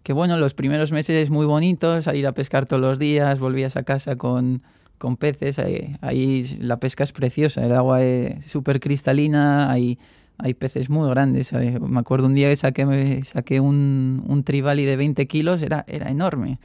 que, 0.03 0.12
bueno, 0.12 0.37
los 0.37 0.55
primeros 0.55 0.93
meses 0.93 1.31
muy 1.31 1.47
bonitos, 1.47 2.05
salir 2.05 2.27
a 2.27 2.33
pescar 2.33 2.66
todos 2.66 2.83
los 2.83 2.99
días, 2.99 3.39
volvías 3.39 3.77
a 3.77 3.85
casa 3.85 4.16
con, 4.16 4.62
con 4.99 5.16
peces, 5.16 5.59
ahí, 5.59 5.97
ahí 6.01 6.45
la 6.61 6.79
pesca 6.81 7.05
es 7.05 7.12
preciosa, 7.12 7.65
el 7.65 7.73
agua 7.73 8.03
es 8.03 8.45
súper 8.47 8.81
cristalina, 8.81 9.70
hay, 9.70 9.99
hay 10.39 10.55
peces 10.55 10.89
muy 10.90 11.09
grandes. 11.10 11.52
eh, 11.52 11.78
Me 11.81 11.98
acuerdo 12.01 12.27
un 12.27 12.35
día 12.35 12.48
que 12.48 12.56
saqué, 12.56 13.23
saqué 13.24 13.60
un, 13.60 14.23
un 14.27 14.43
trevally 14.44 14.85
de 14.85 14.97
20 14.97 15.27
kilos, 15.27 15.62
era, 15.62 15.85
era 15.89 16.10
enorme. 16.10 16.59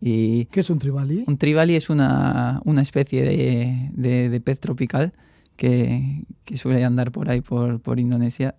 Y, 0.00 0.46
¿Qué 0.46 0.60
es 0.60 0.70
un 0.70 0.78
tribali? 0.78 1.24
un 1.26 1.36
trevally 1.36 1.76
es 1.76 1.90
una, 1.90 2.60
una 2.64 2.82
especie 2.82 3.22
de, 3.22 3.90
de- 3.92 4.28
de 4.30 4.40
pez 4.40 4.58
tropical 4.58 5.12
que, 5.56 6.24
que 6.44 6.56
suele 6.56 6.82
andar 6.84 7.12
por 7.12 7.28
ahí, 7.30 7.42
por, 7.42 7.78
por 7.80 8.00
Indonesia, 8.00 8.54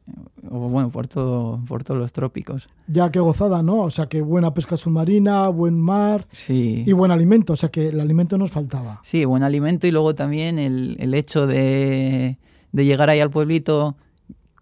o 0.49 0.69
bueno, 0.69 0.90
por, 0.91 1.07
todo, 1.07 1.60
por 1.68 1.84
todos 1.84 1.99
los 1.99 2.14
trópicos. 2.14 2.69
Ya 2.88 3.11
que 3.11 3.19
gozada, 3.19 3.64
¿no? 3.64 3.80
O 3.81 3.90
sea, 3.90 4.06
que 4.06 4.22
buena 4.22 4.53
pesca 4.53 4.77
submarina, 4.77 5.48
buen 5.49 5.77
mar 5.80 6.27
Sí, 6.31 6.84
y 6.85 6.91
buen 6.94 7.11
alimento. 7.11 7.53
O 7.53 7.56
sea, 7.56 7.69
que 7.69 7.90
el 7.90 7.99
alimento 7.99 8.38
nos 8.38 8.52
faltaba. 8.52 8.99
sí 9.03 9.26
buen 9.26 9.41
alimento 9.44 9.88
y 9.88 9.91
luego 9.91 10.14
también 10.14 10.60
el, 10.60 10.95
el 10.99 11.14
hecho 11.15 11.48
de, 11.48 12.38
de 12.72 12.85
llegar 12.85 13.10
ahí 13.10 13.19
al 13.19 13.31
pueblito 13.31 13.95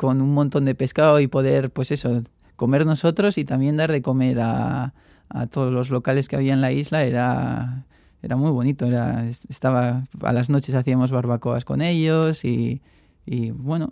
con 0.02 0.20
un 0.20 0.34
montón 0.34 0.66
de 0.66 0.74
pescado 0.74 1.20
y 1.20 1.28
poder, 1.28 1.70
pues 1.70 1.92
eso, 1.92 2.24
comer 2.56 2.88
nosotros 2.88 3.38
y 3.38 3.46
también 3.46 3.78
dar 3.78 3.92
de 3.92 4.02
comer 4.02 4.40
a, 4.40 4.96
a 5.30 5.46
todos 5.46 5.72
los 5.72 5.92
locales 5.92 6.28
que 6.28 6.36
había 6.36 6.54
en 6.54 6.62
la 6.62 6.72
isla 6.72 7.04
era, 7.04 7.86
era 8.24 8.36
muy 8.36 8.50
bonito. 8.50 8.88
Era, 8.88 9.28
estaba, 9.28 10.06
a 10.24 10.34
las 10.34 10.50
noches 10.50 10.74
hacíamos 10.74 11.12
barbacoas 11.12 11.66
con 11.66 11.84
ellos 11.84 12.44
y, 12.44 12.82
y 13.28 13.52
bueno, 13.52 13.92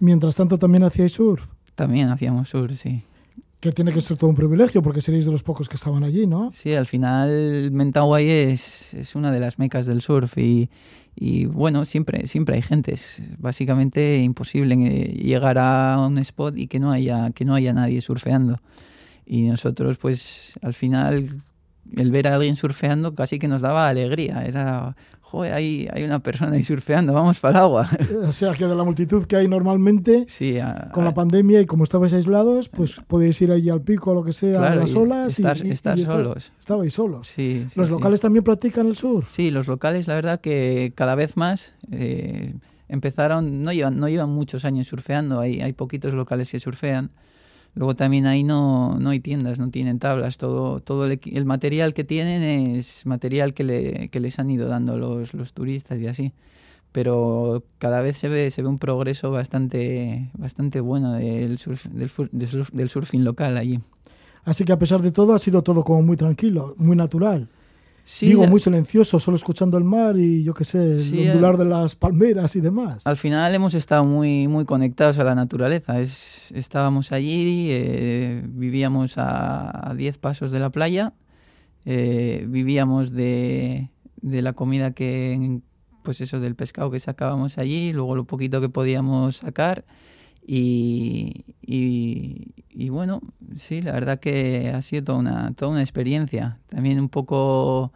Mientras 0.00 0.34
tanto, 0.34 0.58
también 0.58 0.84
hacíais 0.84 1.12
surf, 1.14 1.42
también 1.74 2.08
hacíamos 2.08 2.48
sur, 2.50 2.74
sí. 2.76 3.02
Que 3.64 3.72
tiene 3.72 3.92
que 3.92 4.00
ser 4.00 4.16
todo 4.16 4.30
un 4.30 4.36
privilegio 4.36 4.82
porque 4.82 5.00
seréis 5.00 5.24
de 5.24 5.32
los 5.32 5.42
pocos 5.42 5.68
que 5.68 5.76
estaban 5.76 6.04
allí, 6.04 6.26
¿no? 6.26 6.52
Sí, 6.52 6.74
al 6.74 6.86
final 6.86 7.70
Mentawai 7.72 8.30
es, 8.30 8.94
es 8.94 9.14
una 9.16 9.32
de 9.32 9.40
las 9.40 9.58
mecas 9.58 9.86
del 9.86 10.02
surf 10.02 10.36
y, 10.38 10.68
y, 11.16 11.46
bueno, 11.46 11.84
siempre, 11.84 12.26
siempre 12.26 12.56
hay 12.56 12.62
gente. 12.62 12.92
Es 12.92 13.22
básicamente 13.38 14.18
imposible 14.18 14.76
llegar 14.76 15.58
a 15.58 15.98
un 16.04 16.18
spot 16.18 16.58
y 16.58 16.66
que 16.66 16.78
no 16.78 16.92
haya, 16.92 17.30
que 17.30 17.44
no 17.44 17.54
haya 17.54 17.72
nadie 17.72 18.00
surfeando. 18.00 18.58
Y 19.24 19.42
nosotros, 19.42 19.96
pues, 19.96 20.54
al 20.60 20.74
final, 20.74 21.42
el 21.96 22.10
ver 22.10 22.28
a 22.28 22.34
alguien 22.34 22.56
surfeando 22.56 23.14
casi 23.14 23.38
que 23.38 23.48
nos 23.48 23.62
daba 23.62 23.88
alegría. 23.88 24.44
Era, 24.44 24.96
joder, 25.34 25.52
hay, 25.54 25.88
hay 25.92 26.04
una 26.04 26.18
persona 26.20 26.52
ahí 26.56 26.62
surfeando, 26.64 27.12
vamos 27.12 27.40
para 27.40 27.58
el 27.58 27.64
agua. 27.64 27.88
O 28.28 28.32
sea, 28.32 28.52
que 28.54 28.66
de 28.66 28.74
la 28.74 28.84
multitud 28.84 29.24
que 29.26 29.36
hay 29.36 29.48
normalmente, 29.48 30.24
Sí, 30.28 30.58
a- 30.58 30.90
con 30.92 31.04
la 31.04 31.10
a- 31.10 31.14
pandemia 31.14 31.60
y 31.60 31.66
como 31.66 31.84
estabais 31.84 32.12
aislados, 32.14 32.68
pues 32.68 32.96
podéis 33.06 33.40
ir 33.42 33.50
allí 33.52 33.68
al 33.70 33.80
pico 33.80 34.12
o 34.12 34.14
lo 34.14 34.22
que 34.24 34.32
sea, 34.32 34.56
a 34.56 34.58
claro, 34.60 34.80
las 34.82 34.92
y 34.92 34.96
olas 34.96 35.38
estar, 35.38 35.56
y, 35.58 35.68
y- 35.68 35.70
estar 35.72 35.98
y 35.98 36.02
esta- 36.02 36.12
solos. 36.14 36.52
Estabais 36.58 36.92
solos. 36.94 37.28
Sí, 37.28 37.64
sí, 37.68 37.74
¿Los 37.78 37.88
sí. 37.88 37.92
locales 37.92 38.20
también 38.20 38.44
practican 38.44 38.86
el 38.86 38.96
surf? 38.96 39.28
Sí, 39.30 39.50
los 39.50 39.66
locales, 39.66 40.06
la 40.08 40.14
verdad 40.14 40.40
que 40.40 40.92
cada 40.94 41.14
vez 41.14 41.36
más 41.36 41.74
eh, 41.90 42.54
empezaron, 42.88 43.64
no 43.64 43.72
llevan, 43.72 43.98
no 43.98 44.08
llevan 44.08 44.30
muchos 44.30 44.64
años 44.64 44.86
surfeando, 44.88 45.40
hay, 45.40 45.60
hay 45.60 45.72
poquitos 45.72 46.14
locales 46.14 46.50
que 46.50 46.58
surfean. 46.58 47.10
Luego 47.74 47.96
también 47.96 48.26
ahí 48.26 48.44
no, 48.44 48.98
no 49.00 49.10
hay 49.10 49.20
tiendas, 49.20 49.58
no 49.58 49.70
tienen 49.70 49.98
tablas, 49.98 50.38
todo, 50.38 50.80
todo 50.80 51.06
el, 51.06 51.20
el 51.24 51.44
material 51.44 51.92
que 51.92 52.04
tienen 52.04 52.42
es 52.76 53.04
material 53.04 53.52
que, 53.52 53.64
le, 53.64 54.08
que 54.10 54.20
les 54.20 54.38
han 54.38 54.50
ido 54.50 54.68
dando 54.68 54.96
los, 54.96 55.34
los 55.34 55.52
turistas 55.54 55.98
y 56.00 56.06
así. 56.06 56.32
Pero 56.92 57.64
cada 57.78 58.00
vez 58.00 58.16
se 58.16 58.28
ve, 58.28 58.50
se 58.50 58.62
ve 58.62 58.68
un 58.68 58.78
progreso 58.78 59.32
bastante, 59.32 60.30
bastante 60.38 60.78
bueno 60.80 61.12
del, 61.14 61.58
surf- 61.58 61.90
del, 61.90 62.10
del 62.30 62.66
del 62.72 62.88
surfing 62.88 63.24
local 63.24 63.56
allí. 63.56 63.80
Así 64.44 64.64
que 64.64 64.72
a 64.72 64.78
pesar 64.78 65.02
de 65.02 65.10
todo, 65.10 65.34
ha 65.34 65.38
sido 65.38 65.62
todo 65.62 65.82
como 65.82 66.02
muy 66.02 66.16
tranquilo, 66.16 66.74
muy 66.78 66.94
natural. 66.96 67.48
Sí, 68.06 68.26
Digo, 68.26 68.46
muy 68.46 68.60
silencioso, 68.60 69.18
solo 69.18 69.36
escuchando 69.38 69.78
el 69.78 69.84
mar 69.84 70.18
y 70.18 70.44
yo 70.44 70.52
qué 70.52 70.64
sé, 70.64 70.90
el 70.92 71.00
Sí, 71.00 71.26
ondular 71.26 71.56
de 71.56 71.64
las 71.64 71.96
palmeras 71.96 72.54
y 72.54 72.60
demás. 72.60 73.06
Al 73.06 73.16
final 73.16 73.54
hemos 73.54 73.72
estado 73.72 74.04
muy, 74.04 74.46
muy 74.46 74.66
conectados 74.66 75.18
a 75.18 75.24
la 75.24 75.34
naturaleza. 75.34 75.98
Es, 76.00 76.52
estábamos 76.52 77.12
allí, 77.12 77.68
eh, 77.70 78.42
vivíamos 78.46 79.16
a, 79.16 79.90
a 79.90 79.94
10 79.94 80.18
pasos 80.18 80.52
de 80.52 80.58
la 80.58 80.68
playa, 80.68 81.14
eh, 81.86 82.44
vivíamos 82.46 83.12
de, 83.12 83.88
de 84.20 84.42
la 84.42 84.52
comida 84.52 84.92
que, 84.92 85.60
pues 86.02 86.20
eso, 86.20 86.40
del 86.40 86.56
pescado 86.56 86.90
que 86.90 87.00
sacábamos 87.00 87.56
allí, 87.56 87.94
luego 87.94 88.16
lo 88.16 88.24
poquito 88.24 88.60
que 88.60 88.68
podíamos 88.68 89.38
sacar. 89.38 89.86
Y, 90.46 91.44
y, 91.62 92.52
y 92.70 92.88
bueno, 92.90 93.22
sí, 93.56 93.80
la 93.80 93.92
verdad 93.92 94.20
que 94.20 94.70
ha 94.74 94.82
sido 94.82 95.04
toda 95.04 95.18
una, 95.18 95.52
toda 95.54 95.72
una 95.72 95.80
experiencia. 95.80 96.58
También 96.68 97.00
un 97.00 97.08
poco 97.08 97.92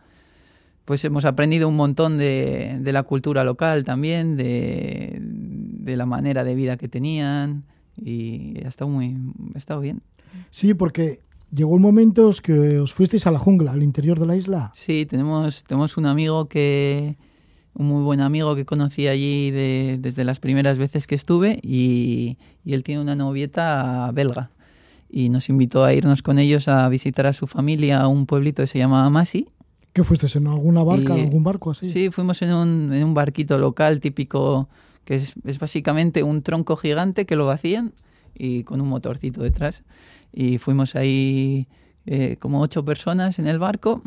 pues 0.85 1.05
hemos 1.05 1.27
aprendido 1.27 1.69
un 1.69 1.77
montón 1.77 2.17
de, 2.17 2.79
de 2.81 2.93
la 2.95 3.03
cultura 3.03 3.45
local 3.45 3.85
también, 3.85 4.39
de, 4.39 5.19
de 5.21 5.97
la 5.99 6.07
manera 6.07 6.45
de 6.45 6.55
vida 6.55 6.79
que 6.79 6.89
tenían 6.89 7.65
y 7.95 8.55
ha 8.65 8.69
estado 8.69 8.91
muy 8.91 9.15
ha 9.55 9.59
estado 9.59 9.81
bien. 9.81 10.01
Sí, 10.51 10.73
porque 10.73 11.21
llegó 11.53 11.75
un 11.75 11.83
momento 11.83 12.33
que 12.43 12.79
os 12.79 12.95
fuisteis 12.95 13.27
a 13.27 13.31
la 13.31 13.39
jungla, 13.39 13.73
al 13.73 13.83
interior 13.83 14.19
de 14.19 14.27
la 14.27 14.37
isla. 14.37 14.71
Sí, 14.73 15.05
tenemos, 15.05 15.63
tenemos 15.65 15.99
un 15.99 16.07
amigo 16.07 16.49
que 16.49 17.17
un 17.79 17.87
muy 17.87 18.03
buen 18.03 18.21
amigo 18.21 18.55
que 18.55 18.65
conocí 18.67 19.07
allí 19.09 19.51
de- 19.51 19.97
desde 19.99 20.25
las 20.25 20.39
primeras 20.41 20.77
veces 20.77 21.07
que 21.07 21.15
estuve 21.15 21.59
y, 21.63 22.37
y 22.65 22.75
él 22.75 22.83
tiene 22.83 23.01
una 23.01 23.15
novieta 23.15 24.11
belga. 24.13 24.51
y 25.11 25.31
nos 25.31 25.49
invitó 25.49 25.85
a 25.85 25.95
irnos 25.95 26.21
con 26.23 26.39
ellos 26.39 26.69
a 26.69 26.87
visitar 26.91 27.25
a 27.27 27.33
su 27.33 27.47
familia 27.47 28.03
a 28.03 28.09
un 28.09 28.27
pueblito 28.27 28.63
que 28.63 28.67
se 28.67 28.79
llama 28.79 29.09
Masi. 29.09 29.49
¿Qué 29.95 30.05
fuiste? 30.05 30.27
¿En 30.37 30.47
alguna 30.49 30.83
barca, 30.85 31.17
Y- 31.17 31.23
algún 31.23 31.43
barco 31.45 31.71
así? 31.71 31.87
Sí, 31.87 32.11
fuimos 32.11 32.43
en 32.43 32.53
un, 32.53 32.93
en 32.93 33.03
un 33.05 33.15
barquito 33.15 33.57
local 33.57 34.01
típico 34.01 34.69
que 35.07 35.15
es, 35.15 35.33
es 35.47 35.59
básicamente 35.59 36.23
un 36.23 36.43
tronco 36.43 36.77
gigante 36.77 37.25
que 37.25 37.37
lo 37.37 37.47
vacían 37.47 37.95
y 38.35 38.65
con 38.65 38.83
un 38.83 38.89
motorcito 38.91 39.43
detrás. 39.43 39.83
Y 40.31 40.59
fuimos 40.59 40.95
ahí 40.95 41.67
eh, 42.05 42.37
como 42.39 42.61
ocho 42.61 42.85
personas 42.85 43.39
en 43.39 43.47
el 43.49 43.59
barco 43.59 44.03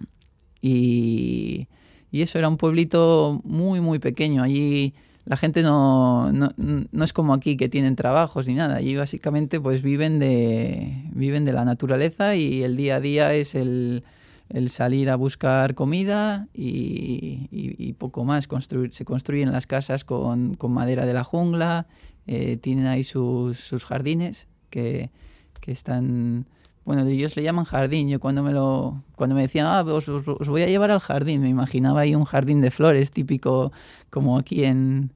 y, 0.62 1.68
y 2.12 2.22
eso 2.22 2.38
era 2.40 2.48
un 2.48 2.58
pueblito 2.58 3.42
muy, 3.44 3.80
muy 3.80 4.00
pequeño. 4.00 4.44
Allí 4.44 4.94
la 5.26 5.38
gente 5.38 5.62
no, 5.64 6.32
no, 6.34 6.52
no 6.58 7.04
es 7.04 7.14
como 7.14 7.34
aquí 7.34 7.56
que 7.58 7.70
tienen 7.70 7.96
trabajos 7.96 8.48
ni 8.48 8.56
nada. 8.56 8.76
Allí 8.78 8.96
básicamente 8.96 9.60
pues 9.60 9.82
viven 9.82 10.20
de, 10.20 11.04
viven 11.14 11.46
de 11.46 11.54
la 11.54 11.64
naturaleza 11.64 12.36
y 12.36 12.64
el 12.64 12.76
día 12.76 12.96
a 12.96 13.00
día 13.00 13.34
es 13.34 13.56
el, 13.56 14.04
el 14.50 14.70
salir 14.70 15.10
a 15.10 15.16
buscar 15.16 15.76
comida 15.76 16.48
y, 16.54 17.48
y- 17.52 17.94
poco 17.94 18.26
más. 18.26 18.48
Construir, 18.48 18.94
se 18.96 19.06
construyen 19.06 19.52
las 19.52 19.68
casas 19.68 20.04
con, 20.04 20.56
con 20.56 20.72
madera 20.74 21.06
de 21.06 21.14
la 21.14 21.24
jungla, 21.24 21.86
eh, 22.26 22.58
tienen 22.58 22.88
ahí 22.88 23.04
sus, 23.04 23.60
sus 23.60 23.86
jardines 23.86 24.48
que, 24.72 25.12
que 25.60 25.72
están... 25.72 26.46
Bueno, 26.84 27.06
ellos 27.06 27.36
le 27.36 27.44
llaman 27.44 27.66
jardín. 27.66 28.10
Yo 28.10 28.20
cuando 28.20 28.42
me 28.44 28.52
lo 28.54 29.04
cuando 29.16 29.36
me 29.36 29.42
decían, 29.44 29.68
ah, 29.68 29.82
os, 29.84 30.08
os- 30.10 30.28
os 30.28 30.50
voy 30.50 30.64
a 30.64 30.68
llevar 30.68 30.92
al 30.92 31.00
jardín, 31.00 31.42
me 31.42 31.50
imaginaba 31.50 32.02
ahí 32.02 32.16
un 32.16 32.26
jardín 32.26 32.60
de 32.62 32.72
flores 32.72 33.12
típico 33.12 33.72
como 34.10 34.38
aquí 34.38 34.64
en, 34.64 35.12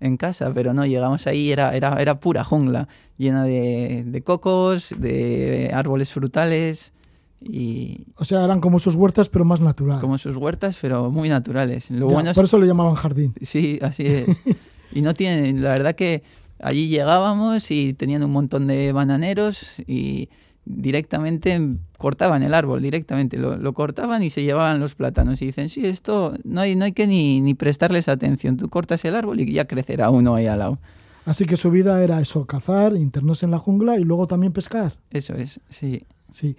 en 0.00 0.16
casa, 0.16 0.52
pero 0.54 0.72
no, 0.74 0.86
llegamos 0.86 1.26
ahí 1.26 1.48
y 1.48 1.52
era, 1.52 1.74
era, 1.74 2.00
era 2.00 2.20
pura 2.20 2.44
jungla, 2.44 2.86
llena 3.16 3.42
de, 3.44 4.04
de 4.06 4.22
cocos, 4.22 4.94
de 4.96 5.70
árboles 5.74 6.12
frutales 6.12 6.92
y 7.40 8.04
O 8.16 8.24
sea, 8.24 8.44
eran 8.44 8.60
como 8.60 8.78
sus 8.78 8.94
huertas, 8.94 9.28
pero 9.28 9.44
más 9.44 9.60
natural. 9.60 10.00
como 10.00 10.18
sus 10.18 10.36
huertas, 10.36 10.78
pero 10.80 11.10
muy 11.10 11.28
naturales. 11.28 11.90
Lo 11.90 12.08
Ya, 12.08 12.14
bueno 12.14 12.30
es 12.30 12.36
Por 12.36 12.44
eso 12.44 12.58
le 12.58 12.66
llamaban 12.66 12.94
jardín. 12.94 13.34
Sí, 13.42 13.78
así 13.82 14.06
es. 14.06 14.40
y 14.92 15.02
no 15.02 15.14
tienen, 15.14 15.62
la 15.62 15.70
verdad 15.70 15.94
que 15.96 16.22
allí 16.60 16.88
llegábamos 16.88 17.70
y 17.72 17.92
tenían 17.94 18.22
un 18.24 18.30
montón 18.32 18.66
de 18.68 18.92
bananeros 18.92 19.80
y 19.86 20.28
directamente 20.68 21.76
cortaban 21.96 22.42
el 22.42 22.54
árbol, 22.54 22.82
directamente, 22.82 23.38
lo, 23.38 23.56
lo 23.56 23.72
cortaban 23.72 24.22
y 24.22 24.30
se 24.30 24.42
llevaban 24.42 24.80
los 24.80 24.94
plátanos 24.94 25.40
y 25.42 25.46
dicen, 25.46 25.68
sí, 25.68 25.86
esto 25.86 26.34
no 26.44 26.60
hay, 26.60 26.76
no 26.76 26.84
hay 26.84 26.92
que 26.92 27.06
ni, 27.06 27.40
ni 27.40 27.54
prestarles 27.54 28.08
atención, 28.08 28.56
tú 28.56 28.68
cortas 28.68 29.04
el 29.04 29.16
árbol 29.16 29.40
y 29.40 29.50
ya 29.52 29.66
crecerá 29.66 30.10
uno 30.10 30.34
ahí 30.34 30.46
al 30.46 30.58
lado. 30.58 30.78
Así 31.24 31.44
que 31.44 31.56
su 31.56 31.70
vida 31.70 32.02
era 32.02 32.20
eso, 32.20 32.46
cazar, 32.46 32.94
internarse 32.96 33.44
en 33.44 33.50
la 33.50 33.58
jungla 33.58 33.98
y 33.98 34.04
luego 34.04 34.26
también 34.26 34.52
pescar. 34.52 34.94
Eso 35.10 35.34
es, 35.34 35.60
sí. 35.68 36.02
Sí. 36.32 36.56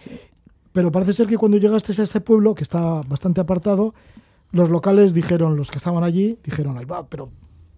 Pero 0.72 0.92
parece 0.92 1.14
ser 1.14 1.28
que 1.28 1.38
cuando 1.38 1.58
llegaste 1.58 2.00
a 2.00 2.04
este 2.04 2.22
pueblo, 2.22 2.56
que 2.56 2.64
está 2.64 3.02
bastante 3.08 3.42
apartado, 3.42 3.94
los 4.52 4.70
locales 4.70 5.14
dijeron, 5.14 5.56
los 5.56 5.72
que 5.72 5.78
estaban 5.78 6.04
allí, 6.04 6.38
dijeron, 6.44 6.78
ay 6.78 6.86
va, 6.86 7.08
pero 7.08 7.30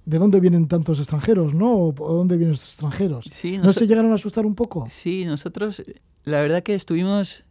¿de 0.06 0.18
dónde 0.18 0.40
vienen 0.40 0.68
tantos 0.68 1.00
extranjeros, 1.00 1.54
no? 1.54 1.74
¿O 1.74 1.92
de 1.92 2.18
dónde 2.18 2.38
vienen 2.38 2.56
estos 2.56 2.72
extranjeros? 2.72 3.26
Sí, 3.32 3.58
¿No 3.58 3.74
se 3.74 3.88
llegaron 3.88 4.12
a 4.12 4.16
asustar 4.16 4.46
un 4.46 4.56
poco? 4.56 4.88
Sí, 4.90 5.26
nosotros, 5.26 5.82
la 6.24 6.42
verdad 6.42 6.64
que 6.64 6.74
estuvimos, 6.74 7.44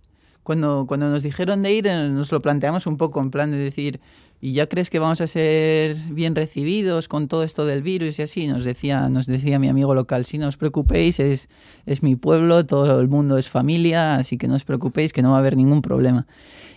cuando, 0.42 0.84
cuando 0.86 1.08
nos 1.08 1.22
dijeron 1.22 1.62
de 1.62 1.72
ir, 1.72 1.86
eh, 1.86 2.08
nos 2.08 2.32
lo 2.32 2.40
planteamos 2.40 2.86
un 2.86 2.96
poco 2.96 3.20
en 3.20 3.30
plan 3.30 3.50
de 3.50 3.58
decir, 3.58 4.00
¿y 4.40 4.54
ya 4.54 4.66
crees 4.66 4.90
que 4.90 4.98
vamos 4.98 5.20
a 5.20 5.26
ser 5.26 5.96
bien 6.10 6.34
recibidos 6.34 7.06
con 7.06 7.28
todo 7.28 7.44
esto 7.44 7.66
del 7.66 7.82
virus 7.82 8.18
y 8.18 8.22
así? 8.22 8.46
Nos 8.48 8.64
decía, 8.64 9.08
nos 9.08 9.26
decía 9.26 9.58
mi 9.58 9.68
amigo 9.68 9.94
local, 9.94 10.24
sí, 10.24 10.38
no 10.38 10.48
os 10.48 10.56
preocupéis, 10.56 11.20
es, 11.20 11.48
es 11.86 12.02
mi 12.02 12.16
pueblo, 12.16 12.66
todo 12.66 13.00
el 13.00 13.08
mundo 13.08 13.38
es 13.38 13.48
familia, 13.48 14.16
así 14.16 14.38
que 14.38 14.48
no 14.48 14.54
os 14.54 14.64
preocupéis, 14.64 15.12
que 15.12 15.22
no 15.22 15.30
va 15.30 15.36
a 15.36 15.40
haber 15.40 15.56
ningún 15.56 15.82
problema. 15.82 16.26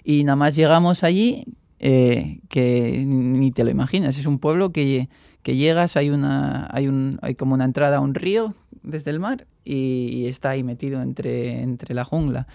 Y 0.04 0.24
nada 0.24 0.36
más 0.36 0.56
llegamos 0.56 1.04
allí, 1.04 1.46
eh, 1.80 2.40
que 2.50 3.04
ni 3.06 3.52
te 3.52 3.64
lo 3.64 3.70
imaginas, 3.70 4.18
es 4.18 4.26
un 4.26 4.40
pueblo 4.40 4.72
que, 4.72 5.10
que 5.44 5.56
llegas, 5.56 5.96
hay, 5.98 6.10
una, 6.10 6.68
hay, 6.72 6.88
un, 6.88 7.20
hay 7.22 7.36
como 7.36 7.54
una 7.54 7.66
entrada 7.66 7.98
a 7.98 8.00
un 8.00 8.16
río 8.16 8.56
desde 8.82 9.12
el 9.12 9.20
mar 9.20 9.46
y, 9.64 10.10
y 10.12 10.28
está 10.28 10.52
ahí 10.52 10.64
metido 10.64 11.02
entre, 11.02 11.62
entre 11.62 11.94
la 11.94 12.06
jungla. 12.06 12.48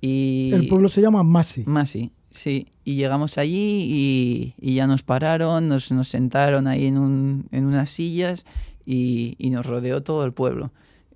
Y 0.00 0.50
El 0.54 0.68
pueblo 0.68 0.88
se 0.88 1.00
llama 1.00 1.22
Masi. 1.24 1.64
Masi, 1.66 2.12
sí. 2.30 2.68
Y 2.84 2.94
llegamos 2.94 3.36
allí 3.36 3.82
y, 3.84 4.54
y 4.58 4.74
ya 4.74 4.86
nos 4.86 5.02
pararon, 5.02 5.68
nos, 5.68 5.90
nos 5.90 6.08
sentaron 6.08 6.68
ahí 6.68 6.86
en, 6.86 6.98
un, 6.98 7.48
en 7.50 7.66
unas 7.66 7.90
sillas 7.90 8.46
y, 8.86 9.34
y 9.38 9.50
nos 9.50 9.66
rodeó 9.66 10.02
todo 10.02 10.24
el 10.24 10.32
pueblo. 10.32 10.70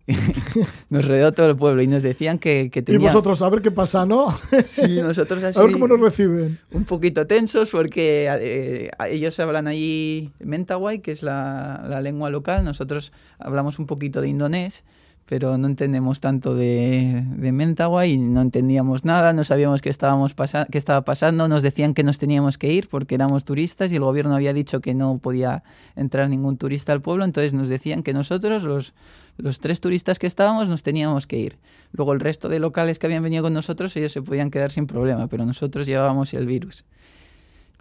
nos 0.90 1.06
rodeó 1.06 1.32
todo 1.32 1.50
el 1.50 1.56
pueblo 1.56 1.82
y 1.82 1.86
nos 1.86 2.02
decían 2.02 2.38
que, 2.38 2.70
que 2.70 2.80
Y 2.80 2.82
tenía... 2.82 3.08
vosotros 3.08 3.40
a 3.42 3.48
ver 3.48 3.62
qué 3.62 3.70
pasa, 3.70 4.04
¿no? 4.04 4.28
Sí, 4.64 5.00
nosotros 5.00 5.42
así 5.44 5.58
a 5.58 5.62
ver 5.62 5.72
cómo 5.72 5.88
nos 5.88 6.00
reciben. 6.00 6.58
un 6.72 6.84
poquito 6.84 7.26
tensos 7.26 7.70
porque 7.70 8.28
eh, 8.40 8.90
ellos 9.10 9.38
hablan 9.40 9.68
allí 9.68 10.30
Mentawai, 10.40 11.00
que 11.00 11.12
es 11.12 11.22
la, 11.22 11.84
la 11.88 12.00
lengua 12.00 12.30
local, 12.30 12.64
nosotros 12.64 13.12
hablamos 13.38 13.78
un 13.78 13.86
poquito 13.86 14.20
de 14.20 14.28
indonés, 14.28 14.84
pero 15.26 15.56
no 15.56 15.66
entendemos 15.66 16.20
tanto 16.20 16.54
de, 16.54 17.24
de 17.36 17.52
Mentawai 17.52 18.12
y 18.12 18.18
no 18.18 18.40
entendíamos 18.40 19.04
nada, 19.04 19.32
no 19.32 19.44
sabíamos 19.44 19.80
qué, 19.80 19.88
estábamos 19.88 20.34
qué 20.70 20.78
estaba 20.78 21.02
pasando, 21.02 21.48
nos 21.48 21.62
decían 21.62 21.94
que 21.94 22.02
nos 22.02 22.18
teníamos 22.18 22.58
que 22.58 22.72
ir 22.72 22.88
porque 22.88 23.14
éramos 23.14 23.44
turistas 23.44 23.92
y 23.92 23.96
el 23.96 24.02
gobierno 24.02 24.34
había 24.34 24.52
dicho 24.52 24.80
que 24.80 24.94
no 24.94 25.18
podía 25.18 25.62
entrar 25.96 26.28
ningún 26.28 26.56
turista 26.56 26.92
al 26.92 27.00
pueblo, 27.00 27.24
entonces 27.24 27.54
nos 27.54 27.68
decían 27.68 28.02
que 28.02 28.12
nosotros, 28.12 28.92
los 29.36 29.60
tres 29.60 29.80
turistas 29.80 30.18
que 30.18 30.26
estábamos, 30.26 30.68
nos 30.68 30.82
teníamos 30.82 31.26
que 31.26 31.38
ir. 31.38 31.58
Luego 31.92 32.12
el 32.12 32.20
resto 32.20 32.48
de 32.48 32.58
locales 32.58 32.98
que 32.98 33.06
habían 33.06 33.22
venido 33.22 33.42
con 33.42 33.54
nosotros, 33.54 33.96
ellos 33.96 34.12
se 34.12 34.22
podían 34.22 34.50
quedar 34.50 34.70
sin 34.70 34.86
problema, 34.86 35.28
pero 35.28 35.44
nosotros 35.46 35.86
llevábamos 35.86 36.34
el 36.34 36.46
virus. 36.46 36.84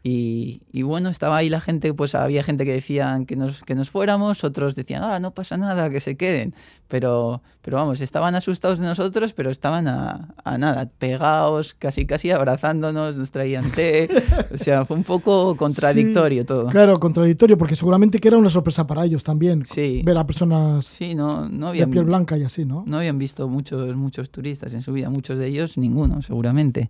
Y, 0.04 0.64
y 0.72 0.82
bueno, 0.82 1.10
estaba 1.10 1.38
ahí 1.38 1.50
la 1.50 1.62
gente, 1.62 1.94
pues 1.94 2.16
había 2.16 2.44
gente 2.44 2.66
que 2.66 2.74
decían 2.74 3.28
que 3.28 3.36
nos, 3.36 3.62
que 3.62 3.76
nos 3.76 3.92
fuéramos, 3.92 4.44
otros 4.44 4.74
decían, 4.74 5.04
ah, 5.04 5.20
no 5.20 5.32
pasa 5.32 5.58
nada, 5.58 5.92
que 5.92 6.00
se 6.00 6.18
queden. 6.18 6.56
Pero, 6.88 7.44
pero 7.62 7.78
vamos, 7.78 8.02
estaban 8.02 8.34
asustados 8.34 8.80
de 8.80 8.86
nosotros, 8.88 9.34
pero 9.34 9.52
estaban 9.52 9.88
a, 9.88 10.34
a 10.44 10.58
nada, 10.58 10.90
pegados, 10.98 11.76
casi 11.76 12.08
casi 12.08 12.32
abrazándonos, 12.32 13.16
nos 13.16 13.30
traían 13.30 13.72
té. 13.72 14.10
o 14.52 14.58
sea, 14.58 14.86
fue 14.86 14.98
un 14.98 15.04
poco 15.04 15.56
contradictorio 15.58 16.46
todo. 16.46 16.68
Claro, 16.68 17.00
contradictorio, 17.00 17.56
porque 17.58 17.76
seguramente 17.76 18.18
que 18.20 18.28
era 18.28 18.38
una 18.38 18.50
sorpresa 18.50 18.88
para 18.88 19.06
ellos 19.06 19.24
también. 19.24 19.66
Sí. 19.66 20.02
Ver 20.04 20.18
a 20.18 20.26
personas 20.26 20.86
Sí, 20.86 21.14
no, 21.14 21.48
no 21.48 21.68
de 21.68 21.72
habían, 21.74 21.92
piel 21.92 22.06
blanca 22.06 22.38
y 22.38 22.44
así, 22.44 22.66
¿no? 22.66 22.84
no 22.88 22.98
habían 22.98 23.20
visto 23.20 23.48
muchos, 23.48 23.96
muchos 23.96 24.32
turistas 24.32 24.74
en 24.74 24.82
su 24.82 24.94
vida, 24.94 25.12
muchos 25.12 25.38
de 25.38 25.48
ellos 25.48 25.78
ninguno, 25.78 26.24
seguramente. 26.24 26.90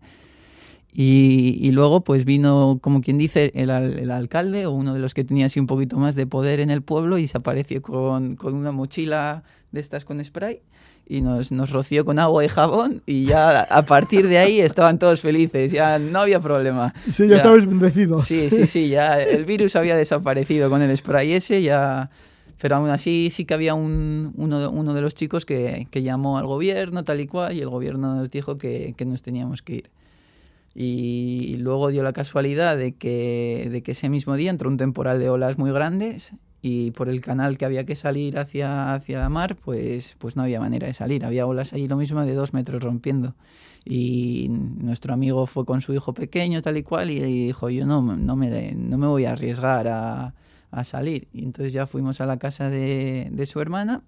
Y, 0.93 1.57
y 1.61 1.71
luego 1.71 2.01
pues 2.01 2.25
vino, 2.25 2.79
como 2.81 3.01
quien 3.01 3.17
dice, 3.17 3.51
el, 3.55 3.69
al- 3.69 3.97
el 3.99 4.11
alcalde 4.11 4.65
o 4.65 4.71
uno 4.71 4.93
de 4.93 4.99
los 4.99 5.13
que 5.13 5.23
tenía 5.23 5.45
así 5.45 5.59
un 5.59 5.67
poquito 5.67 5.95
más 5.97 6.15
de 6.15 6.27
poder 6.27 6.59
en 6.59 6.69
el 6.69 6.81
pueblo 6.81 7.17
y 7.17 7.27
se 7.27 7.37
apareció 7.37 7.81
con, 7.81 8.35
con 8.35 8.53
una 8.55 8.71
mochila 8.73 9.43
de 9.71 9.79
estas 9.79 10.03
con 10.03 10.23
spray 10.23 10.59
y 11.07 11.21
nos, 11.21 11.51
nos 11.53 11.71
roció 11.71 12.03
con 12.03 12.19
agua 12.19 12.43
y 12.43 12.49
jabón 12.49 13.01
y 13.05 13.25
ya 13.25 13.61
a 13.61 13.85
partir 13.85 14.27
de 14.27 14.37
ahí 14.37 14.59
estaban 14.59 14.99
todos 14.99 15.21
felices, 15.21 15.71
ya 15.71 15.97
no 15.97 16.19
había 16.19 16.41
problema. 16.41 16.93
Sí, 17.09 17.27
ya, 17.27 17.37
estabais 17.37 17.65
bendecidos. 17.65 18.23
Sí, 18.25 18.49
sí, 18.49 18.67
sí, 18.67 18.89
ya 18.89 19.21
el 19.21 19.45
virus 19.45 19.77
había 19.77 19.95
desaparecido 19.95 20.69
con 20.69 20.81
el 20.81 20.95
spray 20.97 21.33
ese, 21.33 21.61
ya... 21.61 22.09
Pero 22.61 22.75
aún 22.75 22.89
así 22.89 23.29
sí 23.31 23.45
que 23.45 23.55
había 23.55 23.73
un, 23.73 24.33
uno, 24.37 24.59
de, 24.59 24.67
uno 24.67 24.93
de 24.93 25.01
los 25.01 25.15
chicos 25.15 25.47
que, 25.47 25.87
que 25.89 26.03
llamó 26.03 26.37
al 26.37 26.45
gobierno 26.45 27.03
tal 27.03 27.19
y 27.19 27.25
cual 27.25 27.53
y 27.55 27.61
el 27.61 27.69
gobierno 27.69 28.13
nos 28.15 28.29
dijo 28.29 28.59
que, 28.59 28.93
que 28.95 29.03
nos 29.03 29.23
teníamos 29.23 29.63
que 29.63 29.73
ir. 29.77 29.89
Y 30.73 31.57
luego 31.57 31.89
dio 31.89 32.01
la 32.03 32.13
casualidad 32.13 32.77
de 32.77 32.93
que, 32.93 33.67
de 33.71 33.83
que 33.83 33.91
ese 33.91 34.09
mismo 34.09 34.35
día 34.35 34.51
entró 34.51 34.69
un 34.69 34.77
temporal 34.77 35.19
de 35.19 35.29
olas 35.29 35.57
muy 35.57 35.71
grandes 35.71 36.33
y 36.61 36.91
por 36.91 37.09
el 37.09 37.21
canal 37.21 37.57
que 37.57 37.65
había 37.65 37.85
que 37.85 37.95
salir 37.95 38.37
hacia, 38.37 38.93
hacia 38.93 39.19
la 39.19 39.29
mar, 39.29 39.55
pues, 39.55 40.15
pues 40.19 40.35
no 40.35 40.43
había 40.43 40.59
manera 40.59 40.87
de 40.87 40.93
salir. 40.93 41.25
Había 41.25 41.47
olas 41.47 41.73
ahí 41.73 41.87
lo 41.87 41.97
mismo 41.97 42.23
de 42.23 42.35
dos 42.35 42.53
metros 42.53 42.83
rompiendo. 42.83 43.35
Y 43.83 44.47
nuestro 44.49 45.13
amigo 45.13 45.47
fue 45.47 45.65
con 45.65 45.81
su 45.81 45.93
hijo 45.93 46.13
pequeño, 46.13 46.61
tal 46.61 46.77
y 46.77 46.83
cual, 46.83 47.09
y 47.09 47.19
dijo, 47.19 47.69
yo 47.71 47.85
no, 47.85 48.01
no, 48.01 48.35
me, 48.35 48.73
no 48.75 48.97
me 48.99 49.07
voy 49.07 49.25
a 49.25 49.31
arriesgar 49.31 49.87
a, 49.87 50.35
a 50.69 50.83
salir. 50.83 51.27
Y 51.33 51.43
entonces 51.43 51.73
ya 51.73 51.87
fuimos 51.87 52.21
a 52.21 52.27
la 52.27 52.37
casa 52.37 52.69
de, 52.69 53.29
de 53.31 53.45
su 53.47 53.59
hermana 53.59 54.03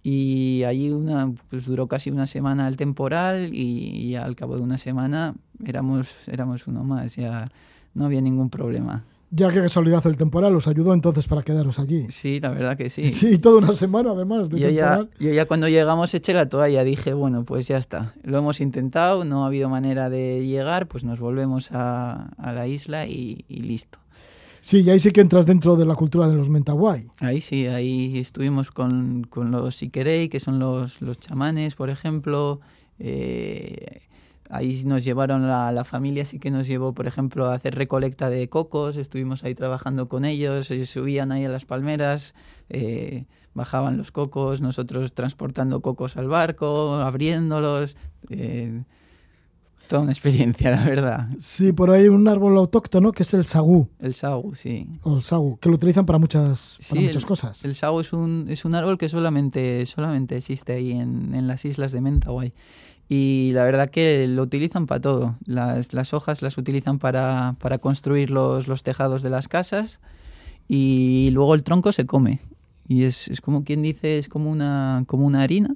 y 0.00 0.62
allí 0.62 0.90
una, 0.90 1.32
pues 1.50 1.66
duró 1.66 1.88
casi 1.88 2.10
una 2.10 2.26
semana 2.26 2.68
el 2.68 2.76
temporal 2.76 3.50
y 3.52 4.14
al 4.14 4.36
cabo 4.36 4.56
de 4.56 4.62
una 4.62 4.78
semana 4.78 5.34
éramos, 5.66 6.08
éramos 6.26 6.66
uno 6.66 6.84
más, 6.84 7.16
ya 7.16 7.46
no 7.94 8.04
había 8.06 8.20
ningún 8.20 8.50
problema. 8.50 9.04
Ya 9.32 9.48
que 9.52 9.60
casualidad 9.60 10.04
el 10.08 10.16
temporal 10.16 10.56
os 10.56 10.66
ayudó 10.66 10.92
entonces 10.92 11.28
para 11.28 11.42
quedaros 11.42 11.78
allí. 11.78 12.06
Sí, 12.10 12.40
la 12.40 12.48
verdad 12.48 12.76
que 12.76 12.90
sí. 12.90 13.10
Sí, 13.12 13.38
toda 13.38 13.58
una 13.58 13.74
semana 13.74 14.10
además 14.10 14.50
de 14.50 14.58
Yo 14.58 14.68
ya, 14.70 14.96
temporal. 14.96 15.10
yo 15.20 15.32
ya 15.32 15.46
cuando 15.46 15.68
llegamos 15.68 16.12
eché 16.14 16.34
la 16.34 16.48
toalla, 16.48 16.82
dije, 16.82 17.12
bueno, 17.12 17.44
pues 17.44 17.68
ya 17.68 17.78
está, 17.78 18.14
lo 18.24 18.38
hemos 18.38 18.60
intentado, 18.60 19.24
no 19.24 19.44
ha 19.44 19.46
habido 19.46 19.68
manera 19.68 20.10
de 20.10 20.44
llegar, 20.46 20.88
pues 20.88 21.04
nos 21.04 21.20
volvemos 21.20 21.70
a, 21.70 22.30
a 22.38 22.52
la 22.52 22.66
isla 22.66 23.06
y, 23.06 23.44
y 23.48 23.62
listo. 23.62 23.98
Sí, 24.62 24.82
y 24.82 24.90
ahí 24.90 24.98
sí 24.98 25.10
que 25.12 25.20
entras 25.22 25.46
dentro 25.46 25.76
de 25.76 25.86
la 25.86 25.94
cultura 25.94 26.26
de 26.28 26.34
los 26.34 26.50
Mentawai. 26.50 27.06
Ahí 27.20 27.40
sí, 27.40 27.66
ahí 27.66 28.18
estuvimos 28.18 28.70
con, 28.72 29.24
con 29.30 29.50
los 29.52 29.76
Siquerei, 29.76 30.28
que 30.28 30.38
son 30.40 30.58
los, 30.58 31.00
los 31.00 31.18
chamanes, 31.18 31.76
por 31.76 31.88
ejemplo. 31.88 32.60
Eh, 32.98 34.02
ahí 34.50 34.82
nos 34.84 35.04
llevaron 35.04 35.46
la, 35.48 35.70
la 35.72 35.84
familia, 35.84 36.24
sí 36.24 36.38
que 36.38 36.50
nos 36.50 36.66
llevó, 36.66 36.92
por 36.92 37.06
ejemplo, 37.06 37.46
a 37.46 37.54
hacer 37.54 37.74
recolecta 37.76 38.28
de 38.30 38.48
cocos, 38.48 38.96
estuvimos 38.96 39.44
ahí 39.44 39.54
trabajando 39.54 40.08
con 40.08 40.24
ellos, 40.24 40.70
ellos 40.70 40.90
subían 40.90 41.30
ahí 41.32 41.44
a 41.44 41.48
las 41.48 41.64
palmeras, 41.64 42.34
eh, 42.68 43.24
bajaban 43.54 43.96
los 43.96 44.10
cocos, 44.12 44.60
nosotros 44.60 45.12
transportando 45.12 45.80
cocos 45.80 46.16
al 46.16 46.28
barco, 46.28 46.94
abriéndolos. 46.96 47.96
eh, 48.28 48.82
toda 49.88 50.02
una 50.02 50.12
experiencia, 50.12 50.70
la 50.70 50.84
verdad. 50.84 51.28
Sí, 51.40 51.72
por 51.72 51.90
ahí 51.90 52.06
un 52.06 52.28
árbol 52.28 52.56
autóctono 52.58 53.10
que 53.10 53.24
es 53.24 53.34
el 53.34 53.44
sagú, 53.44 53.88
El 53.98 54.14
sagu, 54.14 54.54
sí. 54.54 54.86
o 55.02 55.16
el 55.16 55.22
sagu, 55.24 55.58
que 55.58 55.68
lo 55.68 55.74
utilizan 55.74 56.06
para 56.06 56.20
muchas, 56.20 56.78
para 56.88 57.00
muchas 57.00 57.22
el- 57.24 57.26
cosas. 57.26 57.64
El 57.64 57.74
sago 57.74 58.00
es 58.00 58.12
un, 58.12 58.46
es 58.48 58.64
un 58.64 58.76
árbol 58.76 58.98
que 58.98 59.08
solamente, 59.08 59.84
solamente 59.86 60.36
existe 60.36 60.74
ahí 60.74 60.92
en, 60.92 61.34
en 61.34 61.48
las 61.48 61.64
islas 61.64 61.90
de 61.90 62.00
Mentawai. 62.02 62.52
Y 63.12 63.50
la 63.54 63.64
verdad 63.64 63.90
que 63.90 64.28
lo 64.28 64.44
utilizan 64.44 64.86
para 64.86 65.00
todo. 65.00 65.36
Las, 65.44 65.92
las 65.92 66.14
hojas 66.14 66.42
las 66.42 66.56
utilizan 66.56 67.00
para, 67.00 67.56
para 67.58 67.78
construir 67.78 68.30
los, 68.30 68.68
los 68.68 68.84
tejados 68.84 69.24
de 69.24 69.30
las 69.30 69.48
casas 69.48 69.98
y 70.68 71.30
luego 71.32 71.56
el 71.56 71.64
tronco 71.64 71.90
se 71.90 72.06
come. 72.06 72.38
Y 72.86 73.02
es, 73.02 73.26
es 73.26 73.40
como 73.40 73.64
quien 73.64 73.82
dice, 73.82 74.20
es 74.20 74.28
como 74.28 74.48
una, 74.48 75.02
como 75.08 75.26
una 75.26 75.42
harina 75.42 75.74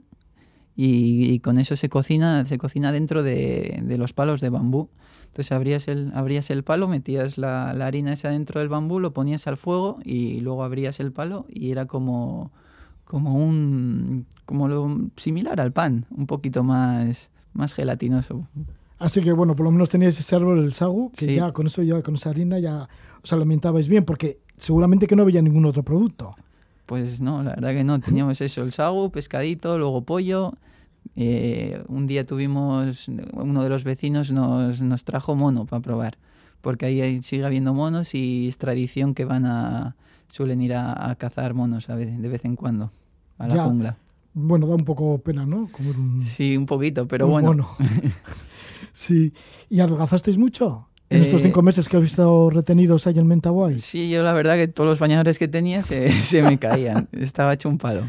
y, 0.77 1.32
y 1.32 1.40
con 1.40 1.59
eso 1.59 1.74
se 1.74 1.89
cocina, 1.89 2.44
se 2.44 2.56
cocina 2.56 2.93
dentro 2.93 3.24
de, 3.24 3.81
de 3.82 3.98
los 3.98 4.12
palos 4.12 4.40
de 4.40 4.51
bambú. 4.51 4.89
Entonces 5.24 5.51
abrías 5.51 5.89
el, 5.89 6.12
abrías 6.15 6.51
el 6.51 6.62
palo, 6.62 6.86
metías 6.86 7.36
la, 7.36 7.74
la 7.74 7.86
harina 7.86 8.12
esa 8.12 8.28
dentro 8.28 8.61
del 8.61 8.69
bambú, 8.69 9.01
lo 9.01 9.12
ponías 9.12 9.48
al 9.48 9.56
fuego 9.56 9.98
y 10.05 10.40
luego 10.40 10.62
abrías 10.62 11.01
el 11.01 11.11
palo 11.11 11.47
y 11.48 11.73
era 11.73 11.86
como, 11.86 12.52
como 13.05 13.35
un 13.35 14.27
como 14.47 14.69
lo 14.69 15.11
similar 15.17 15.61
al 15.61 15.73
pan, 15.73 16.07
un 16.11 16.27
poquito 16.27 16.63
más, 16.63 17.31
más 17.53 17.73
gelatinoso. 17.75 18.47
Así 18.99 19.21
que 19.23 19.33
bueno, 19.33 19.57
por 19.57 19.65
lo 19.65 19.71
menos 19.71 19.89
teníais 19.89 20.19
ese 20.19 20.37
árbol, 20.37 20.59
el 20.65 20.73
sagu, 20.73 21.11
que 21.13 21.27
Sí. 21.27 21.35
ya 21.37 21.53
con 21.53 21.67
eso, 21.67 21.83
ya 21.83 22.03
con 22.03 22.15
esa 22.15 22.31
harina 22.31 22.59
ya 22.59 22.89
os 23.23 23.33
alimentabais 23.33 23.89
bien, 23.89 24.05
porque 24.05 24.39
seguramente 24.57 25.07
que 25.07 25.17
no 25.17 25.23
había 25.23 25.43
ningún 25.43 25.65
otro 25.67 25.83
producto. 25.83 26.35
Pues 26.87 27.21
no, 27.21 27.43
la 27.43 27.51
verdad 27.55 27.73
que 27.73 27.85
no, 27.85 27.99
teníamos 28.01 28.41
eso, 28.41 28.63
el 28.63 28.73
sagu, 28.73 29.11
pescadito, 29.11 29.79
luego 29.79 30.03
pollo. 30.03 30.53
Eh, 31.17 31.83
un 31.89 32.07
día 32.07 32.27
tuvimos, 32.27 33.09
uno 33.33 33.63
de 33.63 33.69
los 33.69 33.85
vecinos 33.85 34.31
nos, 34.31 34.81
nos 34.83 35.05
trajo 35.05 35.35
mono 35.35 35.65
para 35.67 35.81
probar, 35.83 36.19
porque 36.61 36.87
ahí 36.87 37.23
sigue 37.23 37.45
habiendo 37.45 37.73
monos 37.75 38.15
y 38.15 38.49
es 38.49 38.59
tradición 38.59 39.15
que 39.15 39.25
van 39.25 39.45
a, 39.47 39.97
suelen 40.29 40.61
ir 40.61 40.75
a, 40.75 41.11
a 41.11 41.15
cazar 41.17 41.55
monos 41.55 41.89
a 41.91 41.97
de 41.97 42.29
vez 42.29 42.45
en 42.45 42.57
cuando, 42.57 42.91
a 43.39 43.47
la 43.49 43.55
Ya. 43.57 43.65
jungla. 43.65 43.97
Bueno, 44.33 44.67
da 44.67 44.75
un 44.75 44.85
poco 44.85 45.19
pena, 45.19 45.47
¿no? 45.47 45.69
Comer 45.71 45.97
un, 45.97 46.23
Sí, 46.23 46.57
un 46.57 46.67
poquito, 46.67 47.07
pero 47.07 47.27
un 47.27 47.33
bueno. 47.33 47.49
mono. 47.49 47.69
sí. 48.93 49.33
¿Y 49.71 49.81
adelgazasteis 49.81 50.39
mucho? 50.39 50.89
En 51.11 51.23
estos 51.23 51.41
Eh, 51.41 51.45
cinco 51.45 51.63
meses 51.63 51.89
que 51.89 51.97
habéis 51.97 52.13
estado 52.13 52.51
retenidos 52.51 53.07
ahí 53.07 53.19
en 53.19 53.27
Mentawai. 53.27 53.79
Sí, 53.79 54.11
yo 54.11 54.23
la 54.23 54.33
verdad 54.33 54.57
que 54.57 54.67
todos 54.69 54.89
los 54.89 54.99
bañadores 54.99 55.39
que 55.39 55.49
tenía 55.49 55.83
se, 55.83 56.11
se 56.21 56.43
me 56.43 56.59
caían. 56.59 57.09
Estaba 57.13 57.53
hecho 57.55 57.69
un 57.69 57.79
palo. 57.79 58.03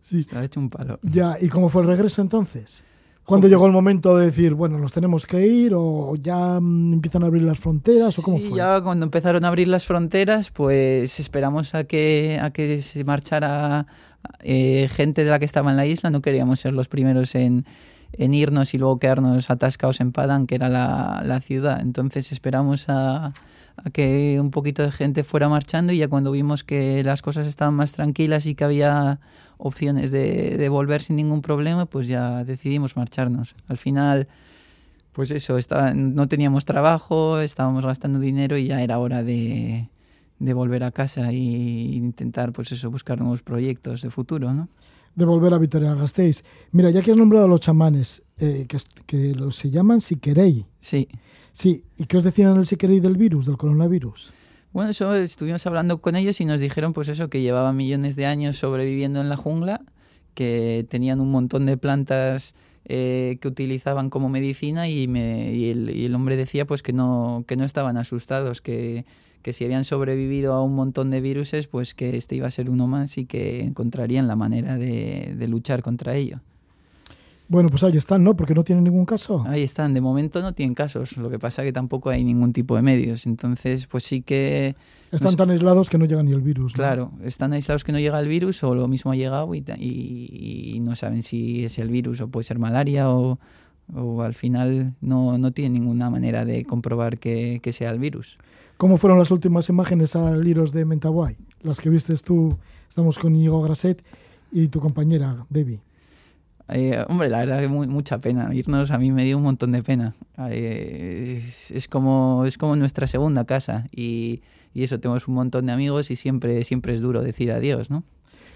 Sí. 0.00 0.20
Estaba 0.20 0.44
hecho 0.44 0.58
un 0.60 0.70
palo. 0.70 0.98
Ya, 1.02 1.36
¿y 1.40 1.48
cómo 1.48 1.68
fue 1.68 1.82
el 1.82 1.88
regreso 1.88 2.22
entonces? 2.22 2.82
¿Cuándo 3.28 3.46
llegó 3.46 3.66
el 3.66 3.72
momento 3.72 4.16
de 4.16 4.24
decir, 4.24 4.54
bueno, 4.54 4.78
nos 4.78 4.94
tenemos 4.94 5.26
que 5.26 5.46
ir 5.46 5.74
o 5.76 6.14
ya 6.16 6.58
mm, 6.58 6.94
empiezan 6.94 7.24
a 7.24 7.26
abrir 7.26 7.42
las 7.42 7.58
fronteras 7.58 8.18
o 8.18 8.22
cómo 8.22 8.38
sí, 8.38 8.48
fue? 8.48 8.56
ya 8.56 8.80
cuando 8.80 9.04
empezaron 9.04 9.44
a 9.44 9.48
abrir 9.48 9.68
las 9.68 9.84
fronteras, 9.84 10.50
pues 10.50 11.20
esperamos 11.20 11.74
a 11.74 11.84
que, 11.84 12.38
a 12.40 12.48
que 12.54 12.78
se 12.78 13.04
marchara 13.04 13.86
eh, 14.40 14.88
gente 14.90 15.24
de 15.24 15.30
la 15.30 15.38
que 15.38 15.44
estaba 15.44 15.70
en 15.70 15.76
la 15.76 15.84
isla. 15.84 16.08
No 16.08 16.22
queríamos 16.22 16.60
ser 16.60 16.72
los 16.72 16.88
primeros 16.88 17.34
en, 17.34 17.66
en 18.14 18.32
irnos 18.32 18.72
y 18.72 18.78
luego 18.78 18.98
quedarnos 18.98 19.50
atascados 19.50 20.00
en 20.00 20.12
Padang, 20.12 20.46
que 20.46 20.54
era 20.54 20.70
la, 20.70 21.20
la 21.22 21.42
ciudad. 21.42 21.82
Entonces 21.82 22.32
esperamos 22.32 22.88
a, 22.88 23.34
a 23.76 23.90
que 23.92 24.38
un 24.40 24.50
poquito 24.50 24.82
de 24.82 24.90
gente 24.90 25.22
fuera 25.22 25.50
marchando 25.50 25.92
y 25.92 25.98
ya 25.98 26.08
cuando 26.08 26.30
vimos 26.30 26.64
que 26.64 27.04
las 27.04 27.20
cosas 27.20 27.46
estaban 27.46 27.74
más 27.74 27.92
tranquilas 27.92 28.46
y 28.46 28.54
que 28.54 28.64
había 28.64 29.20
opciones 29.58 30.10
de, 30.10 30.56
de 30.56 30.68
volver 30.68 31.02
sin 31.02 31.16
ningún 31.16 31.42
problema, 31.42 31.86
pues 31.86 32.08
ya 32.08 32.44
decidimos 32.44 32.96
marcharnos. 32.96 33.54
Al 33.66 33.76
final, 33.76 34.28
pues 35.12 35.30
eso, 35.30 35.58
estaba, 35.58 35.92
no 35.92 36.28
teníamos 36.28 36.64
trabajo, 36.64 37.40
estábamos 37.40 37.84
gastando 37.84 38.20
dinero 38.20 38.56
y 38.56 38.66
ya 38.66 38.82
era 38.82 38.98
hora 38.98 39.22
de, 39.22 39.88
de 40.38 40.54
volver 40.54 40.84
a 40.84 40.92
casa 40.92 41.30
e 41.30 41.34
intentar, 41.34 42.52
pues 42.52 42.72
eso, 42.72 42.90
buscar 42.90 43.18
nuevos 43.18 43.42
proyectos 43.42 44.02
de 44.02 44.10
futuro, 44.10 44.54
¿no? 44.54 44.68
De 45.14 45.24
volver 45.24 45.52
a 45.52 45.58
Vitoria 45.58 45.94
Gasteiz. 45.94 46.44
Mira, 46.70 46.90
ya 46.90 47.02
que 47.02 47.10
has 47.10 47.16
nombrado 47.16 47.46
a 47.46 47.48
los 47.48 47.60
chamanes, 47.60 48.22
eh, 48.38 48.66
que, 48.68 48.78
que 49.06 49.34
los 49.34 49.56
se 49.56 49.70
llaman 49.70 50.00
Siquerei. 50.00 50.66
Sí. 50.80 51.08
Sí, 51.52 51.82
¿y 51.96 52.04
qué 52.04 52.18
os 52.18 52.22
decían 52.22 52.56
el 52.56 52.66
Siquerei 52.66 53.00
del 53.00 53.16
virus, 53.16 53.46
del 53.46 53.56
coronavirus? 53.56 54.32
Bueno, 54.72 54.90
eso 54.90 55.14
estuvimos 55.14 55.66
hablando 55.66 56.00
con 56.00 56.14
ellos 56.14 56.40
y 56.40 56.44
nos 56.44 56.60
dijeron 56.60 56.92
pues 56.92 57.08
eso, 57.08 57.28
que 57.28 57.40
llevaban 57.40 57.76
millones 57.76 58.16
de 58.16 58.26
años 58.26 58.58
sobreviviendo 58.58 59.20
en 59.20 59.28
la 59.28 59.36
jungla, 59.36 59.80
que 60.34 60.86
tenían 60.90 61.20
un 61.20 61.30
montón 61.30 61.64
de 61.64 61.76
plantas 61.78 62.54
eh, 62.84 63.38
que 63.40 63.48
utilizaban 63.48 64.10
como 64.10 64.28
medicina 64.28 64.88
y, 64.88 65.08
me, 65.08 65.52
y, 65.52 65.70
el, 65.70 65.90
y 65.96 66.04
el 66.04 66.14
hombre 66.14 66.36
decía 66.36 66.66
pues 66.66 66.82
que 66.82 66.92
no, 66.92 67.44
que 67.48 67.56
no 67.56 67.64
estaban 67.64 67.96
asustados, 67.96 68.60
que, 68.60 69.06
que 69.42 69.54
si 69.54 69.64
habían 69.64 69.84
sobrevivido 69.84 70.52
a 70.52 70.62
un 70.62 70.74
montón 70.74 71.10
de 71.10 71.22
viruses, 71.22 71.66
pues 71.66 71.94
que 71.94 72.16
este 72.16 72.36
iba 72.36 72.46
a 72.46 72.50
ser 72.50 72.68
uno 72.68 72.86
más 72.86 73.16
y 73.16 73.24
que 73.24 73.62
encontrarían 73.62 74.28
la 74.28 74.36
manera 74.36 74.76
de, 74.76 75.34
de 75.36 75.48
luchar 75.48 75.82
contra 75.82 76.14
ello. 76.14 76.40
Bueno, 77.50 77.70
pues 77.70 77.82
ahí 77.82 77.96
están, 77.96 78.22
¿no? 78.24 78.36
Porque 78.36 78.54
no 78.54 78.62
tienen 78.62 78.84
ningún 78.84 79.06
caso. 79.06 79.42
Ahí 79.46 79.62
están, 79.62 79.94
de 79.94 80.02
momento 80.02 80.42
no 80.42 80.52
tienen 80.52 80.74
casos, 80.74 81.16
lo 81.16 81.30
que 81.30 81.38
pasa 81.38 81.62
que 81.62 81.72
tampoco 81.72 82.10
hay 82.10 82.22
ningún 82.22 82.52
tipo 82.52 82.76
de 82.76 82.82
medios, 82.82 83.26
entonces 83.26 83.86
pues 83.86 84.04
sí 84.04 84.20
que... 84.20 84.76
Están 85.10 85.24
no 85.24 85.30
sé- 85.30 85.36
tan 85.38 85.50
aislados 85.50 85.88
que 85.88 85.96
no 85.96 86.04
llega 86.04 86.22
ni 86.22 86.32
el 86.32 86.42
virus. 86.42 86.72
¿no? 86.72 86.76
Claro, 86.76 87.12
están 87.24 87.54
aislados 87.54 87.84
que 87.84 87.92
no 87.92 87.98
llega 87.98 88.20
el 88.20 88.28
virus 88.28 88.62
o 88.64 88.74
lo 88.74 88.86
mismo 88.86 89.12
ha 89.12 89.16
llegado 89.16 89.54
y, 89.54 89.64
y- 89.78 90.72
y 90.74 90.80
no 90.80 90.94
saben 90.94 91.22
si 91.22 91.64
es 91.64 91.78
el 91.78 91.88
virus 91.88 92.20
o 92.20 92.28
puede 92.28 92.44
ser 92.44 92.58
malaria 92.58 93.08
o, 93.10 93.38
o 93.94 94.20
al 94.20 94.34
final 94.34 94.92
no, 95.00 95.38
no 95.38 95.50
tienen 95.50 95.72
ninguna 95.72 96.10
manera 96.10 96.44
de 96.44 96.66
comprobar 96.66 97.16
que, 97.18 97.60
que 97.62 97.72
sea 97.72 97.90
el 97.92 97.98
virus. 97.98 98.36
¿Cómo 98.76 98.98
fueron 98.98 99.18
las 99.18 99.30
últimas 99.30 99.70
imágenes 99.70 100.14
al 100.16 100.46
iros 100.46 100.72
de 100.72 100.84
Mentawai? 100.84 101.38
Las 101.62 101.80
que 101.80 101.88
vistes 101.88 102.22
tú, 102.24 102.58
estamos 102.90 103.18
con 103.18 103.34
Íñigo 103.34 103.62
Graset 103.62 104.04
y 104.52 104.68
tu 104.68 104.80
compañera, 104.80 105.46
Debbie. 105.48 105.80
Eh, 106.70 107.02
hombre, 107.08 107.30
la 107.30 107.38
verdad 107.38 107.60
que 107.60 107.68
mu- 107.68 107.86
mucha 107.86 108.18
pena. 108.20 108.54
Irnos 108.54 108.90
a 108.90 108.98
mí 108.98 109.10
me 109.10 109.24
dio 109.24 109.36
un 109.38 109.42
montón 109.42 109.72
de 109.72 109.82
pena. 109.82 110.14
Eh, 110.50 111.42
es, 111.46 111.70
es 111.70 111.88
como, 111.88 112.44
es 112.46 112.58
como 112.58 112.76
nuestra 112.76 113.06
segunda 113.06 113.44
casa 113.44 113.86
y, 113.90 114.42
y 114.74 114.82
eso, 114.84 115.00
tenemos 115.00 115.28
un 115.28 115.34
montón 115.34 115.66
de 115.66 115.72
amigos 115.72 116.10
y 116.10 116.16
siempre, 116.16 116.62
siempre 116.64 116.92
es 116.94 117.00
duro 117.00 117.22
decir 117.22 117.50
adiós, 117.52 117.90
¿no? 117.90 118.04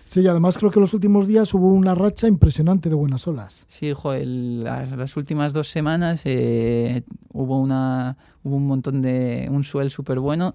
Sí, 0.05 0.21
y 0.21 0.27
además 0.27 0.59
creo 0.59 0.71
que 0.71 0.81
los 0.81 0.93
últimos 0.93 1.27
días 1.27 1.55
hubo 1.55 1.73
una 1.73 1.95
racha 1.95 2.27
impresionante 2.29 2.91
de 2.91 2.95
buenas 2.97 3.27
olas. 3.27 3.65
Sí, 3.67 3.93
joder, 3.95 4.27
las, 4.27 4.91
las 4.93 5.17
últimas 5.17 5.55
dos 5.55 5.69
semanas 5.69 6.23
eh, 6.27 7.03
hubo 7.33 7.59
una 7.61 8.19
hubo 8.43 8.57
un 8.57 8.67
montón 8.67 9.01
de 9.01 9.49
un 9.51 9.65
suel 9.65 9.91
súper 9.91 10.19
bueno 10.19 10.55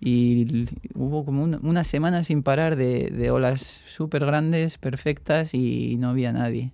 y 0.00 0.64
hubo 0.94 1.24
como 1.24 1.44
un- 1.44 1.60
una 1.64 1.84
semana 1.84 2.24
sin 2.24 2.42
parar 2.42 2.74
de, 2.74 3.10
de 3.10 3.30
olas 3.30 3.60
súper 3.86 4.24
grandes, 4.26 4.76
perfectas 4.78 5.54
y 5.54 5.96
no 5.98 6.08
había 6.08 6.32
nadie. 6.32 6.72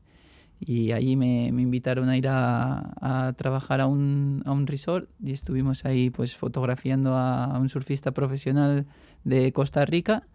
Y 0.65 0.93
allí 0.93 1.17
me, 1.17 1.51
me 1.53 1.63
invitaron 1.63 2.09
a 2.09 2.17
ir 2.17 2.29
a, 2.29 2.93
a 3.01 3.33
trabajar 3.33 3.81
a 3.81 3.87
un, 3.87 4.43
a 4.47 4.53
un 4.53 4.69
resort 4.69 5.11
y 5.21 5.33
estuvimos 5.33 5.85
ahí 5.85 6.11
pues 6.11 6.37
fotografiando 6.37 7.17
a, 7.17 7.47
a 7.47 7.59
un 7.59 7.69
surfista 7.69 8.13
profesional 8.13 8.87
de 9.25 9.53
Costa 9.53 9.85
Rica. 9.85 10.29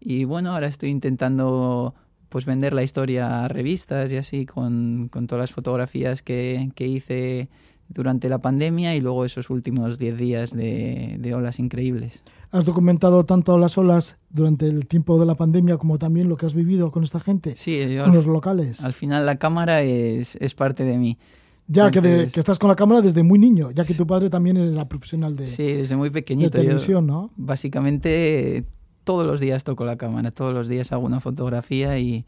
Y 0.00 0.24
bueno, 0.24 0.54
ahora 0.54 0.66
estoy 0.66 0.88
intentando 0.90 1.94
pues 2.30 2.46
vender 2.46 2.72
la 2.72 2.82
historia 2.82 3.44
a 3.44 3.48
revistas 3.48 4.10
y 4.10 4.16
así 4.16 4.44
con, 4.44 5.08
con 5.08 5.28
todas 5.28 5.42
las 5.42 5.52
fotografías 5.52 6.22
que, 6.22 6.72
que 6.74 6.86
hice 6.88 7.48
durante 7.92 8.28
la 8.28 8.38
pandemia 8.38 8.94
y 8.94 9.00
luego 9.00 9.24
esos 9.24 9.50
últimos 9.50 9.98
10 9.98 10.16
días 10.16 10.52
de, 10.56 11.16
de 11.18 11.34
olas 11.34 11.58
increíbles. 11.58 12.22
¿Has 12.52 12.64
documentado 12.64 13.24
tanto 13.24 13.58
las 13.58 13.76
olas 13.78 14.16
durante 14.30 14.66
el 14.66 14.86
tiempo 14.86 15.18
de 15.18 15.26
la 15.26 15.34
pandemia 15.34 15.76
como 15.76 15.98
también 15.98 16.28
lo 16.28 16.36
que 16.36 16.46
has 16.46 16.54
vivido 16.54 16.92
con 16.92 17.02
esta 17.02 17.18
gente? 17.18 17.56
Sí, 17.56 17.78
yo 17.92 18.02
con 18.04 18.10
al, 18.12 18.16
los 18.16 18.26
locales. 18.26 18.82
al 18.84 18.92
final 18.92 19.26
la 19.26 19.36
cámara 19.36 19.82
es, 19.82 20.36
es 20.36 20.54
parte 20.54 20.84
de 20.84 20.98
mí. 20.98 21.18
ya 21.66 21.90
que, 21.90 22.00
de- 22.00 22.08
entonces- 22.10 22.32
que 22.32 22.40
estás 22.40 22.58
con 22.60 22.68
la 22.68 22.76
cámara 22.76 23.00
desde 23.02 23.24
muy 23.24 23.38
niño, 23.40 23.72
ya 23.72 23.84
que 23.84 23.94
tu 23.94 24.06
padre 24.06 24.30
también 24.30 24.56
era 24.56 24.88
profesional 24.88 25.34
de, 25.34 25.46
Sí, 25.46 25.64
desde 25.72 25.96
muy 25.96 26.10
de 26.10 26.12
pequeñito. 26.12 26.56
yo 26.58 26.62
televisión, 26.62 27.06
¿no? 27.08 27.30
básicamente 27.36 28.64
todos 29.04 29.26
los 29.26 29.40
días 29.40 29.64
toco 29.64 29.84
la 29.84 29.96
cámara, 29.96 30.30
todos 30.30 30.54
los 30.54 30.68
días 30.68 30.92
hago 30.92 31.06
una 31.06 31.20
fotografía 31.20 31.98
y, 31.98 32.24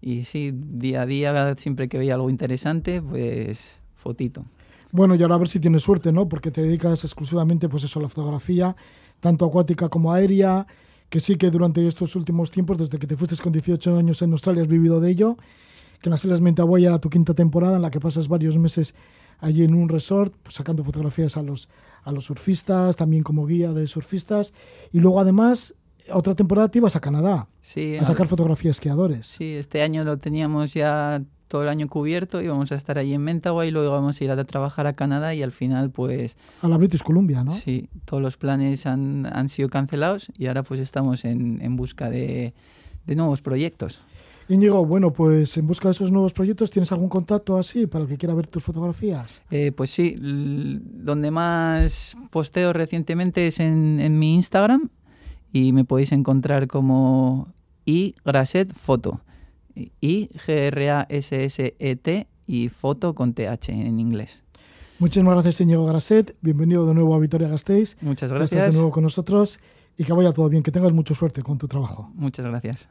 y 0.00 0.24
sí, 0.24 0.52
día 0.54 1.02
a 1.02 1.06
día, 1.06 1.54
siempre 1.56 1.88
que 1.88 1.98
veía 1.98 2.14
algo 2.14 2.30
interesante, 2.30 3.02
pues 3.02 3.80
fotito. 3.94 4.44
Bueno, 4.92 5.14
y 5.16 5.22
ahora 5.22 5.34
a 5.34 5.38
ver 5.38 5.48
si 5.48 5.58
tienes 5.58 5.82
suerte, 5.82 6.12
¿no? 6.12 6.28
Porque 6.28 6.50
te 6.50 6.62
dedicas 6.62 7.02
exclusivamente, 7.02 7.68
pues 7.68 7.82
eso, 7.84 7.98
a 7.98 8.02
la 8.02 8.08
fotografía, 8.08 8.76
tanto 9.20 9.44
acuática 9.46 9.88
como 9.88 10.12
aérea, 10.12 10.66
que 11.08 11.18
sí 11.18 11.36
que 11.36 11.50
durante 11.50 11.84
estos 11.86 12.14
últimos 12.14 12.50
tiempos, 12.50 12.78
desde 12.78 12.98
que 12.98 13.06
te 13.06 13.16
fuiste 13.16 13.36
con 13.42 13.52
18 13.52 13.96
años 13.96 14.22
en 14.22 14.32
Australia, 14.32 14.62
has 14.62 14.68
vivido 14.68 15.00
de 15.00 15.10
ello. 15.10 15.36
que 16.00 16.08
en 16.08 16.12
las 16.12 16.24
Islas 16.24 16.40
Mentawai 16.40 16.84
era 16.84 16.98
tu 16.98 17.08
quinta 17.10 17.32
temporada 17.32 17.76
en 17.76 17.82
la 17.82 17.90
que 17.90 18.00
pasas 18.00 18.26
varios 18.28 18.56
meses 18.58 18.94
allí 19.38 19.64
en 19.64 19.74
un 19.74 19.88
resort, 19.88 20.34
pues, 20.42 20.56
sacando 20.56 20.82
fotografías 20.84 21.36
a 21.36 21.42
los, 21.42 21.68
a 22.04 22.12
los 22.12 22.24
surfistas, 22.24 22.96
también 22.96 23.22
como 23.22 23.46
guía 23.46 23.72
de 23.72 23.86
surfistas. 23.86 24.52
Y 24.92 24.98
luego 25.00 25.20
además, 25.20 25.74
otra 26.12 26.34
temporada 26.34 26.68
te 26.68 26.78
ibas 26.78 26.96
a 26.96 27.00
Canadá 27.00 27.46
Sí, 27.60 27.96
a 27.96 28.04
sacar 28.04 28.26
fotografías 28.26 28.74
de 28.76 28.78
esquiadores. 28.80 29.26
sí, 29.26 29.54
este 29.54 29.82
año 29.82 30.02
lo 30.02 30.18
teníamos 30.18 30.74
ya 30.74 31.22
todo 31.52 31.64
el 31.64 31.68
año 31.68 31.86
cubierto, 31.86 32.40
íbamos 32.40 32.72
a 32.72 32.76
estar 32.76 32.96
allí 32.96 33.12
en 33.12 33.20
Mentawai, 33.20 33.70
luego 33.70 33.88
íbamos 33.88 34.18
a 34.18 34.24
ir 34.24 34.30
a 34.30 34.42
trabajar 34.44 34.86
a 34.86 34.94
Canadá 34.94 35.34
y 35.34 35.42
al 35.42 35.52
final 35.52 35.90
pues 35.90 36.38
A 36.62 36.68
la 36.68 36.78
British 36.78 37.02
Columbia, 37.02 37.44
¿no? 37.44 37.50
sí, 37.50 37.90
todos 38.06 38.22
los 38.22 38.38
planes 38.38 38.86
han, 38.86 39.26
han 39.30 39.50
sido 39.50 39.68
cancelados 39.68 40.32
y 40.38 40.46
ahora 40.46 40.62
pues 40.62 40.80
estamos 40.80 41.26
en, 41.26 41.60
en 41.60 41.76
busca 41.76 42.08
de, 42.08 42.54
de 43.04 43.16
nuevos 43.16 43.42
proyectos. 43.42 44.00
Íñigo, 44.48 44.86
bueno, 44.86 45.12
pues 45.12 45.54
en 45.58 45.66
busca 45.66 45.88
de 45.88 45.92
esos 45.92 46.10
nuevos 46.10 46.32
proyectos, 46.32 46.70
¿tienes 46.70 46.90
algún 46.90 47.10
contacto 47.10 47.58
así 47.58 47.86
para 47.86 48.04
el 48.04 48.08
que 48.08 48.16
quiera 48.16 48.34
ver 48.34 48.46
tus 48.46 48.64
fotografías? 48.64 49.42
Eh, 49.50 49.72
pues 49.76 49.90
sí, 49.90 50.16
donde 50.18 51.30
más 51.30 52.16
posteo 52.30 52.72
recientemente 52.72 53.46
es 53.46 53.60
en, 53.60 54.00
en 54.00 54.18
mi 54.18 54.34
Instagram 54.36 54.88
y 55.52 55.74
me 55.74 55.84
podéis 55.84 56.12
encontrar 56.12 56.66
como 56.66 57.48
igraset 57.84 58.72
foto. 58.72 59.20
I 60.01 60.29
G 60.45 60.45
R 60.73 60.89
A 60.89 61.05
S 61.09 61.43
S 61.45 61.75
E 61.77 61.95
T 61.95 62.27
y 62.47 62.69
foto 62.69 63.13
con 63.13 63.33
TH 63.33 63.69
en 63.69 63.99
inglés. 63.99 64.43
Muchísimas 64.99 65.33
gracias, 65.35 65.61
Íñigo 65.61 65.85
Graset. 65.85 66.35
Bienvenido 66.41 66.87
de 66.87 66.93
nuevo 66.95 67.13
a 67.15 67.19
Vitoria 67.19 67.47
Gasteiz. 67.47 67.97
Muchas 68.01 68.29
Ya 68.31 68.35
Estás 68.37 68.49
de 68.49 68.55
gracias. 68.57 68.75
nuevo 68.75 68.91
con 68.91 69.03
nosotros 69.03 69.59
y 69.97 70.03
que 70.05 70.13
vaya 70.13 70.31
todo 70.33 70.49
bien, 70.49 70.63
que 70.63 70.71
tengas 70.71 70.91
mucha 70.93 71.13
suerte 71.13 71.41
con 71.43 71.57
tu 71.57 71.67
trabajo. 71.67 72.11
Muchas 72.15 72.45
gracias. 72.45 72.87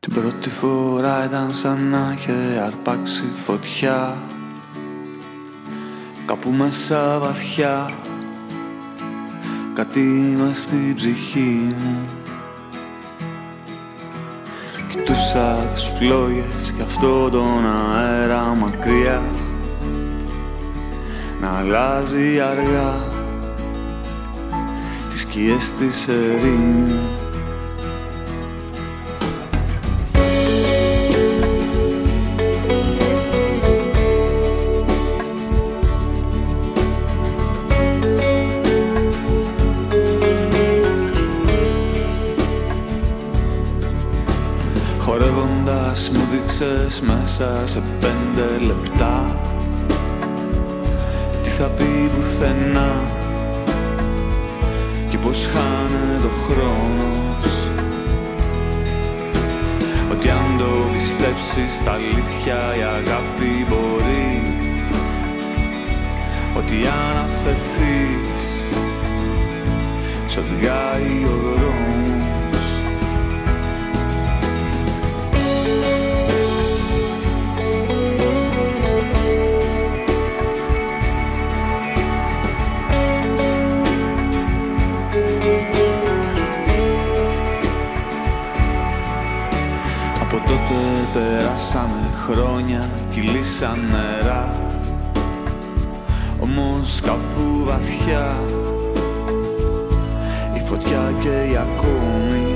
Την 0.00 0.12
πρώτη 0.12 0.48
φορά 0.48 1.24
ήταν 1.24 1.54
σαν 1.54 1.88
να 1.90 2.12
είχε 2.16 2.32
αρπάξει 2.66 3.22
φωτιά 3.22 4.14
Κάπου 6.26 6.50
μέσα 6.50 7.18
βαθιά 7.18 7.90
Κάτι 9.74 10.00
μες 10.38 10.62
στην 10.62 10.94
ψυχή 10.94 11.74
μου 11.78 11.98
Κοιτούσα 14.89 15.69
τις 15.73 15.83
φλόγες 15.83 16.73
και 16.75 16.81
αυτό 16.81 17.29
τον 17.29 17.65
αέρα 17.95 18.41
μακριά. 18.41 19.21
Να 21.41 21.57
αλλάζει 21.57 22.39
αργά 22.39 22.93
Τις 25.09 25.21
σκιές 25.21 25.73
της 25.73 26.07
ερήμου 26.07 26.99
μου 46.13 46.27
δείξες 46.31 47.01
μέσα 47.01 47.61
σε 47.63 47.81
πέντε 47.99 48.65
λεπτά. 48.65 49.39
Τι 51.43 51.49
θα 51.49 51.65
πει 51.65 52.11
πουθενά 52.15 53.01
Και 55.09 55.17
πως 55.17 55.47
χάνε 55.51 56.19
το 56.21 56.29
χρόνος. 56.45 57.69
Ότι 60.11 60.29
αν 60.29 60.57
το 60.57 60.65
πιστέψεις 60.93 61.83
τα 61.83 61.91
αλήθεια 61.91 62.75
η 62.77 62.81
αγάπη 62.81 63.65
μπορεί. 63.67 64.53
Ότι 66.57 66.75
αν 66.75 67.25
αφαιθείς 67.25 68.69
Σ' 70.25 70.37
οδηγάει 70.37 71.25
ο 71.25 71.37
δρόμος 71.55 72.28
τότε 91.13 91.25
περάσαμε 91.25 92.09
χρόνια, 92.25 92.89
κυλήσαν 93.11 93.79
νερά. 93.91 94.51
Όμως 96.39 97.01
κάπου 97.01 97.63
βαθιά 97.65 98.35
Η 100.53 100.59
φωτιά 100.65 101.13
και 101.19 101.51
η 101.51 101.55
ακόμη. 101.55 102.55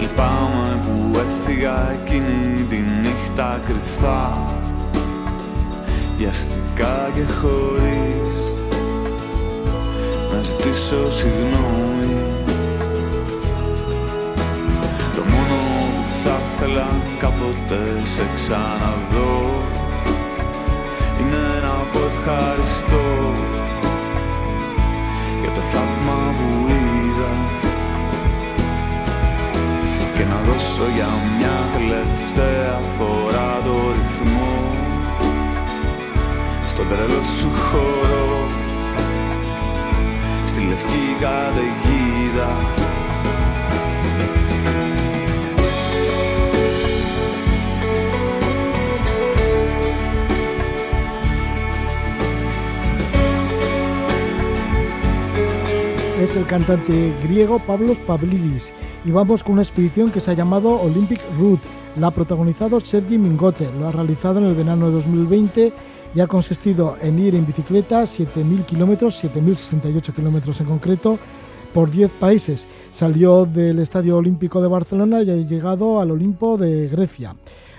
Λυπάμαι 0.00 0.80
που 0.82 1.18
έφυγα 1.18 1.90
εκείνη 1.90 2.62
τη 2.68 2.76
νύχτα 2.76 3.60
κρυφά. 3.64 4.38
Βιαστικά 6.18 7.10
και 7.14 7.32
χωρίς 7.40 8.36
Να 10.34 10.40
ζητήσω 10.40 11.10
συγγνώμη 11.10 12.31
θα 16.24 16.40
ήθελα 16.46 16.88
κάποτε 17.18 17.80
σε 18.02 18.22
ξαναδώ. 18.34 19.62
Είναι 21.20 21.60
να 21.62 21.74
πω 21.92 21.98
ευχαριστώ 22.12 23.32
Για 25.40 25.50
το 25.50 25.60
θαύμα 25.60 26.34
που 26.36 26.68
είδα. 26.68 27.32
Και 30.16 30.24
να 30.24 30.40
δώσω 30.44 30.84
για 30.94 31.08
μια 31.36 31.56
τελευταία 31.76 32.80
φορά 32.98 33.60
το 33.64 33.92
ρυθμό. 33.96 34.56
Στον 36.66 36.88
τρελό 36.88 37.22
σου 37.38 37.50
χώρο 37.50 38.46
Στη 40.46 40.60
λευκή 40.60 41.16
καταιγίδα 41.20 42.50
Es 56.22 56.36
el 56.36 56.46
cantante 56.46 57.12
griego 57.24 57.58
Pablos 57.58 57.98
Pavlidis 57.98 58.72
y 59.04 59.10
vamos 59.10 59.42
con 59.42 59.54
una 59.54 59.62
expedición 59.62 60.12
que 60.12 60.20
se 60.20 60.30
ha 60.30 60.34
llamado 60.34 60.80
Olympic 60.80 61.20
Route. 61.36 61.66
La 61.96 62.06
ha 62.06 62.10
protagonizado 62.12 62.78
Sergi 62.78 63.18
Mingote, 63.18 63.68
lo 63.76 63.88
ha 63.88 63.90
realizado 63.90 64.38
en 64.38 64.44
el 64.44 64.54
verano 64.54 64.86
de 64.86 64.92
2020 64.92 65.72
y 66.14 66.20
ha 66.20 66.28
consistido 66.28 66.96
en 67.02 67.18
ir 67.18 67.34
en 67.34 67.44
bicicleta 67.44 68.04
7.000 68.04 68.64
kilómetros, 68.66 69.20
7.068 69.24 70.14
kilómetros 70.14 70.60
en 70.60 70.66
concreto, 70.68 71.18
por 71.74 71.90
10 71.90 72.12
países. 72.12 72.68
Salió 72.92 73.44
del 73.44 73.80
Estadio 73.80 74.16
Olímpico 74.16 74.62
de 74.62 74.68
Barcelona 74.68 75.22
y 75.22 75.30
ha 75.30 75.34
llegado 75.34 75.98
al 75.98 76.12
Olimpo 76.12 76.56
de 76.56 76.86
Grecia. 76.86 77.34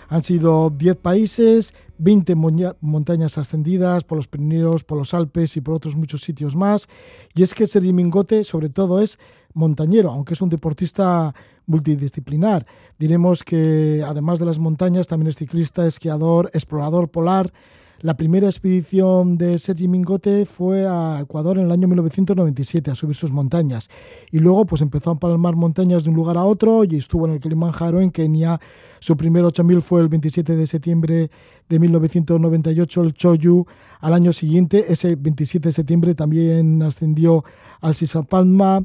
Han 0.10 0.24
sido 0.24 0.70
10 0.70 0.98
países, 0.98 1.74
20 1.98 2.36
moña- 2.36 2.76
montañas 2.82 3.38
ascendidas 3.38 4.04
por 4.04 4.18
los 4.18 4.28
Pirineos, 4.28 4.84
por 4.84 4.98
los 4.98 5.14
Alpes 5.14 5.56
y 5.58 5.62
por 5.62 5.74
otros 5.76 5.96
muchos 5.96 6.22
sitios 6.22 6.56
más. 6.56 6.88
Y 7.34 7.44
es 7.44 7.54
que 7.54 7.66
Sergi 7.66 7.94
Mingote, 7.94 8.44
sobre 8.44 8.70
todo, 8.70 9.02
es 9.02 9.18
montañero, 9.54 10.12
aunque 10.12 10.34
es 10.34 10.42
un 10.42 10.50
deportista 10.50 11.34
multidisciplinar. 11.66 12.66
Diremos 12.98 13.44
que 13.44 14.04
además 14.06 14.40
de 14.40 14.46
las 14.46 14.60
montañas, 14.60 15.08
también 15.08 15.30
es 15.30 15.38
ciclista, 15.38 15.86
esquiador, 15.86 16.50
explorador 16.54 17.10
polar. 17.10 17.54
La 18.04 18.18
primera 18.18 18.48
expedición 18.48 19.38
de 19.38 19.58
Sergi 19.58 19.88
Mingote 19.88 20.44
fue 20.44 20.86
a 20.86 21.20
Ecuador 21.22 21.58
en 21.58 21.68
el 21.68 21.72
año 21.72 21.88
1997 21.88 22.92
a 22.92 22.96
subir 22.96 23.16
sus 23.16 23.32
montañas 23.32 23.90
y 24.30 24.40
luego 24.40 24.66
pues 24.66 24.82
empezó 24.82 25.12
a 25.12 25.16
palmar 25.18 25.56
montañas 25.56 26.04
de 26.04 26.10
un 26.10 26.18
lugar 26.18 26.36
a 26.36 26.44
otro 26.44 26.84
y 26.84 26.98
estuvo 26.98 27.26
en 27.26 27.32
el 27.32 27.40
Kilimanjaro 27.40 28.02
en 28.02 28.12
Kenia. 28.12 28.60
Su 29.00 29.16
primer 29.16 29.46
8000 29.46 29.82
fue 29.82 30.02
el 30.02 30.10
27 30.10 30.58
de 30.58 30.68
septiembre 30.68 31.32
de 31.70 31.80
1998 31.80 33.04
el 33.04 33.14
Choyu. 33.14 33.66
Al 34.02 34.14
año 34.14 34.34
siguiente, 34.34 34.84
ese 34.90 35.16
27 35.16 35.70
de 35.70 35.72
septiembre, 35.72 36.14
también 36.14 36.84
ascendió 36.84 37.46
al 37.80 37.96
Sisapalma. 37.96 38.84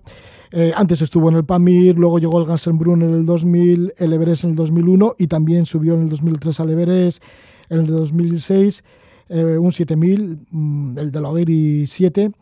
Eh, 0.53 0.73
antes 0.77 1.03
estuvo 1.03 1.28
en 1.28 1.35
el 1.35 1.45
Pamir, 1.45 1.99
luego 1.99 2.20
llegó 2.20 2.39
el 2.39 2.47
Gansenbrunn 2.47 3.03
en 3.03 3.15
el 3.15 3.27
2000, 3.27 3.95
el 3.97 4.12
Everest 4.12 4.45
en 4.45 4.51
el 4.51 4.57
2001 4.57 5.16
y 5.19 5.27
también 5.27 5.66
subió 5.66 5.95
en 5.95 6.03
el 6.03 6.09
2003 6.09 6.61
al 6.61 6.70
Everest, 6.70 7.20
en 7.69 7.81
el 7.81 7.86
2006 7.89 8.85
eh, 9.29 9.59
un 9.59 9.73
7000, 9.73 10.47
mm, 10.51 10.99
el 10.99 11.13
de 11.13 11.21
la 11.21 11.29
Oguiri 11.29 11.87
7. 11.87 12.33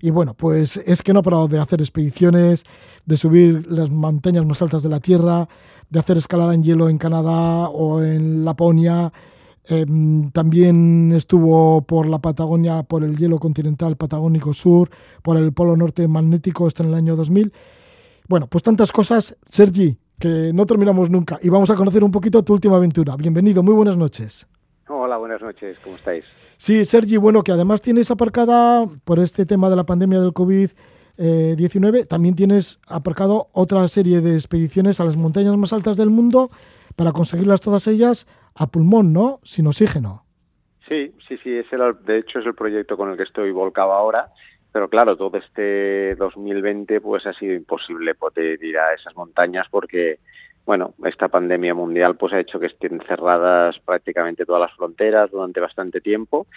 Y 0.00 0.10
bueno, 0.10 0.34
pues 0.34 0.76
es 0.76 1.02
que 1.02 1.12
no 1.12 1.20
ha 1.20 1.22
parado 1.22 1.48
de 1.48 1.58
hacer 1.58 1.80
expediciones, 1.80 2.64
de 3.04 3.16
subir 3.16 3.66
las 3.70 3.90
montañas 3.90 4.44
más 4.46 4.62
altas 4.62 4.82
de 4.82 4.88
la 4.88 5.00
Tierra, 5.00 5.48
de 5.90 5.98
hacer 5.98 6.18
escalada 6.18 6.54
en 6.54 6.62
hielo 6.62 6.88
en 6.88 6.98
Canadá 6.98 7.68
o 7.68 8.02
en 8.02 8.44
Laponia. 8.44 9.12
Em, 9.68 10.30
también 10.30 11.12
estuvo 11.12 11.82
por 11.82 12.06
la 12.06 12.20
Patagonia, 12.20 12.84
por 12.84 13.02
el 13.02 13.16
hielo 13.16 13.38
continental 13.38 13.96
patagónico 13.96 14.52
sur, 14.52 14.90
por 15.22 15.36
el 15.36 15.52
polo 15.52 15.76
norte 15.76 16.06
magnético, 16.06 16.68
esto 16.68 16.84
en 16.84 16.90
el 16.90 16.94
año 16.94 17.16
2000. 17.16 17.52
Bueno, 18.28 18.46
pues 18.46 18.62
tantas 18.62 18.92
cosas, 18.92 19.36
Sergi, 19.48 19.98
que 20.18 20.52
no 20.54 20.66
terminamos 20.66 21.10
nunca. 21.10 21.38
Y 21.42 21.48
vamos 21.48 21.70
a 21.70 21.74
conocer 21.74 22.04
un 22.04 22.10
poquito 22.10 22.42
tu 22.44 22.52
última 22.52 22.76
aventura. 22.76 23.16
Bienvenido, 23.16 23.62
muy 23.62 23.74
buenas 23.74 23.96
noches. 23.96 24.46
Hola, 24.88 25.16
buenas 25.16 25.42
noches, 25.42 25.76
¿cómo 25.80 25.96
estáis? 25.96 26.24
Sí, 26.58 26.84
Sergi, 26.84 27.16
bueno, 27.16 27.42
que 27.42 27.50
además 27.50 27.82
tienes 27.82 28.08
aparcada 28.12 28.86
por 29.04 29.18
este 29.18 29.44
tema 29.44 29.68
de 29.68 29.74
la 29.74 29.84
pandemia 29.84 30.20
del 30.20 30.30
COVID-19, 30.30 32.06
también 32.06 32.36
tienes 32.36 32.78
aparcado 32.86 33.48
otra 33.52 33.88
serie 33.88 34.20
de 34.20 34.34
expediciones 34.34 35.00
a 35.00 35.04
las 35.04 35.16
montañas 35.16 35.56
más 35.56 35.72
altas 35.72 35.96
del 35.96 36.10
mundo 36.10 36.50
para 36.94 37.10
conseguirlas 37.10 37.60
todas 37.60 37.88
ellas 37.88 38.28
a 38.54 38.68
pulmón, 38.68 39.12
¿no? 39.12 39.40
Sin 39.42 39.66
oxígeno. 39.66 40.24
Sí, 40.88 41.12
sí, 41.26 41.36
sí, 41.42 41.52
ese 41.56 41.74
era, 41.74 41.92
de 41.92 42.18
hecho 42.18 42.38
es 42.38 42.46
el 42.46 42.54
proyecto 42.54 42.96
con 42.96 43.10
el 43.10 43.16
que 43.16 43.24
estoy 43.24 43.50
volcado 43.50 43.90
ahora, 43.90 44.28
pero 44.70 44.88
claro, 44.88 45.16
todo 45.16 45.36
este 45.36 46.14
2020 46.14 47.00
pues 47.00 47.26
ha 47.26 47.32
sido 47.32 47.54
imposible 47.54 48.14
poder 48.14 48.62
ir 48.62 48.78
a 48.78 48.94
esas 48.94 49.16
montañas 49.16 49.66
porque 49.68 50.20
bueno, 50.66 50.94
esta 51.04 51.28
pandemia 51.28 51.74
mundial 51.74 52.16
pues 52.16 52.32
ha 52.32 52.40
hecho 52.40 52.58
que 52.58 52.66
estén 52.66 53.00
cerradas 53.06 53.78
prácticamente 53.78 54.44
todas 54.44 54.60
las 54.60 54.76
fronteras 54.76 55.30
durante 55.30 55.60
bastante 55.60 56.00
tiempo 56.00 56.48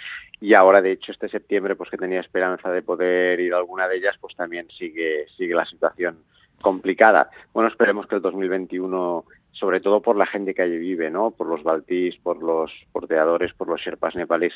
y 0.42 0.56
ahora 0.56 0.82
de 0.82 0.94
hecho 0.94 1.12
este 1.12 1.30
septiembre 1.30 1.76
pues 1.76 1.92
que 1.92 1.98
tenía 1.98 2.20
esperanza 2.20 2.72
de 2.72 2.82
poder 2.82 3.40
ir 3.40 3.54
a 3.54 3.58
alguna 3.58 3.88
de 3.88 3.98
ellas 3.98 4.16
pues 4.20 4.36
también 4.36 4.68
sigue 4.72 5.28
sigue 5.38 5.54
la 5.54 5.66
situación 5.66 6.18
complicada. 6.60 7.30
Bueno, 7.54 7.70
esperemos 7.70 8.08
que 8.08 8.16
el 8.16 8.22
2021 8.22 9.26
sobre 9.52 9.80
todo 9.80 10.02
por 10.02 10.16
la 10.16 10.26
gente 10.26 10.54
que 10.54 10.64
allí 10.64 10.78
vive, 10.78 11.12
¿no? 11.12 11.32
Por 11.32 11.48
los 11.48 11.64
baltís, 11.64 12.16
por 12.18 12.42
los 12.42 12.72
porteadores, 12.92 13.54
por 13.54 13.68
los 13.68 13.82
sherpas 13.82 14.16
nepalíes, 14.16 14.54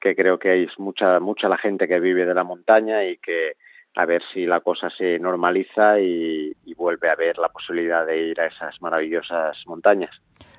que 0.00 0.16
creo 0.16 0.38
que 0.38 0.50
hay 0.50 0.68
mucha 0.78 1.20
mucha 1.20 1.48
la 1.48 1.58
gente 1.58 1.86
que 1.86 2.00
vive 2.00 2.24
de 2.24 2.34
la 2.34 2.44
montaña 2.44 3.04
y 3.04 3.18
que 3.18 3.56
a 3.96 4.06
ver 4.06 4.22
si 4.32 4.44
la 4.46 4.60
cosa 4.60 4.90
se 4.90 5.18
normaliza 5.18 6.00
y, 6.00 6.52
vuelve 6.76 7.08
a 7.08 7.12
haber 7.12 7.38
la 7.38 7.48
posibilidad 7.48 8.04
de 8.04 8.30
ir 8.30 8.40
a 8.40 8.46
esas 8.46 8.82
maravillosas 8.82 9.56
montañas. 9.66 10.10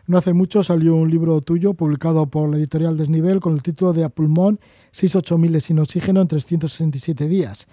No 0.08 0.18
hace 0.18 0.34
mucho 0.34 0.64
salió 0.64 0.96
un 0.96 1.12
libro 1.12 1.42
tuyo 1.42 1.74
publicado 1.74 2.26
por 2.28 2.50
la 2.50 2.58
editorial 2.58 2.98
Desnivel 2.98 3.42
con 3.42 3.54
el 3.54 3.62
título 3.62 3.94
de 3.94 4.06
A 4.06 4.10
pulmón, 4.10 4.60
6-8 4.92 5.38
miles 5.38 5.66
sin 5.66 5.78
oxígeno 5.78 6.22
en 6.22 6.28
367 6.28 7.28
días, 7.28 7.68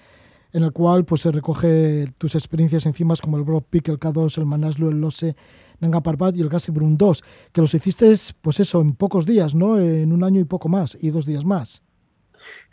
en 0.53 0.65
el 0.65 0.73
cual 0.73 1.05
pues, 1.05 1.23
se 1.23 1.31
recoge 1.31 2.07
tus 2.19 2.35
experiencias 2.35 2.85
encima 2.85 3.15
como 3.23 3.39
el 3.39 3.45
Broad 3.45 3.63
Peak, 3.63 3.89
el 3.89 4.01
K2, 4.01 4.39
el 4.39 4.47
Manaslu, 4.47 4.91
el 4.91 5.01
Lose, 5.01 5.37
Nanga 5.81 6.03
Parbat 6.03 6.37
y 6.37 6.41
el 6.41 6.49
Brun 6.49 6.99
2, 6.99 7.25
que 7.53 7.61
los 7.61 7.73
hiciste 7.73 8.13
pues 8.43 8.61
eso, 8.61 8.81
en 8.81 8.95
pocos 8.95 9.25
días, 9.25 9.55
¿no? 9.55 9.79
En 9.79 10.13
un 10.13 10.25
año 10.25 10.41
y 10.41 10.45
poco 10.45 10.69
más, 10.69 10.99
y 11.01 11.11
dos 11.11 11.27
días 11.27 11.45
más. 11.45 11.83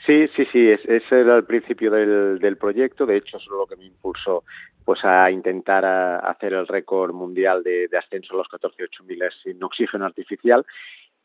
Sí, 0.05 0.27
sí, 0.35 0.45
sí, 0.51 0.69
ese 0.69 1.19
era 1.19 1.35
el 1.35 1.43
principio 1.43 1.91
del, 1.91 2.39
del 2.39 2.57
proyecto, 2.57 3.05
de 3.05 3.17
hecho, 3.17 3.37
eso 3.37 3.51
es 3.51 3.57
lo 3.57 3.67
que 3.67 3.75
me 3.75 3.85
impulsó 3.85 4.43
pues 4.89 5.05
a 5.05 5.29
intentar 5.29 5.85
hacer 5.85 6.53
el 6.53 6.67
récord 6.67 7.13
mundial 7.13 7.61
de, 7.61 7.87
ascenso 7.95 8.33
a 8.33 8.37
los 8.37 8.47
14.8 8.47 9.03
miles 9.05 9.35
sin 9.43 9.61
oxígeno 9.63 10.05
artificial. 10.05 10.65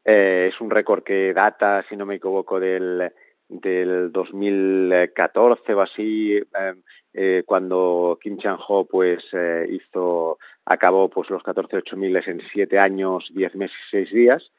Eh, 0.05 0.51
es 0.53 0.61
un 0.61 0.69
récord 0.69 1.03
que 1.03 1.33
data, 1.33 1.83
si 1.89 1.97
no 1.97 2.05
me 2.05 2.17
equivoco, 2.17 2.61
del, 2.61 3.11
del 3.49 4.13
2014 4.13 5.73
o 5.73 5.81
así, 5.81 6.37
eh, 6.37 6.75
eh, 7.15 7.43
cuando 7.47 8.19
Kim 8.21 8.37
Chan-ho 8.37 8.85
pues 8.85 9.25
eh, 9.33 9.67
hizo, 9.71 10.39
acabó 10.67 11.09
pues 11.09 11.31
los 11.31 11.43
14.8 11.43 11.97
miles 11.97 12.29
en 12.29 12.43
7 12.53 12.79
años, 12.79 13.31
10 13.33 13.55
meses 13.55 13.77
y 13.87 13.91
6 13.93 14.13
días. 14.13 14.53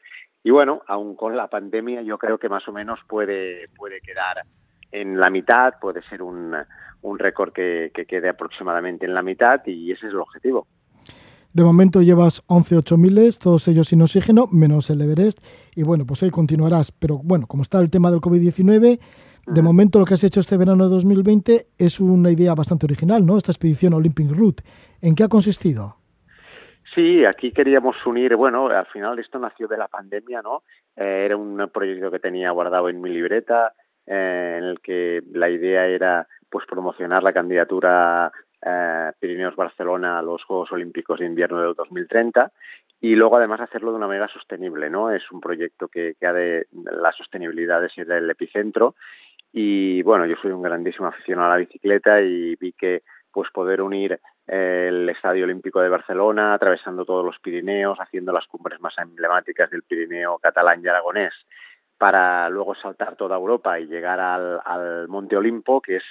Y 0.45 0.51
bueno, 0.51 0.83
aún 0.85 1.15
con 1.15 1.35
la 1.35 1.47
pandemia 1.47 2.03
yo 2.03 2.19
creo 2.19 2.37
que 2.37 2.49
más 2.49 2.67
o 2.67 2.71
menos 2.71 2.99
puede, 3.07 3.67
puede 3.75 3.99
quedar 3.99 4.45
en 4.91 5.19
la 5.19 5.31
mitad, 5.31 5.73
puede 5.81 6.03
ser 6.03 6.21
un, 6.21 6.55
un 7.01 7.17
récord 7.17 7.51
que, 7.51 7.89
que 7.91 8.05
quede 8.05 8.29
aproximadamente 8.29 9.07
en 9.07 9.15
la 9.15 9.23
mitad 9.23 9.65
y 9.65 9.91
ese 9.91 10.05
es 10.05 10.13
el 10.13 10.19
objetivo. 10.19 10.67
De 11.51 11.63
momento 11.63 12.03
llevas 12.03 12.43
11 12.45 12.77
8000, 12.77 13.39
todos 13.39 13.67
ellos 13.69 13.87
sin 13.87 14.03
oxígeno, 14.03 14.47
menos 14.51 14.91
el 14.91 15.01
Everest. 15.01 15.39
Y 15.73 15.81
bueno, 15.81 16.05
pues 16.05 16.21
ahí 16.21 16.29
continuarás. 16.29 16.91
Pero 16.91 17.17
bueno, 17.23 17.47
como 17.47 17.63
está 17.63 17.79
el 17.79 17.89
tema 17.89 18.11
del 18.11 18.21
COVID-19, 18.21 18.99
de 19.47 19.61
momento 19.63 19.97
lo 19.97 20.05
que 20.05 20.13
has 20.13 20.23
hecho 20.23 20.41
este 20.41 20.57
verano 20.57 20.83
de 20.83 20.91
2020 20.91 21.69
es 21.75 21.99
una 21.99 22.29
idea 22.29 22.53
bastante 22.53 22.85
original, 22.85 23.25
¿no? 23.25 23.35
Esta 23.37 23.51
expedición 23.51 23.95
Olympic 23.95 24.29
Route. 24.29 24.63
¿En 25.01 25.15
qué 25.15 25.23
ha 25.23 25.27
consistido? 25.27 26.04
Sí, 26.95 27.25
aquí 27.25 27.51
queríamos 27.51 27.97
unir, 28.05 28.37
bueno, 28.37 28.67
al 28.67 28.85
final 28.85 29.19
esto 29.19 29.37
nació 29.37 29.67
de 29.67 29.77
la 29.77 29.89
pandemia, 29.89 30.41
¿no? 30.41 30.63
Eh, 30.95 31.25
era 31.25 31.35
un 31.35 31.69
proyecto 31.73 32.09
que 32.09 32.19
tenía 32.19 32.51
guardado 32.51 32.87
en 32.87 33.01
mi 33.01 33.09
libreta, 33.09 33.73
eh, 34.07 34.55
en 34.57 34.63
el 34.63 34.79
que 34.79 35.21
la 35.33 35.49
idea 35.49 35.87
era 35.87 36.25
pues 36.49 36.65
promocionar 36.65 37.21
la 37.21 37.33
candidatura 37.33 38.31
eh, 38.65 39.11
Pirineos 39.19 39.57
Barcelona 39.57 40.19
a 40.19 40.21
los 40.21 40.41
Juegos 40.45 40.71
Olímpicos 40.71 41.19
de 41.19 41.25
Invierno 41.25 41.59
del 41.61 41.73
2030 41.73 42.51
y 43.01 43.17
luego 43.17 43.35
además 43.35 43.59
hacerlo 43.59 43.91
de 43.91 43.97
una 43.97 44.07
manera 44.07 44.29
sostenible, 44.29 44.89
¿no? 44.89 45.11
Es 45.11 45.29
un 45.31 45.41
proyecto 45.41 45.89
que, 45.89 46.15
que 46.17 46.25
ha 46.25 46.31
de 46.31 46.67
la 46.71 47.11
sostenibilidad 47.11 47.81
de 47.81 47.89
ser 47.89 48.09
el 48.09 48.29
epicentro 48.29 48.95
y 49.51 50.01
bueno, 50.03 50.25
yo 50.27 50.37
soy 50.41 50.51
un 50.51 50.61
grandísimo 50.61 51.07
aficionado 51.07 51.47
a 51.47 51.55
la 51.55 51.59
bicicleta 51.59 52.21
y 52.21 52.55
vi 52.55 52.71
que 52.71 53.03
pues 53.33 53.51
poder 53.51 53.81
unir 53.81 54.17
el 54.47 55.09
Estadio 55.09 55.45
Olímpico 55.45 55.81
de 55.81 55.89
Barcelona, 55.89 56.53
atravesando 56.53 57.05
todos 57.05 57.25
los 57.25 57.39
Pirineos, 57.39 57.99
haciendo 57.99 58.31
las 58.31 58.45
cumbres 58.47 58.79
más 58.79 58.97
emblemáticas 58.97 59.69
del 59.69 59.83
Pirineo 59.83 60.37
catalán 60.39 60.81
y 60.83 60.87
aragonés, 60.87 61.33
para 61.97 62.49
luego 62.49 62.75
saltar 62.75 63.15
toda 63.15 63.37
Europa 63.37 63.79
y 63.79 63.87
llegar 63.87 64.19
al, 64.19 65.07
Monte 65.07 65.37
Olimpo, 65.37 65.81
que 65.81 65.97
es 65.97 66.03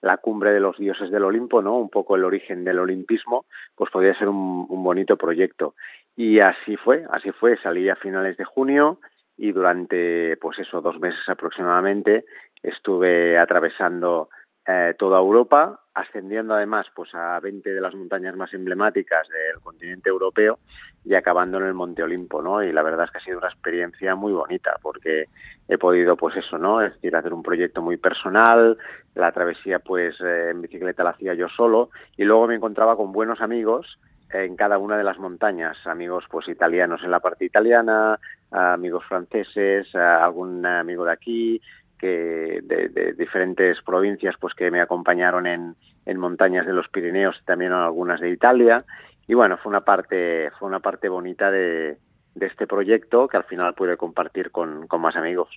la 0.00 0.16
cumbre 0.16 0.52
de 0.52 0.60
los 0.60 0.78
dioses 0.78 1.10
del 1.10 1.24
Olimpo, 1.24 1.62
¿no? 1.62 1.76
Un 1.76 1.90
poco 1.90 2.16
el 2.16 2.24
origen 2.24 2.64
del 2.64 2.78
olimpismo, 2.78 3.46
pues 3.74 3.90
podría 3.90 4.18
ser 4.18 4.28
un, 4.28 4.66
un 4.68 4.82
bonito 4.82 5.16
proyecto. 5.16 5.74
Y 6.16 6.40
así 6.40 6.76
fue, 6.76 7.04
así 7.10 7.30
fue. 7.32 7.56
Salí 7.58 7.88
a 7.88 7.96
finales 7.96 8.36
de 8.36 8.44
junio 8.44 8.98
y 9.36 9.52
durante, 9.52 10.36
pues 10.38 10.58
eso, 10.58 10.80
dos 10.80 10.98
meses 11.00 11.28
aproximadamente, 11.28 12.24
estuve 12.62 13.38
atravesando 13.38 14.28
eh, 14.66 14.94
toda 14.98 15.18
Europa, 15.18 15.80
ascendiendo 15.94 16.54
además 16.54 16.86
pues 16.94 17.14
a 17.14 17.38
20 17.40 17.72
de 17.72 17.80
las 17.80 17.94
montañas 17.94 18.36
más 18.36 18.52
emblemáticas 18.54 19.28
del 19.28 19.60
continente 19.60 20.08
europeo 20.08 20.58
y 21.04 21.14
acabando 21.14 21.58
en 21.58 21.66
el 21.66 21.74
Monte 21.74 22.02
Olimpo, 22.02 22.40
¿no? 22.40 22.62
Y 22.62 22.72
la 22.72 22.82
verdad 22.82 23.04
es 23.04 23.10
que 23.10 23.18
ha 23.18 23.24
sido 23.24 23.38
una 23.38 23.48
experiencia 23.48 24.14
muy 24.14 24.32
bonita 24.32 24.78
porque 24.80 25.28
he 25.68 25.78
podido 25.78 26.16
pues 26.16 26.36
eso, 26.36 26.58
¿no? 26.58 26.80
Es 26.80 26.94
decir, 26.94 27.14
hacer 27.14 27.34
un 27.34 27.42
proyecto 27.42 27.82
muy 27.82 27.96
personal, 27.96 28.78
la 29.14 29.32
travesía 29.32 29.80
pues 29.80 30.18
eh, 30.20 30.50
en 30.50 30.62
bicicleta 30.62 31.04
la 31.04 31.10
hacía 31.10 31.34
yo 31.34 31.48
solo 31.48 31.90
y 32.16 32.24
luego 32.24 32.46
me 32.46 32.54
encontraba 32.54 32.96
con 32.96 33.12
buenos 33.12 33.40
amigos 33.40 33.98
en 34.32 34.56
cada 34.56 34.78
una 34.78 34.96
de 34.96 35.04
las 35.04 35.18
montañas, 35.18 35.76
amigos 35.86 36.24
pues 36.30 36.48
italianos 36.48 37.02
en 37.04 37.10
la 37.10 37.20
parte 37.20 37.44
italiana, 37.44 38.18
amigos 38.50 39.04
franceses, 39.06 39.94
algún 39.94 40.64
amigo 40.64 41.04
de 41.04 41.12
aquí, 41.12 41.60
que 42.02 42.58
de, 42.64 42.88
de, 42.88 43.12
diferentes 43.12 43.80
provincias 43.82 44.34
pues 44.40 44.54
que 44.54 44.72
me 44.72 44.80
acompañaron 44.80 45.46
en, 45.46 45.76
en 46.04 46.18
montañas 46.18 46.66
de 46.66 46.72
los 46.72 46.88
Pirineos 46.88 47.36
y 47.40 47.44
también 47.44 47.70
en 47.70 47.78
algunas 47.78 48.20
de 48.20 48.30
Italia. 48.30 48.84
Y 49.28 49.34
bueno 49.34 49.56
fue 49.62 49.70
una 49.70 49.82
parte 49.82 50.50
fue 50.58 50.68
una 50.68 50.80
parte 50.80 51.08
bonita 51.08 51.52
de, 51.52 51.96
de 52.34 52.46
este 52.46 52.66
proyecto 52.66 53.28
que 53.28 53.36
al 53.36 53.44
final 53.44 53.74
pude 53.74 53.96
compartir 53.96 54.50
con, 54.50 54.88
con, 54.88 55.00
más 55.00 55.14
amigos. 55.14 55.48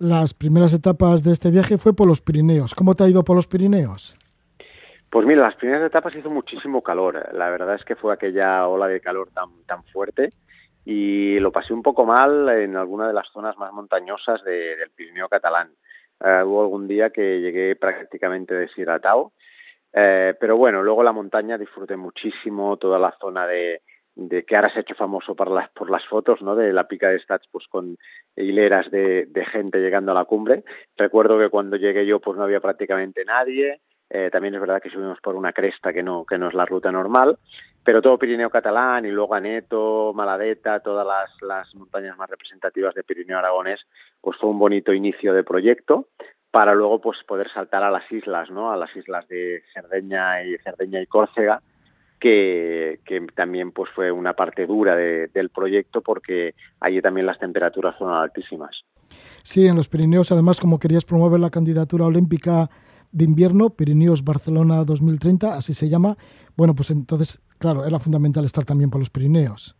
Las 0.00 0.34
primeras 0.34 0.74
etapas 0.74 1.22
de 1.22 1.30
este 1.30 1.50
viaje 1.52 1.78
fue 1.78 1.94
por 1.94 2.08
los 2.08 2.20
Pirineos. 2.20 2.74
Cómo 2.74 2.94
te 2.94 3.04
ha 3.04 3.08
ido 3.08 3.22
por 3.22 3.36
los 3.36 3.46
Pirineos 3.46 4.16
pues 5.10 5.26
mira 5.26 5.42
las 5.42 5.54
primeras 5.54 5.86
etapas 5.86 6.14
hizo 6.16 6.28
muchísimo 6.28 6.82
calor. 6.82 7.30
La 7.32 7.48
verdad 7.48 7.76
es 7.76 7.84
que 7.84 7.96
fue 7.96 8.12
aquella 8.12 8.68
ola 8.68 8.88
de 8.88 9.00
calor 9.00 9.30
tan 9.32 9.48
tan 9.66 9.82
fuerte 9.84 10.28
y 10.90 11.38
lo 11.38 11.52
pasé 11.52 11.74
un 11.74 11.82
poco 11.82 12.06
mal 12.06 12.48
en 12.48 12.74
alguna 12.74 13.08
de 13.08 13.12
las 13.12 13.28
zonas 13.30 13.58
más 13.58 13.70
montañosas 13.74 14.42
de, 14.42 14.74
del 14.74 14.88
Pirineo 14.96 15.28
catalán. 15.28 15.70
Uh, 16.18 16.46
hubo 16.46 16.62
algún 16.62 16.88
día 16.88 17.10
que 17.10 17.42
llegué 17.42 17.76
prácticamente 17.76 18.54
deshidratado, 18.54 19.32
uh, 19.92 20.32
pero 20.40 20.54
bueno, 20.56 20.82
luego 20.82 21.02
la 21.02 21.12
montaña 21.12 21.58
disfruté 21.58 21.98
muchísimo, 21.98 22.78
toda 22.78 22.98
la 22.98 23.14
zona 23.20 23.46
de, 23.46 23.82
de 24.14 24.46
que 24.46 24.56
ahora 24.56 24.70
se 24.70 24.78
ha 24.78 24.80
hecho 24.80 24.94
famoso 24.94 25.34
por 25.36 25.50
las, 25.50 25.68
por 25.72 25.90
las 25.90 26.06
fotos, 26.06 26.40
¿no? 26.40 26.56
De 26.56 26.72
la 26.72 26.88
pica 26.88 27.10
de 27.10 27.18
Stats, 27.18 27.46
pues 27.52 27.66
con 27.68 27.98
hileras 28.34 28.90
de, 28.90 29.26
de 29.26 29.44
gente 29.44 29.80
llegando 29.80 30.12
a 30.12 30.14
la 30.14 30.24
cumbre. 30.24 30.64
Recuerdo 30.96 31.38
que 31.38 31.50
cuando 31.50 31.76
llegué 31.76 32.06
yo, 32.06 32.18
pues 32.18 32.38
no 32.38 32.44
había 32.44 32.60
prácticamente 32.60 33.26
nadie, 33.26 33.82
Eh, 34.10 34.30
también 34.32 34.54
es 34.54 34.60
verdad 34.60 34.80
que 34.80 34.88
subimos 34.90 35.20
por 35.20 35.34
una 35.36 35.52
cresta 35.52 35.92
que 35.92 36.02
no, 36.02 36.24
que 36.24 36.38
no 36.38 36.48
es 36.48 36.54
la 36.54 36.64
ruta 36.64 36.90
normal, 36.90 37.38
pero 37.84 38.00
todo 38.00 38.18
Pirineo 38.18 38.48
catalán 38.50 39.04
y 39.04 39.10
luego 39.10 39.34
Aneto, 39.34 40.12
Maladeta, 40.14 40.80
todas 40.80 41.06
las, 41.06 41.30
las 41.42 41.74
montañas 41.74 42.16
más 42.16 42.30
representativas 42.30 42.94
de 42.94 43.02
Pirineo 43.04 43.38
aragonés, 43.38 43.80
pues 44.20 44.36
fue 44.38 44.48
un 44.48 44.58
bonito 44.58 44.92
inicio 44.94 45.34
de 45.34 45.44
proyecto 45.44 46.08
para 46.50 46.74
luego 46.74 47.00
pues 47.00 47.18
poder 47.26 47.50
saltar 47.50 47.82
a 47.84 47.90
las 47.90 48.10
islas, 48.10 48.50
¿no? 48.50 48.72
A 48.72 48.76
las 48.76 48.94
islas 48.96 49.28
de 49.28 49.62
Cerdeña 49.74 50.42
y 50.42 50.56
Cerdeña 50.58 51.02
y 51.02 51.06
Córcega, 51.06 51.60
que, 52.18 53.00
que 53.04 53.20
también 53.34 53.70
pues 53.72 53.90
fue 53.94 54.10
una 54.10 54.32
parte 54.32 54.66
dura 54.66 54.96
de- 54.96 55.28
del 55.28 55.50
proyecto 55.50 56.00
porque 56.00 56.54
allí 56.80 57.00
también 57.02 57.26
las 57.26 57.38
temperaturas 57.38 57.96
son 57.98 58.10
altísimas. 58.12 58.84
Sí, 59.42 59.66
en 59.66 59.76
los 59.76 59.88
Pirineos, 59.88 60.32
además, 60.32 60.60
como 60.60 60.78
querías 60.78 61.04
promover 61.04 61.40
la 61.40 61.50
candidatura 61.50 62.06
olímpica 62.06 62.68
de 63.12 63.24
invierno, 63.24 63.70
Pirineos 63.70 64.24
Barcelona 64.24 64.84
2030, 64.84 65.54
así 65.54 65.74
se 65.74 65.88
llama, 65.88 66.16
bueno, 66.56 66.74
pues 66.74 66.90
entonces, 66.90 67.40
claro, 67.58 67.84
era 67.84 67.98
fundamental 67.98 68.44
estar 68.44 68.64
también 68.64 68.90
por 68.90 69.00
los 69.00 69.10
Pirineos. 69.10 69.74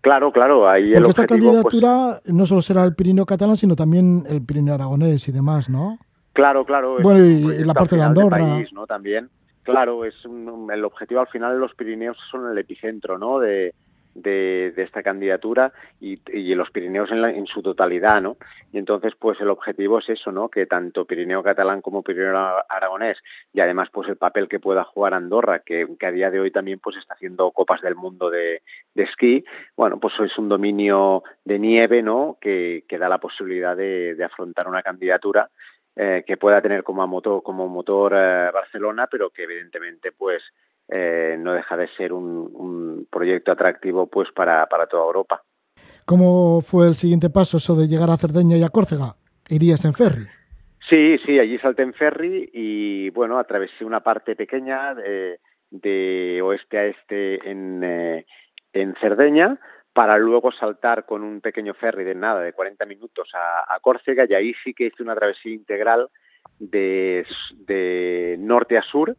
Claro, 0.00 0.32
claro, 0.32 0.68
ahí 0.68 0.92
el 0.92 1.02
Porque 1.02 1.10
esta 1.10 1.22
objetivo 1.22 1.52
pues, 1.62 1.74
candidatura 1.74 2.22
no 2.26 2.46
solo 2.46 2.62
será 2.62 2.84
el 2.84 2.94
Pirineo 2.94 3.26
catalán, 3.26 3.56
sino 3.58 3.76
también 3.76 4.24
el 4.28 4.40
Pirineo 4.42 4.74
aragonés 4.74 5.28
y 5.28 5.32
demás, 5.32 5.68
¿no? 5.68 5.98
Claro, 6.32 6.64
claro. 6.64 6.96
Bueno, 7.02 7.26
y 7.26 7.62
la 7.64 7.74
parte 7.74 7.96
de 7.96 8.02
Andorra. 8.02 8.38
país, 8.38 8.72
¿no? 8.72 8.86
También. 8.86 9.28
Claro, 9.62 10.06
es 10.06 10.24
un- 10.24 10.70
el 10.72 10.84
objetivo 10.86 11.20
al 11.20 11.26
final 11.28 11.52
de 11.52 11.58
los 11.58 11.74
Pirineos 11.74 12.16
son 12.30 12.50
el 12.50 12.56
epicentro, 12.56 13.18
¿no? 13.18 13.38
De, 13.40 13.74
de, 14.14 14.72
de 14.74 14.82
esta 14.82 15.02
candidatura 15.02 15.72
y, 16.00 16.20
y 16.32 16.54
los 16.54 16.70
Pirineos 16.70 17.10
en, 17.10 17.22
la- 17.22 17.30
en 17.30 17.46
su 17.46 17.62
totalidad, 17.62 18.20
¿no? 18.20 18.36
Y 18.72 18.78
entonces, 18.78 19.14
pues 19.18 19.40
el 19.40 19.50
objetivo 19.50 19.98
es 19.98 20.08
eso, 20.08 20.32
¿no? 20.32 20.48
Que 20.48 20.66
tanto 20.66 21.04
Pirineo 21.04 21.42
catalán 21.42 21.80
como 21.80 22.02
Pirineo 22.02 22.30
ara- 22.30 22.64
aragonés 22.68 23.18
y 23.52 23.60
además, 23.60 23.88
pues 23.92 24.08
el 24.08 24.16
papel 24.16 24.48
que 24.48 24.58
pueda 24.60 24.84
jugar 24.84 25.14
Andorra, 25.14 25.60
que, 25.60 25.86
que 25.98 26.06
a 26.06 26.12
día 26.12 26.30
de 26.30 26.40
hoy 26.40 26.50
también, 26.50 26.78
pues 26.80 26.96
está 26.96 27.14
haciendo 27.14 27.50
copas 27.52 27.80
del 27.82 27.94
mundo 27.96 28.30
de, 28.30 28.62
de 28.94 29.02
esquí, 29.02 29.44
bueno, 29.76 29.98
pues 30.00 30.14
es 30.20 30.36
un 30.38 30.48
dominio 30.48 31.22
de 31.44 31.58
nieve, 31.58 32.02
¿no? 32.02 32.36
Que, 32.40 32.84
que 32.88 32.98
da 32.98 33.08
la 33.08 33.18
posibilidad 33.18 33.76
de, 33.76 34.14
de 34.14 34.24
afrontar 34.24 34.68
una 34.68 34.82
candidatura 34.82 35.48
eh, 35.96 36.22
que 36.26 36.36
pueda 36.36 36.62
tener 36.62 36.84
como 36.84 37.04
motor, 37.06 37.42
como 37.42 37.68
motor 37.68 38.12
eh, 38.14 38.50
Barcelona, 38.52 39.08
pero 39.10 39.30
que 39.30 39.42
evidentemente 39.42 40.12
pues 40.12 40.42
eh, 40.92 41.36
no 41.38 41.52
deja 41.52 41.76
de 41.76 41.88
ser 41.96 42.12
un, 42.12 42.50
un 42.52 43.06
proyecto 43.10 43.52
atractivo 43.52 44.06
pues 44.06 44.30
para, 44.32 44.66
para 44.66 44.86
toda 44.86 45.04
Europa. 45.04 45.42
¿Cómo 46.06 46.60
fue 46.62 46.88
el 46.88 46.96
siguiente 46.96 47.30
paso, 47.30 47.58
eso 47.58 47.76
de 47.76 47.86
llegar 47.86 48.10
a 48.10 48.16
Cerdeña 48.16 48.56
y 48.56 48.62
a 48.62 48.68
Córcega? 48.68 49.14
¿Irías 49.48 49.84
en 49.84 49.94
ferry? 49.94 50.24
Sí, 50.88 51.18
sí, 51.24 51.38
allí 51.38 51.58
salté 51.58 51.82
en 51.82 51.94
ferry 51.94 52.50
y 52.52 53.10
bueno, 53.10 53.38
atravesé 53.38 53.84
una 53.84 54.00
parte 54.00 54.34
pequeña 54.34 54.94
de, 54.94 55.38
de 55.70 56.40
oeste 56.42 56.78
a 56.78 56.86
este 56.86 57.48
en, 57.48 57.80
eh, 57.84 58.26
en 58.72 58.94
Cerdeña 59.00 59.58
para 59.92 60.18
luego 60.18 60.50
saltar 60.52 61.04
con 61.04 61.22
un 61.22 61.40
pequeño 61.40 61.74
ferry 61.74 62.04
de 62.04 62.14
nada, 62.14 62.40
de 62.40 62.52
40 62.52 62.86
minutos 62.86 63.28
a, 63.34 63.72
a 63.72 63.78
Córcega 63.80 64.24
y 64.28 64.34
ahí 64.34 64.54
sí 64.64 64.72
que 64.74 64.86
hice 64.86 65.02
una 65.02 65.14
travesía 65.14 65.52
integral 65.52 66.08
de, 66.58 67.26
de 67.66 68.36
norte 68.38 68.78
a 68.78 68.82
sur, 68.82 69.16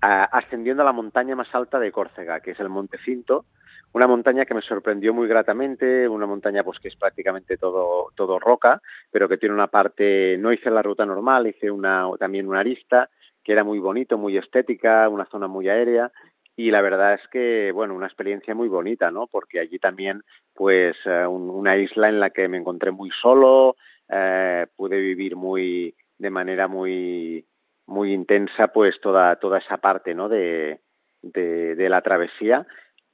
ascendiendo 0.00 0.82
a 0.82 0.86
la 0.86 0.92
montaña 0.92 1.34
más 1.36 1.48
alta 1.54 1.78
de 1.78 1.92
Córcega, 1.92 2.40
que 2.40 2.52
es 2.52 2.60
el 2.60 2.68
Monte 2.68 2.98
Cinto, 3.04 3.46
una 3.92 4.06
montaña 4.06 4.44
que 4.44 4.54
me 4.54 4.60
sorprendió 4.60 5.14
muy 5.14 5.26
gratamente, 5.26 6.08
una 6.08 6.26
montaña 6.26 6.62
pues 6.62 6.78
que 6.78 6.88
es 6.88 6.96
prácticamente 6.96 7.56
todo, 7.56 8.10
roca, 8.38 8.80
pero 9.10 9.28
que 9.28 9.38
tiene 9.38 9.54
una 9.54 9.68
parte, 9.68 10.36
no 10.38 10.52
hice 10.52 10.70
la 10.70 10.82
ruta 10.82 11.06
normal, 11.06 11.46
hice 11.46 11.70
una, 11.70 12.06
también 12.18 12.46
una 12.46 12.60
arista, 12.60 13.08
que 13.42 13.52
era 13.52 13.64
muy 13.64 13.78
bonito, 13.78 14.18
muy 14.18 14.36
estética, 14.36 15.08
una 15.08 15.24
zona 15.26 15.46
muy 15.46 15.68
aérea, 15.68 16.10
y 16.56 16.70
la 16.70 16.82
verdad 16.82 17.14
es 17.14 17.26
que, 17.30 17.70
bueno, 17.72 17.94
una 17.94 18.06
experiencia 18.06 18.54
muy 18.54 18.68
bonita, 18.68 19.10
¿no? 19.10 19.26
Porque 19.28 19.60
allí 19.60 19.78
también, 19.78 20.22
pues, 20.54 20.96
eh, 21.04 21.26
un- 21.26 21.50
una 21.50 21.76
isla 21.76 22.08
en 22.08 22.18
la 22.20 22.30
que 22.30 22.48
me 22.48 22.56
encontré 22.58 22.90
muy 22.90 23.10
solo, 23.22 23.76
eh, 24.08 24.66
pude 24.76 24.98
vivir 24.98 25.36
muy, 25.36 25.94
de 26.18 26.30
manera 26.30 26.66
muy, 26.68 27.46
muy 27.86 28.12
intensa, 28.12 28.68
pues, 28.68 29.00
toda, 29.00 29.36
toda 29.36 29.58
esa 29.58 29.78
parte, 29.78 30.14
¿no? 30.14 30.28
De, 30.28 30.80
de, 31.22 31.88
la 31.88 32.02
travesía 32.02 32.66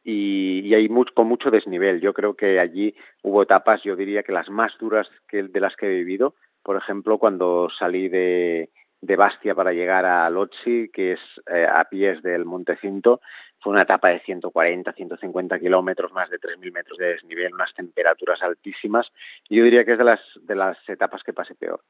y, 0.03 0.61
y 0.61 0.75
hay 0.75 0.89
con 1.15 1.27
mucho 1.27 1.51
desnivel. 1.51 2.01
Yo 2.01 2.13
creo 2.13 2.35
que 2.35 2.59
allí 2.59 2.95
hubo 3.23 3.43
etapas, 3.43 3.83
yo 3.83 3.97
diría 3.97 4.23
que 4.23 4.33
las 4.33 4.51
más 4.51 4.73
duras 4.79 5.09
que, 5.29 5.45
de 5.45 5.61
las 5.61 5.77
que 5.77 5.87
he 5.87 5.97
vivido, 5.97 6.35
por 6.63 6.77
ejemplo, 6.77 7.19
cuando 7.19 7.69
salí 7.71 8.09
de, 8.09 8.71
de 9.01 9.17
Bastia 9.17 9.55
para 9.55 9.73
llegar 9.73 10.05
a 10.07 10.29
Lotsi, 10.31 10.89
que 10.93 11.13
es 11.13 11.21
eh, 11.53 11.67
a 11.67 11.85
pies 11.85 12.23
del 12.23 12.45
Monte 12.45 12.77
Cinto, 12.77 13.21
fue 13.63 13.73
una 13.73 13.83
etapa 13.83 14.09
de 14.09 14.21
140, 14.21 14.93
150 14.93 15.59
kilómetros, 15.59 16.13
más 16.13 16.29
de 16.31 16.39
3.000 16.39 16.73
metros 16.73 16.99
de 16.99 17.07
desnivel, 17.07 17.55
unas 17.55 17.73
temperaturas 17.75 18.43
altísimas. 18.43 19.07
Yo 19.49 19.63
diría 19.63 19.85
que 19.85 19.93
es 19.93 19.99
de 19.99 20.05
las, 20.05 20.21
de 20.43 20.57
las 20.57 20.77
etapas 20.89 21.23
que 21.23 21.33
pasé 21.33 21.55
peor. 21.55 21.81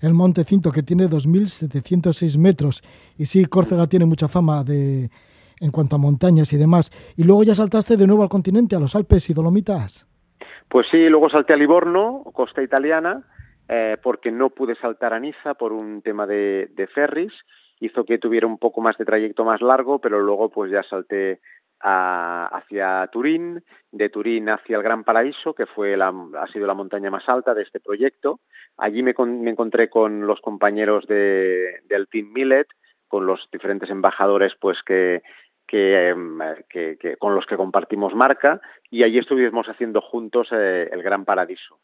El 0.00 0.14
Monte 0.14 0.44
Cinto, 0.44 0.72
que 0.72 0.82
tiene 0.82 1.04
2.706 1.04 2.38
metros. 2.38 2.82
Y 3.18 3.26
sí, 3.26 3.44
Córcega 3.44 3.86
tiene 3.86 4.06
mucha 4.06 4.28
fama 4.28 4.64
de 4.64 5.10
en 5.60 5.70
cuanto 5.70 5.96
a 5.96 5.98
montañas 5.98 6.52
y 6.54 6.56
demás. 6.56 6.90
Y 7.16 7.24
luego 7.24 7.44
ya 7.44 7.54
saltaste 7.54 7.98
de 7.98 8.06
nuevo 8.06 8.22
al 8.22 8.30
continente, 8.30 8.76
a 8.76 8.80
los 8.80 8.96
Alpes 8.96 9.28
y 9.28 9.34
Dolomitas. 9.34 10.08
Pues 10.68 10.86
sí, 10.90 11.08
luego 11.08 11.28
salté 11.28 11.52
a 11.52 11.56
Livorno, 11.56 12.24
costa 12.32 12.62
italiana, 12.62 13.24
eh, 13.68 13.98
porque 14.02 14.30
no 14.30 14.50
pude 14.50 14.74
saltar 14.76 15.12
a 15.12 15.20
Niza 15.20 15.54
por 15.54 15.72
un 15.72 16.00
tema 16.00 16.26
de, 16.26 16.70
de 16.74 16.86
ferries. 16.86 17.32
Hizo 17.80 18.04
que 18.04 18.18
tuviera 18.18 18.46
un 18.46 18.58
poco 18.58 18.80
más 18.80 18.96
de 18.98 19.04
trayecto 19.04 19.44
más 19.44 19.60
largo, 19.62 19.98
pero 19.98 20.20
luego 20.20 20.50
pues 20.50 20.70
ya 20.70 20.82
salté 20.82 21.40
hacia 21.82 23.06
Turín, 23.10 23.62
de 23.90 24.08
Turín 24.10 24.48
hacia 24.50 24.76
el 24.76 24.82
Gran 24.82 25.02
Paraíso, 25.04 25.54
que 25.54 25.66
fue 25.66 25.96
la, 25.96 26.12
ha 26.38 26.46
sido 26.48 26.66
la 26.66 26.74
montaña 26.74 27.10
más 27.10 27.28
alta 27.28 27.54
de 27.54 27.62
este 27.62 27.80
proyecto. 27.80 28.40
Allí 28.76 29.02
me, 29.02 29.14
con- 29.14 29.40
me 29.42 29.50
encontré 29.50 29.88
con 29.88 30.26
los 30.26 30.40
compañeros 30.40 31.06
de, 31.06 31.80
del 31.84 32.06
Team 32.08 32.32
Millet, 32.32 32.66
con 33.08 33.26
los 33.26 33.48
diferentes 33.50 33.90
embajadores 33.90 34.52
pues 34.60 34.78
em, 35.72 36.38
que- 36.68 37.16
con 37.18 37.34
los 37.34 37.46
que 37.46 37.56
compartimos 37.56 38.14
marca 38.14 38.60
y 38.90 39.02
allí 39.02 39.18
estuvimos 39.18 39.68
haciendo 39.68 40.00
juntos 40.00 40.48
eh, 40.52 40.88
el 40.92 41.02
Gran 41.02 41.24
Paradiso. 41.24 41.78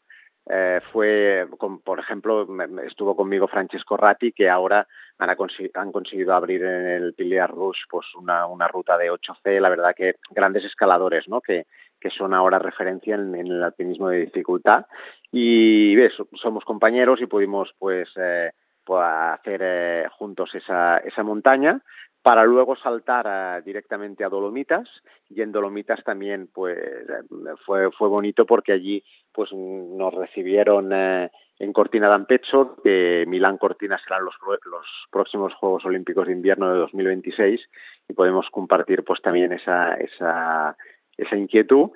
Eh, 0.49 0.79
fue, 0.91 1.45
con- 1.57 1.79
por 1.81 1.99
ejemplo, 1.99 2.47
estuvo 2.85 3.15
conmigo 3.15 3.47
Francesco 3.47 3.97
Ratti, 3.97 4.31
que 4.31 4.49
ahora 4.49 4.87
han, 5.17 5.29
han 5.29 5.91
conseguido 5.91 6.33
abrir 6.33 6.63
en 6.63 6.87
el 6.87 7.13
Piliar 7.13 7.51
Rouge 7.51 7.81
pues 7.89 8.07
una, 8.15 8.45
una 8.47 8.67
ruta 8.67 8.97
de 8.97 9.11
8C, 9.11 9.59
la 9.59 9.69
verdad 9.69 9.95
que 9.95 10.15
grandes 10.29 10.63
escaladores, 10.63 11.27
¿no? 11.27 11.41
Que, 11.41 11.65
que 11.99 12.09
son 12.09 12.33
ahora 12.33 12.59
referencia 12.59 13.15
en, 13.15 13.35
el 13.35 13.63
alpinismo 13.63 14.09
de 14.09 14.19
dificultad. 14.19 14.85
Y 15.31 15.95
somos 16.41 16.63
compañeros 16.63 17.19
y 17.21 17.25
pudimos 17.25 17.73
pues, 17.77 18.09
eh, 18.15 18.51
pues 18.85 19.03
hacer 19.03 19.59
eh, 19.61 20.05
juntos 20.17 20.55
esa, 20.55 20.97
esa 20.99 21.23
montaña 21.23 21.81
para 22.27 22.43
luego 22.43 22.75
saltar 22.75 23.63
directamente 23.63 24.25
a 24.25 24.27
Dolomitas 24.27 24.89
y 25.29 25.41
en 25.41 25.53
Dolomitas 25.53 26.03
también 26.03 26.49
pues 26.53 26.77
eh, 26.77 27.53
fue 27.65 27.89
fue 27.91 28.09
bonito 28.09 28.45
porque 28.45 28.73
allí 28.73 29.01
pues 29.31 29.49
mm, 29.53 29.95
nos 29.95 30.13
recibieron 30.13 30.91
eh, 30.91 31.31
en 31.57 31.71
Cortina 31.71 32.09
d'Ampezzo 32.09 32.81
que 32.83 33.23
Milán 33.29 33.57
Cortina 33.57 33.97
serán 33.97 34.25
los 34.25 34.35
los 34.65 34.85
próximos 35.09 35.53
Juegos 35.53 35.85
Olímpicos 35.85 36.27
de 36.27 36.33
Invierno 36.33 36.69
de 36.69 36.79
2026 36.79 37.61
y 38.09 38.13
podemos 38.13 38.49
compartir 38.49 39.05
pues 39.05 39.21
también 39.21 39.53
esa 39.53 39.93
esa 39.93 40.75
esa 41.15 41.37
inquietud. 41.37 41.91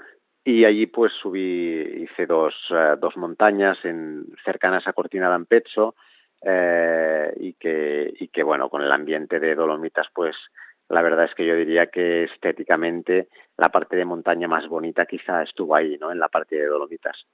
Y 0.46 0.64
allí 0.64 0.86
pues 0.86 1.12
subí 1.22 1.78
hice 2.04 2.26
dos 2.26 2.56
eh, 2.70 2.96
dos 3.02 3.18
montañas 3.18 3.80
cercanas 4.46 4.88
a 4.88 4.94
Cortina 4.94 5.28
d'Ampezzo 5.28 5.94
eh, 6.44 7.34
y 7.40 7.54
que 7.54 8.14
y 8.20 8.28
que 8.30 8.44
bueno 8.44 8.70
con 8.70 8.82
el 8.82 8.92
ambiente 8.92 9.40
de 9.40 9.56
Dolomitas 9.56 10.08
pues 10.14 10.36
la 10.90 11.02
verdad 11.02 11.26
es 11.26 11.36
que 11.36 11.46
yo 11.46 11.56
diría 11.56 11.88
que 11.88 12.24
estéticamente 12.26 13.30
la 13.58 13.70
parte 13.70 13.96
de 13.96 14.06
montaña 14.06 14.48
más 14.48 14.68
bonita 14.68 15.06
quizá 15.06 15.44
estuvo 15.44 15.76
ahí 15.76 15.98
no 16.00 16.12
en 16.12 16.20
la 16.20 16.28
parte 16.30 16.56
de 16.56 16.66
Dolomitas 16.66 17.26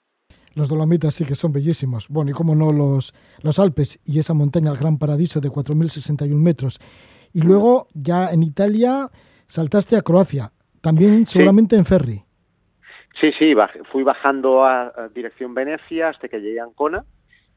Los 0.56 0.70
Dolomitas 0.70 1.14
sí 1.16 1.24
que 1.26 1.36
son 1.36 1.52
bellísimos. 1.54 2.08
Bueno, 2.10 2.32
y 2.32 2.34
cómo 2.34 2.54
no 2.56 2.70
los, 2.72 3.14
los 3.44 3.60
Alpes 3.60 4.00
y 4.06 4.18
esa 4.20 4.34
montaña, 4.34 4.72
el 4.72 4.78
Gran 4.78 4.98
Paradiso 4.98 5.40
de 5.40 5.50
4.061 5.50 6.36
metros. 6.36 6.80
Y 7.32 7.42
luego 7.42 7.88
ya 7.94 8.32
en 8.32 8.42
Italia 8.42 9.08
saltaste 9.48 9.96
a 9.96 10.02
Croacia, 10.02 10.52
también 10.82 11.26
seguramente 11.28 11.76
en 11.76 11.86
ferry. 11.86 12.24
Sí, 13.22 13.32
sí, 13.38 13.54
baj- 13.54 13.84
fui 13.92 14.04
bajando 14.04 14.64
a, 14.64 14.92
a 14.96 15.10
dirección 15.10 15.54
Venecia 15.54 16.10
hasta 16.10 16.28
que 16.28 16.40
llegué 16.40 16.60
a 16.60 16.64
Ancona. 16.64 17.06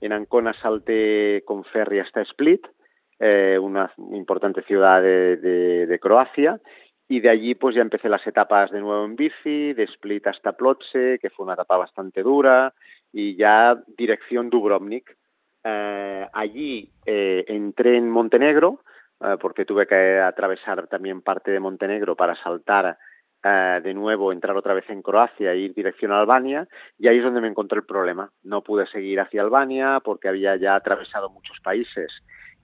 En 0.01 0.13
Ancona 0.13 0.53
salté 0.55 1.43
con 1.45 1.65
ferry 1.65 1.99
hasta 1.99 2.23
Split, 2.23 2.67
eh, 3.19 3.59
una 3.59 3.93
importante 4.13 4.63
ciudad 4.63 5.03
de, 5.03 5.99
Croacia. 6.01 6.61
Y 7.09 7.21
de 7.21 7.29
allí 7.29 7.55
pues 7.55 7.75
ya 7.75 7.83
empecé 7.83 8.09
las 8.09 8.25
etapas 8.27 8.71
de 8.71 8.81
nuevo 8.81 9.05
en 9.05 9.17
bici, 9.17 9.73
de 9.73 9.83
Split 9.83 10.29
hasta 10.29 10.53
Plotze, 10.53 11.19
que 11.21 11.31
fue 11.31 11.45
una 11.45 11.55
etapa 11.55 11.77
bastante 11.77 12.23
dura, 12.23 12.73
y 13.13 13.37
ya 13.37 13.77
dirección 13.97 14.49
Dubrovnik. 14.49 15.17
Eh, 15.65 16.27
allí 16.33 16.93
eh, 17.05 17.45
entré 17.49 17.97
en 17.97 18.09
Montenegro, 18.09 18.81
porque 19.39 19.67
tuve 19.67 19.87
que 19.87 20.19
atravesar 20.19 20.87
también 20.87 21.21
parte 21.21 21.53
de 21.53 21.61
Montenegro 21.61 22.17
para 22.17 22.35
saltar 22.37 22.97
eh, 23.43 23.81
de 23.83 23.95
nuevo, 23.95 24.33
entrar 24.33 24.57
otra 24.57 24.75
vez 24.75 24.89
en 24.91 25.03
Croacia 25.03 25.53
e 25.53 25.59
ir 25.59 25.75
dirección 25.75 26.12
a 26.12 26.21
Albania, 26.21 26.69
y 26.99 27.09
ahí 27.09 27.19
es 27.19 27.25
donde 27.25 27.41
me 27.41 27.49
encontré 27.49 27.79
el 27.79 27.87
problema. 27.87 28.31
No 28.43 28.62
pude 28.62 28.87
seguir 28.87 29.21
hacia 29.21 29.43
Albania 29.43 30.01
porque 30.05 30.29
había 30.29 30.57
ya 30.57 30.75
atravesado 30.75 31.31
muchos 31.31 31.59
países 31.61 32.12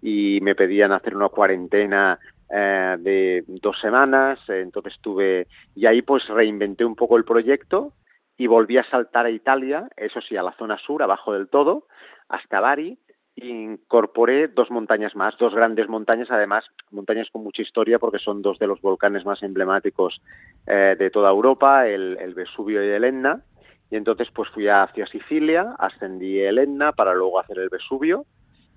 y 0.03 0.39
me 0.43 0.55
pedían 0.55 0.93
hacer 0.93 1.17
una 1.17 1.29
cuarentena 1.29 2.19
eh, 2.51 2.97
de 2.99 3.45
dos 3.47 3.81
semanas, 3.81 4.39
entonces 4.49 4.95
tuve, 5.01 5.47
y 5.75 5.87
ahí 5.87 6.03
pues 6.03 6.29
reinventé 6.29 6.85
un 6.85 6.95
poco 6.95 7.17
el 7.17 7.25
proyecto 7.25 7.93
y 8.37 8.47
volví 8.47 8.77
a 8.79 8.85
saltar 8.85 9.27
a 9.27 9.31
Italia, 9.31 9.89
eso 9.97 10.21
sí, 10.21 10.37
a 10.37 10.43
la 10.43 10.53
zona 10.53 10.79
sur, 10.79 11.03
abajo 11.03 11.33
del 11.33 11.49
todo, 11.49 11.87
hasta 12.29 12.61
Bari, 12.61 12.99
incorporé 13.37 14.49
dos 14.49 14.71
montañas 14.71 15.15
más, 15.15 15.37
dos 15.39 15.55
grandes 15.55 15.89
montañas, 15.89 16.31
además 16.31 16.65
montañas 16.91 17.29
con 17.31 17.45
mucha 17.45 17.63
historia 17.63 17.99
porque 17.99 18.19
son 18.19 18.43
dos 18.43 18.59
de 18.59 18.67
los 18.67 18.81
volcanes 18.81 19.25
más 19.25 19.43
emblemáticos 19.43 20.21
eh, 20.67 20.97
de 20.99 21.11
toda 21.11 21.31
Europa, 21.31 21.87
el, 21.87 22.35
Vesubio 22.35 22.83
y 22.83 22.89
el 22.89 23.05
Etna, 23.05 23.43
y 23.91 23.97
entonces 23.97 24.29
pues 24.33 24.49
fui 24.51 24.69
hacia 24.69 25.07
Sicilia, 25.07 25.75
ascendí 25.79 26.41
el 26.41 26.59
Etna 26.59 26.93
para 26.93 27.15
luego 27.15 27.39
hacer 27.39 27.59
el 27.59 27.69
Vesubio, 27.69 28.25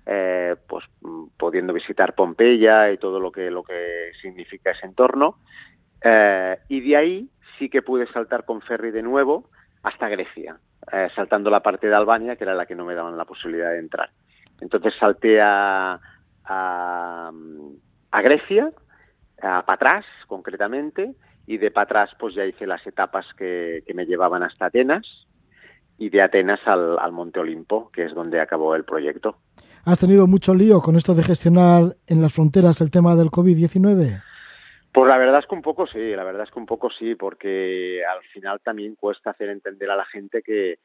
eh, 0.06 0.56
pues 0.68 0.84
pudiendo 1.36 1.72
visitar 1.72 2.14
Pompeya 2.14 2.92
y 2.92 2.98
todo 2.98 3.18
lo 3.18 3.32
que 3.32 3.50
lo 3.50 3.62
que 3.62 4.12
significa 4.20 4.72
ese 4.72 4.86
entorno. 4.86 5.36
Eh, 6.02 6.58
y 6.68 6.80
de 6.80 6.96
ahí 6.96 7.30
sí 7.58 7.68
que 7.68 7.82
pude 7.82 8.06
saltar 8.06 8.44
con 8.44 8.62
ferry 8.62 8.90
de 8.90 9.02
nuevo 9.02 9.50
hasta 9.82 10.08
Grecia 10.08 10.58
eh, 10.92 11.08
saltando 11.14 11.50
la 11.50 11.60
parte 11.60 11.88
de 11.88 11.94
Albania 11.94 12.36
que 12.36 12.44
era 12.44 12.54
la 12.54 12.64
que 12.64 12.74
no 12.74 12.86
me 12.86 12.94
daban 12.94 13.18
la 13.18 13.26
posibilidad 13.26 13.70
de 13.70 13.80
entrar 13.80 14.10
entonces 14.60 14.94
salté 14.98 15.40
a 15.40 16.00
a, 16.44 17.30
a 18.10 18.22
Grecia 18.22 18.70
a 19.42 19.64
Patras 19.64 20.04
concretamente 20.26 21.14
y 21.46 21.58
de 21.58 21.70
Patras 21.70 22.10
pues 22.18 22.34
ya 22.34 22.44
hice 22.44 22.66
las 22.66 22.86
etapas 22.86 23.26
que, 23.34 23.82
que 23.86 23.94
me 23.94 24.06
llevaban 24.06 24.42
hasta 24.42 24.66
Atenas 24.66 25.26
y 25.98 26.10
de 26.10 26.22
Atenas 26.22 26.60
al, 26.66 26.98
al 26.98 27.12
Monte 27.12 27.40
Olimpo 27.40 27.90
que 27.92 28.04
es 28.04 28.14
donde 28.14 28.40
acabó 28.40 28.74
el 28.74 28.84
proyecto 28.84 29.36
¿Has 29.84 29.98
tenido 29.98 30.26
mucho 30.26 30.54
lío 30.54 30.80
con 30.80 30.96
esto 30.96 31.14
de 31.14 31.22
gestionar 31.22 31.96
en 32.06 32.20
las 32.20 32.34
fronteras 32.34 32.80
el 32.80 32.90
tema 32.90 33.16
del 33.16 33.28
COVID-19? 33.28 34.22
Pues 34.92 35.08
la 35.08 35.16
verdad 35.16 35.38
es 35.38 35.46
que 35.46 35.54
un 35.54 35.62
poco 35.62 35.86
sí, 35.86 36.14
la 36.14 36.24
verdad 36.24 36.42
es 36.42 36.50
que 36.50 36.58
un 36.58 36.66
poco 36.66 36.90
sí, 36.90 37.14
porque 37.14 38.02
al 38.04 38.22
final 38.24 38.60
también 38.60 38.94
cuesta 38.96 39.30
hacer 39.30 39.48
entender 39.48 39.90
a 39.90 39.96
la 39.96 40.04
gente 40.04 40.42
que, 40.42 40.80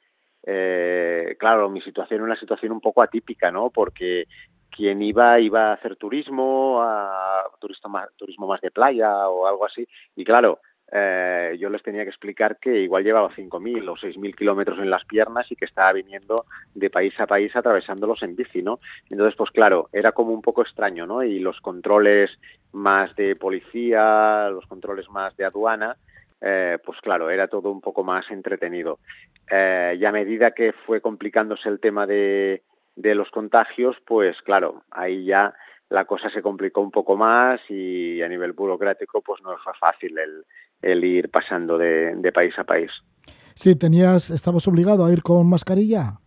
eh, 0.46 1.36
claro, 1.40 1.70
mi 1.70 1.82
situación 1.82 2.22
es 2.22 2.26
una 2.26 2.36
situación 2.36 2.72
un 2.72 2.82
poco 2.82 3.02
atípica, 3.02 3.52
¿no? 3.52 3.70
Porque 3.72 4.28
quien 4.70 5.02
iba 5.02 5.40
iba 5.40 5.70
a 5.70 5.74
hacer 5.74 5.96
turismo, 5.96 6.82
a 6.82 7.44
turismo 7.60 7.90
más, 7.90 8.10
turismo 8.16 8.48
más 8.48 8.62
de 8.62 8.72
playa 8.72 9.28
o 9.30 9.48
algo 9.48 9.66
así, 9.66 9.88
y 10.16 10.24
claro, 10.24 10.60
eh, 10.92 11.58
yo 11.60 11.70
les 11.70 11.82
tenía 11.82 12.04
que 12.04 12.10
explicar 12.10 12.60
que 12.60 12.82
igual 12.82 13.04
llevaba 13.04 13.34
5.000 13.36 13.90
o 13.90 13.96
6.000 13.96 14.36
kilómetros 14.36 14.78
en 14.80 14.92
las 14.92 15.04
piernas 15.06 15.52
y 15.52 15.56
que 15.56 15.66
estaba 15.66 15.92
viniendo 15.94 16.46
de 16.76 16.90
país 16.92 17.20
a 17.20 17.26
país 17.26 17.56
atravesándolos 17.56 18.22
en 18.22 18.36
bici, 18.36 18.62
¿no? 18.62 18.80
Entonces, 19.10 19.36
pues 19.36 19.50
claro, 19.50 19.90
era 19.92 20.12
como 20.12 20.32
un 20.32 20.42
poco 20.42 20.62
extraño, 20.62 21.08
¿no? 21.08 21.24
Y 21.24 21.40
los 21.40 21.60
controles 21.60 22.30
más 22.72 23.16
de 23.16 23.36
policía, 23.36 24.50
los 24.50 24.68
controles 24.68 25.10
más 25.10 25.36
de 25.38 25.46
aduana, 25.46 25.98
eh, 26.48 26.78
pues 26.86 27.02
claro, 27.02 27.32
era 27.32 27.48
todo 27.48 27.72
un 27.72 27.82
poco 27.82 28.04
más 28.04 28.30
entretenido. 28.30 29.00
Eh, 29.50 29.98
y 30.00 30.06
a 30.06 30.12
medida 30.12 30.52
que 30.52 30.74
fue 30.86 31.02
complicándose 31.02 31.68
el 31.68 31.80
tema 31.80 32.06
de, 32.06 32.62
de 32.96 33.16
los 33.16 33.32
contagios, 33.32 33.98
pues 34.06 34.40
claro, 34.44 34.84
ahí 34.92 35.26
ya 35.26 35.56
la 35.90 36.06
cosa 36.06 36.30
se 36.30 36.44
complicó 36.44 36.82
un 36.82 36.92
poco 36.92 37.18
más 37.18 37.60
y 37.68 38.22
a 38.22 38.28
nivel 38.28 38.54
burocrático 38.54 39.22
pues 39.22 39.42
no 39.42 39.58
fue 39.58 39.74
fácil 39.80 40.16
el, 40.20 40.46
el 40.84 41.04
ir 41.04 41.32
pasando 41.32 41.80
de, 41.80 42.14
de, 42.16 42.32
país 42.32 42.54
a 42.60 42.64
país. 42.64 42.92
Sí, 43.56 43.76
tenías, 43.76 44.30
estabas 44.30 44.68
obligado 44.68 45.04
a 45.04 45.12
ir 45.12 45.24
con 45.24 45.50
mascarilla. 45.50 46.20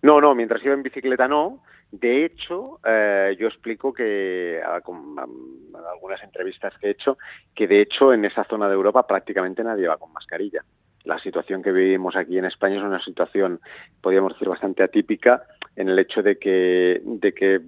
No, 0.00 0.18
no, 0.18 0.34
mientras 0.34 0.64
iba 0.64 0.72
en 0.72 0.82
bicicleta 0.82 1.28
no. 1.28 1.62
De 1.90 2.24
hecho, 2.24 2.80
eh, 2.84 3.36
yo 3.38 3.46
explico 3.46 3.92
que 3.92 4.60
con, 4.82 5.16
algunas 5.18 6.22
entrevistas 6.22 6.74
que 6.78 6.88
he 6.88 6.90
hecho, 6.90 7.16
que 7.54 7.66
de 7.66 7.80
hecho 7.80 8.12
en 8.12 8.24
esa 8.24 8.44
zona 8.44 8.68
de 8.68 8.74
Europa 8.74 9.06
prácticamente 9.06 9.62
nadie 9.62 9.88
va 9.88 9.96
con 9.96 10.12
mascarilla. 10.12 10.64
La 11.04 11.18
situación 11.20 11.62
que 11.62 11.70
vivimos 11.70 12.16
aquí 12.16 12.36
en 12.36 12.46
España 12.46 12.76
es 12.76 12.82
una 12.82 13.02
situación, 13.02 13.60
podríamos 14.00 14.32
decir, 14.32 14.48
bastante 14.48 14.82
atípica 14.82 15.44
en 15.76 15.88
el 15.88 15.98
hecho 15.98 16.22
de 16.22 16.36
que, 16.38 17.00
de 17.04 17.32
que 17.32 17.60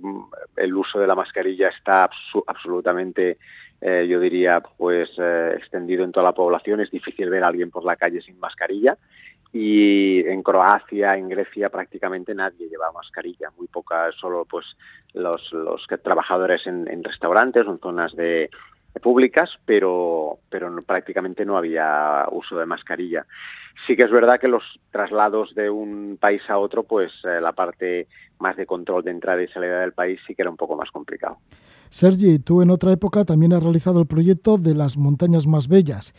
el 0.57 0.75
uso 0.75 0.99
de 0.99 1.07
la 1.07 1.15
mascarilla 1.15 1.69
está 1.69 2.11
absolutamente 2.47 3.39
eh, 3.81 4.07
yo 4.09 4.19
diría, 4.19 4.61
pues 4.61 5.11
eh, 5.19 5.55
extendido 5.57 6.05
en 6.05 6.13
toda 6.13 6.27
la 6.27 6.35
población. 6.35 6.81
Es 6.81 6.91
difícil 6.91 7.31
ver 7.31 7.45
a 7.45 7.49
alguien 7.49 7.71
por 7.71 7.85
la 7.85 7.97
calle 7.97 8.21
sin 8.21 8.39
mascarilla. 8.39 8.97
Y 9.53 10.21
en 10.27 10.43
Croacia, 10.43 11.17
en 11.17 11.29
Grecia, 11.29 11.71
prácticamente 11.71 12.35
nadie 12.35 12.69
lleva 12.69 12.93
mascarilla. 12.93 13.51
Muy 13.57 13.67
pocas, 13.67 14.15
solo 14.17 14.45
pues 14.45 14.67
los, 15.15 15.53
los 15.53 15.87
trabajadores 16.03 16.67
en, 16.67 16.87
en 16.89 17.03
restaurantes 17.03 17.67
o 17.67 17.73
en 17.73 17.79
zonas 17.79 18.15
de, 18.15 18.51
públicas, 18.99 19.51
pero, 19.65 20.39
pero 20.51 20.71
no, 20.71 20.83
prácticamente 20.83 21.45
no 21.45 21.57
había 21.57 22.27
uso 22.31 22.59
de 22.59 22.67
mascarilla. 22.67 23.27
Sí 23.87 23.97
que 23.97 24.05
es 24.05 24.11
verdad 24.11 24.41
que 24.41 24.49
los 24.49 24.63
traslados 24.91 25.55
de 25.55 25.71
un 25.71 26.19
país 26.21 26.43
a 26.49 26.59
otro, 26.59 26.83
pues 26.83 27.13
eh, 27.25 27.41
la 27.41 27.53
parte 27.53 28.09
más 28.41 28.57
de 28.57 28.67
control 28.67 29.05
de 29.05 29.13
entrada 29.13 29.43
y 29.43 29.49
salida 29.49 29.81
del 29.81 29.93
país 29.93 30.21
sí 30.27 30.35
que 30.35 30.43
era 30.43 30.51
un 30.51 30.57
poco 30.57 30.77
más 30.77 30.91
complicado. 30.91 31.39
Sergi, 31.91 32.39
tú 32.39 32.61
en 32.61 32.71
otra 32.71 32.93
época 32.93 33.25
también 33.25 33.53
has 33.53 33.63
realizado 33.63 34.01
el 34.01 34.07
proyecto 34.07 34.59
de 34.59 34.75
las 34.75 34.97
montañas 34.97 35.47
más 35.47 35.69
bellas, 35.69 36.13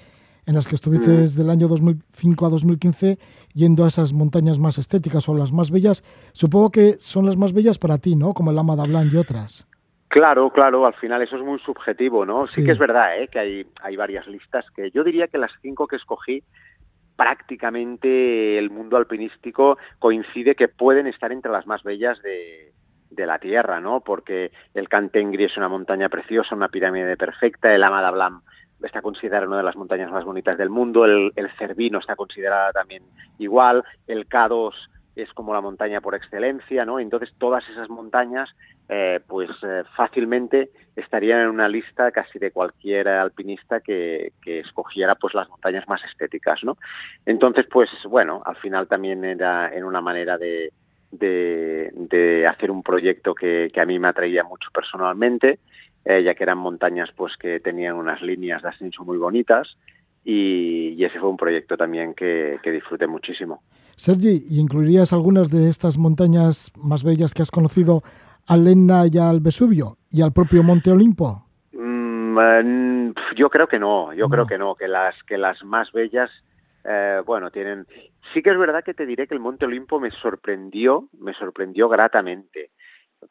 en 0.50 0.56
las 0.56 0.68
que 0.68 0.74
estuviste 0.74 1.12
mm. 1.12 1.18
desde 1.18 1.44
el 1.44 1.50
año 1.52 1.68
2005 1.68 2.46
a 2.48 2.50
2015 2.50 3.20
yendo 3.54 3.86
a 3.86 3.88
esas 3.88 4.14
montañas 4.14 4.58
más 4.58 4.80
estéticas 4.80 5.30
o 5.30 5.36
las 5.36 5.52
más 5.52 5.70
bellas. 5.70 6.04
Supongo 6.34 6.72
que 6.72 6.94
son 6.94 7.28
las 7.28 7.38
más 7.38 7.54
bellas 7.54 7.78
para 7.78 8.00
ti, 8.00 8.16
¿no? 8.16 8.34
Como 8.34 8.50
el 8.50 8.56
Lama 8.56 8.74
Blanc 8.74 9.14
y 9.14 9.18
otras. 9.18 9.68
Claro, 10.08 10.50
claro, 10.52 10.88
al 10.88 10.96
final 10.96 11.22
eso 11.22 11.36
es 11.38 11.44
muy 11.44 11.60
subjetivo, 11.60 12.26
¿no? 12.26 12.48
Sí, 12.48 12.62
sí 12.62 12.66
que 12.66 12.72
es 12.72 12.80
verdad, 12.80 13.22
¿eh? 13.22 13.28
que 13.28 13.38
hay, 13.38 13.68
hay 13.84 13.96
varias 13.96 14.26
listas 14.26 14.66
que 14.76 14.90
yo 14.90 15.04
diría 15.04 15.28
que 15.28 15.38
las 15.38 15.52
cinco 15.62 15.86
que 15.86 15.98
escogí 15.98 16.42
prácticamente 17.16 18.58
el 18.58 18.72
mundo 18.72 18.98
alpinístico 18.98 19.78
coincide 20.00 20.56
que 20.56 20.68
pueden 20.68 21.06
estar 21.06 21.32
entre 21.32 21.52
las 21.52 21.68
más 21.68 21.84
bellas 21.84 22.20
de, 22.24 22.74
de 23.12 23.26
la 23.28 23.38
Tierra, 23.38 23.80
¿no? 23.80 24.02
Porque 24.02 24.52
el 24.74 24.90
Cantengri 24.90 25.44
es 25.44 25.58
una 25.58 25.70
montaña 25.70 26.10
preciosa, 26.10 26.56
una 26.56 26.70
pirámide 26.70 27.18
perfecta, 27.18 27.68
el 27.68 27.84
Amada 27.84 28.10
Blanc 28.10 28.42
está 28.84 29.02
considerada 29.02 29.48
una 29.48 29.58
de 29.58 29.64
las 29.64 29.76
montañas 29.76 30.12
más 30.12 30.24
bonitas 30.24 30.58
del 30.58 30.70
mundo, 30.70 31.06
el, 31.06 31.32
el 31.36 31.50
Cervino 31.58 32.00
está 32.00 32.16
considerada 32.16 32.72
también 32.72 33.04
igual, 33.38 33.84
el 34.08 34.28
K2 34.28 34.74
es 35.22 35.32
como 35.34 35.54
la 35.54 35.62
montaña 35.62 36.02
por 36.02 36.16
excelencia, 36.16 36.86
¿no? 36.86 37.00
Entonces 37.00 37.34
todas 37.38 37.68
esas 37.70 37.90
montañas, 37.90 38.50
eh, 38.88 39.20
pues 39.28 39.50
eh, 39.64 39.84
fácilmente 39.96 40.72
estarían 40.96 41.42
en 41.42 41.48
una 41.48 41.68
lista 41.68 42.12
casi 42.12 42.40
de 42.40 42.52
cualquier 42.52 43.08
alpinista 43.08 43.82
que, 43.82 44.34
que, 44.42 44.60
escogiera 44.60 45.16
pues 45.16 45.34
las 45.34 45.50
montañas 45.50 45.86
más 45.88 46.04
estéticas, 46.04 46.64
¿no? 46.64 46.78
Entonces, 47.26 47.66
pues 47.70 47.90
bueno, 48.06 48.42
al 48.46 48.56
final 48.58 48.88
también 48.88 49.24
era 49.26 49.74
en 49.74 49.84
una 49.84 50.02
manera 50.02 50.38
de, 50.38 50.72
de, 51.12 51.92
de 51.94 52.46
hacer 52.46 52.72
un 52.72 52.84
proyecto 52.84 53.34
que, 53.36 53.70
que, 53.74 53.82
a 53.82 53.86
mí 53.86 54.00
me 54.00 54.08
atraía 54.08 54.44
mucho 54.44 54.70
personalmente, 54.74 55.60
eh, 56.06 56.24
ya 56.24 56.34
que 56.36 56.44
eran 56.44 56.58
montañas 56.58 57.10
pues 57.16 57.38
que 57.38 57.60
tenían 57.60 57.96
unas 57.96 58.22
líneas 58.22 58.62
de 58.62 58.70
ascenso 58.70 59.04
muy 59.04 59.18
bonitas 59.18 59.78
y, 60.24 60.90
y 60.98 61.04
ese 61.04 61.20
fue 61.20 61.30
un 61.30 61.38
proyecto 61.38 61.78
también 61.78 62.14
que, 62.14 62.60
que 62.62 62.72
disfruté 62.72 63.08
muchísimo. 63.08 63.62
Sergi, 63.96 64.46
¿incluirías 64.52 65.12
algunas 65.12 65.50
de 65.50 65.68
estas 65.68 65.98
montañas 65.98 66.72
más 66.78 67.04
bellas 67.04 67.34
que 67.34 67.42
has 67.42 67.52
conocido 67.52 68.02
al 68.48 68.68
Etna 68.68 69.04
y 69.12 69.18
al 69.18 69.40
Vesubio 69.40 69.98
y 70.10 70.22
al 70.22 70.32
propio 70.32 70.64
Monte 70.64 70.92
Olimpo? 70.92 71.46
Mm, 71.74 73.12
yo 73.36 73.50
creo 73.50 73.68
que 73.68 73.80
no, 73.80 74.14
yo 74.14 74.26
no. 74.26 74.30
creo 74.30 74.46
que 74.46 74.58
no, 74.58 74.76
que 74.76 74.88
las 74.88 75.16
que 75.24 75.38
las 75.38 75.64
más 75.64 75.92
bellas 75.92 76.32
eh, 76.86 77.22
bueno, 77.26 77.52
tienen 77.52 77.86
sí 78.34 78.42
que 78.42 78.52
es 78.52 78.58
verdad 78.58 78.84
que 78.84 78.94
te 78.94 79.06
diré 79.06 79.28
que 79.28 79.34
el 79.34 79.40
Monte 79.40 79.66
Olimpo 79.66 80.00
me 80.00 80.12
sorprendió, 80.12 81.10
me 81.20 81.34
sorprendió 81.34 81.90
gratamente 81.90 82.72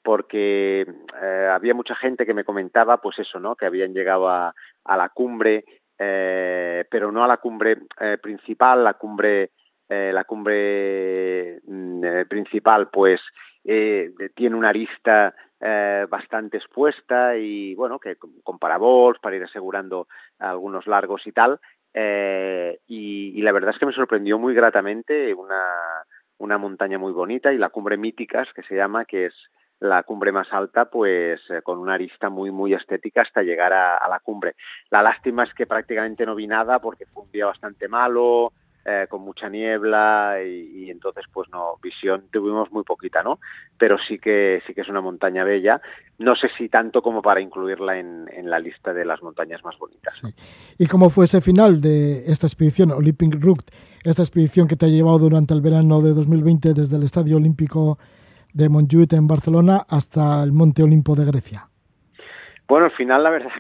porque 0.03 0.87
eh, 1.23 1.49
había 1.51 1.75
mucha 1.75 1.95
gente 1.95 2.27
que 2.27 2.35
me 2.35 2.45
comentaba 2.45 3.01
pues 3.01 3.19
eso, 3.19 3.41
¿no? 3.41 3.57
que 3.57 3.67
habían 3.67 3.95
llegado 3.95 4.29
a, 4.29 4.55
la 4.85 5.09
cumbre 5.11 5.65
eh, 5.99 6.85
pero 6.91 7.11
no 7.11 7.25
a 7.25 7.29
la 7.29 7.39
cumbre 7.39 7.79
eh, 8.01 8.19
principal, 8.23 8.85
la 8.85 8.95
cumbre 8.95 9.51
eh, 9.89 10.11
la 10.13 10.25
cumbre 10.25 11.61
mm, 11.67 12.29
principal 12.29 12.89
pues 12.91 13.21
tiene 13.63 14.57
una 14.57 14.71
arista 14.71 15.35
bastante 16.09 16.57
expuesta 16.57 17.37
y 17.37 17.75
bueno 17.75 17.99
que 17.99 18.17
con 18.17 18.59
parabols 18.59 19.19
para 19.19 19.37
ir 19.37 19.43
asegurando 19.43 20.07
algunos 20.39 20.87
largos 20.87 21.27
y 21.27 21.33
tal 21.33 21.61
y, 21.95 23.33
y, 23.35 23.43
la 23.43 23.53
verdad 23.53 23.73
es 23.75 23.79
que 23.79 23.85
me 23.85 23.93
sorprendió 23.93 24.39
muy 24.39 24.55
gratamente 24.55 25.35
una, 25.35 25.75
una 26.39 26.57
montaña 26.57 26.97
muy 26.99 27.13
bonita 27.13 27.53
y 27.53 27.59
la 27.59 27.69
cumbre 27.69 27.99
míticas 27.99 28.49
que 28.55 28.63
se 28.63 28.77
llama 28.77 29.05
que 29.05 29.27
es 29.27 29.35
la 29.81 30.03
cumbre 30.03 30.33
más 30.33 30.53
alta, 30.53 30.87
pues 30.87 31.41
eh, 31.51 31.63
con 31.63 31.79
una 31.79 31.95
arista 31.95 32.29
muy, 32.29 32.51
muy 32.51 32.75
estética 32.75 33.23
hasta 33.23 33.43
llegar 33.43 33.73
a, 33.73 34.09
la 34.09 34.19
cumbre. 34.21 34.57
La 34.91 35.03
lástima 35.03 35.45
es 35.45 35.55
que 35.55 35.67
prácticamente 35.67 36.27
no 36.27 36.35
vi 36.35 36.47
nada 36.47 36.79
porque 36.81 37.07
fue 37.07 37.25
un 37.25 37.31
día 37.31 37.47
bastante 37.47 37.87
malo, 37.87 38.53
eh, 38.85 39.07
con 39.09 39.21
mucha 39.21 39.49
niebla 39.49 40.39
y, 40.43 40.91
entonces 40.91 41.25
pues 41.33 41.49
no 41.51 41.77
visión 41.83 42.25
tuvimos 42.33 42.73
muy 42.73 42.85
poquita 42.85 43.23
no 43.23 43.39
pero 43.77 43.99
sí 43.99 44.19
que 44.19 44.63
sí 44.67 44.73
que 44.73 44.81
es 44.81 44.89
una 44.89 45.03
montaña 45.03 45.45
bella. 45.45 45.81
No 46.19 46.35
sé 46.35 46.49
si 46.57 46.69
tanto 46.69 47.03
como 47.03 47.21
para 47.21 47.41
incluirla 47.41 47.99
en, 47.99 48.27
la 48.49 48.59
lista 48.59 48.95
de 48.95 49.05
las 49.05 49.23
montañas 49.23 49.63
más 49.63 49.77
bonitas 49.79 50.23
y 50.79 50.87
cómo 50.87 51.11
fue 51.11 51.27
ese 51.27 51.43
final 51.43 51.83
de 51.83 52.31
esta 52.33 52.47
expedición 52.47 52.91
Olympic 52.93 53.35
Route 53.41 53.67
esta 54.05 54.23
expedición 54.23 54.67
que 54.67 54.77
te 54.77 54.87
ha 54.87 54.89
llevado 54.89 55.19
durante 55.19 55.53
el 55.53 55.61
verano 55.61 56.01
de 56.01 56.15
2020 56.15 56.73
desde 56.73 56.97
el 56.97 57.03
Estadio 57.03 57.37
Olímpico 57.37 57.99
de 58.53 58.69
Montjuïc 58.69 59.13
en 59.13 59.27
Barcelona 59.27 59.85
hasta 59.89 60.43
el 60.43 60.53
Monte 60.53 60.83
Olimpo 60.83 61.15
de 61.15 61.25
Grecia. 61.25 61.69
Bueno, 62.69 62.85
al 62.85 62.93
final 62.93 63.23
la 63.23 63.31
verdad 63.31 63.51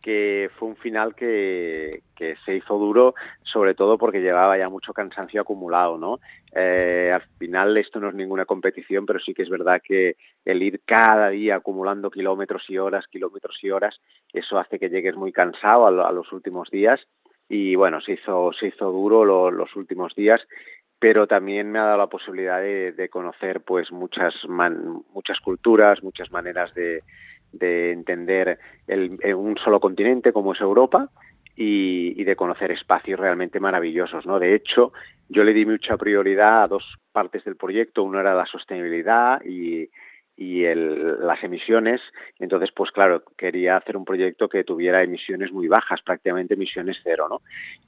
que, 0.00 0.50
fue 0.56 0.68
un 0.68 0.76
final 0.76 1.14
que, 1.14 2.00
se 2.16 2.56
hizo 2.56 2.78
duro, 2.78 3.14
sobre 3.42 3.74
todo 3.74 3.98
porque 3.98 4.22
llevaba 4.22 4.56
ya 4.56 4.70
mucho 4.70 4.94
cansancio 4.94 5.42
acumulado, 5.42 5.98
¿no? 5.98 6.20
Eh, 6.54 7.10
al 7.12 7.20
final 7.38 7.76
esto 7.76 8.00
no 8.00 8.08
es 8.08 8.14
ninguna 8.14 8.46
competición, 8.46 9.04
pero 9.04 9.18
sí 9.20 9.34
que 9.34 9.42
es 9.42 9.50
verdad 9.50 9.82
que 9.84 10.16
el 10.46 10.62
ir 10.62 10.80
cada 10.86 11.28
día 11.28 11.56
acumulando 11.56 12.10
kilómetros 12.10 12.62
y 12.70 12.78
horas, 12.78 13.06
kilómetros 13.08 13.62
y 13.62 13.70
horas, 13.70 14.00
eso 14.32 14.58
hace 14.58 14.78
que 14.78 14.88
llegues 14.88 15.16
muy 15.16 15.32
cansado 15.32 15.86
a, 15.86 16.12
los 16.12 16.32
últimos 16.32 16.70
días. 16.70 17.06
Y 17.50 17.76
bueno, 17.76 18.00
se 18.00 18.12
hizo, 18.14 18.52
se 18.58 18.68
hizo 18.68 18.90
duro 18.90 19.24
lo, 19.26 19.50
los 19.50 19.76
últimos 19.76 20.14
días 20.14 20.40
pero 20.98 21.26
también 21.26 21.70
me 21.70 21.78
ha 21.78 21.84
dado 21.84 21.98
la 21.98 22.06
posibilidad 22.06 22.60
de, 22.60 23.08
conocer 23.10 23.60
pues 23.60 23.92
muchas 23.92 24.34
man, 24.48 25.02
muchas 25.12 25.40
culturas, 25.40 26.02
muchas 26.02 26.30
maneras 26.30 26.72
de, 26.74 27.02
de 27.52 27.92
entender 27.92 28.58
el, 28.86 29.18
el, 29.20 29.34
un 29.34 29.56
solo 29.58 29.80
continente 29.80 30.32
como 30.32 30.54
es 30.54 30.60
Europa 30.60 31.10
y, 31.54 32.20
y, 32.20 32.24
de 32.24 32.36
conocer 32.36 32.70
espacios 32.70 33.20
realmente 33.20 33.60
maravillosos. 33.60 34.26
¿no? 34.26 34.38
De 34.38 34.54
hecho, 34.54 34.92
yo 35.28 35.44
le 35.44 35.52
di 35.52 35.66
mucha 35.66 35.96
prioridad 35.96 36.64
a 36.64 36.68
dos 36.68 36.96
partes 37.12 37.44
del 37.44 37.56
proyecto. 37.56 38.02
Una 38.02 38.20
era 38.20 38.34
la 38.34 38.46
sostenibilidad 38.46 39.42
y, 39.44 39.88
y 40.36 40.64
el, 40.64 41.06
las 41.20 41.42
emisiones. 41.42 42.00
Entonces, 42.38 42.70
pues 42.72 42.90
claro, 42.90 43.22
quería 43.36 43.76
hacer 43.76 43.96
un 43.96 44.04
proyecto 44.04 44.48
que 44.48 44.64
tuviera 44.64 45.02
emisiones 45.02 45.50
muy 45.50 45.66
bajas, 45.66 46.02
prácticamente 46.02 46.54
emisiones 46.54 46.98
cero, 47.02 47.26
¿no? 47.28 47.40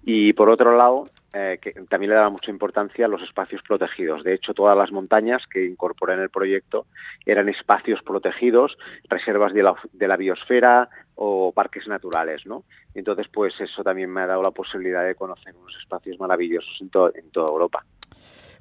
Y 0.03 0.33
por 0.33 0.49
otro 0.49 0.77
lado, 0.77 1.05
eh, 1.35 1.59
que 1.61 1.73
también 1.89 2.11
le 2.11 2.17
daba 2.17 2.31
mucha 2.31 2.51
importancia 2.51 3.05
a 3.05 3.09
los 3.09 3.23
espacios 3.23 3.63
protegidos. 3.63 4.25
De 4.25 4.33
hecho, 4.33 4.55
todas 4.55 4.77
las 4.77 4.91
montañas 4.91 5.47
que 5.47 5.65
incorporé 5.65 6.15
en 6.15 6.21
el 6.21 6.31
proyecto 6.31 6.87
eran 7.27 7.49
espacios 7.49 8.03
protegidos, 8.03 8.79
reservas 9.09 9.53
de 9.53 9.63
la, 9.63 9.75
de 9.93 10.09
la 10.09 10.17
biosfera 10.17 10.89
o 11.17 11.53
parques 11.53 11.87
naturales, 11.87 12.47
¿no? 12.47 12.65
Entonces, 12.95 13.29
pues 13.29 13.61
eso 13.61 13.83
también 13.85 14.11
me 14.11 14.23
ha 14.23 14.27
dado 14.27 14.43
la 14.43 14.53
posibilidad 14.53 15.05
de 15.05 15.15
conocer 15.15 15.55
unos 15.55 15.77
espacios 15.77 16.19
maravillosos 16.19 16.81
en, 16.81 16.89
to 16.89 17.15
en 17.15 17.31
toda 17.31 17.49
Europa. 17.49 17.85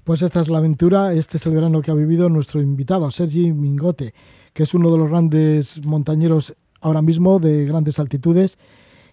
Pues 0.07 0.21
esta 0.21 0.39
es 0.39 0.47
la 0.47 0.59
aventura, 0.59 1.11
este 1.11 1.35
es 1.35 1.45
el 1.47 1.53
verano 1.53 1.81
que 1.81 1.91
ha 1.91 1.93
vivido 1.93 2.29
nuestro 2.29 2.61
invitado, 2.61 3.11
Sergi 3.11 3.51
Mingote, 3.51 4.13
que 4.53 4.63
es 4.63 4.73
uno 4.73 4.89
de 4.89 4.97
los 4.97 5.09
grandes 5.09 5.85
montañeros 5.85 6.55
ahora 6.79 7.01
mismo 7.01 7.39
de 7.39 7.65
grandes 7.65 7.99
altitudes, 7.99 8.57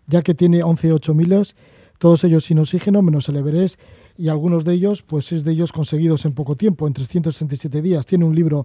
ya 0.06 0.22
que 0.22 0.34
tiene 0.34 0.62
11 0.62 0.94
miles, 1.12 1.56
todos 1.98 2.22
ellos 2.22 2.44
sin 2.44 2.60
oxígeno, 2.60 3.02
menos 3.02 3.28
el 3.28 3.34
Everest, 3.34 3.80
y 4.16 4.28
algunos 4.28 4.64
de 4.64 4.74
ellos, 4.74 5.02
pues 5.02 5.32
es 5.32 5.42
de 5.42 5.50
ellos 5.50 5.72
conseguidos 5.72 6.26
en 6.26 6.32
poco 6.32 6.54
tiempo, 6.54 6.86
en 6.86 6.92
367 6.92 7.82
días. 7.82 8.06
Tiene 8.06 8.24
un 8.24 8.36
libro 8.36 8.64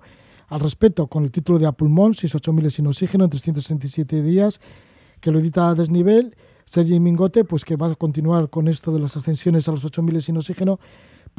al 0.49 0.59
respecto 0.59 1.07
con 1.07 1.23
el 1.23 1.31
título 1.31 1.57
de 1.57 1.65
A 1.65 1.71
Pulmón, 1.71 2.11
8000 2.11 2.69
sin 2.69 2.85
oxígeno 2.85 3.23
en 3.23 3.31
367 3.31 4.21
días, 4.21 4.61
que 5.19 5.31
lo 5.31 5.39
edita 5.39 5.67
a 5.67 5.73
desnivel. 5.73 6.35
Sergi 6.63 6.99
Mingote, 6.99 7.43
pues 7.43 7.65
que 7.65 7.75
va 7.75 7.87
a 7.87 7.95
continuar 7.95 8.51
con 8.51 8.67
esto 8.67 8.91
de 8.91 8.99
las 8.99 9.17
ascensiones 9.17 9.67
a 9.67 9.71
los 9.71 9.83
8000 9.83 10.21
sin 10.21 10.37
oxígeno, 10.37 10.79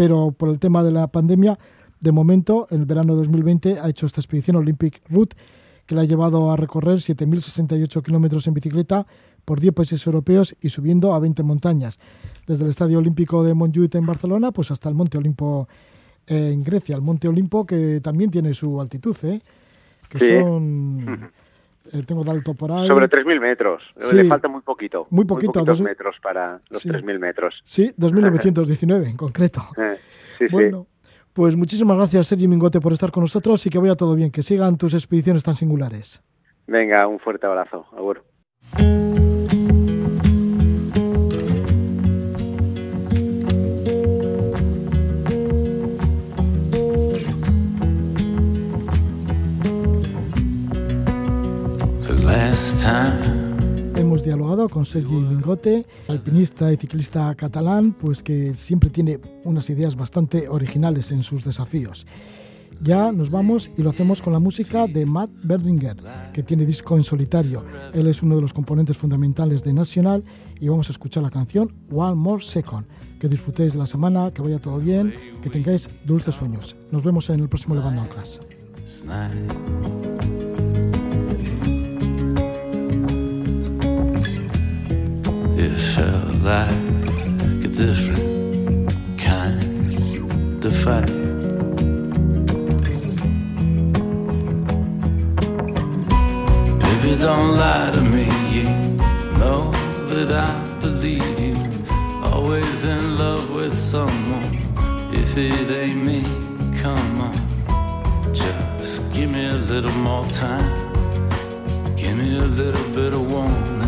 pero 0.00 0.32
por 0.32 0.48
el 0.48 0.58
tema 0.58 0.82
de 0.82 0.92
la 0.92 1.08
pandemia, 1.08 1.58
de 2.00 2.10
momento, 2.10 2.66
en 2.70 2.80
el 2.80 2.86
verano 2.86 3.12
de 3.12 3.18
2020 3.18 3.80
ha 3.80 3.88
hecho 3.90 4.06
esta 4.06 4.22
expedición 4.22 4.56
Olympic 4.56 5.02
Route, 5.10 5.36
que 5.84 5.94
le 5.94 6.00
ha 6.00 6.04
llevado 6.04 6.50
a 6.50 6.56
recorrer 6.56 7.00
7.068 7.00 8.02
kilómetros 8.02 8.46
en 8.46 8.54
bicicleta 8.54 9.06
por 9.44 9.60
10 9.60 9.74
países 9.74 10.06
europeos 10.06 10.56
y 10.62 10.70
subiendo 10.70 11.12
a 11.12 11.18
20 11.18 11.42
montañas, 11.42 11.98
desde 12.46 12.64
el 12.64 12.70
Estadio 12.70 12.96
Olímpico 12.96 13.44
de 13.44 13.54
Montjuïc 13.54 13.94
en 13.94 14.06
Barcelona 14.06 14.52
pues 14.52 14.70
hasta 14.70 14.88
el 14.88 14.94
Monte 14.94 15.18
Olimpo 15.18 15.68
en 16.26 16.64
Grecia, 16.64 16.96
el 16.96 17.02
Monte 17.02 17.28
Olimpo 17.28 17.66
que 17.66 18.00
también 18.00 18.30
tiene 18.30 18.54
su 18.54 18.80
altitud, 18.80 19.14
¿eh? 19.24 19.42
que 20.08 20.18
sí. 20.18 20.28
son... 20.40 21.30
Eh, 21.92 22.02
tengo 22.06 22.22
de 22.24 22.30
alto 22.30 22.54
por 22.54 22.72
ahí. 22.72 22.86
Sobre 22.86 23.08
3.000 23.08 23.40
metros. 23.40 23.82
Sí. 23.96 24.16
Le 24.16 24.24
falta 24.24 24.48
muy 24.48 24.60
poquito. 24.62 25.06
Muy 25.10 25.24
poquito. 25.24 25.60
Muy 25.60 25.66
dos 25.66 25.80
metros 25.80 26.16
para 26.22 26.60
los 26.68 26.82
sí. 26.82 26.88
3.000 26.88 27.18
metros. 27.18 27.60
Sí, 27.64 27.92
2.919 27.98 29.10
en 29.10 29.16
concreto. 29.16 29.62
Eh, 30.40 30.48
sí, 30.48 30.52
bueno, 30.52 30.86
pues 31.34 31.54
muchísimas 31.54 31.96
gracias, 31.96 32.28
Sergi 32.28 32.48
Mingote, 32.48 32.80
por 32.80 32.92
estar 32.92 33.10
con 33.10 33.22
nosotros 33.22 33.64
y 33.66 33.70
que 33.70 33.78
vaya 33.78 33.94
todo 33.94 34.14
bien. 34.14 34.30
Que 34.30 34.42
sigan 34.42 34.78
tus 34.78 34.94
expediciones 34.94 35.42
tan 35.42 35.54
singulares. 35.54 36.22
Venga, 36.66 37.06
un 37.06 37.18
fuerte 37.18 37.46
abrazo. 37.46 37.86
Agur. 37.92 38.22
Hemos 53.96 54.22
dialogado 54.22 54.68
con 54.68 54.84
Sergi 54.84 55.14
Mingote, 55.14 55.86
alpinista 56.08 56.70
y 56.70 56.76
ciclista 56.76 57.34
catalán, 57.34 57.94
pues 57.94 58.22
que 58.22 58.54
siempre 58.54 58.90
tiene 58.90 59.18
unas 59.44 59.70
ideas 59.70 59.96
bastante 59.96 60.46
originales 60.46 61.10
en 61.10 61.22
sus 61.22 61.42
desafíos. 61.42 62.06
Ya 62.82 63.12
nos 63.12 63.30
vamos 63.30 63.70
y 63.78 63.82
lo 63.82 63.88
hacemos 63.88 64.20
con 64.20 64.34
la 64.34 64.40
música 64.40 64.86
de 64.86 65.06
Matt 65.06 65.30
Berlinger, 65.42 65.96
que 66.34 66.42
tiene 66.42 66.66
disco 66.66 66.96
en 66.96 67.02
solitario. 67.02 67.64
Él 67.94 68.06
es 68.06 68.22
uno 68.22 68.36
de 68.36 68.42
los 68.42 68.52
componentes 68.52 68.98
fundamentales 68.98 69.64
de 69.64 69.72
Nacional 69.72 70.22
y 70.60 70.68
vamos 70.68 70.90
a 70.90 70.92
escuchar 70.92 71.22
la 71.22 71.30
canción 71.30 71.74
One 71.90 72.16
More 72.16 72.44
Second. 72.44 72.86
Que 73.18 73.28
disfrutéis 73.28 73.72
de 73.72 73.78
la 73.78 73.86
semana, 73.86 74.32
que 74.34 74.42
vaya 74.42 74.58
todo 74.58 74.78
bien, 74.80 75.14
que 75.42 75.48
tengáis 75.48 75.88
dulces 76.04 76.34
sueños. 76.34 76.76
Nos 76.90 77.02
vemos 77.04 77.30
en 77.30 77.40
el 77.40 77.48
próximo 77.48 77.74
Levando 77.74 78.02
Anclas. 78.02 78.38
It 85.72 85.78
felt 85.78 86.34
like 86.42 87.64
a 87.64 87.68
different 87.68 88.92
kind 89.18 90.64
of 90.64 90.74
fight. 90.82 91.06
Baby, 96.82 97.12
don't 97.18 97.56
lie 97.56 97.90
to 97.94 98.02
me. 98.14 98.26
You 98.56 98.64
know 99.38 99.70
that 100.12 100.30
I 100.32 100.50
believe 100.80 101.38
you. 101.38 101.54
Always 102.24 102.84
in 102.84 103.18
love 103.18 103.54
with 103.54 103.74
someone. 103.74 104.50
If 105.12 105.36
it 105.36 105.70
ain't 105.70 106.04
me, 106.04 106.22
come 106.82 107.20
on. 107.20 108.34
Just 108.34 109.02
give 109.12 109.30
me 109.30 109.46
a 109.48 109.60
little 109.72 109.96
more 110.08 110.24
time. 110.26 110.68
Give 111.96 112.16
me 112.16 112.38
a 112.38 112.48
little 112.60 112.88
bit 112.92 113.14
of 113.14 113.30
warning 113.30 113.79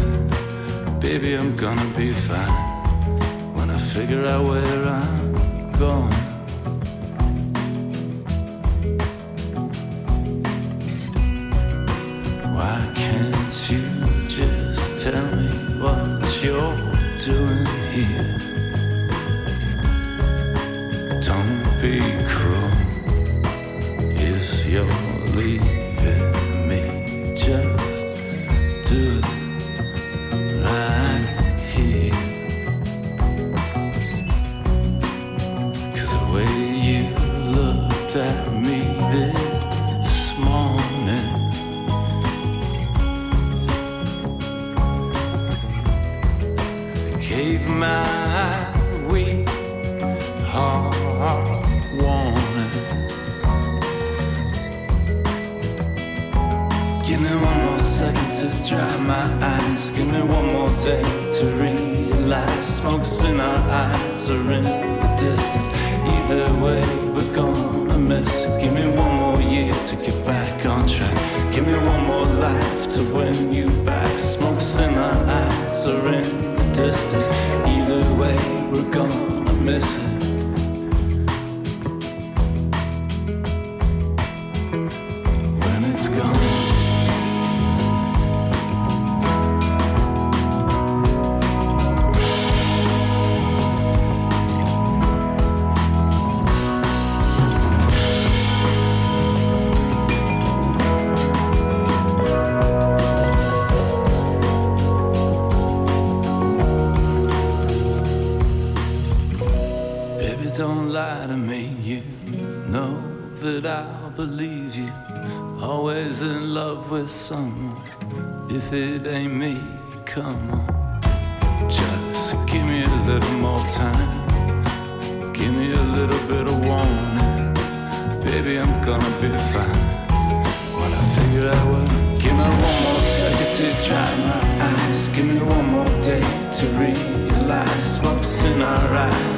baby, 1.02 1.34
I'm 1.34 1.56
gonna 1.56 1.84
be 1.96 2.12
fine 2.12 3.54
when 3.54 3.70
I 3.70 3.78
figure 3.78 4.24
out 4.24 4.46
where 4.46 4.86
I'm 4.86 5.72
going. 5.72 6.21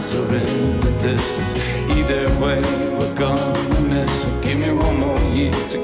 answering 0.05 0.81
the 0.81 0.91
distance. 1.01 1.57
Either 1.97 2.27
way, 2.39 2.61
we're 2.93 3.15
gonna 3.15 3.81
miss. 3.89 4.23
So 4.23 4.41
give 4.43 4.59
me 4.59 4.71
one 4.71 4.99
more 5.01 5.19
year 5.33 5.53
to 5.69 5.84